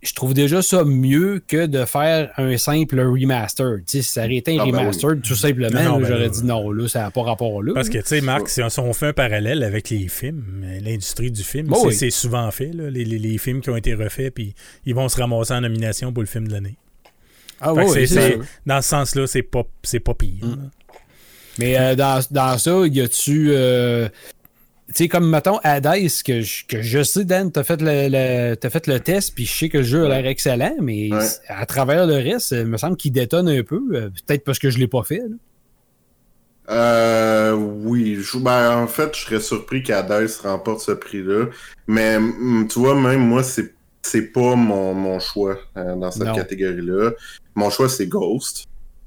je 0.04 0.14
trouve 0.14 0.34
déjà 0.34 0.62
ça 0.62 0.84
mieux 0.84 1.42
que 1.48 1.66
de 1.66 1.86
faire 1.86 2.32
un 2.38 2.58
simple 2.58 3.00
remaster. 3.00 3.78
si 3.86 4.04
ça 4.04 4.26
aurait 4.26 4.36
été 4.36 4.60
un 4.60 4.64
ah, 4.64 4.66
ben 4.66 4.80
remaster, 4.80 5.12
tout 5.24 5.36
simplement, 5.36 6.00
ben 6.00 6.06
j'aurais 6.06 6.30
dit 6.30 6.44
non, 6.44 6.72
là, 6.72 6.88
ça 6.88 7.02
n'a 7.02 7.12
pas 7.12 7.24
rapport 7.24 7.64
là. 7.64 7.74
Parce 7.74 7.90
que, 7.90 8.00
tu 8.00 8.08
sais, 8.08 8.22
Marc, 8.22 8.50
si 8.50 8.62
on 8.62 8.94
fait 8.94 9.08
un 9.08 9.14
parallèle 9.14 9.64
avec 9.64 9.90
les 9.90 10.08
films, 10.08 10.66
l'industrie 10.82 11.32
du 11.32 11.44
film, 11.44 11.74
c'est 11.92 12.10
souvent 12.10 12.50
fait, 12.52 12.72
là, 12.74 12.90
les, 12.90 13.06
les, 13.06 13.20
les, 13.20 13.38
films 13.38 13.62
qui 13.62 13.70
ont 13.70 13.78
été 13.78 13.94
refaits, 13.94 14.34
puis 14.34 14.54
ils 14.86 14.96
vont 14.96 15.10
se 15.10 15.18
ramasser 15.18 15.54
en 15.54 15.62
nomination 15.62 16.14
pour 16.14 16.24
le 16.24 16.28
film 16.28 16.48
de 16.48 16.54
l'année. 16.54 16.76
Ah 17.62 17.74
oui, 17.74 17.86
Dans 18.66 18.82
ce 18.82 18.90
sens-là, 18.90 19.28
c'est 19.28 19.42
pas, 19.42 19.64
pas 19.64 20.14
pire. 20.14 20.46
Mm. 20.46 20.70
Mais 21.60 21.78
euh, 21.78 21.96
dans, 21.96 22.22
dans, 22.32 22.58
ça, 22.58 22.72
y 22.88 23.00
a-tu. 23.00 23.52
Euh, 23.52 24.10
tu 24.10 24.33
sais, 24.98 25.08
comme 25.08 25.30
mettons 25.30 25.60
Hades, 25.64 26.10
que 26.26 26.42
je, 26.42 26.66
que 26.66 26.82
je 26.82 27.04
sais, 27.04 27.26
Dan, 27.26 27.52
t'as 27.52 27.64
fait 27.64 27.82
le, 27.82 28.56
as 28.62 28.70
fait 28.70 28.88
le 28.88 29.00
test, 29.00 29.34
puis 29.36 29.46
je 29.46 29.58
sais 29.58 29.70
que 29.70 29.80
le 29.80 29.84
jeu 29.84 30.06
a 30.06 30.10
l'air 30.10 30.26
excellent, 30.26 30.76
mais 30.82 31.10
à 31.48 31.66
travers 31.66 32.06
le 32.06 32.16
reste, 32.16 32.52
il 32.52 32.66
me 32.66 32.78
semble 32.78 32.98
qu'il 32.98 33.12
détonne 33.12 33.50
un 33.50 33.64
peu. 33.64 33.82
Euh, 33.92 34.10
peut-être 34.28 34.44
parce 34.44 34.60
que 34.60 34.70
je 34.70 34.78
l'ai 34.78 34.88
pas 34.88 35.04
fait. 35.04 35.22
Euh, 36.70 37.54
oui, 37.54 38.18
ben, 38.36 38.78
en 38.78 38.88
fait, 38.88 39.16
je 39.16 39.22
serais 39.22 39.42
surpris 39.42 39.84
qu'Hades 39.84 40.30
remporte 40.44 40.82
ce 40.82 40.92
prix-là. 40.94 41.48
Mais 41.88 42.18
tu 42.70 42.80
vois, 42.80 42.96
même 42.96 43.22
moi, 43.22 43.44
c'est 43.44 43.74
c'est 44.06 44.34
pas 44.34 44.56
mon, 44.56 44.94
mon 44.94 45.20
choix 45.20 45.58
dans 45.76 46.12
cette 46.12 46.34
catégorie-là. 46.34 47.12
Mon 47.56 47.70
choix, 47.70 47.88
c'est 47.88 48.08
Ghost. 48.08 48.66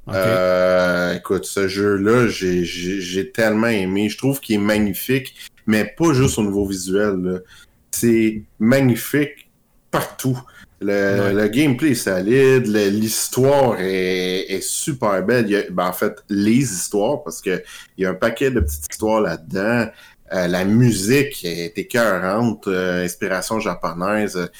Euh, 0.09 1.14
écoute, 1.14 1.44
ce 1.44 1.68
jeu-là, 1.68 2.28
j'ai 2.28 3.30
tellement 3.32 3.68
aimé. 3.68 4.09
Je 4.09 4.18
trouve 4.18 4.40
qu'il 4.40 4.57
est 4.57 4.59
magnifique, 4.59 5.34
mais 5.66 5.84
pas 5.84 6.12
juste 6.12 6.38
au 6.38 6.44
niveau 6.44 6.66
visuel. 6.66 7.42
C'est 7.90 8.42
magnifique 8.59 9.50
partout. 9.90 10.38
Le, 10.80 11.48
gameplay 11.48 11.92
est 11.92 11.94
solide, 11.94 12.66
l'histoire 12.66 13.76
est, 13.80 14.61
super 14.61 15.22
belle. 15.24 15.66
ben, 15.70 15.86
en 15.86 15.92
fait, 15.92 16.22
les 16.28 16.59
histoires, 16.59 17.22
parce 17.22 17.40
qu'il 17.40 17.62
y 17.98 18.04
a 18.04 18.11
un 18.11 18.14
paquet 18.14 18.50
de 18.50 18.61
petites 18.61 18.86
histoires 18.90 19.20
là-dedans. 19.20 19.88
Euh, 20.32 20.48
la 20.48 20.64
musique 20.64 21.44
est 21.44 21.78
écœurante, 21.78 22.66
euh, 22.66 23.04
inspiration 23.04 23.61
japonaise 23.61 24.50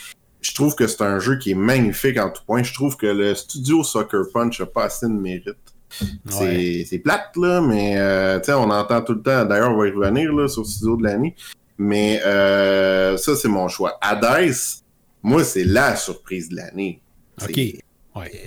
je 0.47 0.55
trouve 0.55 0.75
que 0.77 0.87
c'est 0.87 1.03
un 1.03 1.19
jeu 1.19 1.39
qui 1.39 1.51
est 1.51 1.55
magnifique 1.55 2.19
en 2.19 2.31
tout 2.31 2.43
point. 2.47 2.63
Je 2.63 2.73
trouve 2.73 2.97
que 2.97 3.07
le 3.07 3.35
studio 3.35 3.83
Soccer 3.83 4.23
Punch 4.33 4.61
n'a 4.61 4.67
pas 4.67 4.85
assez 4.85 5.07
de 5.07 5.13
mérite. 5.13 5.57
C'est 6.29 7.01
plate, 7.03 7.37
là, 7.37 7.61
mais 7.61 7.99
euh, 7.99 8.39
on 8.51 8.71
entend 8.71 9.03
tout 9.03 9.15
le 9.15 9.23
temps. 9.23 9.45
D'ailleurs, 9.45 9.73
on 9.73 9.77
va 9.77 9.89
y 9.89 9.91
revenir 9.91 10.33
là, 10.33 10.47
sur 10.47 10.63
le 10.63 10.69
studio 10.69 10.97
de 10.97 11.03
l'année. 11.03 11.35
Mais 11.79 12.21
euh, 12.25 13.17
ça, 13.17 13.35
c'est 13.35 13.49
mon 13.49 13.67
choix. 13.69 13.99
Hades, 14.01 14.55
moi, 15.23 15.43
c'est 15.43 15.65
la 15.65 15.97
surprise 15.97 16.49
de 16.49 16.57
l'année. 16.57 17.01
OK. 17.43 17.59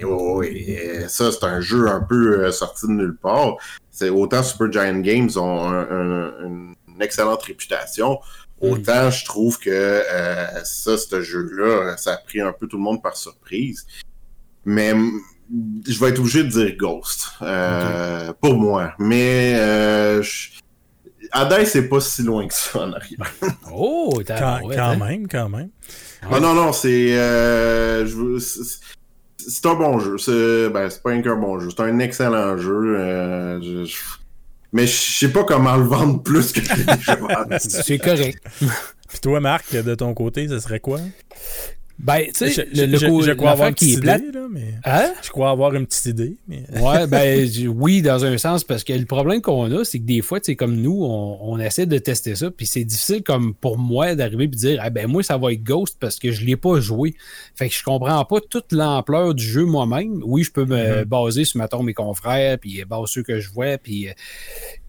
Oui, 0.04 0.78
ça, 1.08 1.32
c'est 1.32 1.44
un 1.44 1.60
jeu 1.60 1.90
un 1.90 2.02
peu 2.02 2.46
euh, 2.46 2.52
sorti 2.52 2.88
de 2.88 2.94
nulle 2.94 3.18
part. 3.22 3.58
C'est 3.92 4.10
autant 4.10 4.42
Super 4.42 4.72
Giant 4.72 5.00
Games 5.00 5.30
ont 5.36 5.70
une 5.70 6.76
excellente 7.02 7.44
réputation. 7.44 8.20
Autant 8.62 9.10
je 9.10 9.26
trouve 9.26 9.58
que 9.60 9.70
euh, 9.70 10.64
ça, 10.64 10.98
ce 10.98 11.22
jeu-là, 11.22 11.96
ça 11.98 12.14
a 12.14 12.18
pris 12.18 12.42
un 12.42 12.52
peu 12.52 12.68
tout 12.68 12.78
le 12.78 12.84
monde 12.84 13.02
par 13.02 13.16
surprise. 13.16 13.86
Mais 14.66 14.94
je 15.88 16.00
vais 16.00 16.10
être 16.10 16.20
obligé 16.20 16.44
de 16.44 16.50
dire 16.50 16.76
Ghost. 16.78 17.30
Euh, 17.42 18.34
pour 18.42 18.56
moi. 18.56 18.94
Mais 19.00 19.54
euh, 19.56 20.22
Hades, 21.32 21.66
c'est 21.66 21.88
pas 21.88 22.00
si 22.00 22.24
loin 22.24 22.48
que 22.48 22.54
ça 22.54 22.80
en 22.80 22.94
arrière. 22.94 23.34
oh, 23.74 24.22
quand, 24.26 24.60
quand 24.74 24.98
même, 24.98 25.28
quand 25.28 25.50
même. 25.50 25.70
Ah 26.30 26.40
non, 26.40 26.54
non, 26.54 26.74
c'est. 26.74 27.18
Euh, 27.18 28.40
c'est 28.40 29.66
un 29.66 29.76
bon 29.76 30.00
jeu. 30.00 30.18
C'est 30.18 30.70
ben, 30.70 30.90
pas 31.04 31.12
un 31.12 31.36
bon 31.36 31.60
jeu. 31.60 31.70
C'est 31.76 31.82
un 31.82 32.00
excellent 32.00 32.58
jeu. 32.58 32.98
Euh, 32.98 33.86
je, 33.86 33.96
mais 34.72 34.88
je 34.88 34.94
sais 34.94 35.32
pas 35.32 35.44
comment 35.44 35.76
le 35.76 35.84
vendre 35.86 36.22
plus 36.22 36.52
que 36.52 36.62
C'est 37.60 37.98
correct. 37.98 38.44
Puis 39.08 39.20
toi, 39.22 39.40
Marc, 39.40 39.76
de 39.76 39.96
ton 39.96 40.14
côté, 40.14 40.48
ce 40.48 40.60
serait 40.60 40.80
quoi? 40.80 41.00
Ben, 42.00 42.24
tu 42.34 42.50
sais, 42.50 42.66
le, 42.74 42.98
je, 42.98 43.34
crois 43.34 43.52
avoir 43.52 43.76
qui 43.76 43.94
est 43.94 44.00
plate. 44.00 44.24
Là, 44.34 44.48
mais... 44.50 44.76
hein? 44.86 45.12
Je 45.22 45.30
crois 45.30 45.50
avoir 45.50 45.76
une 45.76 45.86
petite 45.86 46.06
idée. 46.06 46.38
Mais... 46.48 46.64
ouais, 46.82 47.08
ben, 47.08 47.50
oui, 47.76 48.02
dans 48.02 48.24
un 48.24 48.38
sens, 48.38 48.64
parce 48.64 48.86
que 48.86 48.94
le 48.94 49.06
problème 49.06 49.42
qu'on 49.42 49.70
a, 49.78 49.84
c'est 49.84 50.00
que 50.00 50.06
des 50.06 50.22
fois, 50.22 50.40
tu 50.40 50.46
sais, 50.46 50.56
comme 50.56 50.78
nous, 50.78 51.04
on, 51.04 51.60
essaie 51.60 51.86
de 51.86 51.98
tester 51.98 52.36
ça, 52.36 52.52
puis 52.52 52.66
c'est 52.68 52.86
difficile, 52.86 53.22
comme 53.22 53.54
pour 53.54 53.78
moi, 53.78 54.16
d'arriver 54.16 54.46
et 54.46 54.48
de 54.48 54.56
dire, 54.56 54.80
ah, 54.82 54.90
ben, 54.90 55.08
moi, 55.08 55.24
ça 55.24 55.38
va 55.38 55.52
être 55.52 55.62
Ghost 55.62 55.98
parce 56.00 56.20
que 56.20 56.32
je 56.32 56.46
l'ai 56.46 56.56
pas 56.56 56.80
joué. 56.80 57.16
Fait 57.54 57.68
que 57.68 57.76
je 57.76 57.84
comprends 57.84 58.24
pas 58.24 58.40
toute 58.40 58.72
l'ampleur 58.72 59.36
du 59.36 59.44
jeu 59.44 59.66
moi-même. 59.66 60.22
Oui, 60.24 60.44
je 60.44 60.52
peux 60.52 60.66
me 60.66 60.78
mm-hmm. 60.78 61.06
baser 61.06 61.44
sur, 61.44 61.60
mettons, 61.60 61.84
mes 61.84 61.94
confrères, 61.94 62.58
puis 62.60 62.82
baser 62.86 63.04
ceux 63.08 63.24
que 63.24 63.42
je 63.42 63.50
vois, 63.52 63.78
puis 63.78 64.08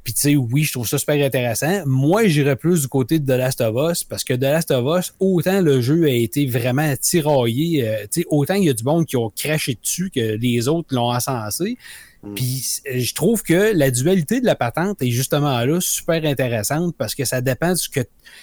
puis 0.02 0.14
tu 0.14 0.20
sais, 0.20 0.36
oui, 0.36 0.62
je 0.62 0.72
trouve 0.72 0.88
ça 0.88 0.98
super 0.98 1.22
intéressant. 1.24 1.82
Moi, 1.84 2.26
j'irais 2.26 2.56
plus 2.56 2.82
du 2.82 2.88
côté 2.88 3.18
de 3.18 3.26
The 3.26 3.36
Last 3.36 3.60
of 3.60 3.74
Us 3.90 4.04
parce 4.04 4.24
que 4.24 4.34
The 4.34 4.42
Last 4.42 4.70
of 4.70 4.98
Us, 4.98 5.14
autant 5.20 5.60
le 5.60 5.80
jeu 5.80 6.04
a 6.04 6.10
été 6.10 6.46
vraiment 6.46 6.94
tiraillé, 6.96 7.86
euh, 7.86 8.02
tu 8.10 8.22
sais, 8.22 8.26
autant 8.30 8.54
il 8.54 8.64
y 8.64 8.70
a 8.70 8.72
du 8.72 8.84
monde 8.84 9.04
qui 9.04 9.16
ont 9.16 9.30
craché 9.30 9.76
dessus 9.80 10.10
que 10.10 10.36
les 10.36 10.68
autres 10.68 10.94
l'ont 10.94 11.12
encensé. 11.12 11.76
Mm. 12.22 12.34
Puis 12.34 12.80
je 12.94 13.14
trouve 13.14 13.42
que 13.42 13.72
la 13.74 13.90
dualité 13.90 14.40
de 14.40 14.46
la 14.46 14.54
patente 14.54 15.02
est 15.02 15.10
justement 15.10 15.58
là 15.64 15.80
super 15.80 16.24
intéressante 16.24 16.94
parce 16.96 17.14
que 17.14 17.24
ça 17.24 17.40
dépend 17.40 17.70
de 17.70 17.76
ce 17.76 17.88
que 17.88 18.00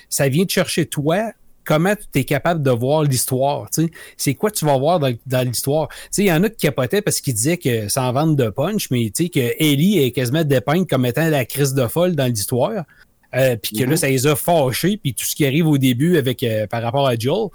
ça 0.10 0.30
vient 0.30 0.46
de 0.46 0.50
chercher 0.50 0.86
toi 0.86 1.32
comment 1.68 1.94
tu 1.96 2.22
es 2.22 2.24
capable 2.24 2.64
de 2.64 2.72
voir 2.72 3.04
l'histoire. 3.04 3.68
C'est 4.16 4.36
quoi 4.36 4.50
tu 4.50 4.66
vas 4.66 4.78
voir 4.78 5.00
dans, 5.00 5.46
l'histoire? 5.46 5.90
Il 6.18 6.26
y 6.26 6.32
en 6.32 6.42
a 6.44 6.50
qui 6.50 6.56
capotaient 6.56 7.02
parce 7.02 7.20
qu'ils 7.20 7.34
disaient 7.34 7.58
que 7.58 7.90
sans 7.90 8.12
vente 8.14 8.38
de 8.38 8.50
punch, 8.50 8.90
mais 8.90 9.10
que 9.10 9.54
Ellie 9.62 10.00
est 10.00 10.12
quasiment 10.12 10.46
dépeinte 10.46 10.90
comme 10.90 11.06
étant 11.06 11.30
la 11.30 11.44
crise 11.44 11.74
de 11.74 11.86
folle 11.88 12.16
dans 12.16 12.26
l'histoire. 12.26 12.86
Euh, 13.36 13.58
puis 13.58 13.76
que 13.76 13.84
là, 13.84 13.92
mhm. 13.92 13.98
ça 13.98 14.08
les 14.08 14.26
a 14.26 14.38
fâchés, 14.38 14.96
puis 14.96 15.14
tout 15.14 15.26
ce 15.26 15.36
qui 15.36 15.46
arrive 15.46 15.68
au 15.68 15.78
début 15.78 16.18
avec 16.18 16.42
euh, 16.42 16.66
par 16.68 16.82
rapport 16.82 17.06
à 17.06 17.18
Joel. 17.18 17.50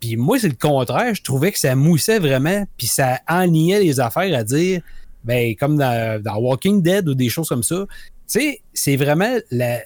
Puis 0.00 0.16
moi, 0.16 0.36
c'est 0.40 0.48
le 0.48 0.56
contraire. 0.60 1.14
Je 1.14 1.22
trouvais 1.22 1.52
que 1.52 1.58
ça 1.58 1.76
moussait 1.76 2.18
vraiment, 2.18 2.66
puis 2.76 2.88
ça 2.88 3.20
enlignait 3.28 3.78
les 3.78 4.00
affaires 4.00 4.36
à 4.36 4.42
dire, 4.42 4.80
ben, 5.22 5.54
comme 5.54 5.76
dans, 5.76 6.20
dans 6.20 6.36
Walking 6.38 6.82
Dead 6.82 7.08
ou 7.08 7.14
des 7.14 7.28
choses 7.28 7.48
comme 7.48 7.62
ça. 7.62 7.86
Tu 7.86 8.40
sais, 8.40 8.62
c'est 8.74 8.96
vraiment 8.96 9.36
la, 9.52 9.78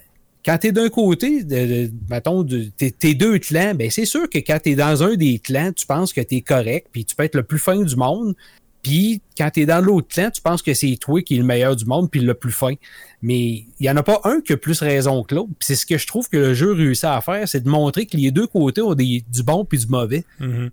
quand 0.45 0.59
tu 0.59 0.67
es 0.67 0.71
d'un 0.71 0.89
côté, 0.89 1.43
de, 1.43 1.89
mettons, 2.07 2.43
de, 2.43 2.65
t'es, 2.77 3.15
deux 3.15 3.39
clans, 3.39 3.73
ben 3.73 3.89
c'est 3.89 4.05
sûr 4.05 4.29
que 4.29 4.37
quand 4.37 4.59
tu 4.63 4.71
es 4.71 4.75
dans 4.75 5.01
un 5.01 5.15
des 5.15 5.39
clans, 5.39 5.71
tu 5.73 5.87
penses 5.87 6.13
que 6.13 6.21
tu 6.21 6.35
es 6.35 6.41
correct, 6.41 6.87
puis 6.91 7.03
tu 7.03 7.15
peux 7.15 7.23
être 7.23 7.35
le 7.35 7.43
plus 7.43 7.57
fin 7.57 7.81
du 7.81 7.95
monde, 7.95 8.35
Puis 8.83 9.19
quand 9.35 9.49
tu 9.49 9.61
es 9.61 9.65
dans 9.65 9.81
l'autre 9.83 10.07
clan, 10.09 10.29
tu 10.29 10.43
penses 10.43 10.61
que 10.61 10.75
c'est 10.75 10.95
toi 10.97 11.19
qui 11.23 11.33
est 11.33 11.37
le 11.39 11.43
meilleur 11.43 11.75
du 11.75 11.85
monde 11.85 12.11
puis 12.11 12.21
le 12.21 12.35
plus 12.35 12.51
fin. 12.51 12.75
Mais 13.23 13.39
il 13.43 13.81
n'y 13.81 13.89
en 13.89 13.97
a 13.97 14.03
pas 14.03 14.21
un 14.25 14.41
qui 14.41 14.53
a 14.53 14.57
plus 14.57 14.79
raison 14.79 15.23
que 15.23 15.33
l'autre. 15.33 15.49
Puis 15.57 15.65
c'est 15.65 15.75
ce 15.75 15.87
que 15.87 15.97
je 15.97 16.05
trouve 16.05 16.29
que 16.29 16.37
le 16.37 16.53
jeu 16.53 16.71
réussit 16.71 17.05
à 17.05 17.19
faire, 17.21 17.47
c'est 17.47 17.61
de 17.61 17.69
montrer 17.69 18.05
que 18.05 18.15
les 18.15 18.29
deux 18.29 18.45
côtés 18.45 18.83
ont 18.83 18.93
des, 18.93 19.23
du 19.27 19.41
bon 19.41 19.65
puis 19.65 19.79
du 19.79 19.87
mauvais. 19.87 20.23
Mhm. 20.39 20.69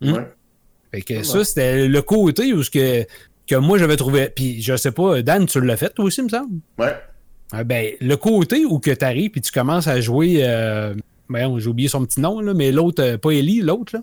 Hmm. 0.00 0.12
Ouais. 0.12 0.28
Fait 0.90 1.02
que 1.02 1.22
ça, 1.22 1.44
c'était 1.44 1.86
le 1.86 2.02
côté 2.02 2.52
où 2.52 2.64
ce 2.64 2.70
que, 2.70 3.06
que 3.46 3.54
moi 3.54 3.78
j'avais 3.78 3.96
trouvé. 3.96 4.30
Puis 4.34 4.60
je 4.60 4.76
sais 4.76 4.90
pas, 4.90 5.22
Dan, 5.22 5.46
tu 5.46 5.60
l'as 5.60 5.76
fait 5.76 5.94
toi 5.94 6.06
aussi, 6.06 6.22
me 6.22 6.28
semble? 6.28 6.58
Ouais. 6.76 6.96
Ah 7.52 7.64
ben, 7.64 7.92
le 8.00 8.16
côté 8.16 8.64
où 8.64 8.78
que 8.78 8.90
tu 8.90 9.04
arrives 9.04 9.30
puis 9.30 9.40
tu 9.40 9.52
commences 9.52 9.86
à 9.86 10.00
jouer. 10.00 10.38
Euh, 10.40 10.94
voyons, 11.28 11.58
j'ai 11.58 11.68
oublié 11.68 11.88
son 11.88 12.04
petit 12.04 12.20
nom, 12.20 12.40
là, 12.40 12.54
mais 12.54 12.72
l'autre, 12.72 13.02
euh, 13.02 13.18
pas 13.18 13.30
Ellie, 13.30 13.60
l'autre, 13.60 13.96
là? 13.96 14.02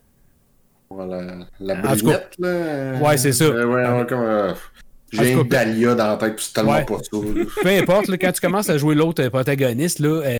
Voilà. 0.89 1.37
La 1.59 1.75
brunette, 1.75 2.33
là. 2.39 2.99
Ouais, 3.01 3.17
c'est 3.17 3.31
ça. 3.33 3.45
Euh, 3.45 3.65
ouais, 3.65 3.99
ouais, 3.99 4.05
comme, 4.07 4.21
euh, 4.21 4.51
En 4.51 5.23
J'ai 5.23 5.31
une 5.33 5.43
Dahlia 5.43 5.93
dans 5.95 6.07
la 6.07 6.15
tête, 6.17 6.35
puis 6.37 6.45
c'est 6.45 6.53
tellement 6.53 6.71
Ouais. 6.73 6.85
pas 6.85 6.97
ça. 6.99 7.09
Peu 7.63 7.69
importe, 7.69 8.07
là, 8.07 8.17
quand 8.17 8.31
tu 8.31 8.39
commences 8.41 8.69
à 8.69 8.77
jouer 8.77 8.95
l'autre 8.95 9.27
protagoniste, 9.27 9.99
là, 9.99 10.37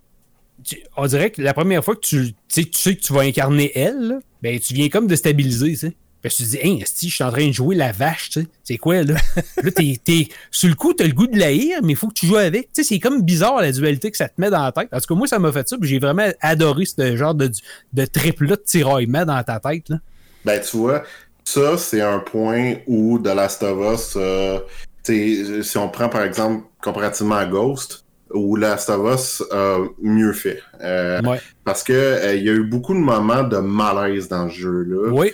tu- 0.64 0.80
on 0.96 1.06
dirait 1.06 1.30
que 1.30 1.42
la 1.42 1.52
première 1.52 1.84
fois 1.84 1.94
que 1.94 2.00
tu, 2.00 2.32
tu 2.32 2.34
sais, 2.48 2.64
tu 2.64 2.78
sais 2.78 2.96
que 2.96 3.02
tu 3.02 3.12
vas 3.12 3.20
incarner 3.22 3.70
elle, 3.74 4.00
là, 4.00 4.18
ben, 4.40 4.58
tu 4.58 4.72
viens 4.74 4.88
comme 4.88 5.06
déstabiliser, 5.06 5.70
tu 5.72 5.76
sais. 5.76 5.92
Parce 6.22 6.36
que 6.36 6.42
tu 6.42 6.50
te 6.50 6.50
dis, 6.50 6.58
hey, 6.58 6.82
esti, 6.82 7.08
je 7.08 7.14
suis 7.16 7.24
en 7.24 7.32
train 7.32 7.48
de 7.48 7.52
jouer 7.52 7.74
la 7.74 7.90
vache, 7.92 8.30
tu 8.30 8.42
sais. 8.42 8.46
C'est 8.62 8.78
quoi, 8.78 9.02
là? 9.02 9.14
là, 9.62 9.70
t'es, 9.70 9.98
t'es, 10.02 10.28
sur 10.50 10.68
le 10.68 10.74
coup, 10.74 10.94
t'as 10.94 11.04
le 11.04 11.12
goût 11.12 11.26
de 11.26 11.38
l'haïr, 11.38 11.80
mais 11.82 11.92
il 11.92 11.96
faut 11.96 12.08
que 12.08 12.14
tu 12.14 12.26
joues 12.26 12.36
avec. 12.36 12.72
Tu 12.72 12.82
sais, 12.82 12.88
c'est 12.88 13.00
comme 13.00 13.22
bizarre, 13.22 13.60
la 13.60 13.72
dualité 13.72 14.10
que 14.10 14.16
ça 14.16 14.28
te 14.28 14.40
met 14.40 14.50
dans 14.50 14.62
la 14.62 14.72
tête. 14.72 14.88
En 14.92 15.00
tout 15.00 15.06
cas, 15.06 15.14
moi, 15.14 15.26
ça 15.26 15.38
m'a 15.38 15.50
fait 15.50 15.68
ça, 15.68 15.76
puis 15.78 15.88
j'ai 15.88 15.98
vraiment 15.98 16.28
adoré 16.40 16.84
ce 16.84 17.16
genre 17.16 17.34
de, 17.34 17.50
de 17.92 18.04
trip-là 18.04 18.56
de 18.56 18.62
tiraillement 18.64 19.24
dans 19.24 19.42
ta 19.42 19.58
tête, 19.58 19.88
là. 19.88 19.98
Ben, 20.44 20.60
tu 20.60 20.76
vois, 20.76 21.04
ça, 21.44 21.76
c'est 21.76 22.00
un 22.00 22.18
point 22.18 22.74
où 22.86 23.18
The 23.18 23.34
Last 23.34 23.62
of 23.62 23.94
Us, 23.94 24.14
euh, 24.16 24.60
si 25.04 25.76
on 25.76 25.88
prend 25.88 26.08
par 26.08 26.22
exemple 26.22 26.64
comparativement 26.80 27.36
à 27.36 27.46
Ghost, 27.46 28.04
où 28.32 28.56
Last 28.56 28.88
of 28.90 29.14
Us 29.14 29.42
a 29.50 29.78
mieux 30.00 30.32
fait. 30.32 30.60
Euh, 30.80 31.20
Ouais. 31.22 31.40
Parce 31.64 31.82
que 31.82 31.92
euh, 31.92 32.34
il 32.34 32.44
y 32.44 32.48
a 32.48 32.52
eu 32.52 32.64
beaucoup 32.64 32.94
de 32.94 32.98
moments 32.98 33.42
de 33.42 33.58
malaise 33.58 34.28
dans 34.28 34.48
ce 34.48 34.54
jeu-là. 34.54 35.10
Oui. 35.10 35.32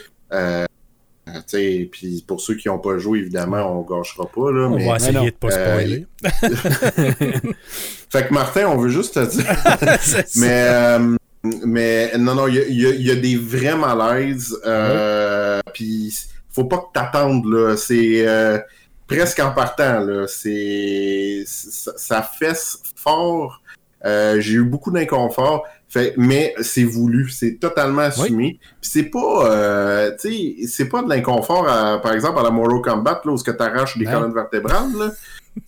Euh, 1.55 1.87
puis 1.91 2.25
pour 2.27 2.41
ceux 2.41 2.55
qui 2.55 2.69
n'ont 2.69 2.79
pas 2.79 2.99
joué, 2.99 3.21
évidemment, 3.21 3.79
on 3.79 3.83
gâchera 3.83 4.27
pas, 4.27 4.51
là. 4.51 4.67
On 4.69 4.77
mais... 4.77 4.87
va 4.87 4.97
essayer 4.97 5.31
de 5.31 5.37
pas 5.37 5.49
Euh, 5.53 5.75
spoiler. 5.75 6.07
Fait 8.11 8.27
que 8.27 8.35
Martin, 8.35 8.69
on 8.69 8.79
veut 8.79 8.89
juste 8.89 9.15
te 9.15 9.27
dire. 9.27 9.47
Mais, 10.37 10.67
euh, 10.69 11.17
mais 11.65 12.11
non, 12.19 12.35
non, 12.35 12.49
il 12.49 12.55
y 12.57 12.87
a, 12.87 12.91
y 12.91 13.11
y 13.11 13.21
des 13.21 13.37
vrais 13.37 13.77
malaises. 13.77 14.59
Euh, 14.67 15.61
Puis 15.73 16.15
faut 16.51 16.65
pas 16.65 16.79
que 16.79 16.93
t'attendes. 16.93 17.77
C'est 17.77 18.27
euh, 18.27 18.59
presque 19.07 19.39
en 19.41 19.53
partant, 19.53 20.01
là. 20.01 20.27
C'est. 20.27 21.45
Ça, 21.47 21.93
ça 21.97 22.23
fesse 22.23 22.79
fort. 22.97 23.63
J'ai 24.05 24.55
eu 24.55 24.65
beaucoup 24.65 24.91
d'inconfort. 24.91 25.65
Fait, 25.91 26.13
mais 26.19 26.55
c'est 26.61 26.85
voulu, 26.85 27.31
c'est 27.31 27.55
totalement 27.59 28.03
assumé. 28.03 28.59
Puis 28.81 28.91
c'est 28.93 29.05
pas, 29.05 29.47
euh, 29.51 30.11
tu 30.21 30.29
sais, 30.31 30.67
c'est 30.69 30.89
pas 30.89 31.03
de 31.03 31.09
l'inconfort, 31.09 31.65
par 32.03 32.13
exemple, 32.13 32.39
à 32.39 32.43
la 32.43 32.51
Mortal 32.51 32.83
Kombat, 32.83 33.23
là, 33.25 33.33
où 33.33 33.37
ce 33.39 33.45
que 33.45 33.51
t'arraches 33.53 33.97
des 33.97 34.05
Non. 34.05 34.13
colonnes 34.13 34.35
vertébrales, 34.35 34.93
là. 34.99 35.11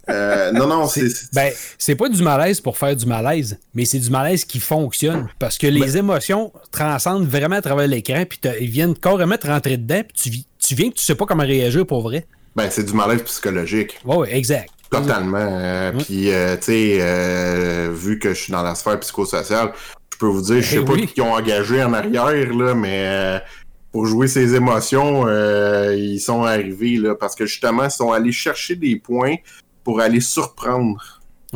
Euh, 0.09 0.53
non, 0.53 0.67
non, 0.69 0.87
c'est... 0.87 1.09
Ben, 1.33 1.51
c'est 1.77 1.97
pas 1.97 2.09
du 2.09 2.23
malaise 2.23 2.61
pour 2.61 2.79
faire 2.79 2.95
du 2.95 3.07
malaise, 3.07 3.59
mais 3.75 3.85
c'est 3.85 3.99
du 3.99 4.11
malaise 4.11 4.45
qui 4.45 4.61
fonctionne. 4.61 5.27
Parce 5.39 5.59
que 5.59 5.67
les 5.67 5.97
émotions 5.97 6.53
transcendent 6.71 7.27
vraiment 7.27 7.57
à 7.57 7.63
travers 7.63 7.89
l'écran, 7.89 8.23
puis 8.29 8.39
ils 8.61 8.71
viennent 8.71 8.95
carrément 8.95 9.37
te 9.37 9.47
rentrer 9.49 9.79
dedans, 9.79 10.03
puis 10.07 10.17
tu, 10.23 10.29
vi- 10.31 10.47
tu 10.61 10.75
viens 10.77 10.91
que 10.91 10.95
tu 10.97 11.03
sais 11.05 11.15
pas 11.17 11.27
comment 11.27 11.43
réagir 11.43 11.85
pour 11.87 12.03
vrai. 12.03 12.27
Ben, 12.55 12.69
c'est 12.71 12.85
du 12.85 12.93
malaise 12.93 13.23
psychologique. 13.23 13.99
Ouais, 14.05 14.33
exact. 14.37 14.69
Totalement. 14.91 15.39
Euh, 15.39 15.93
Ouais. 15.93 16.05
Puis, 16.05 16.31
euh, 16.33 16.57
tu 16.57 16.63
sais, 16.67 16.99
euh, 17.01 17.91
vu 17.93 18.19
que 18.19 18.29
je 18.35 18.43
suis 18.43 18.53
dans 18.53 18.63
la 18.63 18.75
sphère 18.77 18.99
psychosociale, 19.01 19.73
peux 20.21 20.27
vous 20.27 20.43
dire, 20.43 20.57
je 20.63 20.69
sais 20.69 20.77
Eh 20.81 20.85
pas 20.85 20.93
oui. 20.93 21.07
qui 21.07 21.21
ont 21.21 21.33
engagé 21.33 21.83
en 21.83 21.93
arrière, 21.93 22.53
là, 22.55 22.75
mais 22.75 23.05
euh, 23.07 23.39
pour 23.93 24.07
jouer 24.07 24.29
ces 24.29 24.55
émotions, 24.55 25.25
euh, 25.27 25.95
ils 25.97 26.21
sont 26.21 26.45
arrivés, 26.45 26.97
là, 26.97 27.15
parce 27.15 27.35
que 27.35 27.47
justement, 27.47 27.85
ils 27.85 27.91
sont 27.91 28.13
allés 28.13 28.33
chercher 28.33 28.77
des 28.77 28.97
points 28.97 29.37
pour 29.83 30.01
aller 30.01 30.21
surprendre. 30.21 31.03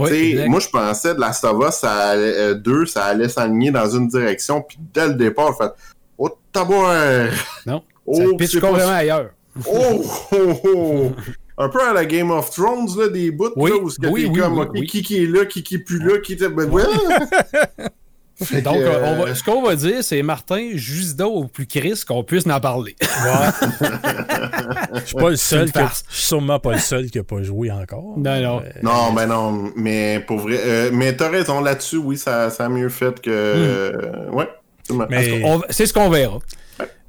Sais, 0.08 0.46
moi, 0.48 0.58
je 0.58 0.68
pensais 0.68 1.14
de 1.14 1.20
la 1.20 1.32
Stava, 1.32 1.70
ça 1.70 1.92
allait, 1.92 2.36
euh, 2.36 2.54
deux, 2.54 2.84
ça 2.86 3.04
allait 3.04 3.28
s'aligner 3.28 3.70
dans 3.70 3.88
une 3.88 4.08
direction, 4.08 4.60
puis 4.60 4.76
dès 4.92 5.06
le 5.06 5.14
départ, 5.14 5.50
en 5.50 5.54
fait, 5.54 5.70
oh, 6.18 6.30
taboire! 6.52 7.28
Non, 7.66 7.82
Oh, 8.06 8.16
ça 8.16 8.24
pitch 8.36 8.60
pas- 8.60 8.70
carrément 8.72 8.92
ailleurs. 8.92 9.30
Oh, 9.70 10.04
oh, 10.32 10.60
oh. 10.64 11.12
Un 11.56 11.68
peu 11.68 11.80
à 11.80 11.92
la 11.92 12.04
Game 12.04 12.32
of 12.32 12.50
Thrones, 12.50 12.88
là, 12.98 13.06
des 13.08 13.30
bouts, 13.30 13.52
Oui, 13.54 13.70
là, 13.70 13.76
où 13.76 13.88
oui, 14.12 14.32
comme, 14.36 14.72
qui 14.84 15.02
qui 15.02 15.22
est 15.22 15.26
là, 15.26 15.44
qui 15.46 15.62
qui 15.62 15.76
est 15.76 15.78
plus 15.78 16.00
là, 16.00 16.18
qui 16.18 16.32
était... 16.32 16.48
Donc, 18.62 18.78
que, 18.78 18.82
euh, 18.82 19.00
on 19.04 19.20
euh, 19.22 19.24
va- 19.26 19.34
ce 19.34 19.42
qu'on 19.44 19.62
va 19.62 19.76
dire, 19.76 20.02
c'est 20.02 20.22
Martin, 20.22 20.70
juste 20.74 21.20
au 21.20 21.44
plus 21.46 21.66
Chris 21.66 22.00
qu'on 22.06 22.24
puisse 22.24 22.46
en 22.46 22.58
parler. 22.60 22.96
Ouais. 23.00 23.68
Je 24.94 25.00
suis 25.06 25.14
pas 25.16 25.30
le 25.30 25.36
seul 25.36 25.70
que, 25.72 25.80
je 25.80 25.84
suis 25.94 26.04
sûrement 26.26 26.58
pas 26.58 26.72
le 26.72 26.78
seul 26.78 27.10
qui 27.10 27.18
a 27.18 27.24
pas 27.24 27.42
joué 27.42 27.70
encore. 27.70 28.14
Non, 28.16 28.40
non. 28.40 28.60
Euh, 28.60 28.70
Non, 28.82 29.12
ben 29.12 29.26
non, 29.26 29.72
mais 29.76 30.20
pour 30.26 30.38
vrai... 30.38 30.58
euh, 30.60 30.90
mais 30.92 31.14
t'as 31.16 31.28
raison, 31.30 31.60
là-dessus, 31.60 31.96
oui, 31.98 32.16
ça, 32.16 32.50
ça 32.50 32.66
a 32.66 32.68
mieux 32.68 32.88
fait 32.88 33.20
que... 33.20 33.30
euh, 33.30 34.30
ouais. 34.30 34.48
Mais- 35.08 35.42
On 35.44 35.58
va- 35.58 35.66
C'est 35.70 35.86
ce 35.86 35.92
qu'on 35.94 36.10
verra. 36.10 36.38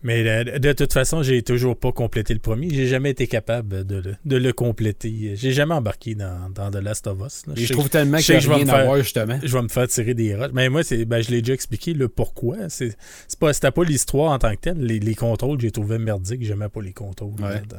Mais 0.05 0.23
de, 0.45 0.59
de 0.59 0.71
toute 0.73 0.93
façon, 0.93 1.23
j'ai 1.23 1.41
toujours 1.41 1.75
pas 1.77 1.91
complété 1.91 2.33
le 2.35 2.39
premier. 2.39 2.69
J'ai 2.71 2.85
jamais 2.87 3.09
été 3.09 3.25
capable 3.25 3.83
de 3.85 3.95
le, 3.95 4.15
de 4.23 4.37
le 4.37 4.53
compléter. 4.53 5.31
J'ai 5.35 5.51
jamais 5.51 5.73
embarqué 5.73 6.13
dans, 6.13 6.49
dans 6.53 6.69
The 6.69 6.75
Last 6.75 7.07
of 7.07 7.17
Us. 7.25 7.41
je 7.55 7.65
sais- 7.65 7.73
trouve 7.73 7.89
tellement 7.89 8.19
je 8.19 8.33
que 8.33 8.39
je 8.39 8.47
vais 8.47 8.55
rien 8.55 8.65
me 8.65 8.69
à 8.69 8.73
faire- 8.75 8.85
voir, 8.85 8.97
justement. 8.99 9.39
je 9.43 9.51
vais 9.51 9.61
me 9.63 9.67
faire 9.67 9.87
tirer 9.87 10.13
des 10.13 10.35
roches. 10.35 10.51
Mais 10.53 10.69
moi, 10.69 10.83
c'est, 10.83 11.05
ben, 11.05 11.21
je 11.23 11.31
l'ai 11.31 11.41
déjà 11.41 11.53
expliqué 11.53 11.93
le 11.95 12.07
pourquoi. 12.07 12.69
C'est, 12.69 12.95
c'est 13.27 13.39
pas, 13.39 13.51
c'était 13.51 13.71
pas 13.71 13.83
l'histoire 13.83 14.31
en 14.31 14.37
tant 14.37 14.51
que 14.51 14.61
telle. 14.61 14.77
Les, 14.77 14.99
les 14.99 15.15
contrôles, 15.15 15.59
j'ai 15.59 15.71
trouvé 15.71 15.97
merdique. 15.97 16.43
J'aimais 16.43 16.69
pas 16.69 16.81
les 16.81 16.93
contrôles 16.93 17.33
Ouais. 17.41 17.49
là, 17.55 17.61
dans, 17.67 17.77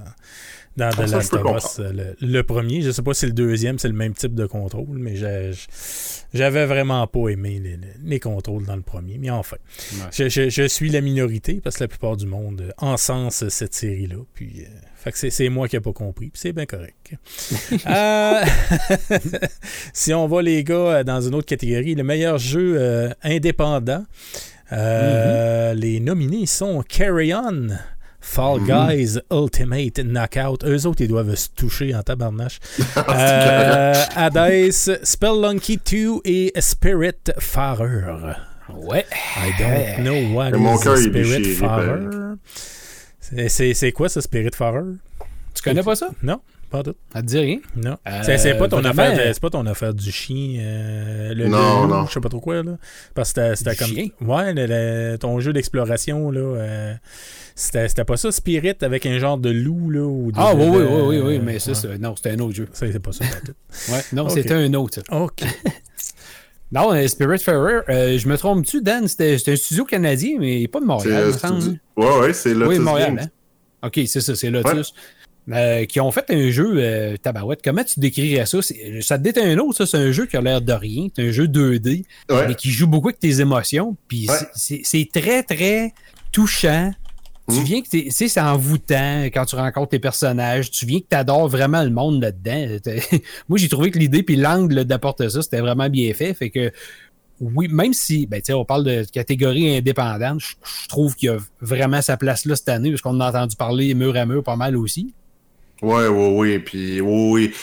dans 0.77 0.91
Ah, 0.99 1.05
The 1.05 1.09
ça, 1.09 1.17
Last 1.19 1.33
je 1.33 1.39
of 1.39 1.65
Us. 1.65 1.79
Le, 1.79 2.17
le 2.27 2.43
premier, 2.43 2.83
je 2.83 2.91
sais 2.91 3.03
pas 3.03 3.15
si 3.15 3.27
le 3.27 3.33
deuxième, 3.33 3.79
c'est 3.79 3.89
le 3.89 3.95
même 3.95 4.15
type 4.15 4.35
de 4.35 4.47
contrôle, 4.47 4.99
mais 4.99 5.15
j'ai- 5.17 5.53
j'avais 6.35 6.67
vraiment 6.67 7.07
pas 7.07 7.29
aimé 7.29 7.61
les, 7.63 7.77
les- 7.77 7.79
les 8.05 8.21
contrôles 8.21 8.67
dans 8.67 8.77
le 8.77 8.83
premier. 8.83 9.17
Mais 9.19 9.31
enfin, 9.31 9.57
Ouais. 9.95 9.99
je, 10.13 10.29
je- 10.29 10.51
je 10.51 10.67
suis 10.67 10.91
la 10.91 11.01
minorité 11.01 11.61
parce 11.63 11.77
que 11.77 11.85
la 11.85 11.89
plupart 11.89 12.16
du 12.17 12.27
monde 12.27 12.61
euh, 12.63 12.71
encense 12.79 13.49
cette 13.49 13.75
série-là. 13.75 14.17
Puis, 14.35 14.63
euh, 14.63 14.69
fait 14.97 15.13
que 15.13 15.31
c'est, 15.31 15.49
moi 15.49 15.69
qui 15.69 15.77
n'ai 15.77 15.81
pas 15.81 15.93
compris. 15.93 16.31
Puis 16.31 16.41
c'est 16.41 16.53
bien 16.53 16.67
correct. 16.67 16.95
Euh, 17.87 18.45
si 19.93 20.13
on 20.13 20.27
va, 20.27 20.43
les 20.43 20.65
gars, 20.65 20.75
euh, 20.75 21.05
dans 21.05 21.21
une 21.21 21.35
autre 21.35 21.47
catégorie, 21.47 21.95
le 21.95 22.03
meilleur 22.03 22.39
jeu 22.39 22.77
euh, 22.79 23.11
indépendant, 23.23 24.05
euh, 24.73 25.75
les 25.75 26.01
nominés 26.01 26.47
sont 26.47 26.83
Carry 26.83 27.33
On. 27.33 27.69
Fall 28.21 28.61
Guys 28.65 29.19
Ultimate 29.31 30.01
Knockout. 30.01 30.65
Eux 30.65 30.87
autres, 30.87 31.03
ils 31.03 31.09
doivent 31.09 31.35
se 31.37 31.49
toucher 31.51 31.95
en 31.95 32.03
tabarnache. 32.03 32.59
euh, 33.09 33.95
Hades, 34.17 34.73
Spelunky 35.05 35.79
2 35.79 36.21
et 36.25 36.53
Spirit 36.59 37.33
Farer. 37.39 38.35
Ouais. 38.75 39.05
I 39.37 39.53
don't 39.59 40.05
know 40.05 40.35
what 40.37 40.51
Mais 40.51 40.59
mon 40.59 40.77
is 40.77 40.83
cœur 40.83 40.97
est 40.97 41.03
Spirit 41.03 41.57
ben. 41.61 42.39
C'est- 43.75 43.93
quoi 43.93 44.09
ça, 44.09 44.21
Spirit 44.21 44.51
Farer? 44.55 44.83
Tu 45.55 45.63
connais 45.63 45.83
pas 45.83 45.97
ça? 45.97 46.11
Non, 46.23 46.41
pas 46.71 46.83
tout. 46.83 46.95
Ça 47.13 47.23
te 47.23 47.27
dit 47.27 47.39
rien? 47.39 47.59
Non. 47.77 47.97
Euh, 48.07 48.21
c'est 48.25 48.39
c'est 48.39 48.55
pas 48.55 48.69
ton 48.69 48.85
affaire, 48.85 49.15
de- 49.17 49.21
euh, 49.21 49.33
c'est 49.33 49.41
pas 49.41 49.51
ton 49.51 49.67
affaire 49.67 49.95
du 49.95 50.13
chien, 50.13 50.61
euh, 50.61 51.35
le, 51.35 51.49
Non, 51.49 51.83
loup, 51.83 51.89
non. 51.95 52.07
je 52.07 52.13
sais 52.13 52.21
pas 52.21 52.29
trop 52.29 52.41
quoi 52.41 52.63
là. 52.63 52.77
Parce 53.15 53.33
que 53.33 53.55
c'était- 53.55 53.75
comme 53.75 53.89
chien? 53.89 54.09
ouais, 54.21 54.53
le- 54.53 54.67
le- 54.67 55.17
ton 55.19 55.41
jeu 55.41 55.53
d'exploration 55.53 56.31
là, 56.31 56.41
euh, 56.41 56.95
c'était 57.55 57.89
c'était 57.89 58.05
pas 58.05 58.17
ça 58.17 58.31
Spirit 58.31 58.77
avec 58.83 59.07
un 59.07 59.19
genre 59.19 59.39
de 59.39 59.51
loup 59.51 59.91
là 59.91 60.03
ou 60.03 60.31
de- 60.31 60.39
Ah, 60.39 60.55
oui, 60.55 60.67
de- 60.67 60.71
oui, 60.71 60.77
oui, 60.79 61.03
oui, 61.07 61.19
oui, 61.21 61.37
euh, 61.39 61.43
mais 61.43 61.59
ça, 61.59 61.71
ouais. 61.71 61.75
c'est- 61.75 61.99
non, 61.99 62.15
c'était 62.17 62.31
un 62.33 62.39
autre 62.41 62.55
jeu. 62.55 62.69
Ça, 62.73 62.87
c'est 62.93 62.99
pas 63.01 63.13
ça. 63.13 63.25
pas 63.25 63.41
tout. 63.45 63.93
Ouais, 63.93 64.01
non, 64.13 64.29
c'était 64.29 64.55
un 64.55 64.73
autre. 64.75 65.03
ça. 65.09 65.17
OK. 65.21 65.43
Non, 66.73 66.93
euh, 66.93 67.07
Spirit 67.07 67.39
Ferrer, 67.39 67.81
euh, 67.89 68.19
je 68.19 68.29
me 68.29 68.37
trompe-tu, 68.37 68.83
Dan? 68.83 69.07
C'était 69.07 69.37
un 69.47 69.57
studio 69.57 69.85
canadien, 69.85 70.37
mais 70.41 70.67
pas 70.67 70.81
de 70.81 70.85
Montréal, 70.85 71.27
me 71.27 71.33
c'est 71.33 71.39
semble. 71.39 71.79
Ouais, 71.97 72.19
ouais, 72.21 72.33
c'est 72.33 72.55
Lotus 72.55 72.69
Oui, 72.79 72.79
Montréal, 72.85 73.19
hein? 73.23 73.87
OK, 73.87 74.01
c'est 74.07 74.21
ça, 74.21 74.35
c'est 74.35 74.51
Lotus. 74.51 74.93
Euh, 75.53 75.85
qui 75.85 76.01
ont 76.01 76.11
fait 76.11 76.25
un 76.31 76.51
jeu 76.51 76.73
euh, 76.79 77.17
tabarouette. 77.19 77.61
Comment 77.63 77.85
tu 77.85 78.01
décrirais 78.01 78.47
ça? 78.47 78.59
Ça 79.01 79.17
te 79.17 79.29
dit 79.31 79.39
un 79.41 79.57
autre, 79.59 79.77
ça. 79.77 79.87
C'est 79.87 79.97
un 79.99 80.11
jeu 80.11 80.27
qui 80.27 80.37
a 80.37 80.41
l'air 80.41 80.61
de 80.61 80.73
rien. 80.73 81.07
C'est 81.15 81.23
un 81.23 81.31
jeu 81.31 81.47
2D, 81.47 82.05
Ouais. 82.29 82.49
mais 82.49 82.57
qui 82.57 82.71
joue 82.73 82.89
beaucoup 82.89 83.09
avec 83.11 83.21
tes 83.21 83.41
émotions. 83.41 83.97
Puis 84.09 84.29
Ouais. 84.29 84.83
c'est 84.83 85.09
très, 85.13 85.45
très 85.45 85.95
touchant. 86.33 86.93
Tu 87.49 87.61
Mm. 87.61 87.63
viens 87.63 87.83
que 87.83 87.89
tu 87.89 88.11
sais, 88.11 88.29
c'est 88.29 88.41
envoûtant 88.41 89.23
quand 89.27 89.45
tu 89.45 89.55
rencontres 89.57 89.91
tes 89.91 89.99
personnages. 90.01 90.71
Tu 90.71 90.85
viens 90.85 90.99
que 91.01 91.07
tu 91.09 91.17
adores 91.17 91.49
vraiment 91.49 91.83
le 91.85 91.91
monde 91.91 92.21
là-dedans. 92.21 92.79
Moi, 93.49 93.59
j'ai 93.59 93.69
trouvé 93.69 93.91
que 93.93 93.99
l'idée 93.99 94.23
puis 94.25 94.35
l'angle 94.37 94.85
d'apporter 94.85 95.31
ça, 95.31 95.43
c'était 95.43 95.61
vraiment 95.61 95.89
bien 95.89 96.13
fait. 96.13 96.35
Fait 96.35 96.51
que 96.51 96.73
oui, 97.41 97.69
même 97.69 97.93
si, 97.93 98.27
ben, 98.27 98.41
tu 98.41 98.47
sais, 98.47 98.53
on 98.55 98.65
parle 98.65 98.83
de 98.85 99.05
catégorie 99.13 99.77
indépendante, 99.77 100.41
je 100.41 100.89
trouve 100.89 101.15
qu'il 101.15 101.29
y 101.29 101.33
a 101.33 101.37
vraiment 101.61 102.01
sa 102.01 102.17
place 102.17 102.47
là 102.47 102.57
cette 102.57 102.69
année, 102.71 102.91
parce 102.91 103.03
qu'on 103.03 103.11
en 103.17 103.21
a 103.21 103.29
entendu 103.29 103.57
parler 103.57 103.95
mur 103.95 104.17
à 104.17 104.25
mur 104.25 104.43
pas 104.43 104.57
mal 104.57 104.77
aussi. 104.77 105.15
Ouais, 105.83 106.09
ouais, 106.09 106.33
oui. 106.35 106.59
Puis, 106.59 107.01
oui, 107.01 107.31
oui. 107.33 107.55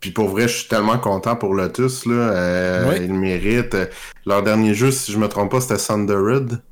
Puis 0.00 0.12
pour 0.12 0.28
vrai, 0.28 0.48
je 0.48 0.56
suis 0.58 0.68
tellement 0.68 0.98
content 0.98 1.36
pour 1.36 1.54
Lotus. 1.54 2.06
Là. 2.06 2.14
Euh. 2.14 2.98
Ils 3.00 3.08
le 3.08 3.14
méritent. 3.14 3.76
Leur 4.24 4.42
dernier 4.42 4.72
jeu, 4.72 4.90
si 4.90 5.12
je 5.12 5.18
me 5.18 5.28
trompe 5.28 5.50
pas, 5.50 5.60
c'était 5.60 5.76
Thundered. 5.76 6.62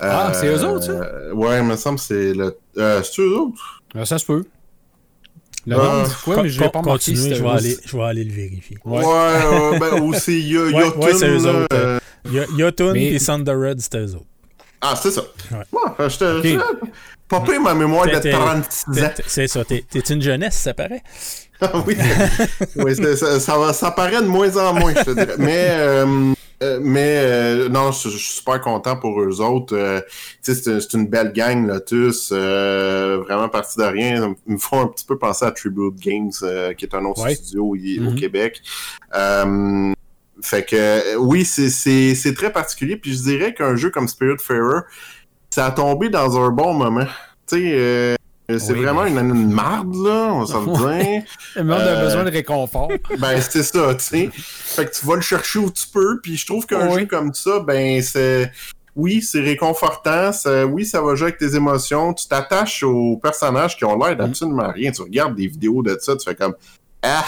Ah, 0.00 0.32
c'est 0.34 0.46
eux 0.46 0.64
autres, 0.64 0.84
ça? 0.84 0.92
Euh, 0.92 1.32
ouais, 1.32 1.58
il 1.58 1.64
me 1.64 1.76
semble 1.76 1.98
que 1.98 2.04
c'est 2.04 2.34
le. 2.34 2.56
Euh, 2.78 3.02
c'est 3.02 3.22
eux 3.22 3.36
autres? 3.38 3.80
Ah, 3.94 4.04
ça 4.04 4.18
se 4.18 4.24
peut. 4.26 4.44
Le 5.66 5.76
Ah, 5.78 6.04
c'est 6.06 6.24
quoi, 6.24 6.42
mais 6.42 6.48
je 6.50 6.62
Con- 6.62 6.68
pas 6.82 6.82
c'était 7.00 7.16
je 7.34 7.42
vais, 7.42 7.48
aller, 7.48 7.76
je 7.86 7.96
vais 7.96 8.02
aller 8.02 8.24
le 8.24 8.32
vérifier. 8.32 8.76
Ouais. 8.84 8.98
Ouais, 8.98 9.04
ouais, 9.06 9.78
ben, 9.78 10.00
ou 10.02 10.12
c'est 10.12 10.32
Ouais, 10.32 10.40
Yotun, 10.42 10.98
ouais, 11.00 11.14
c'est 11.14 11.28
eux 11.28 11.46
autres. 11.46 11.66
euh, 11.72 11.98
Y- 12.30 12.46
Yotun 12.58 12.92
Mais- 12.92 13.14
et 13.14 13.18
Thundered, 13.18 13.80
c'était 13.80 13.98
eux 13.98 14.14
autres. 14.16 14.26
Ah, 14.82 14.94
c'est 15.00 15.10
ça. 15.10 15.22
Ouais. 15.52 15.58
Ok. 15.72 16.08
j'étais- 16.10 16.58
Pas 17.26 17.40
pire 17.40 17.60
ma 17.62 17.72
mémoire 17.72 18.04
de 18.04 18.10
T'es- 18.12 18.20
t'es- 18.20 18.30
36 18.32 19.02
ans. 19.02 19.10
C'est 19.26 19.46
ça, 19.48 19.64
t'es 19.64 19.84
une 20.10 20.20
jeunesse, 20.20 20.56
ça 20.56 20.74
paraît? 20.74 21.02
oui, 21.86 21.96
oui 22.76 23.16
ça, 23.40 23.56
va, 23.56 23.72
ça 23.72 23.90
paraît 23.92 24.20
de 24.20 24.26
moins 24.26 24.54
en 24.58 24.74
moins, 24.74 24.92
je 24.94 25.02
te 25.02 25.10
dirais. 25.12 25.34
Mais, 25.38 25.68
euh, 25.70 26.34
euh, 26.64 26.78
mais 26.82 27.18
euh, 27.22 27.68
non, 27.68 27.92
je, 27.92 28.08
je 28.08 28.16
suis 28.16 28.36
super 28.38 28.60
content 28.60 28.96
pour 28.96 29.20
eux 29.20 29.40
autres. 29.40 29.76
Euh, 29.76 30.00
c'est 30.42 30.92
une 30.94 31.06
belle 31.06 31.32
gang, 31.32 31.66
Lotus. 31.66 32.30
Euh, 32.32 33.18
vraiment 33.26 33.48
parti 33.48 33.78
de 33.78 33.84
rien. 33.84 34.34
Ils 34.46 34.54
me 34.54 34.58
font 34.58 34.80
un 34.80 34.86
petit 34.88 35.04
peu 35.04 35.18
penser 35.18 35.44
à 35.44 35.50
Tribute 35.52 35.96
Games, 35.96 36.30
qui 36.76 36.84
est 36.84 36.94
un 36.94 37.04
autre 37.04 37.22
Ouais. 37.24 37.34
studio 37.34 37.64
au 37.66 37.76
Mhm. 37.76 38.14
Québec. 38.16 38.62
Fait 40.42 40.64
que 40.68 41.16
oui, 41.16 41.44
c'est- 41.44 42.34
très 42.34 42.52
particulier. 42.52 42.96
Puis 42.96 43.14
je 43.14 43.22
dirais 43.22 43.54
qu'un 43.54 43.76
jeu 43.76 43.90
comme 43.90 44.08
Spiritfarer, 44.08 44.80
ça 45.50 45.66
a 45.66 45.70
tombé 45.70 46.08
dans 46.08 46.38
un 46.40 46.50
bon 46.50 46.74
moment. 46.74 47.06
Tu 47.46 47.56
sais, 47.70 48.16
c'est 48.48 48.72
Oui, 48.72 48.82
vraiment 48.82 49.04
mais- 49.04 49.10
une, 49.10 49.18
une 49.34 49.52
marde, 49.52 49.94
là, 49.96 50.30
on 50.34 50.44
va 50.44 50.46
se 50.46 50.52
le 50.52 51.02
dire. 51.12 51.22
Le 51.56 51.64
monde 51.64 51.80
a 51.80 51.84
Euh, 51.84 52.04
besoin 52.04 52.24
de 52.24 52.30
réconfort. 52.30 52.90
Ben, 53.18 53.40
c'est 53.40 53.62
ça, 53.62 53.94
tu 53.94 54.04
sais. 54.04 54.30
Fait 54.34 54.86
que 54.86 54.94
tu 54.94 55.06
vas 55.06 55.14
le 55.16 55.20
chercher 55.22 55.58
où 55.60 55.70
tu 55.70 55.86
peux, 55.92 56.20
puis 56.22 56.36
je 56.36 56.44
trouve 56.46 56.66
qu'un 56.66 56.88
Oui. 56.90 57.00
jeu 57.00 57.06
comme 57.06 57.32
ça, 57.34 57.60
ben, 57.60 58.02
c'est... 58.02 58.50
Oui, 58.96 59.22
c'est 59.22 59.40
réconfortant, 59.40 60.30
ça- 60.32 60.66
oui, 60.66 60.84
ça 60.86 61.00
va 61.02 61.16
jouer 61.16 61.28
avec 61.28 61.38
tes 61.38 61.56
émotions, 61.56 62.14
tu 62.14 62.28
t'attaches 62.28 62.84
aux 62.84 63.16
personnages 63.16 63.76
qui 63.76 63.84
ont 63.84 63.98
l'air 63.98 64.16
d'absolument 64.16 64.70
rien. 64.72 64.92
Tu 64.92 65.02
regardes 65.02 65.34
des 65.34 65.48
vidéos 65.48 65.82
de 65.82 65.98
ça, 66.00 66.14
tu 66.14 66.24
fais 66.24 66.36
comme 66.36 66.54
«Ah, 67.02 67.24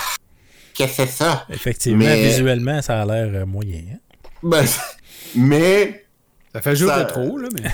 qu'est-ce 0.75 0.97
que 0.99 1.07
c'est 1.07 1.11
ça? 1.13 1.45
Effectivement, 1.51 2.05
Mais- 2.05 2.23
visuellement, 2.29 2.81
ça 2.83 3.03
a 3.03 3.05
l'air 3.07 3.31
euh, 3.43 3.47
moyen. 3.47 3.81
hein?» 3.95 3.99
Ben, 4.45 4.65
mais... 5.35 6.05
Ça 6.53 6.63
fait 6.63 6.77
jouer 6.77 6.89
Ça- 6.89 6.97
rétro, 6.99 7.37
là, 7.37 7.49
mais. 7.61 7.69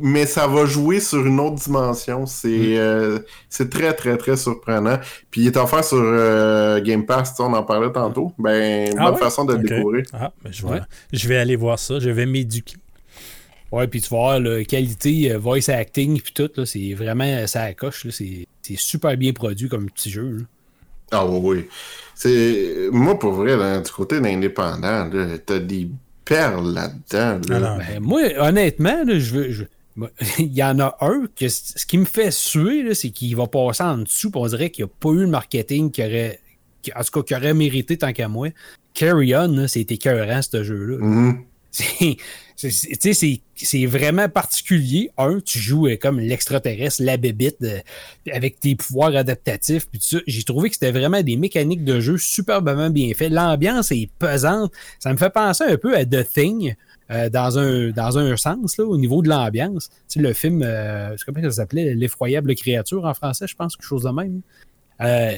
Mais 0.00 0.24
ça 0.26 0.46
va 0.46 0.64
jouer 0.64 0.98
sur 1.00 1.24
une 1.26 1.38
autre 1.40 1.56
dimension. 1.56 2.24
C'est 2.26 2.48
Mm. 2.48 2.76
euh, 2.78 3.18
c'est 3.50 3.68
très, 3.70 3.92
très, 3.94 4.16
très 4.16 4.36
surprenant. 4.36 4.98
Puis 5.30 5.42
il 5.42 5.46
est 5.48 5.56
offert 5.56 5.84
sur 5.84 5.98
euh, 6.00 6.80
Game 6.80 7.04
Pass, 7.04 7.34
on 7.38 7.52
en 7.52 7.62
parlait 7.62 7.92
tantôt. 7.92 8.32
Ben, 8.38 8.92
Ah 8.96 9.04
bonne 9.06 9.14
ouais? 9.14 9.18
façon 9.20 9.44
de 9.44 9.54
le 9.54 9.58
découvrir. 9.60 10.04
Ah, 10.12 10.32
ben, 10.42 10.52
je, 10.52 10.62
vais, 10.66 10.72
Ouais. 10.72 10.80
je 11.12 11.28
vais 11.28 11.36
aller 11.36 11.56
voir 11.56 11.78
ça, 11.78 11.98
je 12.00 12.08
vais 12.10 12.26
m'éduquer. 12.26 12.76
Ouais, 13.70 13.86
puis 13.86 14.00
tu 14.00 14.08
vas 14.08 14.16
voir 14.16 14.40
la 14.40 14.64
qualité 14.64 15.32
euh, 15.32 15.38
voice 15.38 15.68
acting 15.68 16.18
puis 16.22 16.32
tout, 16.32 16.48
là, 16.56 16.64
c'est 16.64 16.94
vraiment 16.94 17.46
ça 17.46 17.68
là, 17.68 17.90
c'est 18.10 18.46
c'est 18.62 18.78
super 18.78 19.16
bien 19.18 19.32
produit 19.32 19.68
comme 19.68 19.90
petit 19.90 20.10
jeu. 20.10 20.38
là. 20.38 20.44
Ah 21.10 21.26
oui, 21.26 21.40
oui. 21.42 21.66
C'est... 22.14 22.88
Moi, 22.92 23.18
pour 23.18 23.32
vrai, 23.32 23.56
là, 23.56 23.80
du 23.80 23.90
côté 23.90 24.20
d'indépendant, 24.20 25.08
t'as 25.46 25.58
des 25.58 25.88
perles 26.28 26.72
là-dedans. 26.74 27.40
là. 27.48 27.56
Ah 27.56 27.58
non. 27.60 27.78
Ben, 27.78 28.00
moi, 28.00 28.20
honnêtement, 28.38 29.02
là, 29.04 29.18
je 29.18 29.34
veux. 29.34 29.50
je- 29.50 29.64
moi, 29.96 30.10
Il 30.38 30.52
y 30.52 30.62
en 30.62 30.78
a 30.78 30.96
un 31.00 31.24
que 31.34 31.48
ce 31.48 31.84
qui 31.86 31.98
me 31.98 32.04
fait 32.04 32.30
suer, 32.30 32.94
c'est 32.94 33.10
qu'il 33.10 33.34
va 33.36 33.46
passer 33.48 33.82
en 33.82 33.98
dessous, 33.98 34.30
puis 34.30 34.40
on 34.40 34.46
dirait 34.46 34.70
qu'il 34.70 34.84
n'y 34.84 34.90
a 34.90 34.94
pas 35.00 35.08
eu 35.10 35.22
le 35.22 35.26
marketing 35.28 35.90
qui 35.90 36.02
aurait. 36.02 36.40
qui- 36.82 36.92
en 36.94 37.02
tout 37.02 37.10
cas, 37.10 37.22
qui 37.22 37.34
aurait 37.34 37.54
mérité 37.54 37.96
tant 37.98 38.12
qu'à 38.12 38.28
moi. 38.28 38.48
Carry 38.94 39.34
On, 39.34 39.66
c'est 39.66 39.90
écœurant, 39.90 40.40
ce 40.42 40.62
jeu-là. 40.62 40.96
Mhm. 41.00 41.38
C'est- 41.38 41.47
c'est- 41.70 42.16
vraiment 43.86 44.28
particulier. 44.28 45.10
Un, 45.16 45.40
tu 45.40 45.58
joues 45.58 45.88
euh, 45.88 45.96
comme 45.96 46.18
l'extraterrestre, 46.18 47.02
la 47.02 47.16
bébite, 47.16 47.56
euh, 47.62 47.78
avec 48.32 48.58
tes 48.60 48.74
pouvoirs 48.74 49.14
adaptatifs. 49.14 49.88
Puis 49.88 50.00
tout 50.00 50.06
ça. 50.06 50.18
J'ai 50.26 50.42
trouvé 50.42 50.68
que 50.68 50.74
c'était 50.74 50.92
vraiment 50.92 51.22
des 51.22 51.36
mécaniques 51.36 51.84
de 51.84 52.00
jeu 52.00 52.18
superbement 52.18 52.90
bien 52.90 53.12
faites. 53.14 53.32
L'ambiance 53.32 53.92
est 53.92 54.10
pesante. 54.18 54.72
Ça 54.98 55.12
me 55.12 55.18
fait 55.18 55.30
penser 55.30 55.64
un 55.64 55.76
peu 55.76 55.96
à 55.96 56.04
The 56.04 56.26
Thing. 56.28 56.74
euh, 57.10 57.30
dans 57.30 57.58
un 57.58 57.88
dans 57.90 58.18
un 58.18 58.36
sens 58.36 58.76
là, 58.76 58.84
au 58.84 58.98
niveau 58.98 59.22
de 59.22 59.30
l'ambiance. 59.30 59.88
Le 60.14 60.34
film, 60.34 60.60
comment 61.24 61.42
ça 61.44 61.50
s'appelait, 61.52 61.94
l'effroyable 61.94 62.54
créature 62.54 63.06
en 63.06 63.14
français, 63.14 63.46
je 63.48 63.54
pense, 63.56 63.76
quelque 63.76 63.86
chose 63.86 64.02
de 64.02 64.10
même. 64.10 64.42
Euh, 65.00 65.32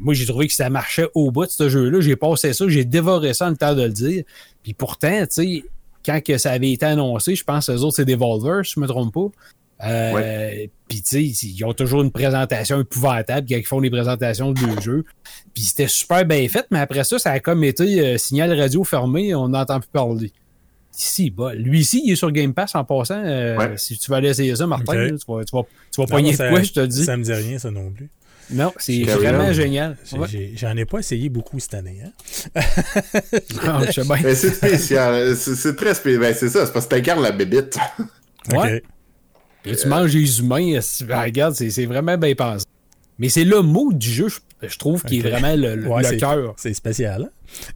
moi, 0.00 0.12
j'ai 0.14 0.26
trouvé 0.26 0.46
que 0.46 0.52
ça 0.52 0.68
marchait 0.70 1.08
au 1.14 1.30
bout 1.30 1.46
de 1.46 1.50
ce 1.50 1.68
jeu-là. 1.68 2.00
J'ai 2.00 2.16
passé 2.16 2.52
ça, 2.52 2.64
j'ai 2.68 2.84
dévoré 2.84 3.32
ça 3.34 3.46
en 3.46 3.50
le 3.50 3.56
temps 3.56 3.74
de 3.74 3.82
le 3.82 3.88
dire. 3.90 4.24
Puis 4.62 4.74
pourtant, 4.74 5.20
tu 5.22 5.26
sais, 5.30 5.64
quand 6.04 6.22
que 6.22 6.36
ça 6.38 6.52
avait 6.52 6.72
été 6.72 6.84
annoncé, 6.86 7.34
je 7.34 7.44
pense 7.44 7.66
que 7.66 7.72
les 7.72 7.82
autres, 7.82 7.96
c'est 7.96 8.04
Devolver, 8.04 8.64
si 8.64 8.74
je 8.76 8.80
me 8.80 8.86
trompe 8.86 9.14
pas. 9.14 9.28
Euh, 9.82 10.66
Puis 10.88 11.00
tu 11.00 11.32
sais, 11.32 11.46
ils 11.46 11.64
ont 11.64 11.72
toujours 11.72 12.02
une 12.02 12.10
présentation 12.10 12.78
épouvantable 12.80 13.46
quand 13.48 13.56
ils 13.56 13.66
font 13.66 13.80
des 13.80 13.88
présentations 13.90 14.52
de 14.52 14.80
jeux. 14.82 15.04
Puis 15.54 15.64
c'était 15.64 15.88
super 15.88 16.26
bien 16.26 16.46
fait, 16.48 16.66
mais 16.70 16.80
après 16.80 17.02
ça, 17.04 17.18
ça 17.18 17.30
a 17.30 17.40
comme 17.40 17.64
été 17.64 18.00
euh, 18.00 18.18
signal 18.18 18.52
radio 18.58 18.84
fermé, 18.84 19.34
on 19.34 19.48
n'entend 19.48 19.80
plus 19.80 19.88
parler. 19.90 20.32
Si, 20.92 21.30
bah, 21.30 21.54
lui 21.54 21.80
ici, 21.80 22.02
il 22.04 22.12
est 22.12 22.16
sur 22.16 22.30
Game 22.32 22.52
Pass 22.52 22.74
en 22.74 22.84
passant. 22.84 23.22
euh, 23.24 23.56
Ouais. 23.56 23.78
Si 23.78 23.96
tu 23.96 24.10
vas 24.10 24.18
aller 24.18 24.28
essayer 24.28 24.54
ça, 24.56 24.66
Martin, 24.66 24.92
là, 24.94 25.10
tu 25.18 25.24
vas, 25.32 25.44
tu 25.44 25.56
vas, 25.56 25.62
tu 25.90 26.00
vas 26.00 26.02
Non, 26.02 26.06
pogner 26.06 26.32
ça- 26.34 26.44
de 26.46 26.50
quoi, 26.50 26.62
je 26.62 26.72
te 26.72 26.80
dis? 26.84 27.04
Ça 27.04 27.16
me 27.16 27.22
dit 27.24 27.32
rien, 27.32 27.58
ça 27.58 27.70
non 27.70 27.90
plus. 27.90 28.10
Non, 28.52 28.72
c'est 28.78 29.02
vraiment 29.04 29.44
on. 29.48 29.52
génial. 29.52 29.96
Ouais. 30.12 30.52
J'en 30.56 30.76
ai 30.76 30.84
pas 30.84 30.98
essayé 30.98 31.28
beaucoup 31.28 31.58
cette 31.60 31.74
année. 31.74 31.98
Hein? 32.04 32.60
Ah, 33.62 33.80
je 33.86 33.92
sais 33.92 34.04
bien. 34.04 34.16
Mais 34.22 34.34
c'est 34.34 34.50
spécial. 34.54 35.36
c'est 35.36 35.76
très 35.76 35.94
spécial. 35.94 36.20
Ben, 36.20 36.34
c'est 36.34 36.48
ça, 36.48 36.66
c'est 36.66 36.72
parce 36.72 36.86
que 36.86 36.94
t'incarnes 36.94 37.22
la 37.22 37.32
bébite. 37.32 37.78
Ouais. 38.52 38.82
Puis 39.62 39.76
tu 39.76 39.88
manges 39.88 40.14
les 40.14 40.40
humains, 40.40 40.80
si- 40.80 41.04
ben, 41.04 41.20
regarde, 41.22 41.54
c'est 41.54 41.86
vraiment 41.86 42.16
bien 42.16 42.34
pensé. 42.34 42.64
Mais 43.18 43.28
c'est 43.28 43.44
le 43.44 43.60
mot 43.60 43.92
du 43.92 44.08
jeu, 44.10 44.28
je, 44.28 44.38
je 44.66 44.78
trouve, 44.78 45.02
qui 45.04 45.18
est 45.18 45.22
vraiment 45.22 45.54
le, 45.54 45.76
le- 45.76 45.86
Ouais, 45.88 46.02
le 46.02 46.08
c'est- 46.08 46.16
cœur. 46.16 46.54
C'est 46.56 46.72
spécial. 46.72 47.30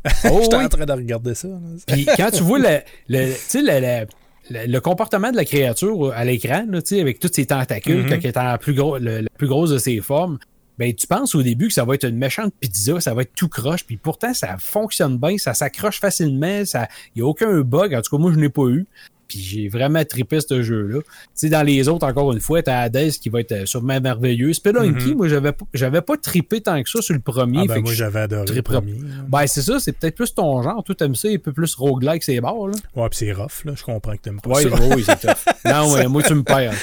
Hein? 0.05 0.11
Oh, 0.31 0.39
J'étais 0.43 0.57
oui. 0.57 0.65
en 0.65 0.69
train 0.69 0.87
de 0.87 0.93
regarder 0.93 1.35
ça. 1.35 1.49
Puis 1.87 2.07
quand 2.17 2.31
tu 2.31 2.43
vois 2.43 2.59
le, 2.59 2.79
le, 3.09 3.27
tu 3.33 3.39
sais, 3.49 3.61
le, 3.61 3.81
le- 3.81 4.07
le- 4.51 4.67
le 4.73 4.81
comportement 4.81 5.31
de 5.31 5.37
la 5.37 5.45
créature 5.45 6.13
à 6.15 6.25
l'écran, 6.25 6.65
là, 6.71 6.81
tu 6.81 6.95
sais, 6.97 7.01
avec 7.03 7.21
tous 7.21 7.31
ses 7.33 7.45
tentacules, 7.45 8.05
Mhm. 8.05 8.09
quand 8.09 8.17
elle 8.23 8.27
est 8.27 8.37
en 8.39 8.57
plus 8.57 8.73
gros, 8.75 8.97
le- 8.97 9.21
la 9.21 9.29
plus 9.37 9.47
grosse 9.49 9.69
de 9.71 9.79
ses 9.79 10.01
formes, 10.01 10.39
ben, 10.79 10.95
tu 10.95 11.07
penses 11.07 11.35
au 11.35 11.43
début 11.43 11.69
que 11.69 11.75
ça 11.75 11.85
va 11.85 11.95
être 11.95 12.05
une 12.05 12.17
méchante 12.17 12.53
pizza, 12.59 13.01
ça 13.01 13.15
va 13.15 13.23
être 13.23 13.35
tout 13.35 13.49
croche, 13.49 13.85
puis 13.85 13.97
pourtant, 13.97 14.35
ça 14.35 14.57
fonctionne 14.59 15.19
bien, 15.19 15.39
ça 15.39 15.55
s'accroche 15.55 16.01
facilement, 16.01 16.65
ça, 16.65 16.89
n'y 17.15 17.23
a 17.23 17.27
aucun 17.27 17.61
bug, 17.61 17.95
en 17.95 18.03
tout 18.03 18.17
cas, 18.17 18.21
moi, 18.21 18.33
je 18.33 18.39
n'ai 18.39 18.49
pas 18.49 18.67
eu. 18.67 18.87
Puis 19.29 19.41
j'ai 19.41 19.69
vraiment 19.69 20.05
trippé 20.05 20.39
ce 20.41 20.63
jeu-là. 20.63 21.01
Tu 21.01 21.09
sais, 21.35 21.49
dans 21.49 21.63
les 21.63 21.89
autres, 21.89 22.07
encore 22.07 22.33
une 22.33 22.41
fois, 22.41 22.63
t'as 22.63 22.81
Hades 22.81 23.11
qui 23.13 23.29
va 23.29 23.41
être 23.41 23.53
euh, 23.53 23.67
sûrement 23.67 24.01
merveilleux. 24.01 24.53
Spelunky, 24.53 25.11
Mhm. 25.11 25.17
moi, 25.17 25.29
j'avais 25.29 25.53
pas, 25.53 25.65
j'avais 25.75 26.01
pas 26.03 26.17
trippé 26.17 26.61
tant 26.61 26.83
que 26.83 26.89
ça 26.91 27.01
sur 27.03 27.15
le 27.15 27.21
premier. 27.21 27.61
Ah, 27.63 27.67
ben, 27.67 27.75
fait 27.75 27.81
que 27.81 27.85
moi, 27.87 27.95
j'avais 27.95 28.21
adoré 28.21 28.55
le 28.55 28.63
premier. 28.63 28.95
Ben, 29.29 29.47
c'est 29.47 29.63
ça, 29.63 29.79
c'est 29.81 29.93
peut-être 29.93 30.17
plus 30.17 30.35
ton 30.35 30.63
genre. 30.63 30.83
Toi, 30.85 30.95
t'aimes 30.95 31.15
ça 31.15 31.29
un 31.29 31.39
peu 31.39 31.53
plus 31.53 31.75
roguelike, 31.75 32.23
c'est 32.23 32.41
barres, 32.41 32.69
là. 32.69 32.75
Ouais, 32.95 33.09
puis 33.09 33.19
c'est 33.19 33.33
rough, 33.33 33.65
là. 33.65 33.73
Je 33.77 33.83
comprends 33.83 34.13
que 34.13 34.23
t'aimes 34.23 34.41
pas 34.41 34.51
Ouais, 34.51 34.63
ça. 34.65 34.69
oui, 34.95 35.05
c'est 35.05 35.21
tough. 35.21 35.45
Non, 35.65 35.95
mais 35.97 36.07
moi, 36.07 36.23
tu 36.23 36.35
me 36.35 36.43
perds. 36.43 36.75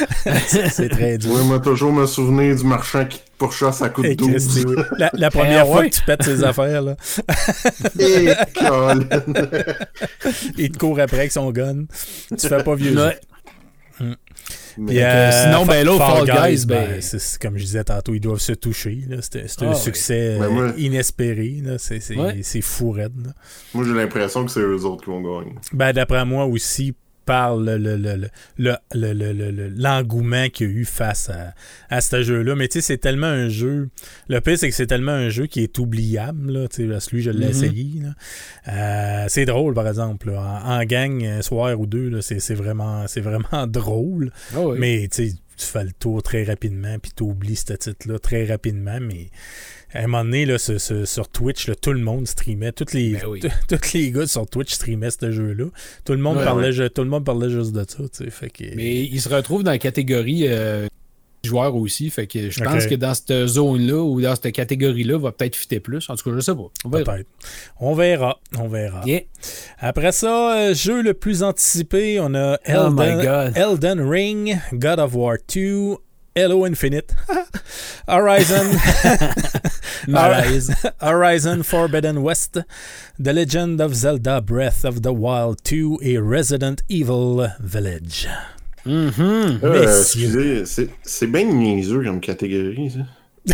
c'est 0.69 0.89
très 0.89 1.17
dur. 1.17 1.31
Oui, 1.33 1.45
moi, 1.45 1.59
toujours 1.59 1.93
me 1.93 2.05
souvenir 2.07 2.55
du 2.55 2.63
marchand 2.63 3.05
qui 3.05 3.19
te 3.19 3.23
pourchasse 3.37 3.81
à 3.83 3.89
coup 3.89 4.01
de 4.01 4.07
Hey, 4.07 4.17
Chris, 4.17 4.27
12. 4.31 4.49
c'est- 4.49 4.65
oui. 4.65 4.75
La, 4.97 5.11
la 5.13 5.29
première 5.29 5.65
Eh, 5.65 5.69
fois 5.71 5.79
ouais. 5.81 5.89
que 5.89 5.95
tu 5.95 6.01
pètes 6.01 6.23
ses 6.23 6.43
affaires, 6.43 6.81
là, 6.81 6.95
Et 7.99 8.29
Colin. 8.57 8.99
il 10.57 10.71
te 10.71 10.77
court 10.77 10.99
après 10.99 11.19
avec 11.19 11.31
son 11.31 11.51
gun. 11.51 11.85
Tu 12.37 12.47
fais 12.47 12.63
pas 12.63 12.75
vieux. 12.75 12.95
Ouais. 12.97 13.19
Mais- 14.77 14.85
Puis, 14.87 15.01
euh, 15.03 15.31
sinon, 15.43 15.65
ben, 15.65 15.85
l'autre, 15.85 15.99
Fall 16.05 16.25
Fall 16.25 16.49
Guys, 16.49 16.55
Guys, 16.61 16.65
ben, 16.65 16.89
ben- 16.91 17.01
c'est 17.01 17.19
c'est 17.19 17.39
comme 17.41 17.57
je 17.57 17.63
disais 17.65 17.83
tantôt, 17.83 18.13
ils 18.15 18.19
doivent 18.21 18.39
se 18.39 18.53
toucher. 18.53 18.99
là. 19.07 19.21
C'était 19.21 19.47
c'était 19.47 19.65
Ah, 19.65 19.71
un 19.71 19.75
succès 19.75 20.37
moi- 20.49 20.73
inespéré. 20.77 21.61
là. 21.63 21.77
C'est 21.77 21.99
c'est- 21.99 22.15
Ouais. 22.17 22.39
c'est 22.41 22.61
fou 22.61 22.91
raide. 22.91 23.13
là. 23.25 23.31
Moi, 23.73 23.83
j'ai 23.85 23.93
l'impression 23.93 24.45
que 24.45 24.51
c'est 24.51 24.61
eux 24.61 24.83
autres 24.85 25.03
qui 25.03 25.09
vont 25.09 25.21
gagner. 25.21 25.53
Ben, 25.73 25.91
d'après 25.93 26.23
moi 26.25 26.45
aussi, 26.45 26.93
par 27.25 27.55
le, 27.57 27.77
le, 27.77 27.97
le, 27.97 28.15
le, 28.15 28.29
le- 28.57 28.75
le- 28.93 29.13
le- 29.13 29.33
le- 29.33 29.51
le- 29.51 29.69
l'engouement 29.69 30.49
qu'il 30.49 30.67
y 30.67 30.69
a 30.69 30.73
eu 30.73 30.85
face 30.85 31.29
à, 31.29 31.53
à 31.89 32.01
ce 32.01 32.23
jeu-là. 32.23 32.55
Mais 32.55 32.67
tu 32.67 32.79
sais, 32.79 32.87
c'est 32.87 32.97
tellement 32.97 33.27
un 33.27 33.47
jeu. 33.49 33.89
Le 34.27 34.39
pire, 34.41 34.57
c'est 34.57 34.69
que 34.69 34.75
c'est 34.75 34.87
tellement 34.87 35.11
un 35.11 35.29
jeu 35.29 35.45
qui 35.47 35.61
est 35.61 35.77
oubliable. 35.79 36.51
Là, 36.51 36.67
tu 36.67 36.77
sais, 36.77 36.87
parce 36.87 37.07
que 37.07 37.15
lui, 37.17 37.21
je 37.23 37.31
l'ai 37.31 37.45
Mhm. 37.45 37.51
essayé. 37.51 38.01
Euh, 38.67 39.25
c'est 39.27 39.45
drôle, 39.45 39.73
par 39.73 39.87
exemple. 39.87 40.31
là. 40.31 40.61
En, 40.65 40.79
en 40.81 40.83
gang, 40.85 41.23
un 41.25 41.41
soir 41.41 41.79
ou 41.79 41.85
deux, 41.85 42.09
là, 42.09 42.21
c'est, 42.21 42.39
c'est 42.39 42.55
vraiment, 42.55 43.05
c'est 43.07 43.21
vraiment 43.21 43.41
drôle. 43.67 44.31
Ah 44.55 44.61
oui. 44.61 44.77
Mais 44.79 45.07
tu 45.11 45.29
sais, 45.29 45.35
tu 45.61 45.67
fais 45.67 45.83
le 45.83 45.91
tour 45.93 46.21
très 46.23 46.43
rapidement, 46.43 46.97
puis 46.99 47.11
tu 47.15 47.23
oublies 47.23 47.55
ce 47.55 47.73
titre-là 47.73 48.19
très 48.19 48.45
rapidement. 48.45 48.97
Mais 49.01 49.29
à 49.93 49.99
un 49.99 50.07
moment 50.07 50.23
donné, 50.23 50.45
là, 50.45 50.57
ce- 50.57 50.77
ce- 50.77 51.05
sur 51.05 51.27
Twitch, 51.29 51.67
là, 51.67 51.75
tout 51.75 51.93
le 51.93 51.99
monde 51.99 52.27
streamait. 52.27 52.71
Tous 52.71 52.93
les, 52.93 53.11
Ben 53.13 53.25
oui. 53.27 53.41
tous 53.69 53.93
les 53.93 54.11
gars 54.11 54.27
sur 54.27 54.47
Twitch 54.47 54.73
streamaient 54.73 55.09
ce 55.11 55.31
jeu-là. 55.31 55.65
Tout 56.05 56.13
le 56.13 56.19
monde, 56.19 56.37
Ouais, 56.37 56.43
parlait, 56.43 56.77
ouais. 56.77 56.89
tout 56.89 57.03
le 57.03 57.09
monde 57.09 57.25
parlait 57.25 57.49
juste 57.49 57.71
de 57.73 57.79
ça. 57.87 57.97
tu 58.03 58.23
sais, 58.25 58.29
Fait 58.29 58.49
que, 58.49 58.63
Mais 58.75 59.03
il 59.03 59.21
se 59.21 59.29
retrouve 59.29 59.63
dans 59.63 59.71
la 59.71 59.79
catégorie 59.79 60.47
euh, 60.47 60.87
joueurs 61.43 61.75
aussi. 61.75 62.09
Fait 62.09 62.27
que 62.27 62.49
je 62.49 62.63
pense 62.63 62.85
que 62.85 62.95
dans 62.95 63.13
cette 63.13 63.47
zone-là 63.47 64.01
ou 64.01 64.21
dans 64.21 64.35
cette 64.35 64.53
catégorie-là, 64.53 65.17
va 65.17 65.31
peut-être 65.31 65.55
fitter 65.55 65.79
plus. 65.79 66.09
En 66.09 66.15
tout 66.15 66.29
cas, 66.29 66.35
je 66.35 66.41
sais 66.41 66.55
pas. 66.55 66.69
On 66.85 66.89
verra. 66.89 67.17
On 67.79 67.95
verra. 67.95 68.39
On 68.57 68.67
verra. 68.67 69.01
Yeah. 69.05 69.21
Après 69.79 70.11
ça, 70.11 70.55
euh, 70.55 70.73
jeu 70.73 71.01
le 71.01 71.13
plus 71.13 71.43
anticipé, 71.43 72.19
on 72.19 72.33
a 72.35 72.57
Oh 72.69 72.95
Elden, 73.55 73.99
Ring, 74.01 74.59
God 74.73 74.99
of 74.99 75.15
War 75.15 75.37
2, 75.53 75.97
Halo 76.35 76.65
Infinite, 76.65 77.13
Horizon. 78.07 78.77
Horizon 81.01 81.63
Forbidden 81.63 82.23
West, 82.23 82.59
The 83.19 83.33
Legend 83.33 83.81
of 83.81 83.93
Zelda 83.93 84.41
Breath 84.41 84.85
of 84.85 85.01
the 85.01 85.13
Wild 85.13 85.63
2 85.63 85.99
et 86.01 86.17
Resident 86.17 86.81
Evil 86.89 87.47
Village. 87.59 88.27
Mhm. 88.85 89.59
Euh, 89.63 89.99
excusez, 89.99 90.65
c'est- 90.65 90.89
c'est 91.03 91.27
bien 91.27 91.45
niaiseux 91.45 92.03
comme 92.03 92.19
catégorie, 92.19 92.91
ça. 92.91 92.99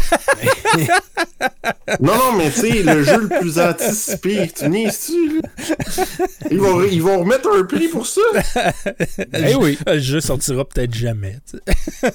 non, 2.02 2.14
non, 2.14 2.32
mais 2.38 2.52
tu 2.52 2.60
sais, 2.60 2.84
le 2.84 3.04
jeu 3.04 3.22
le 3.22 3.40
plus 3.40 3.58
anticipé, 3.60 4.52
tu 4.54 4.68
niaises-tu? 4.70 5.42
Ils 6.52 6.60
vont, 6.60 6.84
ils 6.84 7.02
vont 7.02 7.20
remettre 7.20 7.50
un 7.58 7.64
prix 7.64 7.88
pour 7.88 8.06
ça? 8.06 8.22
Eh 9.34 9.56
oui. 9.56 9.78
Le 9.88 10.00
jeu 10.00 10.20
sortira 10.20 10.66
peut-être 10.66 10.94
jamais. 10.94 11.38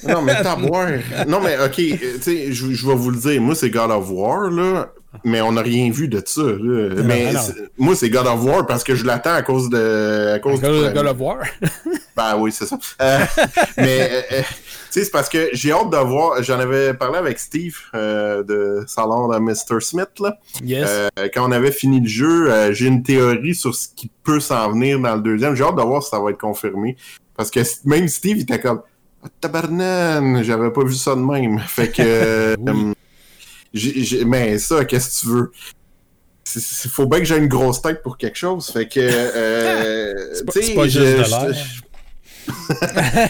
Non, 0.07 0.21
mais 0.23 0.35
t'as 0.43 0.57
boire. 0.57 0.89
Non, 1.27 1.41
mais 1.41 1.57
ok, 1.59 1.79
euh, 1.79 1.97
tu 2.17 2.23
sais, 2.23 2.53
je 2.53 2.73
je 2.73 2.87
vais 2.87 2.95
vous 2.95 3.11
le 3.11 3.19
dire, 3.19 3.41
moi, 3.41 3.55
c'est 3.55 3.71
God 3.71 3.91
of 3.91 4.11
War, 4.11 4.51
là, 4.51 4.93
mais 5.25 5.41
on 5.41 5.53
n'a 5.53 5.63
rien 5.63 5.91
vu 5.91 6.09
de 6.09 6.23
ça, 6.25 6.43
là. 6.43 7.03
mais 7.05 7.33
moi, 7.79 7.95
c'est 7.95 8.11
God 8.11 8.27
of 8.27 8.43
War 8.45 8.67
parce 8.67 8.85
que 8.85 8.95
je 8.95 9.05
l'attends 9.05 9.35
à 9.35 9.43
cause 9.43 9.69
de. 9.69 10.33
À 10.35 10.39
cause 10.39 10.61
God 10.61 11.07
of 11.07 11.21
War? 11.21 11.39
Ben 12.15 12.37
oui, 12.37 12.53
c'est 12.53 12.67
ça. 12.67 12.79
Euh, 13.01 13.21
mais, 13.79 14.11
euh, 14.13 14.21
euh, 14.33 14.43
tu 14.43 15.01
sais, 15.01 15.05
c'est 15.05 15.11
parce 15.11 15.31
que 15.31 15.49
j'ai 15.55 15.73
hâte 15.73 15.89
de 15.89 15.97
voir. 15.97 16.43
J'en 16.43 16.61
avais 16.61 16.93
parlé 16.93 17.17
avec 17.17 17.39
Steve 17.39 17.75
euh, 17.95 18.43
de 18.43 18.85
Salon 18.87 19.29
de 19.29 19.39
Mr. 19.39 19.81
Smith, 19.81 20.11
là. 20.21 20.37
Yes. 20.63 20.87
Euh, 20.87 21.09
quand 21.33 21.49
on 21.49 21.53
avait 21.53 21.73
fini 21.73 22.01
le 22.01 22.09
jeu, 22.09 22.53
euh, 22.53 22.75
j'ai 22.75 22.87
une 22.87 23.03
théorie 23.03 23.55
sur 23.55 23.75
ce 23.75 23.89
qui 23.97 24.11
peut 24.25 24.41
s'en 24.41 24.73
venir 24.73 25.01
dans 25.01 25.15
le 25.15 25.23
deuxième. 25.23 25.55
J'ai 25.55 25.65
hâte 25.65 25.77
de 25.77 25.81
voir 25.81 26.03
si 26.03 26.11
ça 26.11 26.21
va 26.21 26.31
être 26.31 26.41
confirmé. 26.41 26.97
Parce 27.35 27.51
que 27.51 27.61
même 27.87 28.09
Steve, 28.09 28.37
il 28.37 28.43
était 28.43 28.61
comme 28.61 28.83
Ah, 29.25 29.29
Tabarnan, 29.41 30.43
j'avais 30.43 30.71
pas 30.71 30.85
vu 30.85 30.95
ça 30.95 31.15
de 31.15 31.21
même. 31.21 31.59
Fait 31.61 31.91
que. 31.91 32.03
euh, 32.03 32.57
Oui. 32.59 32.93
J'ai- 33.75 34.25
mais 34.25 34.59
ça, 34.59 34.85
qu'est-ce 34.85 35.21
que 35.21 35.27
tu 35.27 35.33
veux? 35.33 35.53
Il 36.55 36.91
faut 36.91 37.07
bien 37.07 37.21
que 37.21 37.25
j'ai 37.25 37.37
une 37.39 37.47
grosse 37.49 37.81
tête 37.81 38.03
pour 38.03 38.19
quelque 38.19 38.37
chose. 38.37 38.67
Fait 38.69 38.87
que. 38.89 39.01
Euh, 39.01 40.43
C'est 40.53 40.75
pas- 40.75 40.89
juste 40.89 40.99
de 40.99 41.17
l'air. 41.17 41.57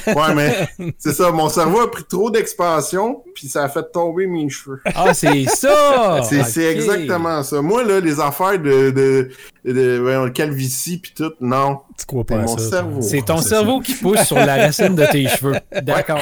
Ouais, 0.06 0.34
mais 0.34 0.68
c'est 0.98 1.12
ça. 1.12 1.30
Mon 1.30 1.48
cerveau 1.48 1.80
a 1.80 1.90
pris 1.90 2.04
trop 2.04 2.30
d'expansion, 2.30 3.22
puis 3.34 3.48
ça 3.48 3.64
a 3.64 3.68
fait 3.68 3.84
tomber 3.92 4.26
mes 4.26 4.48
cheveux. 4.48 4.80
Ah, 4.94 5.14
c'est 5.14 5.44
ça! 5.44 6.20
C'est 6.44 6.64
exactement 6.64 7.42
ça. 7.42 7.60
Moi, 7.62 7.84
là, 7.84 8.00
les 8.00 8.20
affaires 8.20 8.58
de, 8.58 8.90
de, 8.90 9.30
de, 9.64 10.28
calvitie 10.28 10.98
puis 10.98 11.12
tout, 11.16 11.32
non. 11.40 11.80
Tu 11.98 12.06
crois 12.06 12.24
C'est 12.28 12.34
pas 12.34 12.40
à 12.40 12.46
mon 12.46 12.58
ça, 12.58 12.70
cerveau. 12.70 13.02
C'est 13.02 13.22
ton 13.22 13.38
ça. 13.38 13.48
cerveau 13.48 13.80
qui 13.80 13.94
pousse 13.94 14.22
sur 14.22 14.36
la 14.36 14.56
racine 14.56 14.94
de 14.94 15.06
tes 15.06 15.28
cheveux. 15.28 15.56
D'accord. 15.82 16.20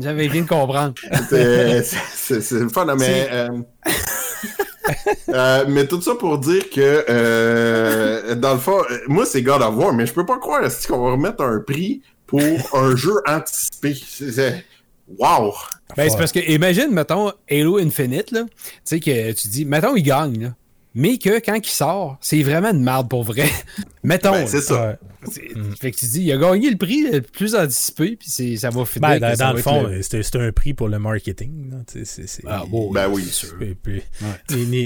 J'avais 0.00 0.28
bien 0.28 0.42
de 0.42 0.48
comprendre. 0.48 0.94
C'est 1.28 2.50
le 2.52 2.68
fun, 2.68 2.86
mais... 2.96 3.28
euh, 3.32 3.48
euh, 5.30 5.64
mais 5.68 5.86
tout 5.86 6.00
ça 6.00 6.14
pour 6.14 6.38
dire 6.38 6.68
que, 6.70 7.04
euh, 7.08 8.34
dans 8.34 8.54
le 8.54 8.58
fond, 8.58 8.82
moi, 9.08 9.24
c'est 9.24 9.42
God 9.42 9.62
of 9.62 9.76
War, 9.76 9.92
mais 9.92 10.06
je 10.06 10.12
peux 10.12 10.26
pas 10.26 10.38
croire 10.38 10.62
qu'on 10.88 11.04
va 11.04 11.12
remettre 11.12 11.42
un 11.42 11.60
prix 11.60 12.02
pour 12.26 12.40
un 12.74 12.96
jeu 12.96 13.14
anticipé. 13.26 13.94
C'est- 13.94 14.64
Wow! 15.18 15.52
Ben, 15.96 16.08
c'est 16.08 16.16
parce 16.16 16.32
que, 16.32 16.38
imagine, 16.50 16.88
mettons, 16.90 17.30
Halo 17.50 17.76
Infinite, 17.78 18.30
là, 18.30 18.44
tu 18.44 18.70
sais, 18.84 19.00
que 19.00 19.32
tu 19.32 19.48
dis, 19.48 19.64
mettons, 19.66 19.94
il 19.96 20.02
gagne, 20.02 20.42
là, 20.44 20.54
mais 20.94 21.18
que 21.18 21.40
quand 21.44 21.54
il 21.62 21.66
sort, 21.68 22.16
c'est 22.22 22.42
vraiment 22.42 22.70
une 22.70 22.82
merde 22.82 23.08
pour 23.10 23.22
vrai. 23.22 23.48
mettons. 24.02 24.32
Ben, 24.32 24.46
c'est 24.46 24.62
ça. 24.62 24.88
Ouais. 24.88 24.96
C'est- 25.30 25.76
Fait 25.80 25.90
que 25.90 25.96
tu 25.96 26.06
dis, 26.06 26.22
il 26.22 26.32
a 26.32 26.36
gagné 26.36 26.70
le 26.70 26.76
prix 26.76 27.02
le 27.10 27.20
plus 27.20 27.54
anticipé, 27.54 28.16
puis 28.16 28.28
c'est- 28.30 28.56
ça 28.56 28.70
va 28.70 28.84
finir. 28.84 29.08
Ben, 29.08 29.18
dans, 29.20 29.30
ça 29.36 29.44
dans 29.44 29.50
va 29.50 29.56
le 29.56 29.62
fond, 29.62 29.88
c'était 30.02 30.22
c'était 30.22 30.38
un 30.40 30.52
prix 30.52 30.74
pour 30.74 30.88
le 30.88 30.98
marketing. 30.98 31.70
là. 31.70 31.76
Tu 31.90 32.00
sais, 32.00 32.04
c'est- 32.04 32.26
c'est- 32.26 32.42
Ah, 32.46 32.64
bon, 32.68 32.90
Ben 32.92 33.08
oui. 33.10 33.22
c'est 33.26 33.46
sûr. 33.46 33.54
Puis- 33.82 34.02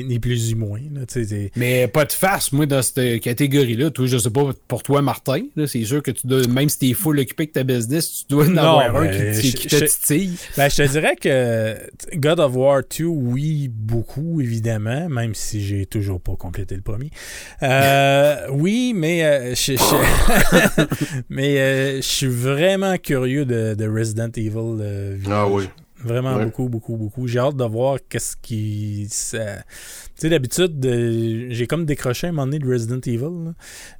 ni, 0.04 0.18
plus 0.18 0.48
ni 0.48 0.54
moins. 0.54 0.80
là. 0.92 1.02
C'est- 1.08 1.50
Mais 1.56 1.88
pas 1.88 2.04
de 2.04 2.12
face, 2.12 2.52
moi, 2.52 2.66
dans 2.66 2.82
cette 2.82 3.20
catégorie-là. 3.20 3.90
Toi, 3.90 4.06
je 4.06 4.18
sais 4.18 4.30
pas, 4.30 4.50
pour 4.66 4.82
toi, 4.82 5.02
Martin, 5.02 5.42
là, 5.56 5.66
c'est 5.66 5.84
sûr 5.84 6.02
que 6.02 6.10
tu 6.10 6.26
dois, 6.26 6.46
même 6.48 6.68
si 6.68 6.78
t'es 6.78 6.92
full 6.94 7.18
occupé 7.18 7.44
avec 7.44 7.52
ta 7.52 7.62
business, 7.64 8.20
tu 8.20 8.24
dois 8.28 8.46
en 8.46 8.50
Non, 8.50 8.78
avoir 8.78 8.96
un 9.02 9.06
ben, 9.06 9.40
qui, 9.40 9.50
je- 9.50 9.56
qui 9.56 9.66
te 9.68 9.84
titille. 9.84 10.36
Ben, 10.56 10.68
je 10.68 10.76
te 10.76 10.88
dirais 10.88 11.16
que 11.16 11.76
God 12.16 12.40
of 12.40 12.54
War 12.56 12.82
2, 12.82 13.04
oui, 13.04 13.68
beaucoup, 13.72 14.40
évidemment, 14.40 15.08
même 15.08 15.34
si 15.34 15.64
j'ai 15.64 15.86
toujours 15.86 16.20
pas 16.20 16.36
complété 16.36 16.74
le 16.74 16.82
premier. 16.82 17.10
Euh, 17.62 18.46
oui, 18.50 18.92
mais 18.94 19.24
euh, 19.24 19.54
je, 19.54 19.72
je- 19.72 20.27
mais 21.28 21.58
euh, 21.58 21.96
je 21.96 22.02
suis 22.06 22.26
vraiment 22.26 22.96
curieux 22.96 23.44
de, 23.44 23.74
de 23.74 23.88
Resident 23.88 24.30
Evil. 24.36 24.78
euh. 24.80 25.18
Ah 25.30 25.46
oui. 25.48 25.64
Vraiment 26.04 26.36
Ouais. 26.36 26.44
beaucoup, 26.44 26.68
beaucoup, 26.68 26.96
beaucoup. 26.96 27.26
J'ai 27.26 27.40
hâte 27.40 27.56
de 27.56 27.64
voir 27.64 27.98
qu'est-ce 28.08 28.36
qui. 28.40 29.08
ça- 29.10 29.56
Tu 30.14 30.22
sais, 30.22 30.28
d'habitude, 30.28 30.84
euh, 30.86 31.46
j'ai 31.50 31.66
comme 31.66 31.86
décroché 31.86 32.28
un 32.28 32.30
moment 32.30 32.46
donné 32.46 32.60
de 32.60 32.68
Resident 32.72 33.00
Evil. 33.04 33.46
là. 33.46 33.52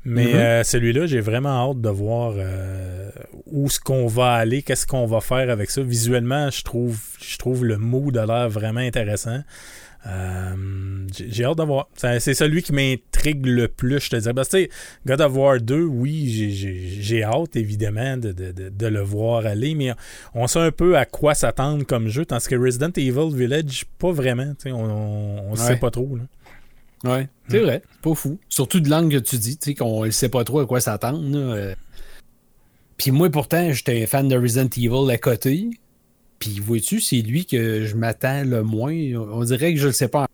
Mais 0.04 0.26
Mhm. 0.26 0.34
euh, 0.34 0.62
celui-là, 0.62 1.06
j'ai 1.06 1.18
vraiment 1.20 1.70
hâte 1.70 1.80
de 1.80 1.88
voir 1.88 2.34
euh, 2.36 3.10
où 3.46 3.66
est-ce 3.66 3.80
qu'on 3.80 4.06
va 4.06 4.34
aller, 4.34 4.62
qu'est-ce 4.62 4.86
qu'on 4.86 5.06
va 5.06 5.20
faire 5.20 5.50
avec 5.50 5.70
ça. 5.70 5.82
Visuellement, 5.82 6.50
je 6.50 6.62
trouve, 6.62 7.00
je 7.20 7.36
trouve 7.36 7.64
le 7.64 7.78
mood 7.78 8.16
a 8.16 8.26
l'air 8.26 8.48
vraiment 8.48 8.78
intéressant. 8.80 9.40
Euh, 10.06 11.06
j'ai 11.12 11.44
hâte 11.44 11.58
de 11.58 11.62
voir. 11.64 11.88
Ça- 11.96 12.20
C'est 12.20 12.34
celui 12.34 12.62
qui 12.62 12.72
m'intrigue 12.72 13.44
le 13.46 13.68
plus, 13.68 14.00
je 14.00 14.10
te 14.10 14.16
dirais. 14.16 14.32
Parce 14.34 14.48
que, 14.48 14.68
God 15.06 15.20
of 15.20 15.34
War 15.36 15.60
2, 15.60 15.82
oui, 15.82 16.52
j'ai- 17.00 17.22
hâte, 17.24 17.56
évidemment, 17.56 18.16
de, 18.16 18.32
de- 18.32 18.52
de- 18.70 18.86
le 18.86 19.00
voir 19.00 19.44
aller, 19.44 19.74
mais 19.74 19.92
on 20.34 20.46
sait 20.46 20.60
un 20.60 20.70
peu 20.70 20.96
à 20.96 21.04
quoi 21.04 21.34
s'attendre 21.34 21.84
comme 21.84 22.08
jeu, 22.08 22.24
tandis 22.24 22.46
que 22.46 22.54
Resident 22.56 22.90
Evil 22.96 23.34
Village, 23.34 23.84
pas 23.98 24.12
vraiment. 24.12 24.52
On 24.66 25.42
ne 25.44 25.50
Ouais. 25.50 25.56
sait 25.56 25.76
pas 25.76 25.90
trop. 25.90 26.16
Là. 26.16 26.22
Ouais, 27.12 27.28
c'est 27.48 27.58
vrai, 27.60 27.82
c'est 27.92 28.00
pas 28.00 28.14
fou. 28.14 28.38
Surtout 28.48 28.80
de 28.80 28.88
langue 28.88 29.12
que 29.12 29.18
tu 29.18 29.36
dis, 29.36 29.56
tu 29.58 29.66
sais, 29.70 29.74
qu'on 29.74 30.04
ne 30.04 30.10
sait 30.10 30.28
pas 30.28 30.42
trop 30.44 30.60
à 30.60 30.66
quoi 30.66 30.80
s'attendre. 30.80 31.20
euh. 31.34 31.74
Puis 32.96 33.10
moi, 33.12 33.30
pourtant, 33.30 33.72
j'étais 33.72 34.02
un 34.02 34.06
fan 34.06 34.26
de 34.26 34.36
Resident 34.36 34.68
Evil 34.76 35.10
à 35.12 35.18
côté. 35.18 35.70
Puis 36.38 36.60
vois-tu, 36.60 37.00
c'est 37.00 37.20
lui 37.22 37.46
que 37.46 37.84
je 37.84 37.96
m'attends 37.96 38.44
le 38.44 38.62
moins. 38.62 38.92
On 39.16 39.42
dirait 39.44 39.74
que 39.74 39.80
je 39.80 39.86
le 39.88 39.92
sais 39.92 40.08
pas. 40.08 40.26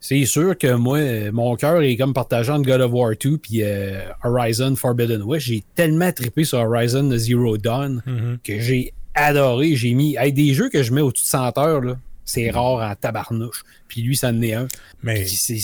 C'est 0.00 0.24
sûr 0.26 0.56
que 0.58 0.74
moi, 0.74 0.98
euh, 0.98 1.32
mon 1.32 1.56
cœur 1.56 1.80
est 1.82 1.96
comme 1.96 2.12
partagé 2.12 2.50
entre 2.52 2.66
God 2.66 2.80
of 2.82 2.92
War 2.92 3.12
2 3.18 3.38
puis 3.38 3.62
euh, 3.62 4.02
Horizon 4.22 4.76
Forbidden 4.76 5.22
West. 5.22 5.46
J'ai 5.46 5.64
tellement 5.74 6.12
trippé 6.12 6.44
sur 6.44 6.58
Horizon 6.58 7.10
Zero 7.16 7.56
Dawn 7.56 8.02
Mhm. 8.06 8.38
que 8.44 8.58
j'ai 8.60 8.92
adoré. 9.14 9.74
J'ai 9.76 9.94
mis 9.94 10.16
hey, 10.18 10.32
des 10.32 10.52
jeux 10.54 10.68
que 10.68 10.82
je 10.82 10.92
mets 10.92 11.00
au-dessus 11.00 11.24
de 11.24 11.28
100 11.28 11.58
heures, 11.58 11.80
là. 11.80 11.98
C'est 12.26 12.50
rare 12.50 12.90
en 12.90 12.94
tabarnouche. 12.94 13.64
Puis 13.88 14.02
lui, 14.02 14.16
ça 14.16 14.28
en 14.28 14.40
est 14.42 14.54
un. 14.54 14.68
Mais, 15.02 15.24
Puis 15.24 15.62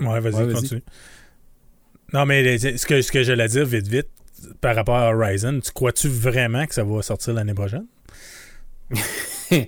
ouais, 0.00 0.20
vas-y, 0.20 0.34
Ouais, 0.46 0.52
continue. 0.52 0.82
Non, 2.12 2.26
mais 2.26 2.42
les- 2.42 2.76
ce 2.78 2.86
que, 2.86 3.00
ce 3.00 3.10
que 3.10 3.22
j'allais 3.22 3.48
dire 3.48 3.64
vite, 3.64 3.86
vite, 3.88 4.08
par 4.60 4.74
rapport 4.76 4.96
à 4.96 5.14
Horizon, 5.14 5.60
tu 5.64 5.72
crois-tu 5.72 6.08
vraiment 6.08 6.66
que 6.66 6.74
ça 6.74 6.84
va 6.84 7.00
sortir 7.02 7.32
l'année 7.34 7.54
prochaine? 7.54 7.86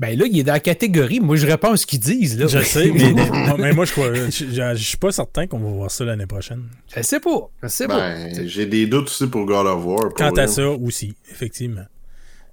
Ben 0.00 0.16
là, 0.16 0.26
il 0.30 0.38
est 0.38 0.44
dans 0.44 0.52
la 0.52 0.60
catégorie. 0.60 1.18
Moi, 1.18 1.34
je 1.34 1.44
réponds 1.44 1.72
à 1.72 1.76
ce 1.76 1.84
qu'ils 1.84 1.98
disent. 1.98 2.38
Là. 2.38 2.46
Je 2.46 2.60
sais, 2.60 2.88
mais, 2.92 3.12
moi- 3.30 3.56
mais 3.58 3.72
moi, 3.72 3.84
je 3.84 3.90
crois. 3.90 4.14
Je, 4.14 4.30
je- 4.30 4.74
je 4.76 4.82
suis 4.84 4.96
pas 4.96 5.10
certain 5.10 5.48
qu'on 5.48 5.58
va 5.58 5.70
voir 5.70 5.90
ça 5.90 6.04
l'année 6.04 6.26
prochaine. 6.26 6.68
Je 6.96 7.02
sais 7.02 7.18
pas. 7.18 7.50
Je 7.64 7.66
sais 7.68 7.88
pas. 7.88 7.98
Ben, 7.98 8.46
j'ai 8.46 8.66
des 8.66 8.86
doutes 8.86 9.08
aussi 9.08 9.26
pour 9.26 9.44
God 9.44 9.66
of 9.66 9.84
War. 9.84 10.14
Quant 10.16 10.30
à 10.36 10.46
ça 10.46 10.68
aussi, 10.68 11.16
effectivement. 11.32 11.82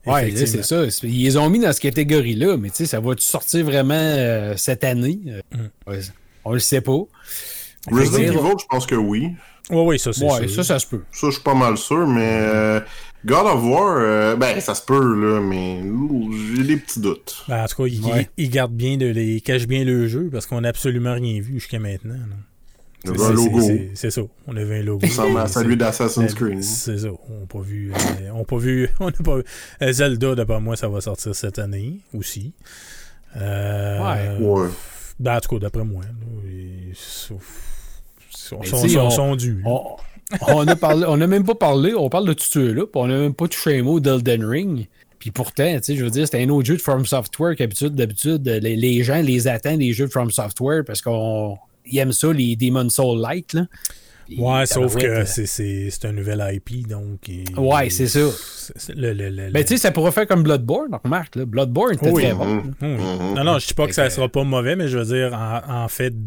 Ouais, 0.07 0.31
c'est 0.35 0.63
ça. 0.63 0.85
Ils 1.03 1.23
les 1.23 1.37
ont 1.37 1.47
mis 1.51 1.59
dans 1.59 1.71
cette 1.71 1.81
catégorie-là, 1.83 2.57
mais 2.57 2.69
tu 2.71 2.77
sais, 2.77 2.85
ça 2.87 2.99
va 2.99 3.13
sortir 3.19 3.63
vraiment 3.65 3.93
euh, 3.95 4.55
cette 4.57 4.83
année? 4.83 5.19
Euh, 5.27 5.41
Mm. 5.53 5.91
ouais, 5.91 5.99
on 6.45 6.53
le 6.53 6.59
sait 6.59 6.81
pas. 6.81 6.97
Resident 7.91 8.17
Evil, 8.17 8.53
je 8.59 8.65
pense 8.67 8.85
que 8.87 8.95
oui. 8.95 9.29
Oui, 9.69 9.81
oui, 9.85 9.99
ça, 9.99 10.13
c'est 10.13 10.23
Ouais, 10.25 10.47
sûr. 10.47 10.63
ça, 10.63 10.73
ça 10.75 10.79
se 10.79 10.87
peut. 10.87 11.03
Ça, 11.11 11.27
je 11.27 11.33
suis 11.33 11.43
pas 11.43 11.53
mal 11.55 11.77
sûr, 11.77 12.07
mais 12.07 12.39
euh, 12.43 12.79
God 13.25 13.45
of 13.47 13.63
War, 13.63 13.97
euh, 13.97 14.35
ben, 14.35 14.59
ça 14.61 14.75
se 14.75 14.81
peut, 14.83 14.99
là, 14.99 15.41
mais 15.41 15.81
j'ai 16.55 16.63
des 16.63 16.77
petits 16.77 16.99
doutes. 16.99 17.43
Ben, 17.47 17.63
en 17.63 17.67
tout 17.67 17.75
cas, 17.83 17.87
ils 17.87 18.01
Ouais. 18.05 18.29
ils 18.37 18.49
gardent 18.49 18.73
bien, 18.75 18.97
de, 18.97 19.07
ils 19.13 19.41
cachent 19.41 19.67
bien 19.67 19.83
le 19.83 20.07
jeu 20.07 20.29
parce 20.31 20.45
qu'on 20.45 20.61
n'a 20.61 20.69
absolument 20.69 21.13
rien 21.13 21.41
vu 21.41 21.55
jusqu'à 21.55 21.79
maintenant. 21.79 22.15
Il 23.03 23.11
C'est- 23.11 23.21
avait 23.23 23.33
un 23.33 23.35
logo. 23.35 23.61
c'est- 23.61 23.91
C'est 23.93 24.09
ça. 24.11 24.21
On 24.47 24.55
avait 24.57 24.79
un 24.79 24.83
logo. 24.83 25.05
Ça 25.07 25.21
ressemble 25.23 25.39
à 25.39 25.47
C'est- 25.47 25.59
celui 25.59 25.77
d'Assassin's 25.77 26.33
Creed. 26.33 26.63
C'est 26.63 26.97
ça. 26.99 27.07
On 27.29 27.39
n'a 27.41 27.45
pas 27.47 27.59
vu. 27.59 27.91
euh, 27.93 28.29
on 28.33 28.39
n'a 28.39 28.43
pas 28.45 28.57
vu. 28.57 28.89
On 28.99 29.05
n'a 29.05 29.11
pas 29.11 29.35
vu. 29.37 29.43
euh, 29.83 29.91
Zelda, 29.91 30.33
d'après 30.35 30.59
moi, 30.59 30.75
ça 30.75 30.87
va 30.87 31.01
sortir 31.01 31.35
cette 31.35 31.59
année 31.59 31.99
aussi. 32.13 32.53
Euh, 33.37 33.99
Ouais. 34.39 34.69
ben, 35.19 35.35
en 35.35 35.39
tout 35.39 35.49
cas, 35.55 35.59
d'après 35.59 35.83
moi. 35.83 36.03
ils 36.47 36.93
sont, 36.95 37.37
sont, 38.29 38.63
sont, 38.63 38.87
sont- 38.87 38.99
on- 38.99 39.09
sont 39.09 39.35
dus. 39.35 39.61
là. 39.63 39.69
On, 39.69 39.97
on 40.47 40.67
a 40.67 40.75
parlé, 40.75 41.05
on 41.07 41.19
a 41.21 41.27
même 41.27 41.43
pas 41.43 41.55
parlé, 41.55 41.93
on 41.93 42.09
parle 42.09 42.27
de 42.27 42.33
tout 42.33 42.45
ça 42.45 42.59
là, 42.59 42.83
on 42.93 43.05
a 43.05 43.17
même 43.17 43.33
pas 43.33 43.47
touché 43.47 43.79
un 43.79 43.83
mot 43.83 43.99
d'Elden 43.99 44.43
Ring. 44.45 44.87
Puis 45.19 45.31
pourtant, 45.31 45.75
tu 45.77 45.83
sais, 45.83 45.95
je 45.95 46.03
veux 46.03 46.11
dire, 46.11 46.25
c'était 46.25 46.43
un 46.43 46.49
autre 46.49 46.67
jeu 46.67 46.77
de 46.77 46.81
From 46.81 47.05
Software 47.05 47.55
qu'habitude, 47.55 47.95
d'habitude, 47.95 48.47
les, 48.47 49.03
gens 49.03 49.21
les 49.21 49.47
attendent, 49.47 49.79
les 49.79 49.91
jeux 49.91 50.05
de 50.05 50.11
From 50.11 50.29
Software, 50.29 50.83
parce 50.85 51.01
qu'on 51.01 51.57
aiment 51.91 52.11
ça, 52.11 52.31
les 52.31 52.55
Demon 52.55 52.89
Soul 52.89 53.19
Light, 53.19 53.53
là. 53.53 53.65
Ouais, 54.37 54.65
sauf 54.65 54.95
que 54.95 55.01
tabarouette, 55.01 55.27
c'est- 55.27 55.45
c'est 55.45 55.89
c'est 55.91 56.05
un 56.05 56.11
nouvel 56.11 56.43
IP, 56.53 56.87
donc. 56.87 57.19
Ouais, 57.57 57.89
c'est 57.89 58.07
ça. 58.07 58.19
le- 58.95 59.13
le- 59.13 59.29
le- 59.29 59.51
Ben, 59.51 59.63
tu 59.63 59.69
sais, 59.73 59.77
ça 59.77 59.91
pourrait 59.91 60.11
faire 60.11 60.25
comme 60.25 60.41
Bloodborne, 60.41 60.89
donc, 60.89 61.03
remarque, 61.03 61.35
là. 61.35 61.45
Bloodborne, 61.45 61.93
c'était 61.93 62.09
Oui. 62.09 62.23
très 62.23 62.33
bon. 62.33 62.45
Mhm. 62.45 62.73
Mhm. 62.81 63.33
Non, 63.35 63.43
non, 63.43 63.59
je 63.59 63.67
dis 63.67 63.73
pas 63.75 63.85
que 63.85 63.93
ça 63.93 64.09
sera 64.09 64.27
pas 64.27 64.43
mauvais, 64.43 64.75
mais 64.75 64.87
je 64.87 64.97
veux 64.97 65.05
dire, 65.05 65.33
en, 65.33 65.83
en 65.83 65.87
fait, 65.87 66.09
tu 66.09 66.17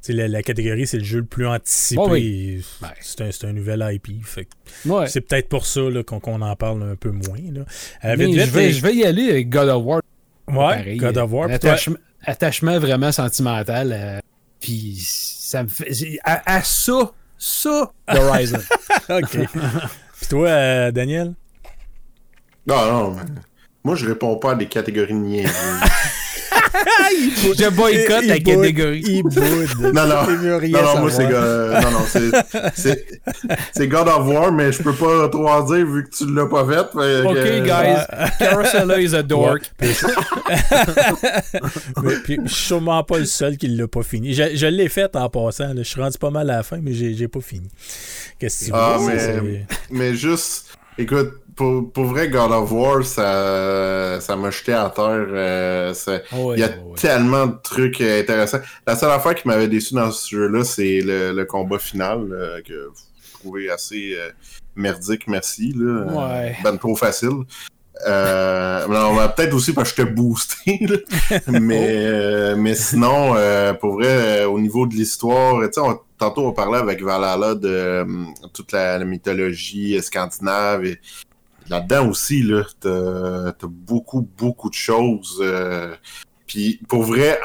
sais, 0.00 0.12
la, 0.14 0.28
la 0.28 0.42
catégorie, 0.42 0.86
c'est 0.86 0.96
le 0.98 1.04
jeu 1.04 1.18
le 1.18 1.26
plus 1.26 1.46
anticipé. 1.46 2.60
C'est 3.00 3.20
un, 3.20 3.30
c'est 3.30 3.46
un 3.46 3.52
nouvel 3.52 3.86
IP. 3.92 4.24
Fait 4.24 4.46
que 4.46 4.88
Ouais. 4.88 5.06
C'est 5.08 5.20
peut-être 5.20 5.48
pour 5.50 5.66
ça 5.66 5.80
là, 5.82 6.02
qu'on 6.02 6.18
qu'on 6.20 6.40
en 6.40 6.56
parle 6.56 6.82
un 6.82 6.96
peu 6.96 7.10
moins. 7.10 7.38
Là. 7.52 7.60
Euh, 8.04 8.14
Mais 8.16 8.26
vite, 8.26 8.40
je, 8.46 8.50
vais, 8.50 8.72
je 8.72 8.80
vais 8.82 8.94
y 8.94 9.04
aller 9.04 9.28
avec 9.30 9.50
God 9.50 9.68
of 9.68 9.84
War. 9.84 10.00
Ouais, 10.48 10.54
pareil. 10.56 10.96
God 10.96 11.18
of 11.18 11.30
War. 11.32 11.50
Attachement, 11.50 11.96
attachement 12.24 12.78
vraiment 12.78 13.12
sentimental. 13.12 13.92
euh, 13.92 14.18
puis 14.60 14.96
ça 15.04 15.62
me 15.62 15.68
fait. 15.68 15.92
c'est- 15.92 16.18
À, 16.24 16.56
à 16.56 16.62
ça, 16.62 17.12
ça, 17.42 17.92
Horizon. 18.08 18.58
OK. 19.10 19.38
Puis 20.18 20.26
toi, 20.28 20.48
euh, 20.48 20.90
Daniel? 20.92 21.34
Non, 22.66 22.86
non, 22.86 23.16
moi, 23.84 23.96
je 23.96 24.06
réponds 24.06 24.36
pas 24.36 24.52
à 24.52 24.54
des 24.54 24.68
catégories 24.68 25.12
de 25.12 25.18
niaiseries. 25.18 25.52
je 27.58 27.68
boycotte 27.70 28.24
la 28.26 28.38
catégorie. 28.40 29.02
Il 29.06 29.22
boude. 29.22 29.38
Non, 29.94 30.06
non. 30.06 30.26
Non, 30.26 30.82
non, 30.82 31.00
moi, 31.00 31.10
c'est 31.10 31.22
savoir. 31.22 31.42
euh, 31.42 31.80
non, 31.80 31.90
non, 31.90 32.04
c'est- 32.08 32.30
c'est 32.74 33.06
c'est 33.74 33.88
God 33.88 34.08
of 34.08 34.26
War, 34.26 34.52
mais 34.52 34.72
je 34.72 34.82
peux 34.82 34.92
pas 34.92 35.28
trop 35.28 35.48
en 35.48 35.62
dire 35.62 35.86
vu 35.86 36.04
que 36.04 36.10
tu 36.16 36.32
l'as 36.34 36.46
pas 36.46 36.64
fait. 36.66 36.98
fait 36.98 37.22
Ok, 37.26 37.34
que- 37.34 37.60
guys. 37.64 38.04
Carosella 38.38 39.00
is 39.00 39.14
a 39.14 39.22
dork. 39.22 39.62
Ouais. 39.80 39.88
Mais 42.02 42.14
puis, 42.24 42.38
je 42.44 42.52
suis 42.52 42.64
sûrement 42.66 43.02
pas 43.04 43.18
le 43.18 43.24
seul 43.26 43.56
qui 43.56 43.68
l'a 43.68 43.88
pas 43.88 44.02
fini. 44.02 44.34
Je, 44.34 44.54
je 44.54 44.66
l'ai 44.66 44.88
fait 44.88 45.14
en 45.16 45.28
passant. 45.28 45.68
là. 45.68 45.74
Je 45.78 45.82
suis 45.82 46.00
rendu 46.00 46.18
pas 46.18 46.30
mal 46.30 46.50
à 46.50 46.56
la 46.58 46.62
fin, 46.62 46.78
mais 46.82 46.92
j'ai 46.92 47.14
j'ai 47.14 47.28
pas 47.28 47.40
fini. 47.40 47.68
Qu'est-ce 48.38 48.60
que 48.60 48.64
tu 48.66 48.70
Ah, 48.74 48.96
veux? 48.98 49.06
mais- 49.06 49.18
c'est- 49.18 49.66
Mais 49.90 50.14
juste, 50.14 50.66
écoute, 50.98 51.34
pour, 51.56 51.92
pour 51.92 52.04
vrai, 52.04 52.28
God 52.28 52.50
of 52.50 52.72
War, 52.72 53.04
ça 53.04 54.18
ça 54.20 54.36
m'a 54.36 54.50
jeté 54.50 54.72
à 54.72 54.90
terre. 54.94 55.26
euh, 55.28 55.92
ça- 55.94 56.20
Ouais, 56.32 56.56
Il 56.56 56.60
y 56.60 56.62
a 56.64 56.70
tellement 56.96 57.46
de 57.46 57.56
trucs 57.62 58.00
euh, 58.00 58.20
intéressants. 58.20 58.60
La 58.86 58.96
seule 58.96 59.10
affaire 59.10 59.34
qui 59.34 59.46
m'avait 59.48 59.68
déçu 59.68 59.94
dans 59.94 60.10
ce 60.10 60.28
jeu-là, 60.34 60.64
c'est 60.64 61.00
le, 61.00 61.32
le 61.32 61.44
combat 61.44 61.78
final 61.78 62.28
euh, 62.32 62.60
que 62.62 62.90
je 63.26 63.32
trouvais 63.38 63.68
assez 63.70 64.14
euh, 64.16 64.30
merdique, 64.76 65.26
merci. 65.28 65.74
Là. 65.76 66.04
Ouais. 66.04 66.56
Ben 66.64 66.76
trop 66.78 66.96
facile. 66.96 67.42
Euh, 68.06 68.86
ben, 68.88 69.28
peut-être 69.28 69.54
aussi 69.54 69.72
parce 69.72 69.92
que 69.92 70.02
j'étais 70.02 70.10
boosté. 70.10 70.78
là. 70.80 70.96
mais, 71.60 71.86
euh, 71.88 72.56
mais 72.56 72.74
sinon, 72.74 73.34
euh, 73.36 73.74
pour 73.74 73.94
vrai, 73.94 74.42
euh, 74.42 74.48
au 74.48 74.58
niveau 74.60 74.86
de 74.86 74.94
l'histoire, 74.94 75.60
tu 75.62 75.68
sais, 75.74 75.80
on- 75.80 75.98
tantôt 76.18 76.46
on 76.46 76.52
parlait 76.52 76.78
avec 76.78 77.02
Valhalla 77.02 77.54
de 77.54 77.68
euh, 77.68 78.04
toute 78.52 78.72
la, 78.72 78.98
la 78.98 79.04
mythologie 79.04 80.00
scandinave 80.02 80.84
et 80.84 80.98
là-dedans 81.68 82.08
aussi, 82.08 82.42
là, 82.42 82.62
t'as 82.80 83.52
t'as 83.52 83.66
beaucoup, 83.68 84.28
beaucoup 84.38 84.68
de 84.70 84.74
choses. 84.74 85.38
euh, 85.40 85.94
puis 86.46 86.80
pour 86.88 87.02
vrai, 87.04 87.38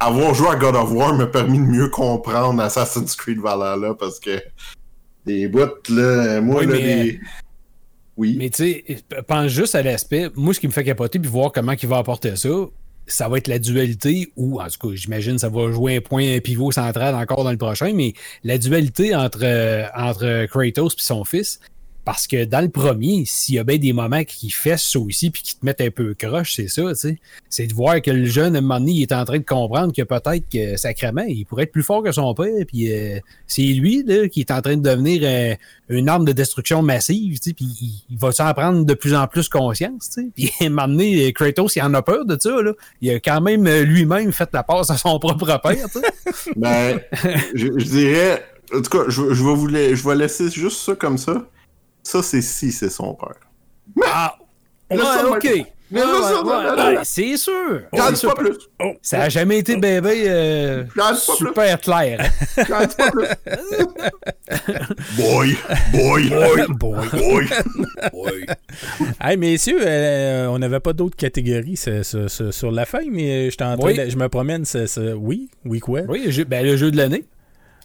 avoir 0.00 0.34
joué 0.34 0.48
à 0.48 0.56
God 0.56 0.76
of 0.76 0.90
War 0.92 1.14
m'a 1.14 1.26
permis 1.26 1.58
de 1.58 1.64
mieux 1.64 1.88
comprendre 1.88 2.62
Assassin's 2.62 3.14
Creed 3.16 3.40
Valhalla 3.40 3.94
parce 3.94 4.18
que 4.20 4.40
des 5.26 5.48
bouts, 5.48 5.60
là, 5.90 6.40
moi, 6.40 6.60
Oui, 6.60 6.66
là, 6.66 6.72
mais- 6.74 6.80
des... 7.04 7.20
Oui. 8.16 8.36
Mais 8.38 8.50
tu 8.50 8.64
sais, 8.64 8.84
pense 9.26 9.48
juste 9.48 9.74
à 9.74 9.82
l'aspect. 9.82 10.30
Moi, 10.34 10.54
ce 10.54 10.60
qui 10.60 10.68
me 10.68 10.72
fait 10.72 10.84
capoter, 10.84 11.18
puis 11.18 11.30
voir 11.30 11.52
comment 11.52 11.72
il 11.72 11.88
va 11.88 11.98
apporter 11.98 12.36
ça, 12.36 12.48
ça 13.06 13.28
va 13.28 13.38
être 13.38 13.48
la 13.48 13.58
dualité, 13.58 14.32
ou 14.36 14.60
en 14.60 14.66
tout 14.66 14.88
cas, 14.88 14.94
j'imagine 14.94 15.38
ça 15.38 15.48
va 15.48 15.70
jouer 15.70 15.96
un 15.96 16.00
point 16.00 16.36
un 16.36 16.40
pivot 16.40 16.72
central 16.72 17.14
encore 17.14 17.44
dans 17.44 17.50
le 17.50 17.58
prochain, 17.58 17.92
mais 17.92 18.14
la 18.44 18.56
dualité 18.56 19.14
entre, 19.14 19.40
euh, 19.42 19.86
entre 19.94 20.46
Kratos 20.46 20.94
et 20.94 21.02
son 21.02 21.24
fils. 21.24 21.60
Parce 22.04 22.26
que 22.26 22.44
dans 22.44 22.60
le 22.60 22.68
premier, 22.68 23.24
s'il 23.24 23.54
y 23.54 23.58
a 23.58 23.64
bien 23.64 23.78
des 23.78 23.94
moments 23.94 24.24
qui 24.24 24.50
fessent 24.50 24.90
ça 24.92 24.98
aussi 24.98 25.30
puis 25.30 25.42
qui 25.42 25.56
te 25.56 25.64
mettent 25.64 25.80
un 25.80 25.90
peu 25.90 26.14
croche, 26.14 26.56
c'est 26.56 26.68
ça, 26.68 26.82
tu 26.90 26.94
sais. 26.96 27.18
C'est 27.48 27.66
de 27.66 27.74
voir 27.74 28.02
que 28.02 28.10
le 28.10 28.26
jeune, 28.26 28.56
à 28.56 28.78
il 28.78 29.02
est 29.02 29.12
en 29.12 29.24
train 29.24 29.38
de 29.38 29.44
comprendre 29.44 29.92
que 29.94 30.02
peut-être 30.02 30.44
que, 30.52 30.76
sacrément, 30.76 31.24
il 31.26 31.46
pourrait 31.46 31.62
être 31.62 31.72
plus 31.72 31.82
fort 31.82 32.02
que 32.02 32.12
son 32.12 32.34
père, 32.34 32.52
puis 32.66 32.92
euh, 32.92 33.20
c'est 33.46 33.62
lui, 33.62 34.02
là, 34.04 34.28
qui 34.28 34.40
est 34.40 34.50
en 34.50 34.60
train 34.60 34.76
de 34.76 34.82
devenir 34.82 35.22
euh, 35.24 35.54
une 35.88 36.10
arme 36.10 36.26
de 36.26 36.32
destruction 36.32 36.82
massive, 36.82 37.38
tu 37.38 37.50
sais, 37.50 37.54
puis 37.54 38.04
il, 38.10 38.18
va 38.18 38.32
s'en 38.32 38.52
prendre 38.52 38.84
de 38.84 38.94
plus 38.94 39.14
en 39.14 39.26
plus 39.26 39.48
conscience, 39.48 40.10
tu 40.10 40.22
sais. 40.22 40.28
Puis 40.34 40.52
à 40.60 41.32
Kratos, 41.32 41.74
il 41.76 41.82
en 41.82 41.94
a 41.94 42.02
peur 42.02 42.26
de 42.26 42.36
ça, 42.38 42.60
là. 42.60 42.72
Il 43.00 43.10
a 43.10 43.20
quand 43.20 43.40
même 43.40 43.66
euh, 43.66 43.82
lui-même 43.82 44.32
fait 44.32 44.48
la 44.52 44.62
passe 44.62 44.90
à 44.90 44.98
son 44.98 45.18
propre 45.18 45.58
père, 45.62 45.86
tu. 45.90 45.98
Ben, 46.56 47.00
je, 47.54 47.68
dirais. 47.68 48.44
En 48.74 48.82
tout 48.82 48.90
cas, 48.90 49.04
je, 49.08 49.32
je 49.32 49.44
vais 49.44 49.54
vous 49.54 49.68
je 49.68 50.08
vais 50.08 50.14
laisser 50.16 50.50
juste 50.50 50.80
ça 50.80 50.94
comme 50.94 51.16
ça. 51.16 51.46
Ça, 52.04 52.22
c'est 52.22 52.42
si 52.42 52.70
c'est 52.70 52.90
son 52.90 53.14
père. 53.14 53.34
Ah! 54.06 54.36
Ouais, 54.90 54.98
ça 54.98 55.22
de 55.22 55.28
ok. 55.28 55.44
Ouais, 55.44 56.02
ouais, 56.02 56.82
ouais, 56.96 56.98
c'est 57.04 57.36
sûr. 57.38 57.80
J'en 57.92 58.12
dis 58.12 58.26
pas 58.26 58.34
plus. 58.34 58.58
Ça 59.02 59.22
a 59.22 59.28
jamais 59.30 59.58
été 59.58 59.76
bébé 59.76 60.24
euh, 60.26 60.84
J'en 60.94 61.12
dis 61.12 61.20
pas 61.26 61.36
plus. 61.36 61.46
super 61.48 61.80
clair. 61.80 62.30
J'en 62.68 62.80
dis 62.86 62.94
pas 62.96 63.10
plus. 63.10 63.26
boy, 65.16 65.56
boy, 65.92 66.28
boy, 66.30 66.66
Boy. 67.18 67.48
boy. 68.12 68.46
Hey, 69.20 69.36
messieurs, 69.36 69.80
euh, 69.80 70.46
on 70.48 70.58
n'avait 70.58 70.80
pas 70.80 70.92
d'autres 70.92 71.16
catégories 71.16 71.76
ce- 71.76 72.02
ce- 72.02 72.28
ce- 72.28 72.50
sur 72.50 72.70
la 72.70 72.84
feuille, 72.84 73.10
mais 73.10 73.50
j'étais 73.50 73.64
en 73.64 73.76
train 73.76 73.86
Oui. 73.88 73.96
de- 73.96 74.08
je 74.10 74.16
me 74.16 74.28
promène. 74.28 74.64
oui, 75.16 75.48
oui 75.64 75.80
quoi? 75.80 76.00
Oui, 76.08 76.22
le 76.26 76.30
jeu, 76.30 76.44
ben, 76.44 76.64
le 76.64 76.76
jeu 76.76 76.90
de 76.90 76.96
l'année. 76.96 77.24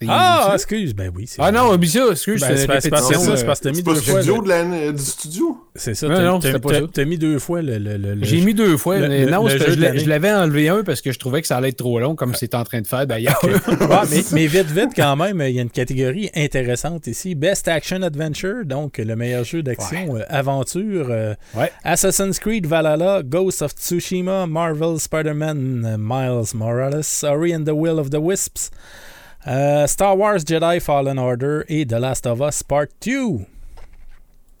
Ah, 0.08 0.52
excuse, 0.54 0.94
ben 0.94 1.12
oui. 1.14 1.26
c'est 1.26 1.42
ah 1.42 1.52
non, 1.52 1.72
oublie 1.74 1.88
ça, 1.90 2.06
excuse, 2.10 2.40
Ben, 2.40 2.56
c'est 2.56 2.64
répétition. 2.66 2.98
c'est 3.06 3.14
ça, 3.14 3.30
euh, 3.32 3.36
c'est 3.36 3.44
parce 3.44 3.60
que 3.60 3.64
t'as 3.68 3.72
mis 3.74 3.82
deux 3.82 3.94
fois. 3.96 4.22
studio 4.22 4.36
le- 4.36 4.42
de 4.44 4.48
la- 4.48 4.92
du 4.92 5.02
studio? 5.02 5.58
C'est 5.76 5.94
ça, 5.94 6.08
Non, 6.08 6.38
t'as- 6.40 7.04
mis 7.04 7.18
deux 7.18 7.38
fois 7.38 7.60
le. 7.60 7.76
le- 7.78 7.96
le- 7.98 8.14
le- 8.14 8.24
J'ai 8.24 8.40
mis 8.40 8.54
deux 8.54 8.76
fois. 8.78 8.98
le- 8.98 9.08
mais 9.08 9.24
le- 9.26 9.30
non, 9.30 9.46
je 9.46 10.08
l'avais 10.08 10.32
enlevé 10.32 10.68
un 10.70 10.82
parce 10.84 11.02
que 11.02 11.12
je 11.12 11.18
trouvais 11.18 11.42
que 11.42 11.46
ça 11.46 11.58
allait 11.58 11.68
être 11.68 11.76
trop 11.76 12.00
long, 12.00 12.14
comme 12.14 12.34
c'est 12.34 12.54
en 12.54 12.64
train 12.64 12.80
de 12.80 12.86
faire 12.86 13.06
d'ailleurs. 13.06 13.38
Mais, 14.10 14.22
mais 14.32 14.46
vite, 14.46 14.70
vite, 14.70 14.90
quand 14.96 15.16
même, 15.16 15.42
il 15.46 15.54
y 15.54 15.58
a 15.58 15.62
une 15.62 15.70
catégorie 15.70 16.30
intéressante 16.34 17.06
ici. 17.06 17.34
Best 17.34 17.68
Action 17.68 18.00
Adventure, 18.02 18.64
donc 18.64 18.96
le 18.98 19.14
meilleur 19.16 19.44
jeu 19.44 19.62
d'action 19.62 20.16
euh, 20.16 20.22
aventure. 20.28 21.08
euh, 21.10 21.34
Ouais. 21.54 21.70
Assassin's 21.84 22.38
Creed 22.38 22.66
Valhalla, 22.66 23.22
Ghost 23.22 23.62
of 23.62 23.72
Tsushima, 23.74 24.46
Marvel 24.46 24.98
Spider-Man, 24.98 25.84
euh, 25.84 25.96
Miles 25.98 26.54
Morales, 26.54 27.04
Ori 27.24 27.54
and 27.54 27.64
the 27.64 27.72
Will 27.72 27.98
of 27.98 28.10
the 28.10 28.18
Wisps, 28.18 28.70
euh, 29.46 29.86
Star 29.86 30.16
Wars 30.18 30.38
Jedi 30.46 30.80
Fallen 30.80 31.18
Order 31.18 31.60
et 31.68 31.86
The 31.86 31.92
Last 31.92 32.26
of 32.26 32.40
Us 32.40 32.62
Part 32.62 32.86
2. 33.04 33.38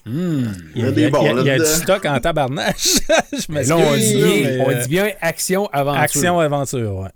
Hmm. 0.06 0.46
Il 0.74 0.82
y 0.82 0.84
a, 0.84 0.84
Il 0.84 0.84
y 0.84 0.86
a 0.86 0.90
des 0.92 1.00
il 1.00 1.02
y 1.02 1.06
a- 1.06 1.10
bons 1.10 1.40
il 1.40 1.46
y 1.46 1.50
a 1.50 1.58
du 1.58 1.64
stock 1.66 2.04
en 2.06 2.18
tabarnache. 2.20 3.00
Je 3.32 3.46
Mais 3.50 3.64
là, 3.64 3.76
on 3.76 3.94
dit, 3.96 4.16
mais, 4.16 4.60
on 4.60 4.70
euh, 4.70 4.82
dit 4.82 4.88
bien 4.88 5.10
action 5.20 5.66
aventure. 5.68 6.00
Action 6.02 6.40
aventure, 6.40 6.96
ouais. 6.96 7.08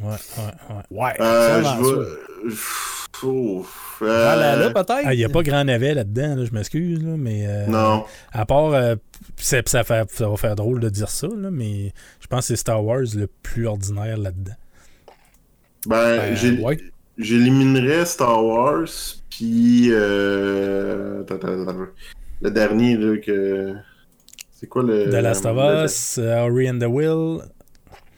Ouais, 0.00 0.10
ouais, 0.10 0.16
ouais. 0.70 1.02
Ouais, 1.04 1.12
Euh, 1.20 1.58
action 1.60 1.82
je 1.82 3.26
euh, 3.26 3.62
Voilà, 4.00 4.56
là, 4.56 4.70
peut-être? 4.70 5.02
Ah, 5.06 5.14
Il 5.14 5.18
n'y 5.18 5.24
a 5.24 5.28
pas 5.28 5.42
grand 5.42 5.64
navet 5.64 5.94
là-dedans, 5.94 6.36
là, 6.36 6.44
je 6.44 6.52
m'excuse, 6.52 7.02
là, 7.02 7.14
mais. 7.16 7.46
euh, 7.46 7.66
Non. 7.66 8.04
À 8.32 8.44
part, 8.46 8.72
euh, 8.72 8.96
c'est- 9.36 9.68
ça, 9.68 9.82
fait- 9.84 10.10
ça 10.12 10.28
va 10.28 10.36
faire 10.36 10.54
drôle 10.56 10.80
de 10.80 10.88
dire 10.88 11.08
ça, 11.08 11.26
là, 11.28 11.50
mais 11.50 11.92
je 12.20 12.26
pense 12.28 12.40
que 12.40 12.46
c'est 12.48 12.56
Star 12.56 12.84
Wars 12.84 13.02
le 13.14 13.26
plus 13.42 13.66
ordinaire 13.66 14.16
là-dedans. 14.18 14.52
Ben, 15.86 16.34
Ben, 16.34 16.60
ouais. 16.64 16.78
j'éliminerais 17.18 18.04
Star 18.06 18.44
Wars, 18.44 18.86
puis. 19.30 19.88
Euh... 19.92 21.22
attends, 21.22 21.36
attends, 21.36 21.62
attends. 21.68 21.86
Le 22.42 22.50
dernier, 22.50 22.96
là, 22.96 23.16
que. 23.18 23.74
C'est 24.52 24.66
quoi 24.68 24.82
le. 24.82 25.10
The 25.10 25.22
Last 25.22 25.44
of 25.46 25.56
le- 25.56 25.84
Us, 25.84 26.18
Ori 26.18 26.70
and 26.70 26.78
the 26.78 26.86
Will. 26.88 27.42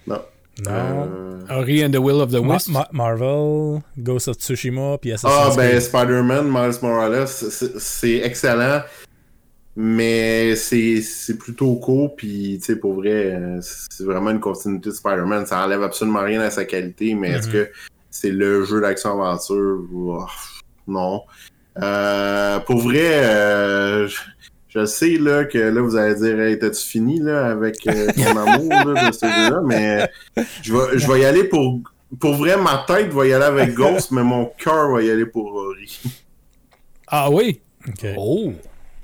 Non. 0.06 0.22
Non. 0.64 0.70
Euh, 0.70 1.40
Ori 1.60 1.84
and 1.84 1.90
the 1.90 1.96
Will 1.98 2.20
of 2.20 2.30
the 2.30 2.40
Ma-. 2.42 2.58
Ma- 2.68 2.88
Marvel, 2.92 3.82
Ghost 3.98 4.28
of 4.28 4.36
Tsushima, 4.38 4.96
puis 4.98 5.12
Ah, 5.12 5.16
Assassin's 5.16 5.56
ben, 5.56 5.68
Creed. 5.70 5.82
Spider-Man, 5.82 6.50
Miles 6.50 6.78
Morales, 6.82 7.26
c'est 7.28 8.16
excellent, 8.22 8.80
mais 9.76 10.56
c'est 10.56 11.02
c'est 11.02 11.36
plutôt 11.38 11.74
court, 11.76 12.16
puis, 12.16 12.58
tu 12.58 12.64
sais, 12.64 12.76
pour 12.76 12.94
vrai, 12.94 13.34
euh, 13.34 13.58
c'est 13.60 14.04
vraiment 14.04 14.30
une 14.30 14.40
continuité 14.40 14.88
de 14.90 14.94
Spider-Man. 14.94 15.46
Ça 15.46 15.62
enlève 15.64 15.82
absolument 15.82 16.22
rien 16.22 16.40
à 16.40 16.50
sa 16.50 16.64
qualité, 16.64 17.14
mais 17.14 17.30
est-ce 17.32 17.46
Mhm. 17.48 17.52
que 17.52 17.68
c'est 18.10 18.30
le 18.30 18.64
jeu 18.64 18.80
d'action-aventure? 18.80 19.80
Oh, 19.94 20.24
non. 20.88 21.22
Euh, 21.82 22.58
pour 22.60 22.78
vrai, 22.78 23.24
euh, 23.24 24.08
je, 24.08 24.16
je 24.68 24.86
sais, 24.86 25.18
là, 25.18 25.44
que 25.44 25.58
là, 25.58 25.80
vous 25.82 25.94
allez 25.96 26.14
dire, 26.14 26.40
hey, 26.40 26.58
t'as-tu 26.58 26.82
fini, 26.86 27.20
là, 27.20 27.46
avec 27.50 27.86
euh, 27.86 28.06
ton 28.16 28.36
amour, 28.38 28.72
là, 28.72 29.08
de 29.10 29.12
ce 29.14 29.26
jeu-là, 29.26 29.60
mais 29.62 30.08
je 30.62 30.72
vais, 30.74 30.98
je 30.98 31.06
vais 31.12 31.20
y 31.20 31.24
aller 31.24 31.44
pour... 31.44 31.80
Pour 32.20 32.34
vrai, 32.36 32.56
ma 32.56 32.84
tête 32.86 33.08
va 33.12 33.26
y 33.26 33.32
aller 33.32 33.44
avec 33.44 33.74
Ghost, 33.74 34.12
mais 34.12 34.22
mon 34.22 34.46
cœur 34.58 34.92
va 34.92 35.02
y 35.02 35.10
aller 35.10 35.26
pour 35.26 35.52
Ori. 35.52 36.00
Ah 37.08 37.28
oui? 37.30 37.60
Oh. 38.16 38.52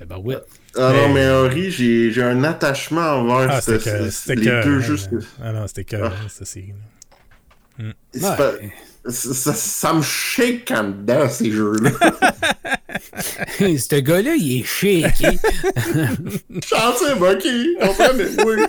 Eh 0.00 0.04
ben 0.04 0.18
ouais. 0.18 0.36
Ah 0.76 0.92
non, 0.92 1.08
Mais- 1.08 1.14
mais 1.14 1.30
Ori, 1.30 1.70
j'ai 1.70 2.10
j'ai 2.12 2.22
un 2.22 2.44
attachement 2.44 3.00
envers 3.20 3.48
Ah, 3.50 3.60
ce- 3.60 3.78
c'était 3.78 3.90
que- 3.98 4.10
ce- 4.10 4.32
les 4.32 4.46
que- 4.46 4.64
deux 4.64 4.80
jeux. 4.80 4.98
Ah 5.42 5.52
non, 5.52 5.66
c'était 5.66 5.84
que 5.84 5.96
Ah. 5.96 6.12
ça, 6.28 6.44
c'est. 6.44 6.64
C'est 8.12 8.22
Ouais. 8.24 8.36
pas- 8.36 8.52
ça, 9.10 9.34
ça- 9.34 9.52
ça 9.54 9.92
me 9.92 10.02
shake 10.02 10.70
en 10.70 10.84
dedans, 10.84 11.28
ces 11.28 11.50
jeux-là. 11.50 11.90
Ce 13.58 14.00
gars-là, 14.00 14.34
il 14.36 14.60
est 14.60 14.64
shaké. 14.64 15.38
Chantier, 16.64 17.12
ok, 17.18 17.46
comprenez, 17.80 18.24
oui. 18.46 18.62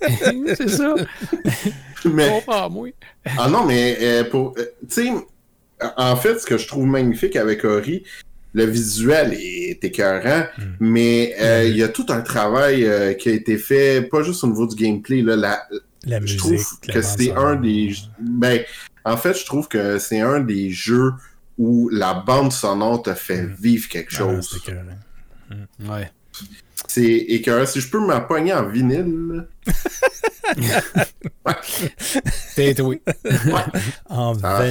c'est 0.56 0.68
ça. 0.68 0.94
Mais, 2.04 2.28
Comprends-moi. 2.30 2.88
ah 3.38 3.48
non, 3.48 3.64
mais 3.64 3.96
euh, 4.00 4.24
pour. 4.24 4.54
euh, 4.58 4.64
tu 4.88 5.02
sais, 5.06 5.10
en 5.96 6.16
fait, 6.16 6.38
ce 6.40 6.46
que 6.46 6.56
je 6.58 6.66
trouve 6.66 6.86
magnifique 6.86 7.36
avec 7.36 7.64
Ori, 7.64 8.04
le 8.58 8.64
visuel 8.64 9.34
est 9.34 9.82
écœurant, 9.84 10.44
Hmm. 10.58 10.62
mais 10.80 11.34
euh, 11.40 11.64
il 11.64 11.76
y 11.76 11.82
a 11.82 11.88
tout 11.88 12.06
un 12.10 12.20
travail 12.20 12.84
euh, 12.84 13.14
qui 13.14 13.28
a 13.28 13.32
été 13.32 13.56
fait, 13.58 14.02
pas 14.02 14.22
juste 14.22 14.42
au 14.44 14.48
niveau 14.48 14.66
du 14.66 14.76
gameplay, 14.76 15.22
là, 15.22 15.36
la, 15.36 15.62
La 16.04 16.18
je 16.18 16.22
musique. 16.22 16.38
trouve 16.38 16.66
que 16.92 17.00
c'est 17.02 17.32
un 17.32 17.54
des. 17.56 17.92
Ben, 18.20 18.60
en 19.04 19.16
fait, 19.16 19.34
je 19.38 19.44
trouve 19.46 19.68
que 19.68 19.98
c'est 19.98 20.20
un 20.20 20.40
des 20.40 20.70
jeux 20.70 21.12
où 21.56 21.88
la 21.90 22.14
bande 22.14 22.52
sonore 22.52 23.02
te 23.02 23.14
fait 23.14 23.46
vivre 23.60 23.88
quelque 23.88 24.12
Ah 24.14 24.18
chose. 24.18 24.60
Ouais. 25.80 26.10
c'est 26.86 27.02
écœurant. 27.04 27.66
Si 27.66 27.80
je 27.80 27.88
peux 27.90 28.04
m'appoigner 28.04 28.52
en 28.54 28.68
vinyle, 28.68 29.46
Peut-être 32.54 32.80
oui. 32.88 33.00
En 34.08 34.34
Ah. 34.42 34.62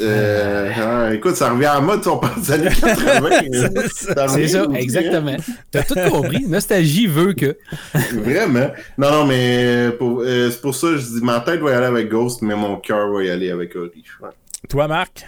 Euh, 0.00 0.70
ah, 0.76 1.14
écoute, 1.14 1.36
ça 1.36 1.50
revient 1.50 1.66
à 1.66 1.80
mode, 1.80 2.06
on 2.06 2.16
parle 2.18 2.40
des 2.40 2.50
années 2.52 2.68
80. 2.70 3.30
euh, 3.52 3.88
ça 3.92 4.28
C'est 4.28 4.48
ça, 4.48 4.66
exactement. 4.74 5.36
T'as 5.70 5.82
tout 5.82 5.94
compris. 6.10 6.44
Nostalgie 6.46 7.06
veut 7.06 7.34
que. 7.34 7.56
Vraiment. 8.14 8.70
Non, 8.98 9.10
non, 9.10 9.26
mais 9.26 9.90
pour- 9.98 10.20
euh, 10.22 10.50
c'est 10.50 10.60
pour 10.60 10.74
ça 10.74 10.88
que 10.88 10.96
je 10.98 11.06
dis 11.06 11.20
ma 11.22 11.40
tête 11.40 11.60
va 11.60 11.70
y 11.70 11.74
aller 11.74 11.86
avec 11.86 12.08
Ghost, 12.08 12.42
mais 12.42 12.54
mon 12.56 12.76
cœur 12.76 13.12
va 13.12 13.22
y 13.22 13.30
aller 13.30 13.50
avec 13.50 13.76
Ori. 13.76 14.02
Ouais. 14.22 14.30
Toi, 14.68 14.88
Marc? 14.88 15.24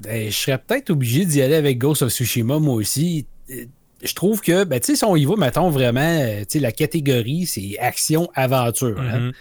Ben, 0.00 0.30
je 0.30 0.36
serais 0.36 0.58
peut-être 0.58 0.90
obligé 0.90 1.24
d'y 1.24 1.40
aller 1.42 1.54
avec 1.54 1.78
Ghost 1.78 2.02
of 2.02 2.10
Tsushima, 2.12 2.58
moi 2.58 2.74
aussi. 2.74 3.26
Euh, 3.50 3.64
Je 4.02 4.14
trouve 4.14 4.40
que, 4.42 4.64
ben, 4.64 4.78
tu 4.80 4.86
sais, 4.92 4.96
si 4.96 5.04
on 5.04 5.16
y 5.16 5.24
va, 5.24 5.34
mettons 5.36 5.70
vraiment, 5.70 6.00
euh, 6.00 6.40
tu 6.40 6.44
sais, 6.48 6.58
la 6.60 6.72
catégorie, 6.72 7.46
c'est 7.46 7.78
action-aventure. 7.78 9.00
hein. 9.00 9.18
Mhm. 9.20 9.32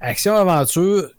Action-aventure, 0.00 1.10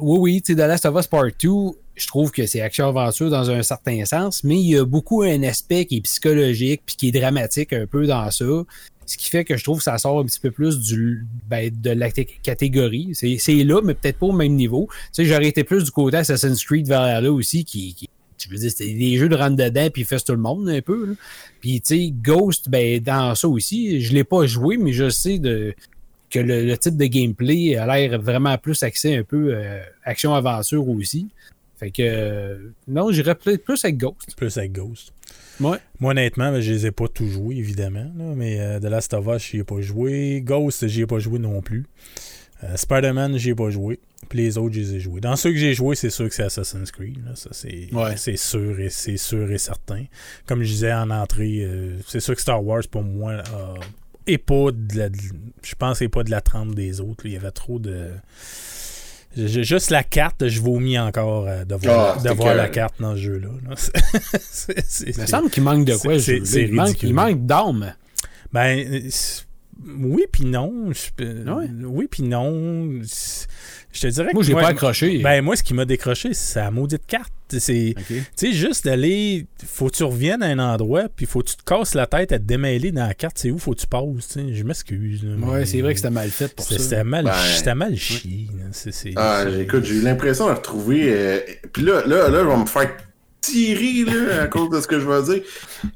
oui, 0.00 0.18
oui, 0.18 0.42
tu 0.42 0.52
sais, 0.52 0.56
The 0.56 0.66
Last 0.66 0.86
of 0.86 0.96
Us 0.98 1.06
Part 1.06 1.30
2, 1.40 1.48
je 1.96 2.06
trouve 2.06 2.30
que 2.30 2.46
c'est 2.46 2.60
action-aventure 2.60 3.30
dans 3.30 3.50
un 3.50 3.62
certain 3.62 4.04
sens, 4.04 4.44
mais 4.44 4.56
il 4.56 4.70
y 4.70 4.76
a 4.76 4.84
beaucoup 4.84 5.22
un 5.22 5.42
aspect 5.42 5.84
qui 5.84 5.96
est 5.96 6.00
psychologique 6.00 6.82
puis 6.86 6.96
qui 6.96 7.08
est 7.08 7.12
dramatique 7.12 7.72
un 7.72 7.86
peu 7.86 8.06
dans 8.06 8.30
ça. 8.30 8.44
Ce 9.06 9.16
qui 9.16 9.30
fait 9.30 9.44
que 9.44 9.56
je 9.56 9.64
trouve 9.64 9.78
que 9.78 9.84
ça 9.84 9.96
sort 9.96 10.20
un 10.20 10.24
petit 10.24 10.38
peu 10.38 10.50
plus 10.50 10.78
du, 10.78 11.26
ben, 11.48 11.70
de 11.74 11.90
la 11.90 12.10
catégorie. 12.10 13.12
C'est 13.14 13.64
là, 13.64 13.80
mais 13.82 13.94
peut-être 13.94 14.18
pas 14.18 14.26
au 14.26 14.32
même 14.32 14.54
niveau. 14.54 14.88
Tu 14.90 14.96
sais, 15.12 15.24
j'aurais 15.24 15.48
été 15.48 15.64
plus 15.64 15.84
du 15.84 15.90
côté 15.90 16.18
Assassin's 16.18 16.62
Creed 16.62 16.86
vers 16.86 17.22
là 17.22 17.32
aussi, 17.32 17.64
qui, 17.64 17.96
je 18.38 18.50
veux 18.50 18.56
dire, 18.56 18.70
c'est 18.70 18.92
des 18.92 19.16
jeux 19.16 19.28
de 19.28 19.34
rentre 19.34 19.56
dedans 19.56 19.88
puis 19.90 20.02
ils 20.02 20.04
fessent 20.04 20.24
tout 20.24 20.32
le 20.32 20.38
monde 20.38 20.68
un 20.68 20.82
peu. 20.82 21.06
là. 21.06 21.14
Puis 21.60 21.80
tu 21.80 21.96
sais, 21.96 22.12
Ghost, 22.12 22.68
ben 22.68 23.00
dans 23.00 23.34
ça 23.34 23.48
aussi, 23.48 24.00
je 24.00 24.12
l'ai 24.12 24.24
pas 24.24 24.46
joué, 24.46 24.76
mais 24.76 24.92
je 24.92 25.08
sais 25.08 25.38
de 25.38 25.74
que 26.30 26.38
le, 26.38 26.64
le 26.64 26.76
type 26.78 26.96
de 26.96 27.06
gameplay 27.06 27.76
a 27.76 27.86
l'air 27.86 28.20
vraiment 28.20 28.56
plus 28.58 28.82
axé 28.82 29.16
un 29.16 29.22
peu 29.24 29.54
euh, 29.54 29.80
action-aventure 30.04 30.88
aussi. 30.88 31.28
Fait 31.78 31.90
que 31.90 32.02
euh, 32.02 32.70
non, 32.88 33.12
j'irais 33.12 33.34
plus 33.36 33.84
avec 33.84 33.96
Ghost. 33.98 34.34
Plus 34.36 34.56
avec 34.58 34.72
Ghost. 34.72 35.12
Ouais. 35.60 35.78
Moi, 36.00 36.10
honnêtement, 36.12 36.50
ben, 36.52 36.60
je 36.60 36.72
les 36.72 36.86
ai 36.86 36.90
pas 36.90 37.06
tous 37.08 37.26
joués, 37.28 37.56
évidemment. 37.56 38.10
là, 38.16 38.34
mais 38.36 38.60
euh, 38.60 38.78
The 38.80 38.84
Last 38.84 39.14
of 39.14 39.26
Us, 39.28 39.42
j'y 39.50 39.58
ai 39.58 39.64
pas 39.64 39.80
joué. 39.80 40.40
Ghost, 40.44 40.86
j'y 40.88 41.02
ai 41.02 41.06
pas 41.06 41.18
joué 41.18 41.38
non 41.38 41.60
plus. 41.62 41.84
Spider-Man, 42.74 43.36
j'y 43.38 43.50
ai 43.50 43.54
pas 43.54 43.70
joué. 43.70 44.00
Puis 44.28 44.38
les 44.40 44.58
autres, 44.58 44.74
je 44.74 44.80
les 44.80 44.94
ai 44.96 45.00
joués. 45.00 45.20
Dans 45.20 45.36
ceux 45.36 45.50
que 45.52 45.56
j'ai 45.58 45.74
joués, 45.74 45.94
c'est 45.94 46.10
sûr 46.10 46.28
que 46.28 46.34
c'est 46.34 46.42
Assassin's 46.42 46.90
Creed. 46.90 47.24
là. 47.24 47.36
Ça, 47.36 47.50
c'est 47.52 47.88
Ouais. 47.92 48.16
c'est 48.16 48.36
sûr 48.36 48.80
et 48.80 48.90
c'est 48.90 49.16
sûr 49.16 49.50
et 49.52 49.58
certain. 49.58 50.04
Comme 50.46 50.62
je 50.64 50.68
disais 50.68 50.92
en 50.92 51.10
entrée, 51.10 51.64
c'est 52.08 52.18
sûr 52.20 52.34
que 52.34 52.40
Star 52.40 52.64
Wars, 52.64 52.82
pour 52.90 53.04
moi, 53.04 53.42
euh, 54.28 54.32
est 54.34 54.38
pas 54.38 54.70
de 54.72 54.98
la. 54.98 55.08
de- 55.08 55.18
je 55.62 55.74
pense 55.74 55.92
que 55.94 55.98
c'est 56.04 56.08
pas 56.08 56.22
de 56.24 56.30
la 56.30 56.40
trempe 56.40 56.74
des 56.74 57.00
autres. 57.00 57.24
là. 57.24 57.30
Il 57.30 57.32
y 57.32 57.36
avait 57.36 57.50
trop 57.50 57.78
de. 57.78 58.10
J'ai- 59.36 59.62
Juste 59.64 59.90
la 59.90 60.02
carte, 60.02 60.48
je 60.48 60.60
vomis 60.60 60.98
encore 60.98 61.46
euh, 61.46 61.64
de 61.64 61.74
voir, 61.74 62.16
Ah, 62.18 62.22
de 62.22 62.28
c'est 62.28 62.34
voir 62.34 62.54
la 62.54 62.68
carte 62.68 62.94
dans 63.00 63.12
ce 63.14 63.20
jeu-là. 63.20 63.48
là. 63.68 63.74
C'est- 64.50 64.84
c'est- 64.88 65.10
Il 65.10 65.20
me 65.20 65.26
semble 65.26 65.50
qu'il 65.50 65.62
manque 65.62 65.84
de 65.84 65.94
quoi, 65.96 66.14
ce 66.18 66.44
c'est 66.44 66.62
il, 66.62 66.72
manque, 66.72 67.02
il 67.02 67.14
manque 67.14 67.46
d'âme. 67.46 67.94
Ben, 68.52 68.78
euh, 68.78 69.08
oui 70.00 70.24
puis 70.32 70.44
non. 70.44 70.90
Je 70.92 71.24
Ah 71.46 71.56
ouais? 71.56 71.68
Oui 71.84 72.08
puis 72.10 72.22
non. 72.22 73.00
Je 73.90 74.00
te 74.02 74.06
dirais 74.08 74.30
Moi, 74.34 74.42
que 74.42 74.46
j'ai 74.46 74.52
moi- 74.52 74.62
pas 74.62 74.68
accroché. 74.68 75.18
Ben, 75.18 75.42
moi, 75.42 75.56
ce 75.56 75.62
qui 75.62 75.72
m'a 75.74 75.84
décroché, 75.86 76.34
c'est 76.34 76.60
la 76.60 76.70
maudite 76.70 77.06
carte. 77.06 77.32
C'est, 77.48 77.94
tu 78.06 78.22
sais, 78.36 78.52
juste 78.52 78.84
d'aller, 78.84 79.46
faut 79.66 79.86
que 79.88 79.96
tu 79.96 80.04
reviennes 80.04 80.42
à 80.42 80.46
un 80.48 80.58
endroit, 80.58 81.04
puis 81.16 81.24
faut 81.24 81.40
que 81.40 81.48
tu 81.48 81.56
te 81.56 81.64
casses 81.64 81.94
la 81.94 82.06
tête 82.06 82.30
à 82.32 82.38
te 82.38 82.44
démêler 82.44 82.92
dans 82.92 83.06
la 83.06 83.14
carte. 83.14 83.38
C'est 83.38 83.50
où 83.50 83.58
faut 83.58 83.72
que 83.72 83.80
tu 83.80 83.86
passes, 83.86 84.04
tu 84.30 84.40
sais. 84.48 84.54
Je 84.54 84.62
m'excuse. 84.64 85.24
Ouais, 85.42 85.64
c'est 85.64 85.80
vrai 85.80 85.94
que 85.94 86.00
c'était 86.00 86.10
mal 86.10 86.28
fait 86.28 86.54
pour 86.54 86.66
c'était, 86.66 86.82
ça. 86.82 86.88
c'était 86.90 87.04
mal, 87.04 87.24
Ben, 87.24 87.32
c'était 87.56 87.74
mal 87.74 87.96
chié. 87.96 88.48
là. 88.58 88.64
C'est, 88.72 88.92
c'est- 88.92 89.14
Ah, 89.16 89.44
c'est- 89.46 89.62
écoute, 89.62 89.84
j'ai 89.84 89.94
eu 89.94 90.02
l'impression 90.02 90.46
de 90.48 90.52
retrouver. 90.52 91.04
euh, 91.06 91.40
Puis 91.72 91.82
là, 91.82 92.02
là, 92.06 92.28
là, 92.28 92.42
je 92.42 92.48
vais 92.48 92.56
me 92.58 92.66
faire 92.66 92.94
tirer 93.40 94.04
là, 94.04 94.42
à 94.42 94.46
cause 94.46 94.70
de 94.70 94.80
ce 94.80 94.86
que 94.86 94.98
je 95.00 95.06
vais 95.08 95.22
dire. 95.22 95.42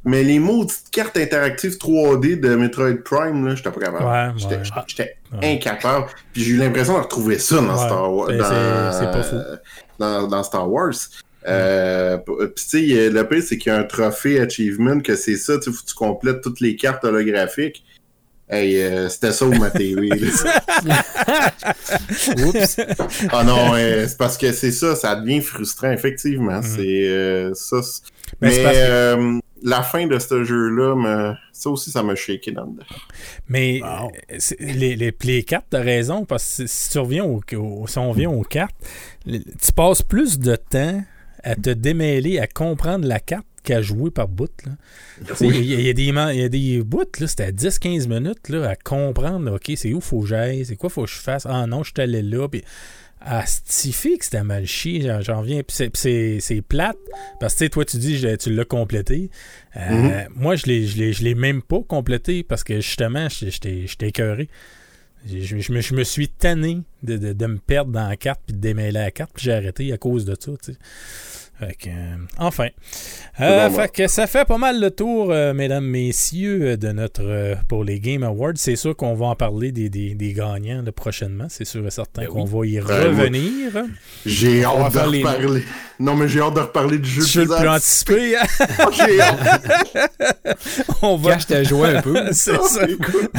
Mais 0.04 0.22
les 0.22 0.38
maudites 0.38 0.84
cartes 0.90 1.16
interactives 1.16 1.76
3D 1.78 2.40
de 2.40 2.54
Metroid 2.54 2.94
Prime, 3.04 3.46
là, 3.46 3.54
j'étais 3.54 3.70
pas 3.70 3.80
capable. 3.80 4.04
Ouais, 4.04 4.32
J'étais 4.36 4.56
ouais. 4.56 4.82
j'étais 4.86 5.16
Ouais. 5.32 5.54
incapable. 5.54 6.06
Puis 6.32 6.42
j'ai 6.44 6.50
eu 6.52 6.56
l'impression 6.56 6.94
de 6.94 7.02
retrouver 7.02 7.38
ça 7.38 7.56
dans 7.56 7.76
Star 7.76 8.12
Wars. 8.14 8.28
c'est- 8.30 8.36
Dans, 8.38 8.92
c'est- 8.92 9.12
pas 9.12 9.22
fou. 9.22 9.36
Dans, 9.98 10.28
dans 10.28 10.42
Star 10.42 10.70
Wars. 10.70 10.92
Euh, 11.48 12.18
Puis 12.18 12.36
tu 12.68 12.88
sais, 12.90 13.10
le 13.10 13.26
pire, 13.28 13.42
c'est 13.42 13.58
qu'il 13.58 13.72
y 13.72 13.74
a 13.74 13.78
un 13.78 13.84
trophée 13.84 14.38
achievement 14.40 15.00
que 15.00 15.16
c'est 15.16 15.36
ça, 15.36 15.58
tu 15.58 15.64
sais, 15.64 15.72
faut 15.76 15.82
que 15.82 15.88
tu 15.88 15.94
complètes 15.94 16.40
toutes 16.40 16.60
les 16.60 16.76
cartes 16.76 17.04
holographiques. 17.04 17.82
Hey, 18.54 18.82
euh, 18.82 19.08
c'était 19.08 19.32
ça 19.32 19.46
ou 19.46 19.54
ma 19.58 19.70
TV. 19.70 20.10
Oups. 22.44 22.80
Ah 23.30 23.44
non, 23.44 23.74
euh, 23.74 24.06
c'est 24.06 24.18
parce 24.18 24.36
que 24.36 24.52
c'est 24.52 24.72
ça, 24.72 24.94
ça 24.94 25.16
devient 25.16 25.40
frustrant, 25.40 25.90
effectivement. 25.90 26.56
Mhm. 26.58 26.62
C'est 26.62 27.08
euh, 27.08 27.54
ça. 27.54 27.80
Mais 28.40 28.50
que- 28.50 28.56
euh, 28.66 29.38
la 29.62 29.82
fin 29.82 30.06
de 30.06 30.18
ce 30.18 30.44
jeu-là, 30.44 30.94
me- 30.96 31.34
ça 31.52 31.70
aussi, 31.70 31.90
ça 31.90 32.02
m'a 32.02 32.14
shaké 32.14 32.52
dans 32.52 32.64
le. 32.64 32.82
Mais 33.48 33.80
Wow. 33.82 34.10
les, 34.60 34.96
les, 34.96 35.14
les 35.22 35.42
cartes, 35.44 35.66
t'as 35.70 35.80
raison, 35.80 36.24
parce 36.24 36.58
que 36.58 36.66
si, 36.66 36.90
tu 36.90 36.98
reviens 36.98 37.24
au, 37.24 37.40
au- 37.56 37.86
si 37.86 37.98
on 37.98 38.10
revient 38.10 38.26
aux 38.26 38.42
cartes, 38.42 38.74
tu 39.26 39.72
passes 39.74 40.02
plus 40.02 40.38
de 40.38 40.56
temps 40.56 41.02
à 41.44 41.54
te 41.54 41.70
démêler, 41.70 42.38
à 42.38 42.46
comprendre 42.46 43.06
la 43.06 43.20
carte 43.20 43.46
qu'à 43.62 43.80
jouer 43.82 44.10
par 44.10 44.28
bout. 44.28 44.50
Il 45.40 45.46
y, 45.64 45.74
a- 45.74 45.78
il 45.80 45.86
y 45.86 45.90
a 45.90 45.92
des 45.92 46.04
y 46.36 46.42
a 46.42 46.48
des 46.48 46.82
bouts, 46.82 47.04
c'était 47.26 47.44
à 47.44 47.52
10-15 47.52 48.08
minutes 48.08 48.48
là, 48.48 48.70
à 48.70 48.76
comprendre, 48.76 49.52
OK, 49.54 49.72
c'est 49.76 49.92
où 49.92 50.00
faut 50.00 50.20
que 50.20 50.26
j'aille, 50.26 50.64
c'est 50.64 50.76
quoi 50.76 50.90
faut 50.90 51.04
que 51.04 51.10
je 51.10 51.16
fasse. 51.18 51.46
Ah 51.46 51.66
non, 51.66 51.82
je 51.82 51.92
suis 51.94 52.02
allé 52.02 52.22
là, 52.22 52.48
puis 52.48 52.62
à 53.24 53.46
stifier 53.46 54.18
que 54.18 54.24
c'était 54.24 54.42
mal 54.42 54.66
chié, 54.66 55.08
j'en- 55.20 55.40
reviens. 55.40 55.62
Puis 55.62 55.76
c'est- 55.76 55.90
plate, 56.62 56.96
parce 57.38 57.54
que 57.54 57.66
toi, 57.66 57.84
tu 57.84 57.96
dis, 57.98 58.18
je- 58.18 58.34
tu 58.34 58.52
l'as 58.52 58.64
complété. 58.64 59.30
Euh, 59.76 59.90
Mhm. 59.90 60.12
Moi, 60.34 60.56
je 60.56 60.66
l'ai- 60.66 60.86
je 61.12 61.22
l'ai 61.22 61.34
même 61.36 61.62
pas 61.62 61.80
complété, 61.86 62.42
parce 62.42 62.64
que 62.64 62.80
justement, 62.80 63.28
j'étais 63.28 63.86
écœuré. 64.00 64.48
Je, 65.24 65.38
je- 65.38 65.58
je 65.58 65.72
me, 65.72 65.80
je 65.80 65.94
me 65.94 66.02
suis 66.02 66.28
tanné 66.28 66.78
de, 67.04 67.16
de- 67.16 67.32
de 67.32 67.46
me 67.46 67.58
perdre 67.58 67.92
dans 67.92 68.08
la 68.08 68.16
carte 68.16 68.40
puis 68.44 68.56
de 68.56 68.60
démêler 68.60 68.90
la 68.90 69.12
carte, 69.12 69.30
puis 69.32 69.44
j'ai 69.44 69.52
arrêté 69.52 69.92
à 69.92 69.98
cause 69.98 70.24
de 70.24 70.32
ça, 70.34 70.50
tu 70.60 70.72
sais. 70.72 70.78
Fait 71.60 71.74
que, 71.76 71.88
euh, 71.90 72.16
enfin. 72.38 72.68
Euh, 73.40 73.68
bon, 73.68 73.74
fait 73.76 73.92
que 73.92 74.08
ça 74.08 74.26
fait 74.26 74.44
pas 74.44 74.58
mal 74.58 74.80
le 74.80 74.90
tour, 74.90 75.30
euh, 75.30 75.54
mesdames, 75.54 75.84
messieurs, 75.84 76.76
de 76.76 76.88
notre 76.92 77.22
euh, 77.24 77.54
pour 77.68 77.84
les 77.84 78.00
Game 78.00 78.24
Awards. 78.24 78.52
C'est 78.56 78.74
sûr 78.74 78.96
qu'on 78.96 79.14
va 79.14 79.26
en 79.26 79.36
parler 79.36 79.70
des, 79.70 79.88
des, 79.88 80.14
des 80.14 80.32
gagnants 80.32 80.82
là, 80.82 80.90
prochainement. 80.92 81.46
C'est 81.48 81.64
sûr 81.64 81.86
et 81.86 81.90
certain 81.90 82.22
Ben 82.22 82.28
qu'on 82.28 82.46
oui. 82.46 82.76
va 82.76 82.80
y 82.82 82.84
Ben, 82.84 83.08
revenir. 83.08 83.72
J'ai 84.26 84.64
hâte 84.64 84.92
de 84.92 85.10
les 85.12 85.22
reparler. 85.22 85.64
Non, 86.00 86.16
mais 86.16 86.26
j'ai 86.26 86.40
hâte 86.40 86.54
de 86.54 86.60
reparler 86.60 86.98
du 86.98 87.08
jeu 87.08 87.22
Je 87.24 87.40
le 87.42 87.46
plus 87.46 87.56
plus 87.56 87.68
anti- 87.68 87.76
anticipé. 87.76 88.36
hein? 88.36 88.88
J'ai 89.06 89.20
hâte. 89.20 90.58
on 91.02 91.16
va. 91.16 91.32
Cache 91.34 91.46
ta 91.46 91.62
joie 91.62 91.88
un 91.88 92.02
peu. 92.02 92.16
C'est 92.32 92.60
ça. 92.60 92.88
Écoute, 92.88 93.30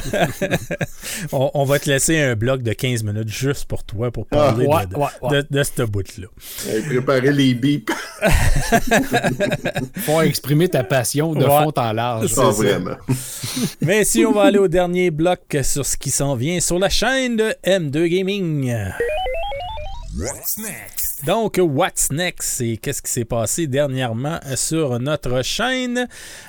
On, 1.32 1.52
on 1.54 1.66
va 1.66 1.80
te 1.80 1.90
laisser 1.90 2.20
un 2.20 2.36
bloc 2.36 2.62
de 2.62 2.72
15 2.74 3.04
minutes 3.04 3.28
juste 3.30 3.66
pour 3.66 3.84
toi 3.84 4.12
pour 4.12 4.26
parler 4.28 4.66
Ouais, 4.66 4.86
de, 4.86 4.92
de, 4.94 4.96
ouais, 4.98 5.06
ouais. 5.24 5.42
de- 5.42 5.48
de 5.50 5.64
ce 5.64 5.84
bout-là. 5.84 6.28
hey, 6.70 6.82
préparez 6.84 7.32
les 7.32 7.54
bips. 7.54 7.92
Faut 10.06 10.22
exprimer 10.22 10.68
ta 10.70 10.84
passion 10.84 11.34
de 11.34 11.44
Ouais. 11.46 11.64
fond 11.64 11.72
en 11.76 11.92
large. 11.94 12.28
C'est 12.28 12.40
Ah, 12.40 12.46
ça. 12.46 12.50
vraiment. 12.52 12.96
Mais 13.82 14.04
si 14.04 14.26
on 14.26 14.32
va 14.32 14.44
aller 14.44 14.60
au 14.60 14.68
dernier 14.68 15.12
bloc 15.12 15.58
sur 15.64 15.86
ce 15.86 15.98
qui 15.98 16.10
s'en 16.12 16.36
vient 16.36 16.60
sur 16.60 16.80
la 16.80 16.90
chaîne 16.90 17.36
de 17.38 17.54
M2 17.66 18.08
Gaming. 18.08 18.74
What's 20.16 20.60
next? 20.60 21.26
Donc, 21.26 21.58
What's 21.60 22.12
next? 22.12 22.58
C'est 22.58 22.78
qu'est-ce 22.78 23.02
qui 23.02 23.10
s'est 23.12 23.26
passé 23.26 23.66
dernièrement 23.66 24.40
sur 24.56 25.00
notre 25.00 25.42
chaîne. 25.42 26.08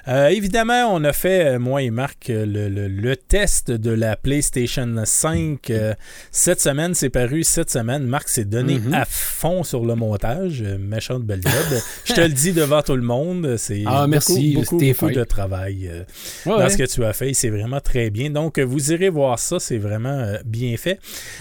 Euh, 0.08 0.26
évidemment, 0.28 0.92
on 0.92 1.02
a 1.04 1.12
fait, 1.14 1.54
euh, 1.54 1.58
moi 1.58 1.80
et 1.80 1.90
Marc, 1.90 2.26
le, 2.28 2.44
le- 2.68 2.88
le 2.88 3.16
test 3.16 3.70
de 3.70 3.90
la 3.90 4.16
PlayStation 4.16 4.86
5 5.04 5.70
euh, 5.70 5.94
cette 6.30 6.60
semaine. 6.60 6.94
C'est 6.94 7.08
paru 7.08 7.42
cette 7.44 7.70
semaine. 7.70 8.02
Marc 8.04 8.28
s'est 8.28 8.44
donné 8.44 8.80
Mhm. 8.80 8.92
à 8.92 9.04
fond 9.06 9.62
sur 9.62 9.86
le 9.86 9.94
montage. 9.94 10.60
Euh, 10.62 10.76
Méchante 10.76 11.22
belle 11.22 11.40
job. 11.42 11.80
Je 12.04 12.12
te 12.12 12.20
le 12.20 12.28
dis 12.30 12.52
devant 12.52 12.82
tout 12.82 12.96
le 12.96 13.02
monde. 13.02 13.56
C'est 13.56 13.84
Ah, 13.86 14.06
merci, 14.06 14.54
beaucoup, 14.54 14.64
beaucoup, 14.72 14.78
c'était 14.80 14.92
beaucoup 14.92 15.14
fin. 15.14 15.20
de 15.20 15.24
travail. 15.24 15.88
euh, 15.88 16.02
Ouais, 16.44 16.58
dans 16.58 16.68
ce 16.68 16.76
que 16.76 16.82
tu 16.84 17.02
as 17.04 17.12
fait. 17.14 17.32
C'est 17.32 17.50
vraiment 17.50 17.80
très 17.80 18.10
bien. 18.10 18.28
Donc, 18.28 18.58
euh, 18.58 18.62
vous 18.64 18.92
irez 18.92 19.08
voir 19.08 19.38
ça. 19.38 19.58
C'est 19.58 19.78
vraiment 19.78 20.08
euh, 20.18 20.36
bien 20.44 20.76
fait. 20.76 20.98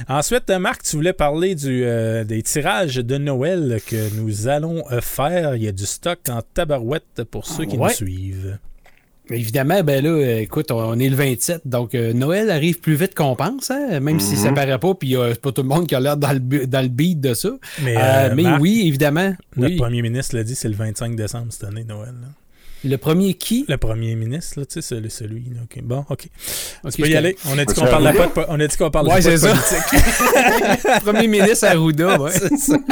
Ensuite, 0.07 0.49
euh, 0.51 0.59
Marc, 0.59 0.83
tu 0.83 0.95
voulais 0.95 1.11
parler 1.13 1.55
du, 1.55 1.83
euh, 2.13 2.23
des 2.23 2.41
tirages 2.43 2.95
de 2.95 3.17
Noël 3.17 3.79
que 3.85 4.15
nous 4.15 4.47
allons 4.47 4.83
euh, 4.91 5.01
faire. 5.01 5.55
Il 5.55 5.63
y 5.63 5.67
a 5.67 5.71
du 5.71 5.85
stock 5.85 6.19
en 6.29 6.41
tabarouette 6.53 7.23
pour 7.29 7.45
ceux 7.45 7.65
qui 7.65 7.77
Ouais. 7.77 7.89
nous 7.89 7.93
suivent. 7.95 8.57
Évidemment, 9.29 9.83
ben 9.83 10.03
là, 10.03 10.39
écoute, 10.41 10.69
on 10.71 10.99
est 10.99 11.07
le 11.07 11.15
27, 11.15 11.61
donc 11.65 11.95
euh, 11.95 12.11
Noël 12.11 12.51
arrive 12.51 12.81
plus 12.81 12.95
vite 12.95 13.15
qu'on 13.15 13.37
pense, 13.37 13.71
hein, 13.71 14.01
même 14.01 14.19
si 14.19 14.35
ça 14.35 14.49
Mhm. 14.49 14.55
paraît 14.55 14.77
pas, 14.77 14.93
puis 14.95 15.15
euh, 15.15 15.29
c'est 15.31 15.39
pas 15.41 15.53
tout 15.53 15.61
le 15.61 15.69
monde 15.69 15.87
qui 15.87 15.95
a 15.95 16.01
l'air 16.01 16.17
dans 16.17 16.33
le, 16.33 16.67
dans 16.67 16.81
le 16.81 16.89
beat 16.89 17.21
de 17.21 17.33
ça. 17.33 17.49
Mais, 17.83 17.95
euh, 17.97 18.33
mais 18.35 18.43
Marc, 18.43 18.61
oui, 18.61 18.83
évidemment. 18.85 19.33
notre 19.55 19.71
oui. 19.71 19.77
premier 19.77 20.01
ministre 20.01 20.35
l'a 20.35 20.43
dit, 20.43 20.55
c'est 20.55 20.67
le 20.67 20.75
25 20.75 21.15
décembre 21.15 21.47
cette 21.51 21.63
année, 21.63 21.85
Noël. 21.85 22.09
là. 22.21 22.27
Le 22.85 22.97
premier 22.97 23.33
qui? 23.33 23.65
Le 23.69 23.77
premier 23.77 24.15
ministre, 24.15 24.59
là, 24.59 24.65
tu 24.65 24.73
sais, 24.73 24.81
celui, 24.81 25.09
celui 25.09 25.43
là, 25.53 25.61
ok. 25.63 25.81
Bon, 25.83 26.05
OK. 26.09 26.27
Ok, 26.83 26.91
tu 26.91 27.01
peux 27.01 27.07
y 27.07 27.15
aller? 27.15 27.35
On 27.49 27.57
a 27.57 27.63
dit 27.63 27.73
qu'on 27.73 27.85
parlait 27.85 28.13
pas 28.13 28.27
de, 28.27 28.45
on 28.49 28.59
a 28.59 28.67
dit 28.67 28.77
qu'on 28.77 28.91
parlait 28.91 29.13
Ouais, 29.13 29.21
c'est 29.21 29.37
ça. 29.37 29.53
politique. 29.53 31.03
premier 31.03 31.27
ministre 31.27 31.67
Arruda, 31.67 32.19
ouais. 32.19 32.31
C'est 32.31 32.57
ça. 32.57 32.77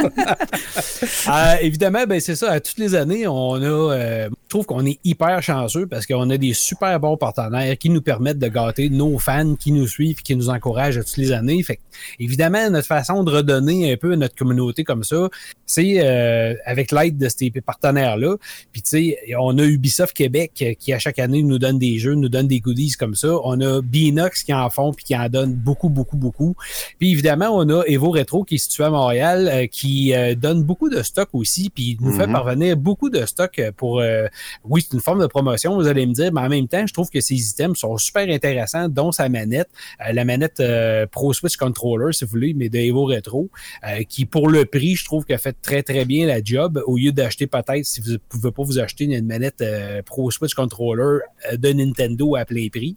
Euh, 1.28 1.54
évidemment, 1.60 2.04
ben 2.06 2.20
c'est 2.20 2.34
ça. 2.34 2.50
À 2.50 2.60
toutes 2.60 2.78
les 2.78 2.94
années, 2.94 3.26
on 3.26 3.54
a, 3.54 3.64
euh, 3.64 4.28
je 4.30 4.48
trouve 4.48 4.66
qu'on 4.66 4.84
est 4.86 4.98
hyper 5.04 5.42
chanceux 5.42 5.86
parce 5.86 6.06
qu'on 6.06 6.28
a 6.30 6.36
des 6.36 6.52
super 6.52 6.98
bons 7.00 7.16
partenaires 7.16 7.76
qui 7.78 7.90
nous 7.90 8.02
permettent 8.02 8.38
de 8.38 8.48
gâter 8.48 8.88
nos 8.88 9.18
fans 9.18 9.54
qui 9.54 9.72
nous 9.72 9.86
suivent 9.86 10.18
et 10.20 10.22
qui 10.22 10.36
nous 10.36 10.48
encouragent 10.48 10.98
à 10.98 11.04
toutes 11.04 11.16
les 11.16 11.32
années. 11.32 11.62
Fait 11.62 11.76
que, 11.76 11.80
évidemment, 12.18 12.70
notre 12.70 12.86
façon 12.86 13.24
de 13.24 13.30
redonner 13.30 13.92
un 13.92 13.96
peu 13.96 14.12
à 14.12 14.16
notre 14.16 14.34
communauté 14.34 14.84
comme 14.84 15.04
ça, 15.04 15.28
c'est 15.66 15.96
euh, 15.98 16.54
avec 16.66 16.92
l'aide 16.92 17.18
de 17.18 17.28
ces 17.28 17.50
partenaires-là. 17.50 18.36
Puis 18.72 18.82
tu 18.82 18.90
sais, 18.90 19.18
on 19.38 19.56
a 19.58 19.64
Ubisoft 19.82 20.16
Québec 20.16 20.52
euh, 20.62 20.74
qui 20.78 20.92
à 20.92 21.00
chaque 21.00 21.18
année 21.18 21.42
nous 21.42 21.58
donne 21.58 21.76
des 21.76 21.98
jeux, 21.98 22.14
nous 22.14 22.28
donne 22.28 22.46
des 22.46 22.60
goodies 22.60 22.92
comme 22.92 23.16
ça. 23.16 23.30
On 23.42 23.60
a 23.60 23.82
Binox 23.82 24.44
qui 24.44 24.54
en 24.54 24.70
font 24.70 24.92
puis 24.92 25.04
qui 25.04 25.16
en 25.16 25.28
donne 25.28 25.54
beaucoup, 25.54 25.88
beaucoup, 25.88 26.16
beaucoup. 26.16 26.54
Puis 27.00 27.10
évidemment, 27.10 27.48
on 27.50 27.68
a 27.68 27.82
Evo 27.88 28.10
Retro 28.12 28.44
qui 28.44 28.54
est 28.54 28.58
situé 28.58 28.84
à 28.84 28.90
Montréal, 28.90 29.50
euh, 29.52 29.66
qui 29.66 30.14
euh, 30.14 30.36
donne 30.36 30.62
beaucoup 30.62 30.88
de 30.88 31.02
stock 31.02 31.30
aussi, 31.32 31.68
puis 31.68 31.98
nous 32.00 32.12
fait 32.12 32.28
Mhm. 32.28 32.32
parvenir 32.32 32.76
beaucoup 32.76 33.10
de 33.10 33.26
stock 33.26 33.60
pour. 33.76 33.98
euh, 33.98 34.26
oui, 34.64 34.86
c'est 34.88 34.94
une 34.94 35.02
forme 35.02 35.20
de 35.20 35.26
promotion, 35.26 35.74
vous 35.74 35.88
allez 35.88 36.06
me 36.06 36.12
dire, 36.12 36.32
mais 36.32 36.42
en 36.42 36.48
même 36.48 36.68
temps, 36.68 36.86
je 36.86 36.92
trouve 36.92 37.10
que 37.10 37.20
ces 37.20 37.34
items 37.34 37.76
sont 37.76 37.96
super 37.98 38.28
intéressants, 38.28 38.88
dont 38.88 39.10
sa 39.10 39.28
manette, 39.28 39.68
la 40.12 40.24
manette 40.24 40.60
euh, 40.60 41.06
Pro 41.10 41.32
Switch 41.32 41.56
Controller, 41.56 42.12
si 42.12 42.24
vous 42.24 42.30
voulez, 42.30 42.54
mais 42.54 42.68
de 42.68 42.78
Evo 42.78 43.06
Retro, 43.06 43.50
euh, 43.84 44.04
qui 44.08 44.26
pour 44.26 44.48
le 44.48 44.64
prix, 44.64 44.94
je 44.94 45.04
trouve 45.04 45.24
qu'elle 45.24 45.38
fait 45.40 45.56
très 45.60 45.82
très 45.82 46.04
bien 46.04 46.26
la 46.28 46.40
job. 46.42 46.80
Au 46.86 46.96
lieu 46.96 47.10
d'acheter 47.10 47.48
peut-être, 47.48 47.84
si 47.84 48.00
vous 48.00 48.12
ne 48.12 48.16
pouvez 48.28 48.52
pas 48.52 48.62
vous 48.62 48.78
acheter 48.78 49.04
une 49.04 49.26
manette 49.26 49.62
euh, 49.72 50.02
Pro 50.02 50.30
Switch 50.30 50.54
Controller 50.54 51.20
euh, 51.50 51.56
de 51.56 51.72
Nintendo 51.72 52.36
à 52.36 52.44
plein 52.44 52.68
prix. 52.68 52.96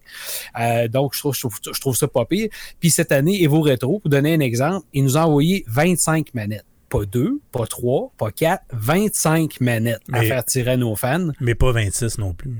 Euh, 0.60 0.88
donc, 0.88 1.14
je 1.14 1.19
trouve, 1.19 1.34
je, 1.34 1.39
trouve, 1.39 1.57
je 1.64 1.80
trouve 1.80 1.95
ça 1.95 2.07
pas 2.07 2.26
pire. 2.26 2.49
Puis 2.80 2.89
cette 2.89 3.11
année, 3.11 3.41
Evo 3.43 3.61
Retro, 3.61 3.99
pour 3.99 4.10
donner 4.10 4.34
un 4.34 4.39
exemple, 4.39 4.85
il 4.93 5.03
nous 5.03 5.18
a 5.18 5.26
envoyé 5.26 5.64
25 5.68 6.34
manettes. 6.34 6.65
Pas 6.89 7.06
deux, 7.06 7.41
pas 7.52 7.65
trois, 7.65 8.11
pas 8.18 8.31
quatre, 8.31 8.64
25 8.72 9.60
manettes 9.60 10.03
à 10.14 10.22
faire 10.22 10.45
tirer 10.45 10.72
à 10.72 10.77
nos 10.77 10.95
fans. 10.95 11.30
Mais 11.41 11.56
pas 11.56 11.72
26 11.72 12.19
non 12.19 12.34
plus. 12.34 12.56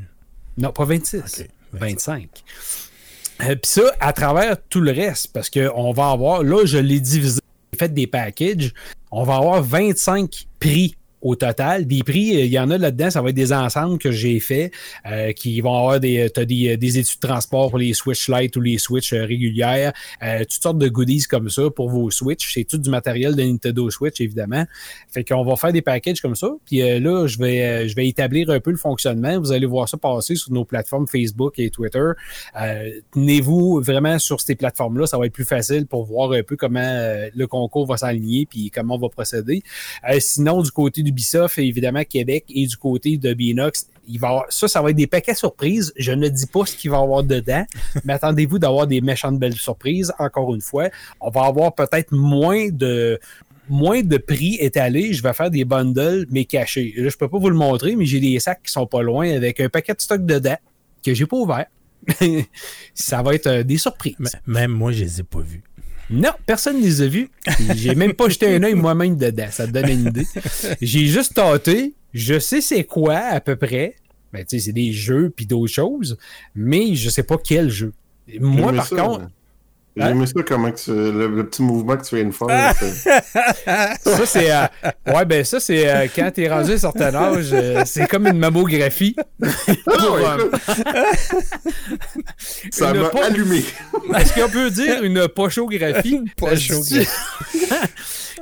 Non, 0.58 0.72
pas 0.72 0.86
26, 0.86 1.20
Ok, 1.20 1.50
25. 1.74 2.30
Euh, 3.42 3.56
Puis 3.56 3.60
ça, 3.64 3.92
à 4.00 4.14
travers 4.14 4.58
tout 4.70 4.82
le 4.82 4.92
reste, 4.92 5.32
parce 5.34 5.50
qu'on 5.50 5.92
va 5.92 6.10
avoir, 6.10 6.44
là, 6.44 6.66
je 6.66 6.78
l'ai 6.78 7.00
divisé, 7.00 7.42
j'ai 7.74 7.80
fait 7.80 7.94
des 7.94 8.08
packages, 8.08 8.74
on 9.12 9.24
va 9.24 9.36
avoir 9.36 9.62
25 9.62 10.48
prix 10.60 10.96
au 11.26 11.36
total. 11.36 11.88
Des 11.88 12.04
prix, 12.04 12.36
euh, 12.36 12.46
il 12.46 12.52
y 12.52 12.60
en 12.60 12.70
a 12.70 12.78
là-dedans, 12.78 13.10
ça 13.10 13.22
va 13.22 13.30
être 13.30 13.36
des 13.36 13.52
ensembles 13.52 13.98
que 13.98 14.12
j'ai 14.12 14.40
fait 14.40 14.72
euh, 15.08 15.32
qui 15.32 15.60
vont 15.60 15.76
avoir 15.76 16.00
des, 16.00 16.30
t'as 16.34 16.46
des, 16.46 16.78
des 16.78 16.98
études 17.00 17.20
de 17.20 17.28
transport 17.28 17.70
pour 17.72 17.80
les 17.80 17.94
Switch 17.94 18.30
Lite 18.30 18.56
ou 18.56 18.62
les 18.62 18.78
Switch 18.78 19.12
euh, 19.12 19.26
régulières, 19.26 19.92
euh, 20.22 20.40
toutes 20.40 20.62
sortes 20.62 20.78
de 20.78 20.88
goodies 20.88 21.24
comme 21.24 21.50
ça 21.50 21.64
pour 21.72 21.90
vos 21.90 22.12
Switch. 22.12 22.54
C'est 22.54 22.64
tout 22.64 22.78
du 22.78 22.92
matériel 22.92 23.36
de 23.36 23.42
Nintendo 23.42 23.90
Switch, 23.90 24.22
évidemment. 24.22 24.66
Fait 25.12 25.24
qu'on 25.24 25.44
va 25.44 25.56
faire 25.56 25.74
des 25.74 25.82
packages 25.82 26.22
comme 26.22 26.36
ça. 26.36 26.50
Puis 26.66 26.84
euh, 26.84 27.00
là, 27.00 27.26
je 27.26 27.40
vais, 27.40 27.62
euh, 27.64 27.88
je 27.88 27.96
vais 27.96 28.08
établir 28.08 28.52
un 28.52 28.60
peu 28.60 28.70
le 28.70 28.78
fonctionnement. 28.78 29.40
Vous 29.40 29.52
allez 29.52 29.66
voir 29.66 29.90
ça 29.90 29.98
passer 29.98 30.36
sur 30.36 30.54
nos 30.54 30.64
plateformes 30.64 31.08
Facebook 31.08 31.58
et 31.58 31.72
Twitter. 31.72 32.12
Euh, 32.62 32.90
Tenez-vous 33.12 33.82
vraiment 33.82 34.20
sur 34.20 34.42
ces 34.42 34.56
plateformes-là. 34.56 35.08
Ça 35.08 35.18
va 35.18 35.26
être 35.26 35.34
plus 35.34 35.46
facile 35.46 35.88
pour 35.88 36.06
voir 36.06 36.32
un 36.34 36.44
peu 36.44 36.56
comment 36.56 36.80
euh, 36.80 37.30
le 37.34 37.48
concours 37.48 37.88
va 37.88 37.98
s'aligner 37.98 38.46
puis 38.46 38.70
comment 38.70 38.96
on 38.96 39.00
va 39.00 39.10
procéder. 39.10 39.64
Euh, 40.08 40.18
sinon, 40.20 40.62
du 40.62 40.72
côté 40.72 41.02
d'Ubisoft, 41.16 41.58
évidemment, 41.60 42.04
Québec 42.04 42.46
et 42.50 42.68
du 42.68 42.76
côté 42.78 43.18
de 43.18 43.34
Binox, 43.34 43.88
il 44.08 44.20
va 44.20 44.28
y 44.28 44.30
avoir, 44.32 44.46
ça, 44.50 44.68
ça 44.68 44.82
va 44.82 44.90
être 44.92 44.96
des 44.98 45.08
paquets 45.08 45.34
surprises. 45.34 45.94
Je 45.98 46.12
ne 46.12 46.28
dis 46.30 46.46
pas 46.46 46.66
ce 46.66 46.76
qu'il 46.76 46.92
va 46.92 46.98
y 46.98 47.02
avoir 47.02 47.24
dedans, 47.24 47.66
mais 48.04 48.14
attendez-vous 48.14 48.60
d'avoir 48.60 48.86
des 48.88 49.02
méchantes 49.02 49.40
belles 49.40 49.54
surprises. 49.56 50.14
Encore 50.20 50.54
une 50.54 50.62
fois, 50.62 50.90
on 51.22 51.30
va 51.30 51.46
avoir 51.46 51.74
peut-être 51.74 52.12
moins 52.12 52.68
de 52.70 53.20
moins 53.68 54.04
de 54.04 54.18
prix 54.18 54.58
étalés. 54.60 55.14
Je 55.14 55.24
vais 55.24 55.34
faire 55.34 55.50
des 55.50 55.66
bundles, 55.66 56.28
mais 56.30 56.46
cachés. 56.46 56.94
Là, 56.98 57.10
je 57.10 57.18
peux 57.18 57.28
pas 57.30 57.40
vous 57.40 57.50
le 57.50 57.56
montrer, 57.56 57.96
mais 57.96 58.06
j'ai 58.06 58.20
des 58.20 58.40
sacs 58.40 58.62
qui 58.64 58.72
sont 58.72 58.86
pas 58.86 59.02
loin 59.02 59.28
avec 59.32 59.60
un 59.60 59.70
paquet 59.70 59.94
de 59.96 60.02
stock 60.02 60.24
dedans 60.24 60.58
que 61.04 61.14
j'ai 61.16 61.26
pas 61.26 61.38
ouvert. 61.38 61.66
ça 62.94 63.22
va 63.24 63.34
être 63.34 63.48
euh, 63.48 63.64
des 63.64 63.78
surprises. 63.78 64.16
M- 64.20 64.28
Même 64.46 64.72
moi, 64.72 64.92
je 64.92 65.04
les 65.04 65.20
ai 65.20 65.24
pas 65.24 65.40
vus. 65.40 65.64
Non, 66.10 66.32
personne 66.46 66.78
ne 66.78 66.84
les 66.84 67.02
a 67.02 67.08
vus. 67.08 67.30
J'ai 67.76 67.96
même 67.96 68.14
pas 68.14 68.30
jeté 68.30 68.54
un 68.54 68.64
œil 68.64 68.76
moi-même 68.76 69.18
dedans. 69.18 69.48
Ça 69.52 69.68
te 69.68 69.72
donne 69.72 69.90
une 69.90 70.08
idée. 70.08 70.28
J'ai 70.82 71.06
juste 71.08 71.34
tâté. 71.36 71.94
Je 72.14 72.40
sais 72.40 72.62
c'est 72.62 72.84
quoi 72.84 73.18
à 73.18 73.42
peu 73.42 73.56
près. 73.56 73.96
Ben, 74.32 74.46
tu 74.46 74.58
sais, 74.58 74.66
c'est 74.66 74.74
des 74.74 74.92
jeux 74.92 75.32
puis 75.36 75.46
d'autres 75.46 75.74
choses. 75.74 76.18
Mais 76.56 76.96
je 76.96 77.10
sais 77.10 77.24
pas 77.24 77.38
quel 77.38 77.70
jeu. 77.70 77.94
Moi, 78.40 78.74
par 78.74 78.88
ça, 78.88 78.96
contre, 78.96 79.30
J'ai 79.98 80.04
aimé 80.10 80.26
ça, 80.26 80.34
comment 80.46 80.72
que 80.72 80.78
tu- 80.78 80.92
le, 80.92 81.28
le 81.28 81.46
petit 81.48 81.62
mouvement 81.62 81.96
que 81.96 82.04
tu 82.04 82.16
viens 82.16 82.26
de 82.26 82.32
faire. 82.32 82.48
là, 82.48 82.74
ça, 84.04 84.26
c'est. 84.26 84.52
euh, 84.52 84.66
ouais, 85.08 85.24
ben, 85.26 85.44
ça, 85.46 85.60
c'est 85.62 85.88
euh, 85.90 86.08
quand 86.14 86.30
t'es 86.34 86.50
rendu 86.50 86.72
à 86.72 86.74
un 86.74 86.78
certain 86.78 87.16
âge, 87.16 87.50
euh, 87.54 87.84
c'est 87.86 88.06
comme 88.08 88.28
une 88.28 88.38
mammographie. 88.38 89.16
Ah 89.88 89.98
Pour, 89.98 90.16
euh, 90.18 90.50
ça 92.72 92.94
m'a 92.94 93.10
pas- 93.10 93.26
allumé. 93.26 93.64
Est-ce 94.18 94.34
qu'on 94.34 94.50
peut 94.50 94.70
dire 94.70 95.04
une 95.04 95.28
pochographie? 95.28 96.20
Pochographie. 96.38 97.08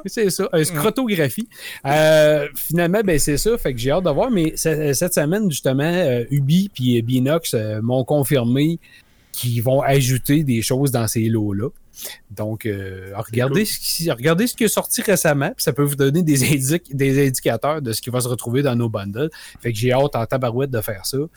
c'est 0.06 0.30
ça, 0.30 0.48
une 0.54 0.66
scrotographie. 0.66 1.48
Euh, 1.86 2.48
finalement, 2.56 3.02
ben 3.04 3.20
c'est 3.20 3.38
ça, 3.38 3.58
fait 3.58 3.74
que 3.74 3.80
j'ai 3.80 3.92
hâte 3.92 4.04
de 4.04 4.10
voir, 4.10 4.32
mais 4.32 4.54
ce- 4.56 4.94
cette 4.94 5.14
semaine, 5.14 5.50
justement, 5.50 5.84
euh, 5.84 6.24
Ubi 6.32 6.70
puis 6.74 7.02
Binox 7.02 7.54
euh, 7.54 7.80
m'ont 7.82 8.04
confirmé 8.04 8.80
qu'ils 9.34 9.61
vont 9.61 9.81
ajouter 9.81 10.43
des 10.43 10.61
choses 10.61 10.91
dans 10.91 11.07
ces 11.07 11.26
lots-là. 11.27 11.69
Donc, 12.31 12.65
euh, 12.65 13.11
regardez, 13.15 13.65
ce 13.65 13.77
qui, 13.80 14.10
regardez 14.10 14.47
ce 14.47 14.55
qui 14.55 14.64
est 14.64 14.68
sorti 14.69 15.01
récemment, 15.01 15.51
puis 15.55 15.64
ça 15.64 15.73
peut 15.73 15.84
vous 15.84 15.95
donner 15.95 16.23
des, 16.23 16.43
indi- 16.55 16.81
des 16.91 17.27
indicateurs 17.27 17.81
de 17.81 17.91
ce 17.91 18.01
qui 18.01 18.10
va 18.10 18.22
se 18.22 18.27
retrouver 18.27 18.61
dans 18.61 18.76
nos 18.76 18.89
bundles. 18.89 19.30
Fait 19.60 19.73
que 19.73 19.77
j'ai 19.77 19.91
hâte 19.91 20.15
en 20.15 20.26
tabarouette 20.26 20.72
de 20.72 20.81
faire 20.81 21.05
ça. 21.05 21.18
Euh, 21.18 21.27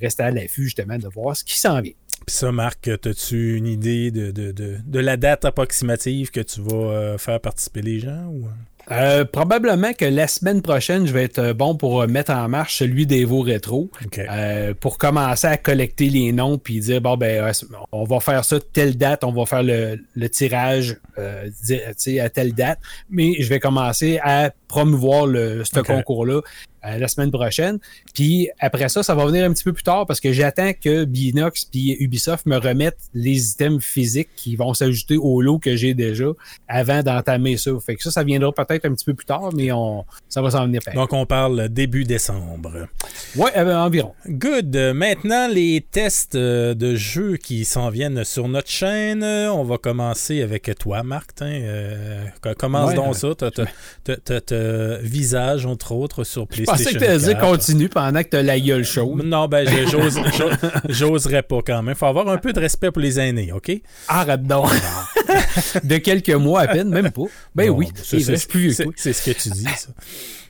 rester 0.00 0.22
à 0.22 0.30
l'affût, 0.30 0.64
justement, 0.64 0.98
de 0.98 1.08
voir 1.08 1.36
ce 1.36 1.44
qui 1.44 1.58
s'en 1.58 1.80
vient. 1.80 1.92
Puis 2.26 2.36
ça, 2.36 2.52
Marc, 2.52 2.88
as-tu 2.88 3.56
une 3.56 3.66
idée 3.66 4.10
de, 4.10 4.30
de, 4.30 4.52
de, 4.52 4.78
de 4.84 4.98
la 4.98 5.16
date 5.16 5.44
approximative 5.44 6.30
que 6.30 6.40
tu 6.40 6.60
vas 6.62 6.74
euh, 6.74 7.18
faire 7.18 7.40
participer 7.40 7.82
les 7.82 7.98
gens? 7.98 8.26
Ou... 8.28 8.46
Euh, 8.90 9.24
probablement 9.24 9.92
que 9.92 10.04
la 10.04 10.26
semaine 10.26 10.60
prochaine, 10.60 11.06
je 11.06 11.12
vais 11.12 11.24
être 11.24 11.38
euh, 11.38 11.54
bon 11.54 11.76
pour 11.76 12.02
euh, 12.02 12.06
mettre 12.06 12.32
en 12.32 12.48
marche 12.48 12.78
celui 12.78 13.06
d'Evo 13.06 13.40
Rétro. 13.40 13.90
OK. 14.04 14.18
Euh, 14.18 14.74
pour 14.74 14.98
commencer 14.98 15.46
à 15.46 15.56
collecter 15.56 16.08
les 16.08 16.32
noms 16.32 16.58
puis 16.58 16.80
dire 16.80 17.00
bon 17.00 17.16
ben 17.16 17.52
on 17.92 18.04
va 18.04 18.20
faire 18.20 18.44
ça 18.44 18.58
telle 18.72 18.96
date, 18.96 19.24
on 19.24 19.32
va 19.32 19.46
faire 19.46 19.62
le, 19.62 19.98
le 20.14 20.28
tirage 20.28 20.96
euh, 21.18 21.48
à 22.20 22.28
telle 22.28 22.54
date, 22.54 22.78
mais 23.10 23.34
je 23.38 23.48
vais 23.48 23.60
commencer 23.60 24.18
à 24.22 24.50
promouvoir 24.66 25.26
le, 25.26 25.62
ce 25.64 25.80
concours-là 25.80 26.40
euh, 26.84 26.98
la 26.98 27.06
semaine 27.06 27.30
prochaine. 27.30 27.78
Puis 28.14 28.48
après 28.58 28.88
ça, 28.88 29.02
ça 29.02 29.14
va 29.14 29.26
venir 29.26 29.44
un 29.44 29.52
petit 29.52 29.62
peu 29.62 29.72
plus 29.72 29.84
tard 29.84 30.06
parce 30.06 30.18
que 30.18 30.32
j'attends 30.32 30.72
que 30.72 31.04
Binox 31.04 31.66
puis 31.66 31.96
Ubisoft 32.00 32.46
me 32.46 32.56
remettent 32.56 32.98
les 33.14 33.50
items 33.52 33.84
physiques 33.84 34.30
qui 34.34 34.56
vont 34.56 34.74
s'ajouter 34.74 35.16
au 35.16 35.42
lot 35.42 35.58
que 35.58 35.76
j'ai 35.76 35.94
déjà 35.94 36.26
avant 36.66 37.02
d'entamer 37.02 37.56
ça. 37.56 37.70
Fait 37.84 37.94
que 37.94 38.02
ça, 38.02 38.10
ça 38.10 38.24
viendra 38.24 38.50
peut-être 38.52 38.71
peut-être 38.72 38.90
un 38.92 38.94
petit 38.94 39.04
peu 39.04 39.14
plus 39.14 39.26
tard, 39.26 39.50
mais 39.54 39.72
on, 39.72 40.04
ça 40.28 40.42
va 40.42 40.50
s'en 40.50 40.64
venir. 40.64 40.80
Donc, 40.94 41.12
on 41.12 41.26
parle 41.26 41.68
début 41.68 42.04
décembre. 42.04 42.88
Oui, 43.36 43.50
environ. 43.56 44.14
Good. 44.26 44.76
Maintenant, 44.94 45.48
les 45.48 45.84
tests 45.90 46.36
de 46.36 46.94
jeux 46.94 47.36
qui 47.36 47.64
s'en 47.64 47.90
viennent 47.90 48.24
sur 48.24 48.48
notre 48.48 48.68
chaîne. 48.68 49.24
On 49.24 49.64
va 49.64 49.78
commencer 49.78 50.42
avec 50.42 50.70
toi, 50.78 51.02
Marc. 51.02 51.30
Euh, 51.42 52.24
commence 52.58 52.94
donc 52.94 53.16
ça. 53.16 53.28
T'as 53.34 54.98
visage, 55.02 55.66
entre 55.66 55.92
autres, 55.92 56.24
sur 56.24 56.46
PlayStation. 56.46 56.90
Je 56.90 56.98
pensais 56.98 57.06
que 57.06 57.18
tu 57.18 57.24
dire 57.24 57.38
continue 57.38 57.88
pendant 57.88 58.22
que 58.22 58.28
tu 58.28 58.36
as 58.36 58.42
la 58.42 58.58
gueule 58.58 58.84
chaude. 58.84 59.22
Non, 59.24 59.48
ben, 59.48 59.66
j'oserais 60.88 61.42
pas 61.42 61.60
quand 61.64 61.82
même. 61.82 61.94
faut 61.94 62.06
avoir 62.06 62.28
un 62.28 62.38
peu 62.38 62.52
de 62.52 62.60
respect 62.60 62.90
pour 62.90 63.02
les 63.02 63.18
aînés, 63.18 63.52
OK? 63.52 63.72
Arrête 64.08 64.42
donc. 64.42 64.70
de 65.84 65.96
quelques 65.98 66.30
mois 66.30 66.62
à 66.62 66.68
peine, 66.68 66.88
même 66.88 67.10
pas. 67.10 67.22
Ben 67.54 67.70
oui, 67.70 67.88
c'est 68.02 68.48
plus 68.48 68.70
vieux 68.70 68.86
C'est 68.96 69.12
ce 69.12 69.30
que 69.30 69.36
tu 69.36 69.50
dis, 69.50 69.64
ça. 69.64 69.88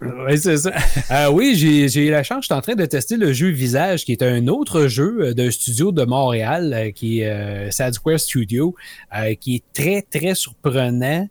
oui, 0.27 0.39
c'est 0.39 0.57
ça. 0.57 0.73
Euh, 1.11 1.31
oui, 1.31 1.55
j'ai 1.57 2.11
la 2.11 2.23
chance. 2.23 2.45
Je 2.45 2.47
suis 2.47 2.55
en 2.55 2.61
train 2.61 2.75
de 2.75 2.87
tester 2.87 3.17
le 3.17 3.33
jeu 3.33 3.49
Visage, 3.49 4.05
qui 4.05 4.13
est 4.13 4.23
un 4.23 4.49
autre 4.49 4.87
jeu 4.87 5.17
euh, 5.21 5.35
d'un 5.35 5.51
studio 5.51 5.93
de 5.93 6.05
Montréal, 6.05 6.73
euh, 6.75 6.91
qui 6.91 7.21
est 7.21 7.71
Sad 7.71 7.95
Square 7.95 8.21
Studio, 8.21 8.75
qui 9.41 9.57
est 9.57 9.65
très, 9.73 10.03
très 10.03 10.35
surprenant 10.35 11.29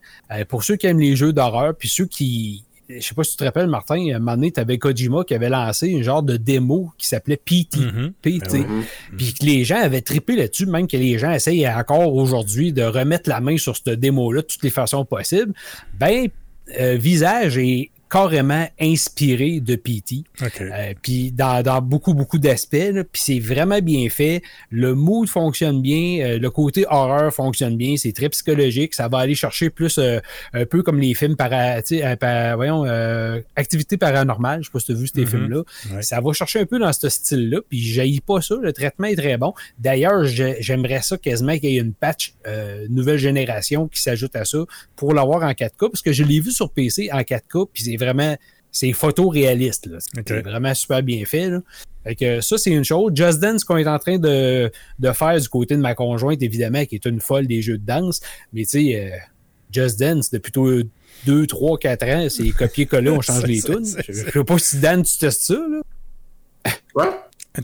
pour 0.49 0.63
ceux 0.63 0.75
qui 0.75 0.87
aiment 0.87 0.99
les 0.99 1.15
jeux 1.15 1.33
d'horreur, 1.33 1.75
puis 1.77 1.89
ceux 1.89 2.05
qui, 2.05 2.63
je 2.89 2.99
sais 2.99 3.15
pas 3.15 3.23
si 3.23 3.31
tu 3.31 3.37
te 3.37 3.43
rappelles, 3.43 3.67
Martin, 3.67 3.95
à 4.11 4.15
un 4.15 4.19
moment 4.19 4.35
donné, 4.35 4.51
tu 4.51 4.59
avais 4.59 4.77
Kojima 4.77 5.23
qui 5.23 5.33
avait 5.33 5.49
lancé 5.49 5.95
un 5.97 6.01
genre 6.01 6.23
de 6.23 6.37
démo 6.37 6.91
qui 6.97 7.07
s'appelait 7.07 7.37
PT. 7.37 7.77
Mm-hmm. 7.77 8.11
PT. 8.21 8.65
Puis 9.17 9.33
que 9.33 9.45
les 9.45 9.63
gens 9.63 9.77
avaient 9.77 10.01
trippé 10.01 10.35
là-dessus, 10.35 10.65
même 10.65 10.87
que 10.87 10.97
les 10.97 11.17
gens 11.17 11.31
essayent 11.31 11.67
encore 11.67 12.13
aujourd'hui 12.13 12.73
de 12.73 12.83
remettre 12.83 13.29
la 13.29 13.39
main 13.39 13.57
sur 13.57 13.75
cette 13.75 13.99
démo-là 13.99 14.41
de 14.41 14.47
toutes 14.47 14.63
les 14.63 14.69
façons 14.69 15.05
possibles. 15.05 15.53
Ben, 15.99 16.27
Visage 16.77 17.57
est 17.57 17.91
carrément 18.11 18.67
inspiré 18.79 19.61
de 19.61 19.77
PT. 19.77 20.25
Euh, 20.41 20.93
puis 21.01 21.31
dans, 21.31 21.81
beaucoup, 21.81 22.13
beaucoup 22.13 22.39
d'aspects. 22.39 22.91
Puis 23.09 23.21
c'est 23.23 23.39
vraiment 23.39 23.79
bien 23.79 24.09
fait. 24.09 24.43
Le 24.69 24.93
mood 24.93 25.29
fonctionne 25.29 25.81
bien. 25.81 26.19
Euh, 26.19 26.37
le 26.37 26.49
côté 26.49 26.85
horreur 26.89 27.33
fonctionne 27.33 27.77
bien. 27.77 27.95
C'est 27.95 28.11
très 28.11 28.27
psychologique. 28.27 28.95
Ça 28.95 29.07
va 29.07 29.19
aller 29.19 29.33
chercher 29.33 29.69
plus 29.69 29.97
euh, 29.97 30.19
un 30.53 30.65
peu 30.65 30.83
comme 30.83 30.99
les 30.99 31.13
films 31.13 31.37
para, 31.37 31.81
par, 32.19 32.57
voyons, 32.57 32.83
activité 33.55 33.95
paranormale. 33.95 34.61
Je 34.61 34.65
sais 34.65 34.71
pas 34.73 34.79
si 34.79 34.85
tu 34.87 34.91
as 34.91 34.95
vu 34.95 35.07
ces 35.07 35.21
mm-hmm. 35.21 35.27
films-là. 35.27 36.01
Ça 36.01 36.19
va 36.19 36.33
chercher 36.33 36.59
un 36.59 36.65
peu 36.65 36.79
dans 36.79 36.91
ce 36.91 37.07
style-là. 37.07 37.59
Puis 37.69 37.79
j'haïs 37.79 38.19
pas 38.19 38.41
ça. 38.41 38.55
Le 38.61 38.73
traitement 38.73 39.07
est 39.07 39.15
très 39.15 39.37
bon. 39.37 39.53
D'ailleurs, 39.79 40.25
j'aimerais 40.25 41.01
ça 41.01 41.17
quasiment 41.17 41.57
qu'il 41.57 41.71
y 41.71 41.77
ait 41.77 41.81
une 41.81 41.93
patch 41.93 42.33
nouvelle 42.89 43.19
génération 43.19 43.87
qui 43.87 44.01
s'ajoute 44.01 44.35
à 44.35 44.43
ça 44.43 44.59
pour 44.97 45.13
l'avoir 45.13 45.43
en 45.43 45.51
4K. 45.51 45.71
Parce 45.79 46.01
que 46.01 46.11
je 46.11 46.25
l'ai 46.25 46.41
vu 46.41 46.51
sur 46.51 46.71
PC 46.71 47.09
en 47.13 47.21
4K. 47.21 47.69
Puis 47.71 47.83
c'est 47.83 48.00
vraiment, 48.03 48.35
c'est 48.71 48.93
photoréaliste. 48.93 49.89
C'est 50.25 50.41
vraiment 50.41 50.73
super 50.73 51.03
bien 51.03 51.25
fait. 51.25 51.49
Là. 51.49 52.41
ça, 52.41 52.57
c'est 52.57 52.71
une 52.71 52.85
chose. 52.85 53.11
Just 53.15 53.39
Dance, 53.39 53.63
qu'on 53.63 53.77
est 53.77 53.87
en 53.87 53.99
train 53.99 54.17
de, 54.17 54.71
faire 55.13 55.39
du 55.39 55.49
côté 55.49 55.75
de 55.75 55.81
ma 55.81 55.93
conjointe, 55.93 56.41
évidemment, 56.41 56.85
qui 56.85 56.95
est 56.95 57.05
une 57.05 57.19
folle 57.19 57.47
des 57.47 57.61
jeux 57.61 57.77
de 57.77 57.85
danse. 57.85 58.21
Mais 58.53 58.63
tu 58.63 58.69
sais, 58.69 59.11
euh, 59.11 59.17
Just 59.71 59.99
Dance, 59.99 60.31
depuis 60.31 60.51
2, 61.25 61.47
3, 61.47 61.77
4 61.77 62.03
ans, 62.07 62.27
c'est 62.29 62.49
copier-coller, 62.57 63.09
on 63.09 63.21
change 63.21 63.45
les 63.45 63.61
tunes. 63.61 63.85
Je 64.07 64.13
sais 64.13 64.43
pas 64.43 64.57
si 64.57 64.77
Dan, 64.77 65.03
tu 65.03 65.17
testes 65.17 65.43
ça. 65.43 65.55
Là. 65.55 66.71
Ouais. 66.95 67.11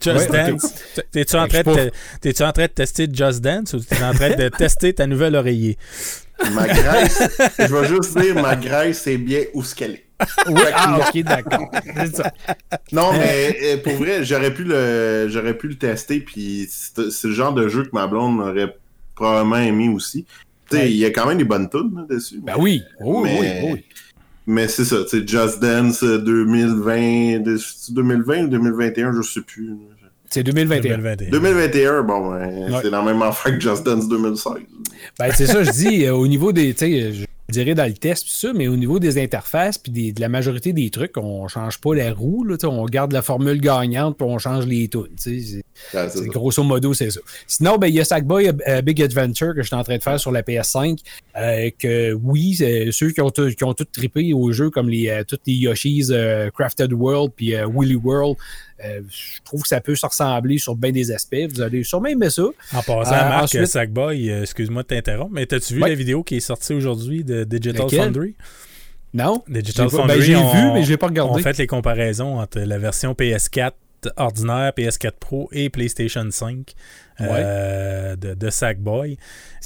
Just 0.02 0.32
Dance. 0.32 0.74
T'es-tu 1.12 1.36
en, 1.38 1.48
train 1.48 1.64
de, 1.64 2.44
en 2.44 2.52
train 2.52 2.64
de 2.64 2.72
tester 2.72 3.08
Just 3.12 3.40
Dance 3.40 3.74
ou 3.74 3.80
t'es 3.80 4.04
en 4.04 4.14
train 4.14 4.36
de 4.36 4.50
tester 4.58 4.94
ta 4.94 5.08
nouvelle 5.08 5.36
oreiller? 5.36 5.78
Ma 6.54 6.68
graisse, 6.68 7.24
je 7.58 7.74
vais 7.74 7.88
juste 7.88 8.18
dire, 8.18 8.36
ma 8.36 8.56
graisse, 8.56 9.02
c'est 9.02 9.18
bien 9.18 9.44
où 9.54 9.64
ce 9.64 9.74
qu'elle 9.74 9.96
est. 9.96 10.07
Oui, 10.48 10.61
ah, 10.73 10.99
ok, 10.99 11.23
d'accord. 11.23 11.69
Non, 12.91 13.11
mais 13.14 13.56
euh, 13.64 13.77
pour 13.77 13.94
vrai, 13.94 14.23
j'aurais 14.23 14.53
pu 14.53 14.64
le, 14.64 15.27
j'aurais 15.30 15.56
pu 15.56 15.68
le 15.68 15.76
tester, 15.76 16.19
puis 16.19 16.68
c'est 16.69 17.27
le 17.27 17.34
genre 17.34 17.53
de 17.53 17.68
jeu 17.68 17.84
que 17.84 17.91
ma 17.94 18.07
blonde 18.07 18.39
aurait 18.39 18.76
probablement 19.15 19.57
aimé 19.57 19.89
aussi. 19.89 20.26
Tu 20.69 20.77
sais, 20.77 20.91
il 20.91 20.98
y 20.98 21.06
a 21.06 21.11
quand 21.11 21.27
même 21.27 21.38
des 21.38 21.44
bonnes 21.44 21.69
tunes 21.69 22.06
dessus. 22.10 22.39
Ben 22.44 22.56
oui, 22.57 22.81
oui, 22.99 23.30
oui, 23.39 23.48
oui. 23.64 23.85
Mais 24.48 24.68
c'est 24.68 24.85
ça, 24.85 25.03
tu 25.03 25.19
sais, 25.19 25.27
Just 25.27 25.60
Dance 25.60 26.03
2020, 26.03 27.39
2020 27.89 28.44
ou 28.45 28.48
2021, 28.48 29.14
je 29.14 29.22
sais 29.22 29.41
plus. 29.41 29.76
C'est 30.30 30.44
2021. 30.44 30.98
2021. 31.30 32.03
bon, 32.03 32.31
ben, 32.31 32.80
c'est 32.81 32.89
la 32.89 33.02
même 33.02 33.22
affaire 33.22 33.53
que 33.53 33.60
Just 33.60 33.85
Dance 33.85 34.07
2016. 34.07 34.53
Ben, 35.19 35.31
c'est 35.34 35.48
ça, 35.48 35.64
je 35.64 35.72
dis, 35.72 36.06
euh, 36.06 36.14
au 36.14 36.27
niveau 36.27 36.52
des, 36.52 36.73
tu 36.73 36.80
sais, 36.80 37.14
je 37.14 37.27
dirais 37.53 37.76
dans 37.76 37.86
le 37.86 37.94
test, 37.94 38.26
tout 38.26 38.34
ça, 38.34 38.53
mais 38.53 38.68
au 38.68 38.76
niveau 38.76 38.99
des 38.99 39.22
interfaces 39.22 39.78
puis 39.78 40.11
de 40.11 40.19
la 40.22 40.30
majorité 40.30 40.74
des 40.74 40.90
trucs, 40.90 41.15
on 41.18 41.48
change 41.48 41.80
pas 41.80 41.95
la 41.95 42.14
roue. 42.14 42.44
Là, 42.44 42.57
on 42.64 42.86
garde 42.86 43.14
la 43.14 43.22
formule 43.22 43.61
gagnante 43.61 44.18
puis 44.18 44.28
on 44.28 44.38
change 44.38 44.65
les 44.65 44.88
tunes. 44.90 45.15
C'est, 45.18 45.64
grosso 46.28 46.64
modo, 46.64 46.94
c'est 46.94 47.11
ça. 47.11 47.22
Sinon, 47.48 47.78
ben, 47.78 47.88
il 47.88 47.95
y 47.95 47.99
a 47.99 48.06
Sackboy 48.06 48.52
euh, 48.68 48.82
Big 48.82 49.02
Adventure 49.02 49.53
que 49.56 49.61
je 49.61 49.68
suis 49.68 49.76
en 49.76 49.84
train 49.84 49.98
de 49.98 50.03
faire 50.03 50.19
sur 50.19 50.32
la 50.32 50.41
PS5. 50.41 50.99
Euh, 51.40 51.70
que 51.78 52.14
oui, 52.14 52.56
ceux 52.92 53.12
qui 53.12 53.22
ont, 53.22 53.30
qui 53.30 53.64
ont 53.64 53.74
tout 53.74 53.86
trippé 53.86 54.34
au 54.34 54.52
jeu, 54.52 54.70
comme 54.70 54.90
les, 54.90 55.10
euh, 55.10 55.24
toutes 55.28 55.42
les 55.46 55.54
Yoshi's 55.54 56.12
Crafted 56.56 56.94
World 56.94 57.34
puis 57.36 57.54
Willy 57.72 57.96
World, 57.96 58.38
euh, 58.86 59.02
je 59.10 59.42
trouve 59.44 59.64
que 59.64 59.68
ça 59.68 59.82
peut 59.82 59.96
se 59.96 60.06
ressembler 60.06 60.58
sur 60.58 60.76
bien 60.76 60.92
des 60.92 61.12
aspects. 61.12 61.48
Vous 61.52 61.62
allez 61.62 61.84
sûrement 61.84 62.08
aimer 62.08 62.30
ça. 62.30 62.44
En 62.74 62.82
passant, 62.84 63.14
euh, 63.14 63.30
Marc 63.30 63.44
ensuite... 63.46 63.66
Sackboy, 63.66 64.30
euh, 64.30 64.42
excuse-moi 64.42 64.84
de 64.84 64.88
t'interrompre, 64.88 65.32
mais 65.34 65.52
as-tu 65.52 65.76
vu 65.76 65.80
la 65.80 65.96
vidéo 65.96 66.24
qui 66.24 66.38
est 66.38 66.42
sortie 66.42 66.74
aujourd'hui 66.74 67.24
de 67.24 67.44
Digital 67.44 67.90
Foundry? 67.90 68.36
Non. 69.14 69.44
Digital 69.48 69.90
Foundry. 69.90 70.20
Ben, 70.20 70.22
j'ai 70.22 70.36
vu, 70.36 70.72
mais 70.74 70.84
je 70.84 70.96
pas 70.96 71.08
regardé. 71.08 71.40
On 71.40 71.44
fait 71.44 71.58
les 71.58 71.68
comparaisons 71.68 72.40
entre 72.40 72.60
la 72.60 72.78
version 72.78 73.14
PS4 73.14 73.72
ordinaire, 74.16 74.74
PS4 74.78 75.14
Pro 75.20 75.50
et 75.52 75.70
PlayStation 75.70 76.26
5 76.30 76.74
de, 77.19 78.34
de 78.34 78.49
Sackboy. 78.49 79.18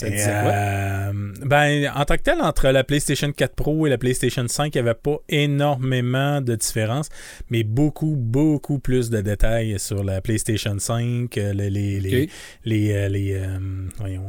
Euh, 0.04 1.12
ben, 1.46 1.92
en 1.96 2.06
tant 2.06 2.16
que 2.16 2.22
tel, 2.22 2.42
entre 2.42 2.70
la 2.70 2.84
PlayStation 2.84 3.32
4 3.32 3.56
Pro 3.56 3.88
et 3.88 3.90
la 3.90 3.98
PlayStation 3.98 4.48
5, 4.48 4.74
il 4.74 4.82
n'y 4.82 4.90
avait 4.90 4.98
pas 4.98 5.18
énormément 5.30 6.42
de 6.42 6.56
différence, 6.56 7.10
mais 7.50 7.64
beaucoup, 7.64 8.16
beaucoup 8.18 8.80
plus 8.80 9.10
de 9.10 9.22
détails 9.22 9.80
sur 9.80 10.04
la 10.04 10.22
PlayStation 10.22 10.78
5, 10.78 11.38
euh, 11.38 11.54
les, 11.54 11.70
les, 11.70 12.00
les, 12.00 13.10
les, 13.10 13.34
euh, 13.34 13.58
voyons, 13.98 14.28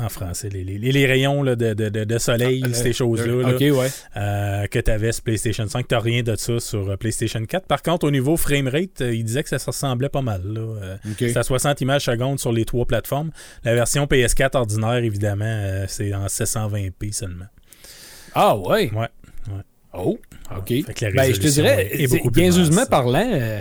en, 0.00 0.08
français, 0.08 0.48
les, 0.48 1.06
rayons 1.06 1.42
là, 1.42 1.56
de, 1.56 1.74
de, 1.74 1.88
de, 1.88 2.18
soleil, 2.18 2.62
ah, 2.64 2.72
ces 2.72 2.92
choses-là, 2.92 3.54
que 4.68 4.78
tu 4.78 4.90
avais 4.90 5.12
sur 5.12 5.22
PlayStation 5.22 5.66
5. 5.66 5.88
Tu 5.88 5.94
n'as 5.94 6.00
rien 6.00 6.22
de 6.22 6.36
ça 6.36 6.60
sur 6.60 6.96
PlayStation 6.98 7.44
4. 7.44 7.66
Par 7.66 7.82
contre, 7.82 8.06
au 8.06 8.10
niveau 8.10 8.36
framerate, 8.36 9.00
il 9.00 9.24
disait 9.24 9.42
que 9.42 9.48
ça 9.48 9.58
ressemblait 9.64 10.08
pas 10.08 10.22
mal. 10.22 10.42
C'est 11.18 11.36
à 11.36 11.42
60 11.42 11.80
images 11.80 12.04
secondes 12.04 12.38
sur 12.48 12.52
les 12.52 12.64
trois 12.64 12.86
plateformes. 12.86 13.30
La 13.64 13.74
version 13.74 14.06
PS4 14.06 14.56
ordinaire 14.56 15.04
évidemment, 15.04 15.44
euh, 15.44 15.84
c'est 15.88 16.14
en 16.14 16.26
720p 16.26 17.12
seulement. 17.12 17.46
Ah 18.34 18.56
ouais? 18.56 18.90
Ouais. 18.94 19.08
Oh, 19.92 20.18
OK. 20.56 20.72
Ben, 21.14 21.34
je 21.34 21.40
te 21.40 21.48
dirais, 21.48 21.90
gazeusement 22.26 22.86
parlant, 22.86 23.30
euh, 23.32 23.60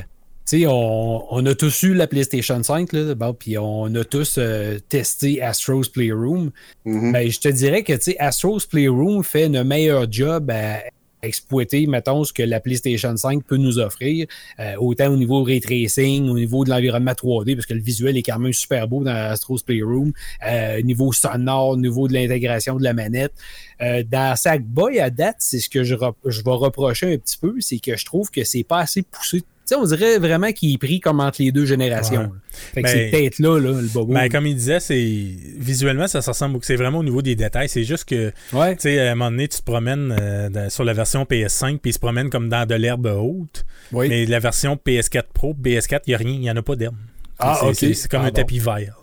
on, 0.68 1.26
on, 1.31 1.45
a 1.45 1.55
tous 1.55 1.84
eu 1.84 1.93
la 1.93 2.05
PlayStation 2.05 2.61
5, 2.61 2.93
là, 2.93 3.34
puis 3.34 3.57
on 3.57 3.93
a 3.95 4.03
tous 4.03 4.35
euh, 4.38 4.77
testé 4.89 5.41
Astro's 5.41 5.89
Playroom. 5.89 6.51
Mm-hmm. 6.85 7.11
ben, 7.11 7.30
je 7.30 7.39
te 7.39 7.49
dirais 7.49 7.84
que 7.84 7.93
Astro's 8.19 8.65
Playroom 8.65 9.23
fait 9.23 9.45
un 9.45 9.64
meilleur 9.64 10.11
job 10.11 10.51
à 10.51 10.81
exploiter, 11.27 11.85
mettons, 11.87 12.23
ce 12.23 12.33
que 12.33 12.43
la 12.43 12.59
PlayStation 12.59 13.15
5 13.15 13.43
peut 13.43 13.57
nous 13.57 13.79
offrir, 13.79 14.27
euh, 14.59 14.75
autant 14.79 15.07
au 15.07 15.17
niveau 15.17 15.43
ray 15.43 15.61
tracing, 15.61 16.29
au 16.29 16.35
niveau 16.35 16.63
de 16.63 16.69
l'environnement 16.69 17.11
3D, 17.11 17.55
parce 17.55 17.65
que 17.65 17.73
le 17.73 17.81
visuel 17.81 18.17
est 18.17 18.23
quand 18.23 18.39
même 18.39 18.53
super 18.53 18.87
beau 18.87 19.03
dans 19.03 19.11
Astro's 19.11 19.63
Playroom, 19.63 20.11
euh, 20.47 20.81
niveau 20.81 21.11
sonore, 21.11 21.69
au 21.69 21.77
niveau 21.77 22.07
de 22.07 22.13
l'intégration 22.13 22.77
de 22.77 22.83
la 22.83 22.93
manette. 22.93 23.33
Euh, 23.81 24.03
dans 24.03 24.35
Sackboy, 24.35 24.99
à 24.99 25.09
date, 25.09 25.37
c'est 25.39 25.59
ce 25.59 25.69
que 25.69 25.83
je, 25.83 25.95
je 26.25 26.41
vais 26.43 26.51
reprocher 26.51 27.13
un 27.13 27.17
petit 27.17 27.37
peu, 27.37 27.55
c'est 27.59 27.79
que 27.79 27.95
je 27.95 28.05
trouve 28.05 28.31
que 28.31 28.43
c'est 28.43 28.63
pas 28.63 28.79
assez 28.79 29.03
poussé 29.03 29.43
sais, 29.68 29.76
on 29.76 29.85
dirait 29.85 30.18
vraiment 30.19 30.52
qu'il 30.52 30.73
est 30.73 30.77
pris 30.77 30.99
comme 30.99 31.19
entre 31.19 31.41
les 31.41 31.52
deux 31.52 31.65
générations. 31.65 32.31
Fait 32.49 32.81
que 32.81 32.89
c'est 32.89 33.10
peut-être 33.10 33.39
là, 33.39 33.60
là, 33.60 33.81
le 33.81 33.88
bobo. 33.88 34.14
Ben, 34.14 34.30
comme 34.30 34.48
il 34.48 34.56
disait, 34.56 34.80
c'est 34.80 35.27
visuellement, 35.57 36.07
ça, 36.07 36.19
ressemble 36.19 36.53
beaucoup. 36.53 36.65
C'est 36.65 36.76
vraiment 36.76 36.99
au 36.99 37.03
niveau 37.03 37.22
des 37.22 37.35
détails. 37.35 37.69
C'est 37.69 37.84
juste 37.84 38.06
que, 38.06 38.30
tu 38.30 38.57
sais, 38.80 38.99
à 38.99 39.11
un 39.11 39.15
moment 39.15 39.31
donné, 39.31 39.48
tu 39.48 39.60
te 39.60 39.64
promènes 39.64 40.15
euh, 40.19 40.69
sur 40.69 40.84
la 40.84 40.94
version 40.94 41.23
PS5, 41.23 41.80
puis 41.80 41.91
il 41.91 41.94
se 41.94 41.99
promène 41.99 42.30
comme 42.30 42.49
dans 42.49 42.65
de 42.68 42.76
l'herbe 42.76 43.06
haute. 43.07 43.65
Mais 43.91 44.26
la 44.26 44.39
version 44.39 44.77
PS4 44.84 45.23
Pro, 45.34 45.53
PS4, 45.53 46.02
il 46.07 46.10
n'y 46.10 46.15
a 46.15 46.18
rien, 46.18 46.31
il 46.31 46.39
n'y 46.39 46.52
en 46.52 46.56
a 46.56 46.61
pas 46.61 46.76
d'herbe. 46.76 46.95
Ah, 47.39 47.61
c'est 47.73 48.07
comme 48.07 48.22
ah, 48.23 48.27
un 48.27 48.31
tapis 48.31 48.59
vert. 48.59 48.99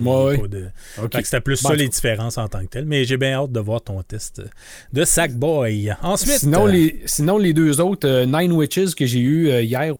Moi, 0.00 0.34
C'était 1.22 1.40
plus 1.40 1.56
ça 1.56 1.74
les 1.74 1.88
différences 1.88 2.38
en 2.38 2.48
tant 2.48 2.60
que 2.60 2.66
tel. 2.66 2.84
Mais 2.84 3.04
j'ai 3.04 3.16
bien 3.16 3.40
hâte 3.40 3.52
de 3.52 3.60
voir 3.60 3.82
ton 3.82 4.02
test 4.02 4.42
de 4.92 5.04
Sackboy. 5.04 5.94
Ensuite. 6.02 6.38
Sinon, 6.38 6.66
les, 6.66 7.02
sinon, 7.06 7.38
les 7.38 7.52
deux 7.52 7.80
autres, 7.80 8.08
euh, 8.08 8.26
Nine 8.26 8.52
Witches 8.52 8.94
que 8.94 9.06
j'ai 9.06 9.20
eu 9.20 9.50
euh, 9.50 9.62
hier 9.62 9.94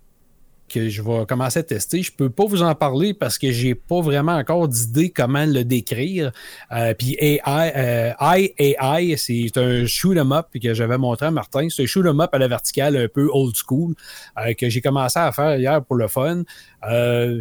que 0.70 0.88
je 0.88 1.02
vais 1.02 1.26
commencer 1.26 1.58
à 1.58 1.62
tester. 1.62 2.02
Je 2.02 2.12
peux 2.12 2.30
pas 2.30 2.44
vous 2.46 2.62
en 2.62 2.74
parler 2.74 3.12
parce 3.12 3.38
que 3.38 3.50
j'ai 3.50 3.74
pas 3.74 4.00
vraiment 4.00 4.36
encore 4.36 4.68
d'idée 4.68 5.10
comment 5.10 5.44
le 5.44 5.64
décrire. 5.64 6.32
Euh, 6.72 6.94
puis 6.94 7.16
AI, 7.18 7.40
euh, 7.46 8.12
AI 8.18 9.16
c'est 9.16 9.56
un 9.58 9.86
shoot 9.86 10.16
'em 10.16 10.32
up 10.32 10.46
que 10.62 10.72
j'avais 10.72 10.98
montré 10.98 11.26
à 11.26 11.30
Martin. 11.30 11.68
C'est 11.68 11.82
un 11.82 11.86
shoot 11.86 12.06
'em 12.06 12.20
up 12.20 12.30
à 12.32 12.38
la 12.38 12.48
verticale 12.48 12.96
un 12.96 13.08
peu 13.08 13.28
old 13.32 13.54
school 13.54 13.94
euh, 14.38 14.54
que 14.54 14.68
j'ai 14.68 14.80
commencé 14.80 15.18
à 15.18 15.32
faire 15.32 15.56
hier 15.56 15.84
pour 15.84 15.96
le 15.96 16.08
fun. 16.08 16.42
Euh, 16.88 17.40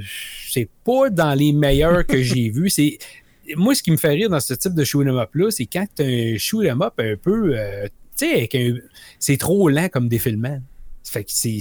c'est 0.50 0.70
pas 0.84 1.10
dans 1.10 1.34
les 1.34 1.54
meilleurs 1.54 2.06
que 2.06 2.22
j'ai 2.22 2.50
vus. 2.54 2.70
C'est 2.70 2.98
moi, 3.56 3.74
ce 3.74 3.82
qui 3.82 3.92
me 3.92 3.98
fait 3.98 4.10
rire 4.10 4.30
dans 4.30 4.40
ce 4.40 4.54
type 4.54 4.74
de 4.74 4.84
shoot 4.84 5.06
'em 5.08 5.18
up-là, 5.18 5.52
c'est 5.52 5.66
quand 5.66 5.86
tu 5.96 6.04
un 6.04 6.38
shoot 6.38 6.66
'em 6.66 6.82
up 6.82 6.94
un 7.00 7.16
peu. 7.16 7.56
Tu 8.18 8.26
sais, 8.26 8.50
c'est 9.18 9.38
trop 9.38 9.70
lent 9.70 9.88
comme 9.90 10.10
défilement. 10.10 10.60
Ça 11.04 11.14
fait 11.14 11.24
que 11.24 11.32
c'est. 11.32 11.60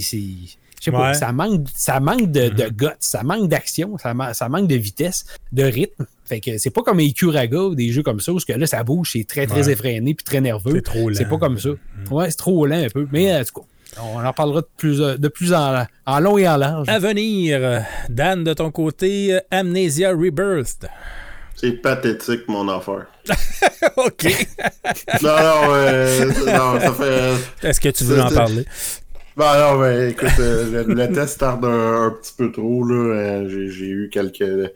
Je 0.79 0.85
sais 0.85 0.91
pas, 0.91 1.13
ça 1.13 1.31
manque, 1.31 1.67
ça 1.73 1.99
manque 1.99 2.31
de, 2.31 2.49
de 2.49 2.69
guts, 2.69 2.87
ça 2.99 3.23
manque 3.23 3.49
d'action, 3.49 3.97
ça, 3.97 4.13
ça, 4.33 4.49
manque 4.49 4.67
de 4.67 4.75
vitesse, 4.75 5.25
de 5.51 5.63
rythme. 5.63 6.05
Fait 6.25 6.39
que 6.39 6.57
c'est 6.57 6.69
pas 6.69 6.83
comme 6.83 6.99
les 6.99 7.11
Curaga 7.11 7.59
ou 7.59 7.75
des 7.75 7.91
jeux 7.91 8.03
comme 8.03 8.19
ça, 8.19 8.31
où 8.31 8.37
que 8.39 8.53
là, 8.53 8.65
ça 8.67 8.83
bouge, 8.83 9.11
c'est 9.13 9.27
très, 9.27 9.47
très 9.47 9.69
effréné 9.69 10.13
puis 10.13 10.23
très 10.23 10.41
nerveux. 10.41 10.73
C'est 10.75 10.81
trop 10.81 11.09
lent. 11.09 11.15
C'est 11.17 11.27
pas 11.27 11.37
comme 11.37 11.59
ça. 11.59 11.69
Ouais, 12.11 12.29
c'est 12.29 12.37
trop 12.37 12.65
lent 12.65 12.83
un 12.83 12.89
peu. 12.89 13.07
Mais 13.11 13.35
en 13.35 13.43
tout 13.43 13.61
cas, 13.61 14.01
on 14.01 14.23
en 14.23 14.33
parlera 14.33 14.61
de 14.61 14.67
plus, 14.77 14.99
de 14.99 15.27
plus 15.27 15.53
en, 15.53 15.85
en 16.05 16.19
long 16.19 16.37
et 16.37 16.47
en 16.47 16.57
large. 16.57 16.87
À 16.87 16.99
venir, 16.99 17.83
Dan, 18.09 18.43
de 18.43 18.53
ton 18.53 18.71
côté, 18.71 19.39
Amnesia 19.51 20.11
Rebirth. 20.11 20.85
C'est 21.61 21.73
pathétique, 21.73 22.47
mon 22.47 22.69
affaire. 22.69 23.07
OK. 23.97 24.23
non, 25.21 25.29
non, 25.29 25.73
euh, 25.73 26.25
non, 26.45 26.79
ça 26.79 26.93
fait. 26.93 27.67
Est-ce 27.67 27.81
que 27.81 27.89
tu 27.89 28.05
veux 28.05 28.21
en 28.21 28.29
parler? 28.29 28.65
Ben 29.39 29.57
non, 29.57 29.79
ben 29.79 30.09
écoute, 30.09 30.27
euh, 30.39 30.83
le, 30.85 30.93
le, 30.93 31.13
test 31.13 31.39
tarde 31.39 31.63
un, 31.63 32.07
un, 32.07 32.11
petit 32.11 32.33
peu 32.37 32.51
trop. 32.51 32.83
là. 32.83 32.95
Euh, 33.15 33.69
J'ai 33.69 33.87
eu 33.87 34.09
quelques, 34.11 34.73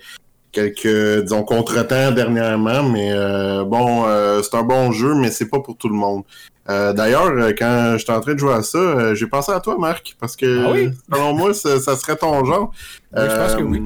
quelques 0.53 1.21
disons, 1.23 1.43
contretemps 1.43 2.13
dernièrement, 2.13 2.81
mais 2.81 3.11
euh, 3.11 3.65
bon, 3.65 4.05
c'est 4.41 4.55
un 4.55 4.63
bon 4.63 4.93
jeu, 4.93 5.15
mais 5.15 5.31
c'est 5.31 5.49
pas 5.49 5.59
pour 5.59 5.75
tout 5.75 5.89
le 5.89 5.95
monde. 5.95 6.23
D'ailleurs, 6.65 7.33
quand 7.57 7.95
j'étais 7.97 8.13
en 8.13 8.21
train 8.21 8.35
de 8.35 8.39
jouer 8.39 8.53
à 8.53 8.63
ça, 8.63 9.13
j'ai 9.15 9.27
pensé 9.27 9.51
à 9.51 9.59
toi, 9.59 9.77
Marc, 9.77 10.15
parce 10.17 10.37
que 10.37 10.65
ah 10.65 10.71
oui? 10.71 10.91
selon 11.11 11.33
moi, 11.33 11.53
ça, 11.53 11.81
ça, 11.81 11.97
serait 11.97 12.15
ton 12.15 12.45
genre. 12.45 12.71
Oui, 13.13 13.21
je 13.21 13.35
pense 13.35 13.55
que 13.55 13.63
oui. 13.63 13.81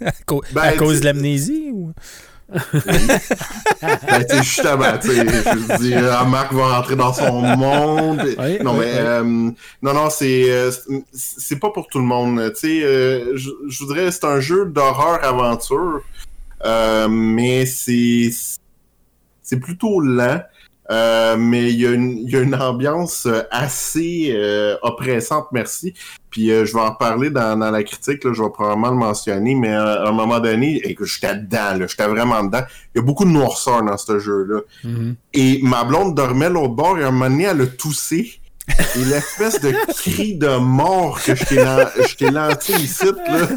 ben, 0.52 0.60
à 0.60 0.72
cause 0.72 1.00
de 1.00 1.06
l'amnésie 1.06 1.70
ou? 1.72 1.94
Ben, 2.50 4.24
tu 4.28 4.36
justement, 4.38 4.98
tu 5.00 5.08
sais, 5.08 5.24
je 5.24 6.24
Marc 6.28 6.52
va 6.52 6.76
rentrer 6.76 6.96
dans 6.96 7.12
son 7.12 7.40
monde. 7.42 8.22
Oui, 8.38 8.58
non, 8.62 8.72
oui, 8.72 8.78
mais, 8.80 8.92
oui. 8.92 8.98
euh, 8.98 9.22
non, 9.82 9.94
non, 9.94 10.10
c'est, 10.10 10.50
euh, 10.50 10.70
c'est 11.12 11.58
pas 11.58 11.70
pour 11.70 11.86
tout 11.86 11.98
le 11.98 12.04
monde. 12.04 12.52
Tu 12.54 12.60
sais, 12.60 12.84
euh, 12.84 13.36
je, 13.36 13.50
je 13.68 13.78
voudrais, 13.84 14.10
c'est 14.10 14.24
un 14.24 14.40
jeu 14.40 14.66
d'horreur-aventure, 14.66 16.00
euh, 16.64 17.08
mais 17.08 17.66
c'est, 17.66 18.30
c'est 19.42 19.60
plutôt 19.60 20.00
lent. 20.00 20.42
Euh, 20.90 21.36
mais 21.36 21.72
il 21.72 21.80
y, 21.80 21.86
a 21.86 21.90
une, 21.92 22.18
il 22.18 22.30
y 22.30 22.36
a 22.36 22.40
une 22.40 22.54
ambiance 22.54 23.28
assez 23.50 24.32
euh, 24.34 24.76
oppressante, 24.82 25.46
merci. 25.52 25.94
Puis 26.30 26.50
euh, 26.50 26.64
je 26.64 26.72
vais 26.74 26.80
en 26.80 26.90
reparler 26.90 27.30
dans, 27.30 27.56
dans 27.58 27.70
la 27.70 27.82
critique, 27.84 28.24
là, 28.24 28.32
je 28.32 28.42
vais 28.42 28.50
probablement 28.50 28.90
le 28.90 28.96
mentionner, 28.96 29.54
mais 29.54 29.72
à 29.72 30.08
un 30.08 30.12
moment 30.12 30.40
donné, 30.40 30.80
que 30.94 31.04
j'étais 31.04 31.36
dedans, 31.36 31.78
là, 31.78 31.86
j'étais 31.86 32.08
vraiment 32.08 32.42
dedans. 32.42 32.62
Il 32.94 32.98
y 32.98 33.00
a 33.00 33.02
beaucoup 33.02 33.24
de 33.24 33.30
noirceur 33.30 33.84
dans 33.84 33.96
ce 33.96 34.18
jeu-là. 34.18 34.60
Mm 34.82 34.90
-hmm. 34.90 35.14
Et 35.34 35.60
ma 35.62 35.84
blonde 35.84 36.14
dormait 36.14 36.50
l'autre 36.50 36.74
bord 36.74 36.98
et 36.98 37.04
à 37.04 37.08
un 37.08 37.10
moment 37.12 37.30
donné, 37.30 37.44
elle 37.44 37.60
a 37.60 37.66
toussé. 37.66 38.39
Et 38.96 39.04
l'espèce 39.04 39.60
de 39.60 39.72
cri 39.92 40.34
de 40.34 40.56
mort 40.56 41.20
que 41.22 41.34
je 41.34 41.44
t'ai 42.16 42.30
lancé 42.30 42.72
ici, 42.74 43.06
là, 43.28 43.48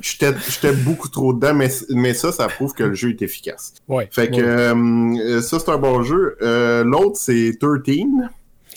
j'étais 0.00 0.72
beaucoup 0.72 1.08
trop 1.08 1.32
dedans, 1.32 1.54
mais, 1.54 1.70
mais 1.90 2.14
ça, 2.14 2.32
ça 2.32 2.48
prouve 2.48 2.72
que 2.72 2.84
le 2.84 2.94
jeu 2.94 3.10
est 3.10 3.22
efficace. 3.22 3.74
Ouais, 3.88 4.08
fait 4.10 4.30
que 4.30 4.36
ouais. 4.36 5.20
euh, 5.20 5.42
ça, 5.42 5.58
c'est 5.58 5.70
un 5.70 5.78
bon 5.78 6.02
jeu. 6.02 6.36
Euh, 6.42 6.84
L'autre, 6.84 7.16
c'est 7.18 7.52
13. 7.60 8.06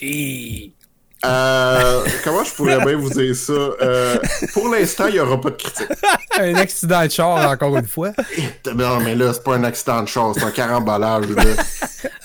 Et... 0.02 0.72
Euh, 1.24 2.04
comment 2.22 2.44
je 2.44 2.52
pourrais 2.52 2.84
bien 2.84 2.96
vous 2.96 3.10
dire 3.10 3.34
ça? 3.34 3.52
Euh, 3.52 4.16
pour 4.52 4.68
l'instant, 4.68 5.06
il 5.06 5.14
n'y 5.14 5.20
aura 5.20 5.40
pas 5.40 5.50
de 5.50 5.56
critique. 5.56 5.88
un 6.38 6.54
accident 6.54 7.04
de 7.04 7.10
char, 7.10 7.50
encore 7.50 7.76
une 7.76 7.86
fois. 7.86 8.12
Non, 8.74 9.00
mais 9.00 9.14
là, 9.14 9.32
c'est 9.32 9.42
pas 9.42 9.56
un 9.56 9.64
accident 9.64 10.02
de 10.02 10.08
char, 10.08 10.34
c'est 10.34 10.44
un 10.44 10.50
carambolage. 10.50 11.28
Là. 11.28 11.42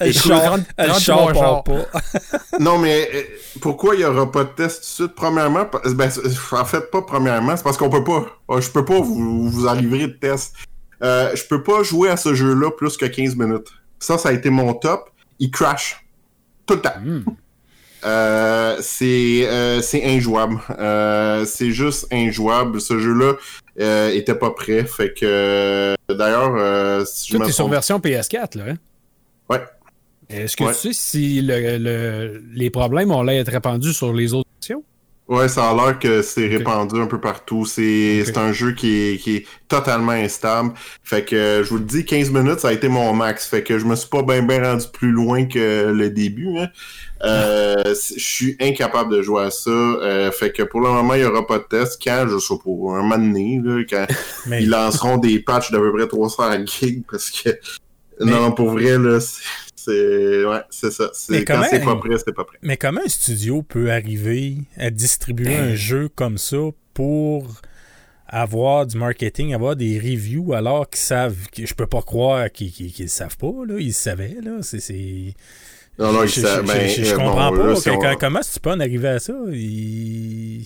Le 0.06 0.12
char, 0.12 0.58
le 0.78 0.94
char 1.00 1.34
part 1.34 1.64
pas. 1.64 1.86
non, 2.60 2.78
mais 2.78 3.10
euh, 3.14 3.22
pourquoi 3.62 3.96
il 3.96 4.00
n'y 4.00 4.04
aura 4.04 4.32
pas 4.32 4.44
de 4.44 4.50
test 4.50 4.78
tout 4.78 4.82
de 4.82 4.86
suite? 4.86 5.16
Premièrement, 5.16 5.66
ben, 5.96 6.10
en 6.52 6.66
fait, 6.66 6.92
pas 6.92 7.02
premièrement, 7.02 7.56
c'est 7.56 7.64
parce 7.64 7.78
qu'on 7.78 7.90
peut 7.90 8.04
pas. 8.04 8.60
Je 8.60 8.70
peux 8.70 8.86
pas 8.86 9.00
vous, 9.00 9.50
vous 9.50 9.68
en 9.68 9.74
livrer 9.74 10.08
de 10.08 10.14
test. 10.14 10.56
Euh, 11.04 11.32
je 11.36 11.44
peux 11.46 11.64
pas 11.64 11.84
jouer 11.84 12.10
à 12.10 12.18
ce 12.18 12.34
jeu-là 12.34 12.72
plus 12.72 12.98
que 12.98 13.06
15 13.06 13.36
minutes. 13.36 13.70
Ça, 14.00 14.18
ça 14.18 14.30
a 14.30 14.32
été 14.34 14.50
mon 14.50 14.74
top. 14.74 15.10
Il 15.40 15.52
crash. 15.52 16.04
Tout 16.66 16.76
le 16.76 16.82
temps. 16.82 17.00
Mm. 17.04 17.22
Euh, 18.04 18.78
c'est 18.82 19.48
euh, 19.48 19.82
c'est 19.82 20.04
injouable. 20.04 20.60
Euh, 20.80 21.46
c'est 21.46 21.72
juste 21.72 22.08
injouable. 22.12 22.82
Ce 22.82 22.98
jeu-là 22.98 23.34
euh, 23.80 24.10
était 24.10 24.36
pas 24.36 24.52
prêt. 24.52 24.86
Fait 24.86 25.14
que 25.14 25.96
d'ailleurs, 26.10 27.06
si 27.06 27.34
je 27.34 27.38
me 27.38 27.50
sur 27.50 27.68
version 27.68 28.00
PS4 28.00 28.58
là. 28.58 28.64
Hein? 28.70 28.76
Ouais. 29.50 29.62
Est-ce 30.34 30.56
que 30.56 30.64
ouais. 30.64 30.74
tu 30.74 30.80
sais 30.80 30.94
si 30.94 31.42
le, 31.42 31.78
le, 31.78 32.44
les 32.54 32.70
problèmes 32.70 33.12
ont 33.12 33.24
l'air 33.24 33.44
d'être 33.44 33.54
répandus 33.54 33.94
sur 33.94 34.14
les 34.14 34.34
autres 34.34 34.50
versions? 34.60 34.84
Ouais, 35.32 35.48
ça 35.48 35.70
a 35.70 35.74
l'air 35.74 35.98
que 35.98 36.22
c'est 36.22 36.48
okay. 36.48 36.58
répandu 36.58 37.00
un 37.00 37.06
peu 37.06 37.22
partout. 37.22 37.66
C'est 37.66 38.22
okay. 38.28 38.38
un 38.38 38.52
jeu 38.52 38.74
qui 38.74 38.94
est, 38.94 39.18
qui 39.18 39.38
est 39.38 39.46
totalement 39.70 40.12
instable. 40.12 40.74
Fait 41.04 41.24
que 41.24 41.62
je 41.64 41.70
vous 41.70 41.78
le 41.78 41.86
dis, 41.86 42.04
15 42.04 42.32
minutes, 42.32 42.60
ça 42.60 42.68
a 42.68 42.74
été 42.74 42.90
mon 42.90 43.14
max. 43.14 43.48
Fait 43.48 43.64
que 43.64 43.80
je 43.80 43.86
me 43.86 43.96
suis 43.96 44.10
pas 44.10 44.24
bien 44.24 44.42
ben 44.42 44.62
rendu 44.62 44.88
plus 44.92 45.12
loin 45.12 45.46
que 45.46 45.90
le 45.90 46.10
début. 46.10 46.58
Hein. 46.58 46.68
Euh, 47.24 47.82
je 47.86 48.20
suis 48.20 48.58
incapable 48.60 49.16
de 49.16 49.22
jouer 49.22 49.44
à 49.44 49.52
ça. 49.52 49.70
Euh, 49.70 50.32
fait 50.32 50.52
que 50.52 50.64
pour 50.64 50.82
le 50.82 50.90
moment, 50.90 51.14
il 51.14 51.22
n'y 51.22 51.26
aura 51.26 51.48
pas 51.48 51.60
de 51.60 51.64
test. 51.64 52.02
Quand, 52.04 52.26
je 52.30 52.38
sais 52.38 52.56
pas, 52.56 52.70
un 52.70 53.02
moment 53.02 53.18
donné, 53.18 53.62
là, 53.64 53.82
quand 53.90 54.08
Mais... 54.48 54.64
ils 54.64 54.70
lanceront 54.70 55.16
des 55.16 55.40
patchs 55.40 55.72
d'à 55.72 55.80
peu 55.80 55.94
près 55.94 56.08
300 56.10 56.66
gigs 56.66 57.04
parce 57.10 57.30
que 57.30 57.52
Mais... 58.20 58.32
non, 58.32 58.52
pour 58.52 58.72
vrai, 58.72 58.98
là, 58.98 59.20
c'est 59.86 60.46
ouais, 60.46 60.62
c'est 60.70 60.92
ça. 60.92 61.10
C'est 61.14 61.46
quand 61.46 61.62
c'est 61.70 61.84
pas 61.84 61.96
prêt, 61.96 62.18
c'est 62.18 62.34
pas 62.34 62.44
prêt. 62.44 62.58
Mais 62.62 62.78
comment 62.78 63.02
un 63.04 63.10
studio 63.10 63.64
peut 63.64 63.92
arriver 63.92 64.58
à 64.78 64.90
distribuer 64.90 65.56
un 65.56 65.76
jeu 65.76 66.10
comme 66.10 66.38
ça 66.38 66.58
pour 66.94 67.48
avoir 68.28 68.86
du 68.86 68.98
marketing, 68.98 69.54
avoir 69.54 69.76
des 69.76 70.00
reviews 70.00 70.54
alors 70.54 70.90
qu'ils 70.90 71.02
savent 71.02 71.50
que 71.52 71.66
je 71.66 71.74
peux 71.74 71.88
pas 71.88 72.02
croire 72.02 72.52
qu'ils 72.52 72.72
qu 72.72 72.88
qu 72.90 73.08
savent 73.08 73.38
pas 73.38 73.52
là, 73.68 73.76
ils 73.78 73.94
savaient 73.94 74.38
là, 74.42 74.60
c'est 74.62 75.36
non, 76.00 76.14
non, 76.14 76.26
je, 76.26 76.42
ça, 76.42 76.62
je, 76.62 76.68
ben, 76.68 76.88
je, 76.88 77.04
je 77.04 77.14
euh, 77.14 77.18
comprends 77.18 77.52
bon, 77.52 77.58
pas. 77.58 77.68
là, 77.68 78.14
on... 78.14 78.16
Comment 78.18 78.40
tu 78.40 78.60
peux 78.60 78.72
en 78.72 78.80
arriver 78.80 79.10
à 79.10 79.20
ça? 79.20 79.34
Il... 79.52 80.64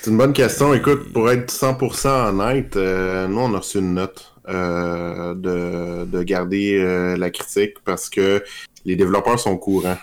C'est 0.00 0.10
une 0.10 0.16
bonne 0.16 0.32
question. 0.32 0.72
Écoute, 0.72 1.12
pour 1.12 1.30
être 1.30 1.52
100% 1.52 2.28
honnête, 2.28 2.76
euh, 2.76 3.26
nous, 3.26 3.40
on 3.40 3.54
a 3.54 3.58
reçu 3.58 3.78
une 3.78 3.94
note 3.94 4.32
euh, 4.48 5.34
de, 5.34 6.04
de 6.06 6.22
garder 6.22 6.78
euh, 6.78 7.16
la 7.16 7.30
critique 7.30 7.74
parce 7.84 8.08
que 8.08 8.42
les 8.84 8.96
développeurs 8.96 9.38
sont 9.38 9.56
courants. 9.56 9.98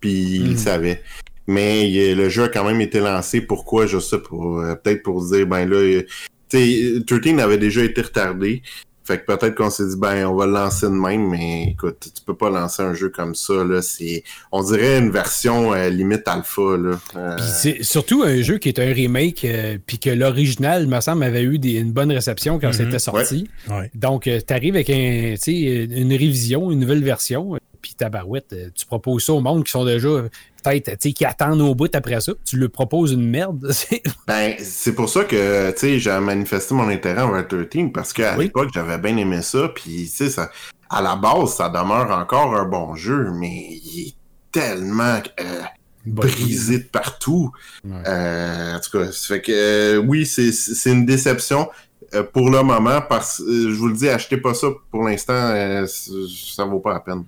Puis 0.00 0.10
ils 0.36 0.44
Hmm. 0.46 0.50
le 0.52 0.56
savaient. 0.56 1.02
Mais 1.46 1.90
il- 1.90 2.16
le 2.16 2.28
jeu 2.28 2.44
a 2.44 2.48
quand 2.48 2.64
même 2.64 2.80
été 2.80 3.00
lancé. 3.00 3.40
Pourquoi? 3.40 3.86
Je 3.86 3.98
sais 3.98 4.18
pas. 4.18 4.36
Euh, 4.36 4.74
Peut-être 4.76 5.02
pour 5.02 5.22
se 5.22 5.34
dire, 5.36 5.46
ben 5.46 5.68
là, 5.68 6.00
tu 6.48 6.58
sais, 6.58 7.02
13 7.06 7.38
avait 7.40 7.58
déjà 7.58 7.82
été 7.84 8.00
retardé. 8.02 8.62
Fait 9.04 9.18
que 9.18 9.24
peut-être 9.26 9.56
qu'on 9.56 9.68
s'est 9.70 9.86
dit, 9.88 9.96
ben, 9.96 10.26
on 10.26 10.34
va 10.36 10.46
le 10.46 10.52
lancer 10.52 10.86
de 10.86 10.92
même, 10.92 11.28
mais 11.28 11.64
écoute, 11.72 11.96
tu 12.14 12.22
peux 12.24 12.36
pas 12.36 12.50
lancer 12.50 12.82
un 12.82 12.94
jeu 12.94 13.08
comme 13.08 13.34
ça, 13.34 13.64
là. 13.64 13.82
C'est, 13.82 14.22
on 14.52 14.62
dirait 14.62 14.98
une 14.98 15.10
version 15.10 15.72
euh, 15.74 15.88
limite 15.88 16.26
alpha, 16.28 16.76
là. 16.76 17.00
Euh, 17.16 17.36
Puis 17.36 17.44
c'est 17.52 17.82
surtout 17.82 18.22
un 18.22 18.40
jeu 18.42 18.58
qui 18.58 18.68
est 18.68 18.78
un 18.78 18.92
remake, 18.92 19.44
euh, 19.44 19.76
puis 19.84 19.98
que 19.98 20.10
l'original, 20.10 20.86
me 20.86 21.00
semble, 21.00 21.24
avait 21.24 21.42
eu 21.42 21.58
des- 21.58 21.78
une 21.80 21.92
bonne 21.92 22.12
réception 22.12 22.60
quand 22.60 22.68
Mhm. 22.68 22.72
c'était 22.74 22.98
sorti. 22.98 23.48
Ouais. 23.68 23.90
Donc, 23.94 24.22
tu 24.24 24.54
arrives 24.54 24.74
avec 24.76 24.90
un, 24.90 25.34
tu 25.34 25.36
sais, 25.38 25.52
une 25.84 26.12
révision, 26.12 26.70
une 26.70 26.78
nouvelle 26.78 27.02
version, 27.02 27.54
euh, 27.56 27.58
puis 27.80 27.94
tabarouette, 27.94 28.52
euh, 28.52 28.68
tu 28.74 28.86
proposes 28.86 29.24
ça 29.24 29.32
au 29.32 29.40
monde 29.40 29.64
qui 29.64 29.72
sont 29.72 29.84
déjà, 29.84 30.06
euh, 30.08 30.28
peut-être, 30.62 30.96
qui 30.96 31.24
attendent 31.24 31.60
au 31.60 31.74
bout 31.74 31.94
après 31.94 32.20
ça. 32.20 32.32
Tu 32.44 32.56
leur 32.56 32.70
proposes 32.70 33.12
une 33.12 33.28
merde. 33.28 33.68
C'est- 33.72 34.02
Ben, 34.26 34.54
c'est 34.60 34.94
pour 34.94 35.08
ça 35.08 35.24
que, 35.24 35.74
j'ai 35.80 36.20
manifesté 36.20 36.74
mon 36.74 36.88
intérêt 36.88 37.22
envers 37.22 37.46
13 37.46 37.90
parce 37.92 38.12
qu'à 38.12 38.36
Oui. 38.36 38.44
l'époque, 38.44 38.70
j'avais 38.74 38.98
bien 38.98 39.16
aimé 39.16 39.42
ça, 39.42 39.68
puis, 39.74 40.06
ça, 40.06 40.50
à 40.88 41.02
la 41.02 41.16
base, 41.16 41.54
ça 41.56 41.68
demeure 41.68 42.10
encore 42.10 42.54
un 42.54 42.64
bon 42.64 42.94
jeu, 42.94 43.30
mais 43.32 43.68
il 43.84 44.08
est 44.08 44.14
tellement 44.52 45.20
euh, 45.40 45.62
brisé 46.06 46.78
de 46.78 46.84
partout. 46.84 47.50
Ouais. 47.84 47.96
Euh, 48.06 48.76
en 48.76 48.80
tout 48.80 48.98
cas, 48.98 49.06
ça 49.12 49.34
fait 49.34 49.42
que, 49.42 49.52
euh, 49.52 49.96
oui, 49.98 50.26
c'est 50.26 50.90
une 50.90 51.06
déception 51.06 51.68
euh, 52.14 52.22
pour 52.22 52.50
le 52.50 52.62
moment, 52.62 53.00
parce 53.08 53.40
euh, 53.40 53.70
je 53.70 53.74
vous 53.74 53.88
le 53.88 53.94
dis, 53.94 54.08
achetez 54.08 54.36
pas 54.36 54.54
ça 54.54 54.68
pour 54.90 55.02
l'instant, 55.04 55.32
euh, 55.34 55.86
ça 55.86 56.64
vaut 56.64 56.80
pas 56.80 56.92
la 56.94 57.00
peine. 57.00 57.24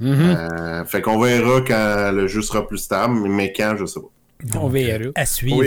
Mhm. 0.00 0.36
Euh, 0.36 0.84
fait 0.84 1.00
qu'on 1.02 1.18
verra 1.20 1.60
quand 1.60 2.12
le 2.14 2.26
jeu 2.26 2.42
sera 2.42 2.66
plus 2.66 2.78
stable, 2.78 3.14
mais 3.28 3.52
quand, 3.52 3.76
je 3.78 3.86
sais 3.86 4.00
pas. 4.00 4.58
On 4.60 4.68
verra. 4.68 5.04
À 5.14 5.24
suivre. 5.26 5.58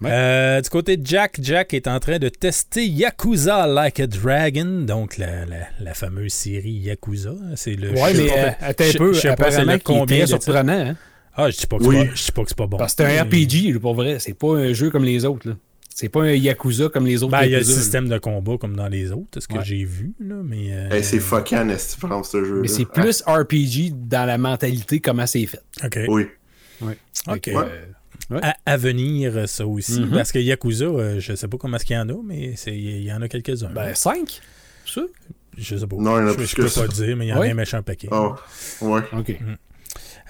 Ouais. 0.00 0.10
Euh, 0.10 0.60
du 0.60 0.70
côté 0.70 0.96
de 0.96 1.04
Jack, 1.04 1.38
Jack 1.42 1.74
est 1.74 1.88
en 1.88 1.98
train 1.98 2.18
de 2.18 2.28
tester 2.28 2.86
Yakuza 2.86 3.66
Like 3.66 3.98
a 4.00 4.06
Dragon, 4.06 4.84
donc 4.86 5.18
la, 5.18 5.44
la, 5.44 5.56
la 5.80 5.92
fameuse 5.94 6.32
série 6.32 6.70
Yakuza. 6.70 7.34
C'est 7.56 7.74
le 7.74 7.90
Ouais, 7.90 8.14
mais 8.14 8.30
euh, 8.32 8.50
attends 8.60 8.84
un 8.84 8.90
je- 8.92 8.98
peu. 8.98 9.12
je 9.12 9.20
sais 9.20 9.34
pas 9.34 9.50
c'est 9.50 9.64
le 9.64 9.78
combien 9.80 10.24
surprenant. 10.24 10.72
Hein? 10.90 10.96
Ah, 11.34 11.50
je 11.50 11.56
dis 11.58 11.66
pas 11.66 11.78
que 11.78 11.84
Oui. 11.84 11.96
c'est 11.98 12.06
pas- 12.06 12.14
je 12.14 12.24
dis 12.24 12.32
pas 12.32 12.42
que 12.42 12.48
c'est 12.48 12.58
pas 12.58 12.66
bon. 12.68 12.76
Parce 12.78 12.94
que 12.94 13.04
c'est 13.04 13.18
un 13.18 13.22
RPG, 13.24 13.78
pour 13.80 13.94
vrai. 13.94 14.18
C'est 14.20 14.34
pas 14.34 14.56
un 14.56 14.72
jeu 14.72 14.90
comme 14.90 15.04
les 15.04 15.24
autres. 15.24 15.48
là. 15.48 15.54
C'est 16.00 16.08
pas 16.08 16.22
un 16.22 16.30
Yakuza 16.32 16.88
comme 16.90 17.06
les 17.06 17.24
autres 17.24 17.32
Ben, 17.32 17.42
il 17.42 17.50
y 17.50 17.54
a 17.56 17.58
le 17.58 17.64
système 17.64 18.08
de 18.08 18.18
combat 18.18 18.56
comme 18.56 18.76
dans 18.76 18.86
les 18.86 19.10
autres, 19.10 19.40
ce 19.40 19.48
que 19.48 19.54
Ouais. 19.54 19.64
j'ai 19.64 19.82
vu, 19.84 20.12
là, 20.20 20.36
mais... 20.44 20.68
euh, 20.70 20.90
Hey, 20.90 21.02
c'est 21.02 21.18
fucking, 21.18 21.68
est-ce 21.70 21.96
que 21.96 22.00
tu 22.02 22.06
prends 22.06 22.22
ce 22.22 22.44
jeu 22.44 22.60
Mais 22.60 22.68
c'est 22.68 22.84
plus 22.84 23.20
RPG 23.26 23.90
dans 24.08 24.24
la 24.24 24.38
mentalité, 24.38 25.00
comment 25.00 25.26
c'est 25.26 25.44
fait. 25.46 25.60
OK. 25.84 25.98
Oui. 26.06 26.26
OK. 27.26 27.46
Ouais. 27.48 27.56
euh, 28.30 28.38
À, 28.40 28.54
à 28.64 28.76
venir, 28.76 29.48
ça 29.48 29.66
aussi. 29.66 30.00
Mhm. 30.02 30.10
Parce 30.10 30.30
que 30.30 30.38
Yakuza, 30.38 30.84
euh, 30.84 31.18
je 31.18 31.34
sais 31.34 31.48
pas 31.48 31.56
comment 31.58 31.76
est-ce 31.78 31.84
qu'il 31.84 31.96
y 31.96 31.98
en 31.98 32.08
a, 32.08 32.22
mais 32.24 32.52
c'est- 32.54 32.78
il 32.78 33.02
y 33.02 33.12
en 33.12 33.20
a 33.20 33.26
quelques-uns. 33.28 33.70
ben, 33.70 33.92
5 33.92 34.40
ça? 34.86 35.00
je 35.56 35.76
sais 35.78 35.86
pas. 35.88 35.96
Non, 35.96 36.16
il 36.18 36.20
y 36.20 36.22
en 36.22 36.26
a 36.28 36.30
je, 36.30 36.36
plus 36.36 36.46
je 36.46 36.54
que 36.54 36.62
peux 36.62 36.68
ça. 36.68 36.82
pas 36.82 36.86
dire, 36.88 37.16
mais 37.16 37.26
il 37.26 37.28
y 37.30 37.32
en 37.32 37.38
a 37.38 37.40
Ouais. 37.40 37.50
un 37.50 37.54
méchant 37.54 37.82
paquet. 37.82 38.06
Oh, 38.12 38.34
ouais. 38.82 39.00
Ok. 39.18 39.36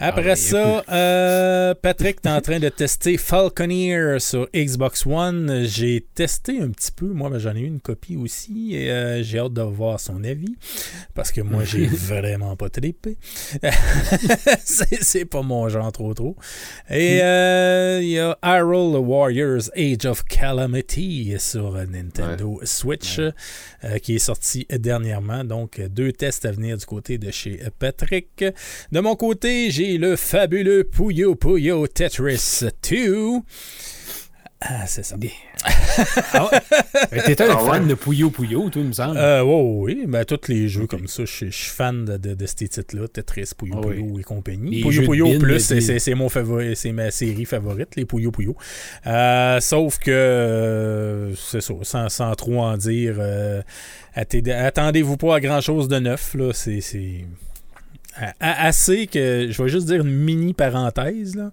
Après 0.00 0.30
Ah, 0.30 0.36
ça, 0.36 0.84
euh, 0.90 1.74
Patrick, 1.74 2.22
t'es 2.22 2.28
en 2.28 2.40
train 2.40 2.60
de 2.60 2.68
tester 2.68 3.16
Falconeer 3.16 4.20
sur 4.20 4.48
Xbox 4.54 5.04
One. 5.04 5.64
J'ai 5.64 6.06
testé 6.14 6.60
un 6.60 6.70
petit 6.70 6.92
peu. 6.92 7.06
Moi, 7.06 7.30
ben, 7.30 7.38
j'en 7.38 7.56
ai 7.56 7.60
eu 7.60 7.66
une 7.66 7.80
copie 7.80 8.16
aussi. 8.16 8.76
Et 8.76 8.92
euh, 8.92 9.24
j'ai 9.24 9.40
hâte 9.40 9.54
de 9.54 9.62
voir 9.62 9.98
son 9.98 10.22
avis. 10.22 10.54
Parce 11.14 11.32
que 11.32 11.40
moi, 11.40 11.64
j'ai 11.64 11.86
vraiment 11.86 12.54
pas 12.54 12.70
trippé. 12.70 13.16
c'est 14.64 15.02
c'est 15.02 15.24
pas 15.24 15.42
mon 15.42 15.68
genre 15.68 15.90
trop 15.90 16.14
trop. 16.14 16.36
Et 16.88 17.20
euh, 17.20 17.98
il 18.00 18.10
y 18.10 18.20
a 18.20 18.38
Hyrule 18.44 18.98
Warriors 18.98 19.68
Age 19.76 20.06
of 20.06 20.22
Calamity 20.26 21.34
sur 21.38 21.72
Nintendo 21.72 22.60
Switch 22.62 23.20
qui 24.02 24.14
est 24.14 24.20
sorti 24.20 24.64
dernièrement. 24.70 25.42
Donc, 25.42 25.80
deux 25.80 26.12
tests 26.12 26.44
à 26.44 26.52
venir 26.52 26.76
du 26.76 26.86
côté 26.86 27.18
de 27.18 27.32
chez 27.32 27.60
Patrick. 27.80 28.44
De 28.92 29.00
mon 29.00 29.16
côté, 29.16 29.70
j'ai 29.70 29.87
le 29.96 30.16
fabuleux 30.16 30.84
Puyo 30.84 31.34
Puyo 31.36 31.86
Tetris 31.86 32.64
2. 32.90 33.38
Ah, 34.60 34.86
c'est 34.88 35.04
ça. 35.04 35.14
Ah 36.32 36.48
ouais? 36.50 37.20
T'étais 37.24 37.44
un 37.44 37.56
Ah 37.56 37.62
ouais? 37.64 37.70
fan 37.70 37.86
de 37.88 37.94
Puyo 37.94 38.30
Puyo, 38.30 38.68
toi, 38.70 38.82
il 38.82 38.88
me 38.88 38.92
semble. 38.92 39.16
Euh, 39.16 39.42
ouais, 39.42 39.94
oui, 39.94 40.04
ben, 40.06 40.24
tous 40.24 40.48
les 40.48 40.68
jeux 40.68 40.86
comme 40.88 41.06
ça, 41.06 41.24
je 41.24 41.32
suis- 41.32 41.52
fan 41.52 42.04
de, 42.04 42.16
de, 42.16 42.34
de 42.34 42.46
ces 42.46 42.68
titres-là, 42.68 43.06
Tetris, 43.08 43.50
Puyo 43.56 43.80
oui. 43.84 43.94
Puyo 43.96 44.18
et 44.18 44.22
compagnie. 44.24 44.76
Les 44.76 44.82
Puyo 44.82 45.02
Puyo 45.02 45.26
bin, 45.32 45.38
Plus, 45.38 45.60
c'est- 45.60 46.04
des- 46.04 46.14
mon 46.14 46.28
favori, 46.28 46.74
c'est 46.76 46.90
ma 46.92 47.10
série 47.12 47.44
favorite, 47.44 47.94
les 47.96 48.04
Puyo 48.04 48.30
Puyo. 48.32 48.56
Euh, 49.06 49.60
sauf 49.60 49.98
que, 49.98 50.10
euh, 50.10 51.34
c'est 51.36 51.60
ça, 51.60 51.74
sans, 51.82 52.08
sans 52.08 52.34
trop 52.34 52.60
en 52.60 52.76
dire, 52.76 53.16
euh, 53.18 53.62
atte- 54.16 54.50
attendez-vous 54.52 55.16
pas 55.16 55.36
à 55.36 55.40
grand-chose 55.40 55.86
de 55.88 55.98
neuf, 56.00 56.34
là, 56.34 56.50
c'est... 56.52 56.80
Assez 58.40 59.06
que, 59.06 59.48
je 59.50 59.62
vais 59.62 59.68
juste 59.68 59.86
dire 59.86 60.00
une 60.00 60.12
mini 60.12 60.54
parenthèse, 60.54 61.36
là. 61.36 61.50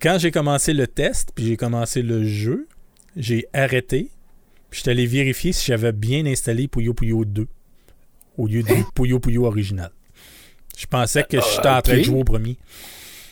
Quand 0.00 0.18
j'ai 0.18 0.30
commencé 0.30 0.74
le 0.74 0.86
test, 0.86 1.30
puis 1.34 1.46
j'ai 1.46 1.56
commencé 1.56 2.02
le 2.02 2.24
jeu, 2.24 2.68
j'ai 3.16 3.46
arrêté, 3.54 4.10
puis 4.70 4.78
j'étais 4.78 4.90
allé 4.90 5.06
vérifier 5.06 5.52
si 5.52 5.66
j'avais 5.66 5.92
bien 5.92 6.26
installé 6.26 6.68
Puyo 6.68 6.92
Puyo 6.92 7.24
2 7.24 7.46
au 8.36 8.46
lieu 8.46 8.62
du 8.62 8.84
Puyo 8.94 9.20
Puyo 9.20 9.46
original. 9.46 9.90
Je 10.76 10.86
pensais 10.86 11.24
que 11.24 11.38
j'étais 11.40 11.68
en 11.68 11.80
train 11.80 11.96
de 11.96 12.02
jouer 12.02 12.20
au 12.20 12.24
premier. 12.24 12.58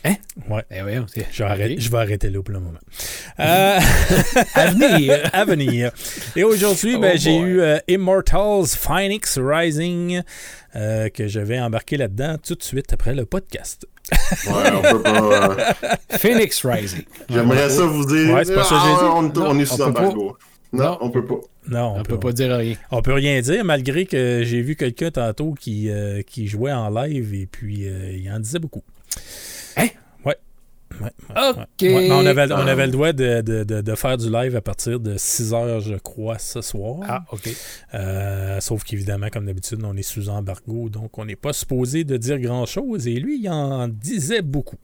Eh 0.07 0.83
ouais, 0.83 1.01
c'est- 1.07 1.27
Je 1.33 1.43
vais, 1.43 1.49
arrêter, 1.51 1.75
Ok. 1.75 1.81
je 1.81 1.91
vais 1.91 1.99
arrêter 1.99 2.31
là 2.31 2.43
pour 2.43 2.53
le 2.55 2.61
moment. 2.61 2.79
Euh, 3.41 3.79
À 4.55 4.67
venir. 4.67 5.31
à 5.33 5.45
venir. 5.45 5.91
Et 6.37 6.45
aujourd'hui, 6.45 6.99
ben, 6.99 7.13
Oh 7.15 7.19
j'ai 7.19 7.37
eu 7.37 7.61
euh, 7.61 7.79
Immortals 7.89 8.67
Phoenix 8.79 9.39
Rising 9.43 10.23
euh, 10.77 11.09
que 11.09 11.27
je 11.29 11.41
vais 11.41 11.59
embarquer 11.59 11.97
là-dedans 11.97 12.37
tout 12.47 12.55
de 12.55 12.63
suite 12.63 12.93
après 12.93 13.15
le 13.15 13.25
podcast. 13.25 13.87
Ouais, 14.47 14.71
on 14.77 14.83
peut 14.83 15.03
pas. 15.03 15.23
euh, 15.23 15.73
Phoenix 16.19 16.65
Rising. 16.67 17.05
J'aimerais 17.31 17.71
ça 17.71 17.87
vous 17.87 18.05
dire. 18.05 18.35
Ouais, 18.35 18.45
c'est 18.45 18.55
pas 18.55 18.65
ça 18.65 18.75
que 18.75 18.81
j'ai 18.83 18.91
ah, 18.91 18.99
dit. 19.01 19.39
On, 19.39 19.43
on 19.49 19.55
Non, 19.55 19.59
est 19.61 19.65
sous 19.65 19.75
on 19.75 19.79
peut 19.79 19.85
embargo. 20.01 20.37
Non, 20.75 20.85
Non. 20.85 20.99
on 21.01 21.11
peut 21.11 21.25
pas. 21.25 21.35
Non, 21.67 21.95
On 21.97 22.03
peut 22.03 22.19
pas 22.19 22.33
dire 22.33 22.55
rien. 22.55 22.75
On 22.91 23.01
peut 23.01 23.15
rien 23.15 23.41
dire, 23.41 23.65
malgré 23.65 24.05
que 24.05 24.43
j'ai 24.45 24.61
vu 24.61 24.77
quelqu'un 24.77 25.11
tantôt 25.11 25.55
qui, 25.59 25.89
euh, 25.89 26.21
qui 26.21 26.47
jouait 26.47 26.73
en 26.73 26.91
live 26.91 27.33
et 27.33 27.47
puis 27.47 27.89
euh, 27.89 28.13
il 28.15 28.31
en 28.31 28.39
disait 28.39 28.59
beaucoup. 28.59 28.83
Ouais. 31.01 31.11
Ouais, 31.35 31.43
ouais, 31.43 31.49
Ok. 31.51 31.65
ouais. 31.83 31.95
Ouais, 31.95 32.09
mais 32.09 32.13
on, 32.13 32.27
avait, 32.27 32.53
on 32.53 32.57
Ah. 32.57 32.71
avait 32.71 32.87
le 32.87 32.93
droit 32.93 33.13
de, 33.13 33.41
de- 33.41 33.65
de- 33.65 33.81
de 33.81 33.95
faire 33.95 34.17
du 34.17 34.31
live 34.31 34.55
à 34.57 34.61
partir 34.61 35.01
de 35.01 35.15
6 35.17 35.53
heures, 35.53 35.81
je 35.81 35.95
crois, 35.97 36.39
ce 36.39 36.61
soir. 36.61 37.01
Ah, 37.09 37.25
ok. 37.33 37.49
Euh, 37.95 38.61
sauf 38.61 38.85
qu'évidemment, 38.85 39.29
comme 39.33 39.47
d'habitude, 39.47 39.81
on 39.85 39.97
est 39.97 40.03
sous 40.03 40.29
embargo, 40.29 40.89
donc 40.89 41.19
on 41.19 41.25
n'est 41.25 41.37
pas 41.37 41.53
supposé 41.53 42.05
de 42.05 42.17
dire 42.17 42.39
grand-chose. 42.39 43.07
Et 43.09 43.15
lui, 43.15 43.41
il 43.41 43.49
en 43.51 43.89
disait 43.89 44.43
beaucoup. 44.43 44.77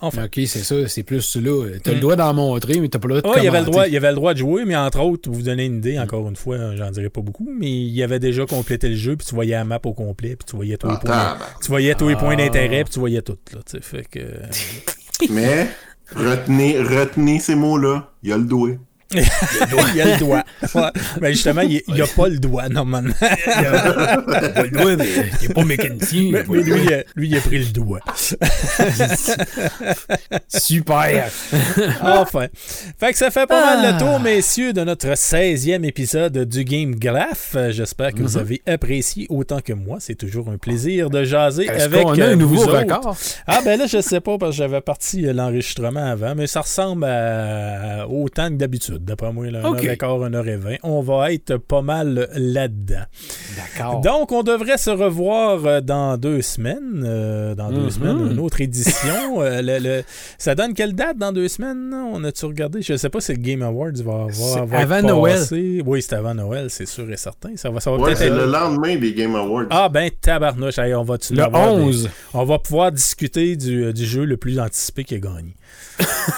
Enfin. 0.00 0.26
Ok, 0.26 0.34
c'est 0.46 0.60
ça. 0.62 0.86
C'est 0.86 1.02
plus 1.02 1.36
là. 1.36 1.70
T'as 1.82 1.90
Mm. 1.90 1.94
le 1.94 2.00
droit 2.00 2.14
d'en 2.16 2.32
montrer, 2.32 2.78
mais 2.80 2.88
t'as 2.88 3.00
pas 3.00 3.08
le 3.08 3.20
droit 3.20 3.34
de 3.34 3.38
Oh, 3.40 3.42
il, 3.42 3.48
avait 3.48 3.58
le 3.60 3.64
droit, 3.66 3.88
il 3.88 3.96
avait 3.96 4.10
le 4.10 4.14
droit 4.14 4.32
de 4.32 4.38
jouer, 4.38 4.64
mais 4.64 4.76
entre 4.76 5.00
autres, 5.00 5.22
pour 5.22 5.34
vous 5.34 5.42
donner 5.42 5.64
une 5.66 5.78
idée, 5.78 5.98
encore 5.98 6.28
une 6.28 6.36
fois, 6.36 6.76
j'en 6.76 6.90
dirais 6.92 7.10
pas 7.10 7.20
beaucoup, 7.20 7.48
mais 7.58 7.68
il 7.68 8.00
avait 8.04 8.20
déjà 8.20 8.46
complété 8.46 8.88
le 8.90 8.94
jeu, 8.94 9.16
puis 9.16 9.26
tu 9.26 9.34
voyais 9.34 9.54
la 9.56 9.64
map 9.64 9.80
au 9.84 9.94
complet, 9.94 10.36
puis 10.36 10.46
tu 10.48 10.54
voyais 10.54 10.76
tous 10.76 10.86
les 10.88 10.94
Ah, 11.08 11.36
points, 11.36 11.46
tu 11.60 11.66
voyais 11.68 11.94
tous 11.96 12.08
les 12.08 12.14
points 12.14 12.34
Ah. 12.34 12.36
d'intérêt, 12.36 12.84
puis 12.84 12.92
tu 12.92 13.00
voyais 13.00 13.22
tout. 13.22 13.36
Là, 13.52 13.58
tu 13.66 13.72
sais, 13.76 13.80
fait 13.82 14.04
que... 14.08 14.20
Mais 15.30 15.68
retenez, 16.14 16.80
retenez 16.80 17.40
ces 17.40 17.54
mots-là. 17.54 18.12
Il 18.22 18.30
y 18.30 18.32
a 18.32 18.36
le 18.36 18.44
doigt. 18.44 18.76
Il 19.14 19.96
y 19.96 20.00
a 20.00 20.14
le 20.14 20.18
doigt. 20.18 20.44
Ouais. 20.74 20.82
Mais 21.20 21.32
justement, 21.32 21.62
il 21.62 21.82
n'y 21.88 22.00
a 22.00 22.06
pas 22.06 22.28
le 22.28 22.38
doigt, 22.38 22.68
normalement. 22.68 23.14
Pas 23.18 24.62
le 24.62 24.70
droit, 24.70 24.96
mais 24.96 25.06
il 25.40 25.50
est 25.50 25.54
pas 25.54 25.64
mécanicien. 25.64 26.30
mais 26.32 26.44
mais 26.48 26.62
lui, 26.62 26.92
euh, 26.92 27.02
lui, 27.16 27.28
il 27.28 27.36
a 27.36 27.40
pris 27.40 27.58
le 27.58 27.72
doigt. 27.72 28.00
Super. 30.48 31.30
Enfin. 32.02 32.46
Fait 32.98 33.12
que 33.12 33.18
ça 33.18 33.30
fait 33.30 33.46
pas 33.46 33.76
mal 33.76 33.92
le 33.94 33.98
tour, 33.98 34.20
messieurs, 34.20 34.72
de 34.72 34.82
notre 34.84 35.08
16e 35.08 35.84
épisode 35.84 36.38
du 36.44 36.64
Game 36.64 36.94
Graph. 36.94 37.54
Euh, 37.56 37.72
J'espère 37.72 38.12
que 38.12 38.22
vous 38.22 38.36
avez 38.36 38.62
apprécié 38.66 39.26
autant 39.30 39.60
que 39.60 39.72
moi. 39.72 39.98
C'est 40.00 40.14
toujours 40.14 40.48
un 40.50 40.58
plaisir 40.58 41.10
de 41.10 41.24
jaser 41.24 41.66
Est-ce 41.66 41.84
avec 41.84 42.02
qu'on 42.02 42.12
a 42.20 42.20
euh, 42.20 42.32
un 42.32 42.36
nouveau 42.36 42.56
vous 42.56 42.62
autres. 42.64 42.78
record? 42.78 43.16
Ah 43.46 43.60
ben 43.64 43.78
là, 43.78 43.86
je 43.86 44.00
sais 44.00 44.20
pas 44.20 44.38
parce 44.38 44.52
que 44.52 44.56
j'avais 44.58 44.80
parti 44.80 45.26
euh, 45.26 45.32
l'enregistrement 45.32 46.04
avant, 46.10 46.34
mais 46.34 46.46
ça 46.46 46.60
ressemble 46.62 47.04
à 47.04 48.06
autant 48.08 48.48
que 48.48 48.54
d'habitude. 48.54 48.97
D'après 49.00 49.32
moi, 49.32 49.50
là, 49.50 49.60
un 49.64 49.70
Ok. 49.70 49.84
heure 49.84 49.90
et 49.92 49.96
quart, 49.96 50.24
une 50.24 50.34
heure 50.34 50.46
et 50.48 50.56
vingt. 50.56 50.76
On 50.82 51.00
va 51.00 51.32
être 51.32 51.56
pas 51.56 51.82
mal 51.82 52.28
là-dedans. 52.34 53.04
D'accord. 53.56 54.00
Donc, 54.00 54.32
on 54.32 54.42
devrait 54.42 54.78
se 54.78 54.90
revoir 54.90 55.64
euh, 55.66 55.80
dans 55.80 56.16
deux 56.16 56.42
semaines. 56.42 57.02
euh, 57.04 57.54
dans 57.54 57.70
deux 57.70 57.82
Mhm. 57.82 57.90
semaines, 57.90 58.30
une 58.32 58.38
autre 58.40 58.60
édition. 58.60 59.40
Euh, 59.42 59.62
le- 59.62 59.78
le- 59.78 60.02
ça 60.38 60.54
donne 60.54 60.74
quelle 60.74 60.94
date 60.94 61.16
dans 61.18 61.32
deux 61.32 61.48
semaines? 61.48 61.90
non? 61.90 62.10
On 62.14 62.24
a-tu 62.24 62.44
regardé? 62.46 62.82
Je 62.82 62.96
sais 62.96 63.08
pas 63.08 63.20
si 63.20 63.32
le 63.32 63.38
Game 63.38 63.62
Awards 63.62 63.92
va, 64.04 64.26
va, 64.26 64.32
C'est 64.32 64.64
va 64.64 64.78
avant 64.78 65.02
Noël. 65.02 65.42
Oui, 65.86 66.02
c'est 66.02 66.14
avant 66.14 66.34
Noël, 66.34 66.66
c'est 66.70 66.86
sûr 66.86 67.10
et 67.10 67.16
certain. 67.16 67.50
Ça 67.56 67.70
va, 67.70 67.80
ça 67.80 67.90
va 67.90 67.96
Ouais, 67.96 68.04
peut-être 68.06 68.18
c'est 68.18 68.26
être... 68.28 68.34
le 68.34 68.46
lendemain 68.46 68.96
des 68.96 69.12
Game 69.14 69.34
Awards. 69.34 69.66
Ah 69.70 69.88
ben 69.88 70.10
tabarnouche, 70.20 70.78
Hey, 70.78 70.94
on 70.94 71.02
va 71.02 71.16
Le 71.30 71.56
11. 71.56 72.08
on 72.34 72.44
va 72.44 72.58
pouvoir 72.58 72.92
discuter 72.92 73.56
du, 73.56 73.92
du 73.92 74.04
jeu 74.06 74.24
le 74.24 74.36
plus 74.36 74.58
anticipé 74.58 75.04
qui 75.04 75.14
a 75.14 75.18
gagné. 75.18 75.54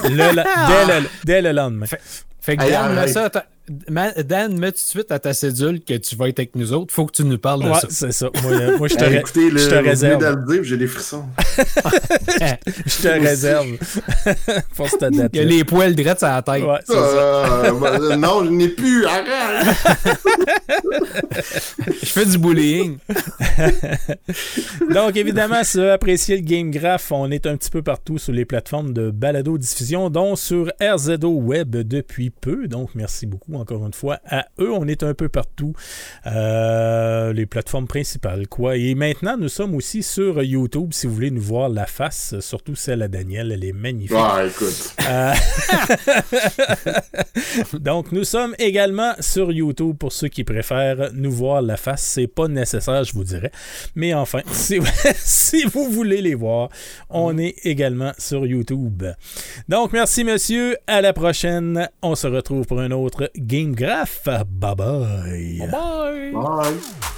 Le- 0.05 0.16
dès, 0.16 0.32
le, 0.32 1.09
dès 1.24 1.43
le 1.43 1.53
lendemain. 1.53 1.87
Fait 1.87 2.01
que 2.56 2.62
Hey, 2.64 2.70
Dan, 2.72 2.93
mets 2.93 2.98
arrête. 2.98 3.12
ça 3.12 3.24
à 3.24 3.31
ta- 3.31 3.39
Ma- 3.40 3.44
Dan, 3.71 4.59
mets 4.59 4.73
tout 4.73 4.79
de 4.79 4.81
suite 4.81 5.13
à 5.13 5.21
ta 5.21 5.33
cédule 5.33 5.81
que 5.85 5.95
tu 5.95 6.17
vas 6.17 6.29
être 6.29 6.41
avec 6.41 6.57
nous 6.57 6.73
autres. 6.73 6.93
Faut 6.93 7.07
que 7.07 7.13
tu 7.13 7.23
nous 7.25 7.39
parles 7.39 7.63
de 7.63 7.69
Ouais, 7.69 7.75
ça. 7.81 7.87
c'est 7.89 8.11
ça. 8.11 8.29
Moi, 8.43 8.51
euh, 8.53 8.79
moi, 8.79 8.89
je 8.89 8.97
te, 8.97 9.05
écoutez, 9.05 9.49
le, 9.49 9.59
je 9.61 9.69
te 9.69 9.75
réserve. 9.77 10.63
j'ai 10.65 10.77
des 10.77 10.89
frissons. 10.89 11.25
Je 11.57 13.03
te 13.03 13.09
réserve. 13.09 13.67
Pour 14.75 14.89
cette 14.89 15.15
date 15.15 15.31
Il 15.35 15.37
y 15.37 15.43
a 15.43 15.45
les 15.45 15.63
poils 15.65 15.95
drettes 15.95 16.23
à 16.25 16.37
la 16.37 16.43
tête. 16.43 16.65
Ouais, 16.65 16.79
c'est 16.85 16.95
ça. 16.95 17.65
Euh, 17.67 18.17
non, 18.17 18.45
je 18.45 18.51
n'ai 18.51 18.69
plus. 18.69 19.07
Arrête. 19.07 19.27
Je 22.03 22.07
fais 22.07 22.27
du 22.27 22.39
bullying. 22.39 22.99
Donc, 24.93 25.17
évidemment, 25.17 25.63
si 25.63 25.79
vous 25.79 25.85
appréciez 25.85 26.37
le 26.37 26.43
Game 26.43 26.71
Graph, 26.71 27.13
on 27.13 27.31
est 27.31 27.47
un 27.47 27.57
petit 27.57 27.71
peu 27.71 27.83
partout 27.83 28.19
sur 28.19 28.33
les 28.33 28.45
plateformes 28.45 28.93
de 28.93 29.11
balado-diffusion, 29.11 30.11
dont 30.11 30.37
sur 30.37 30.73
RZO 30.81 31.29
Web 31.29 31.77
depuis 31.77 32.31
peu. 32.31 32.67
Donc, 32.69 32.91
merci 32.95 33.27
beaucoup 33.27 33.53
encore 33.61 33.87
une 33.87 33.93
fois 33.93 34.19
à 34.27 34.47
eux. 34.59 34.73
On 34.73 34.87
est 34.89 35.03
un 35.03 35.15
peu 35.15 35.28
partout. 35.28 35.73
Euh, 36.27 37.32
les 37.32 37.47
plateformes 37.47 37.87
principales, 37.87 38.49
quoi. 38.49 38.77
Et 38.77 38.95
maintenant, 38.95 39.37
nous 39.37 39.49
sommes 39.49 39.74
aussi 39.74 40.03
sur 40.03 40.43
YouTube, 40.43 40.93
si 40.93 41.07
vous 41.07 41.15
voulez 41.15 41.31
nous 41.31 41.41
voir 41.41 41.69
la 41.69 41.87
face, 41.87 42.39
surtout 42.41 42.74
celle 42.74 43.03
à 43.03 43.09
Daniel. 43.09 43.53
Elle 43.53 43.65
est 43.65 43.73
magnifique. 43.73 44.16
Ah, 44.19 44.45
écoute. 44.47 44.95
Euh, 45.09 45.35
Donc, 47.78 48.12
nous 48.12 48.24
sommes 48.24 48.55
également 48.59 49.12
sur 49.20 49.53
YouTube 49.53 49.97
pour 49.99 50.12
ceux 50.12 50.28
qui 50.28 50.45
préfèrent 50.45 51.11
nous 51.12 51.32
voir 51.32 51.62
la 51.62 51.77
face. 51.77 52.03
C'est 52.03 52.27
pas 52.27 52.49
nécessaire, 52.49 53.05
je 53.05 53.12
vous 53.12 53.24
dirais. 53.24 53.51
Mais 53.95 54.15
enfin, 54.15 54.41
si, 54.53 54.81
si 55.16 55.65
vous 55.65 55.91
voulez 55.91 56.23
les 56.23 56.35
voir, 56.35 56.69
on 57.09 57.39
est 57.39 57.55
également 57.65 58.12
sur 58.19 58.47
YouTube. 58.47 59.05
Donc, 59.69 59.93
merci, 59.93 60.24
monsieur. 60.24 60.77
À 60.87 61.01
la 61.01 61.12
prochaine. 61.12 61.89
On 62.03 62.15
se 62.15 62.27
retrouve 62.27 62.66
pour 62.66 62.81
un 62.81 62.91
autre 62.91 63.31
Game 63.51 63.74
Graph. 63.74 64.24
Bye 64.27 64.44
bye. 64.44 64.74
Bye 64.77 65.66
bye. 65.72 66.31
Bye. 66.32 67.16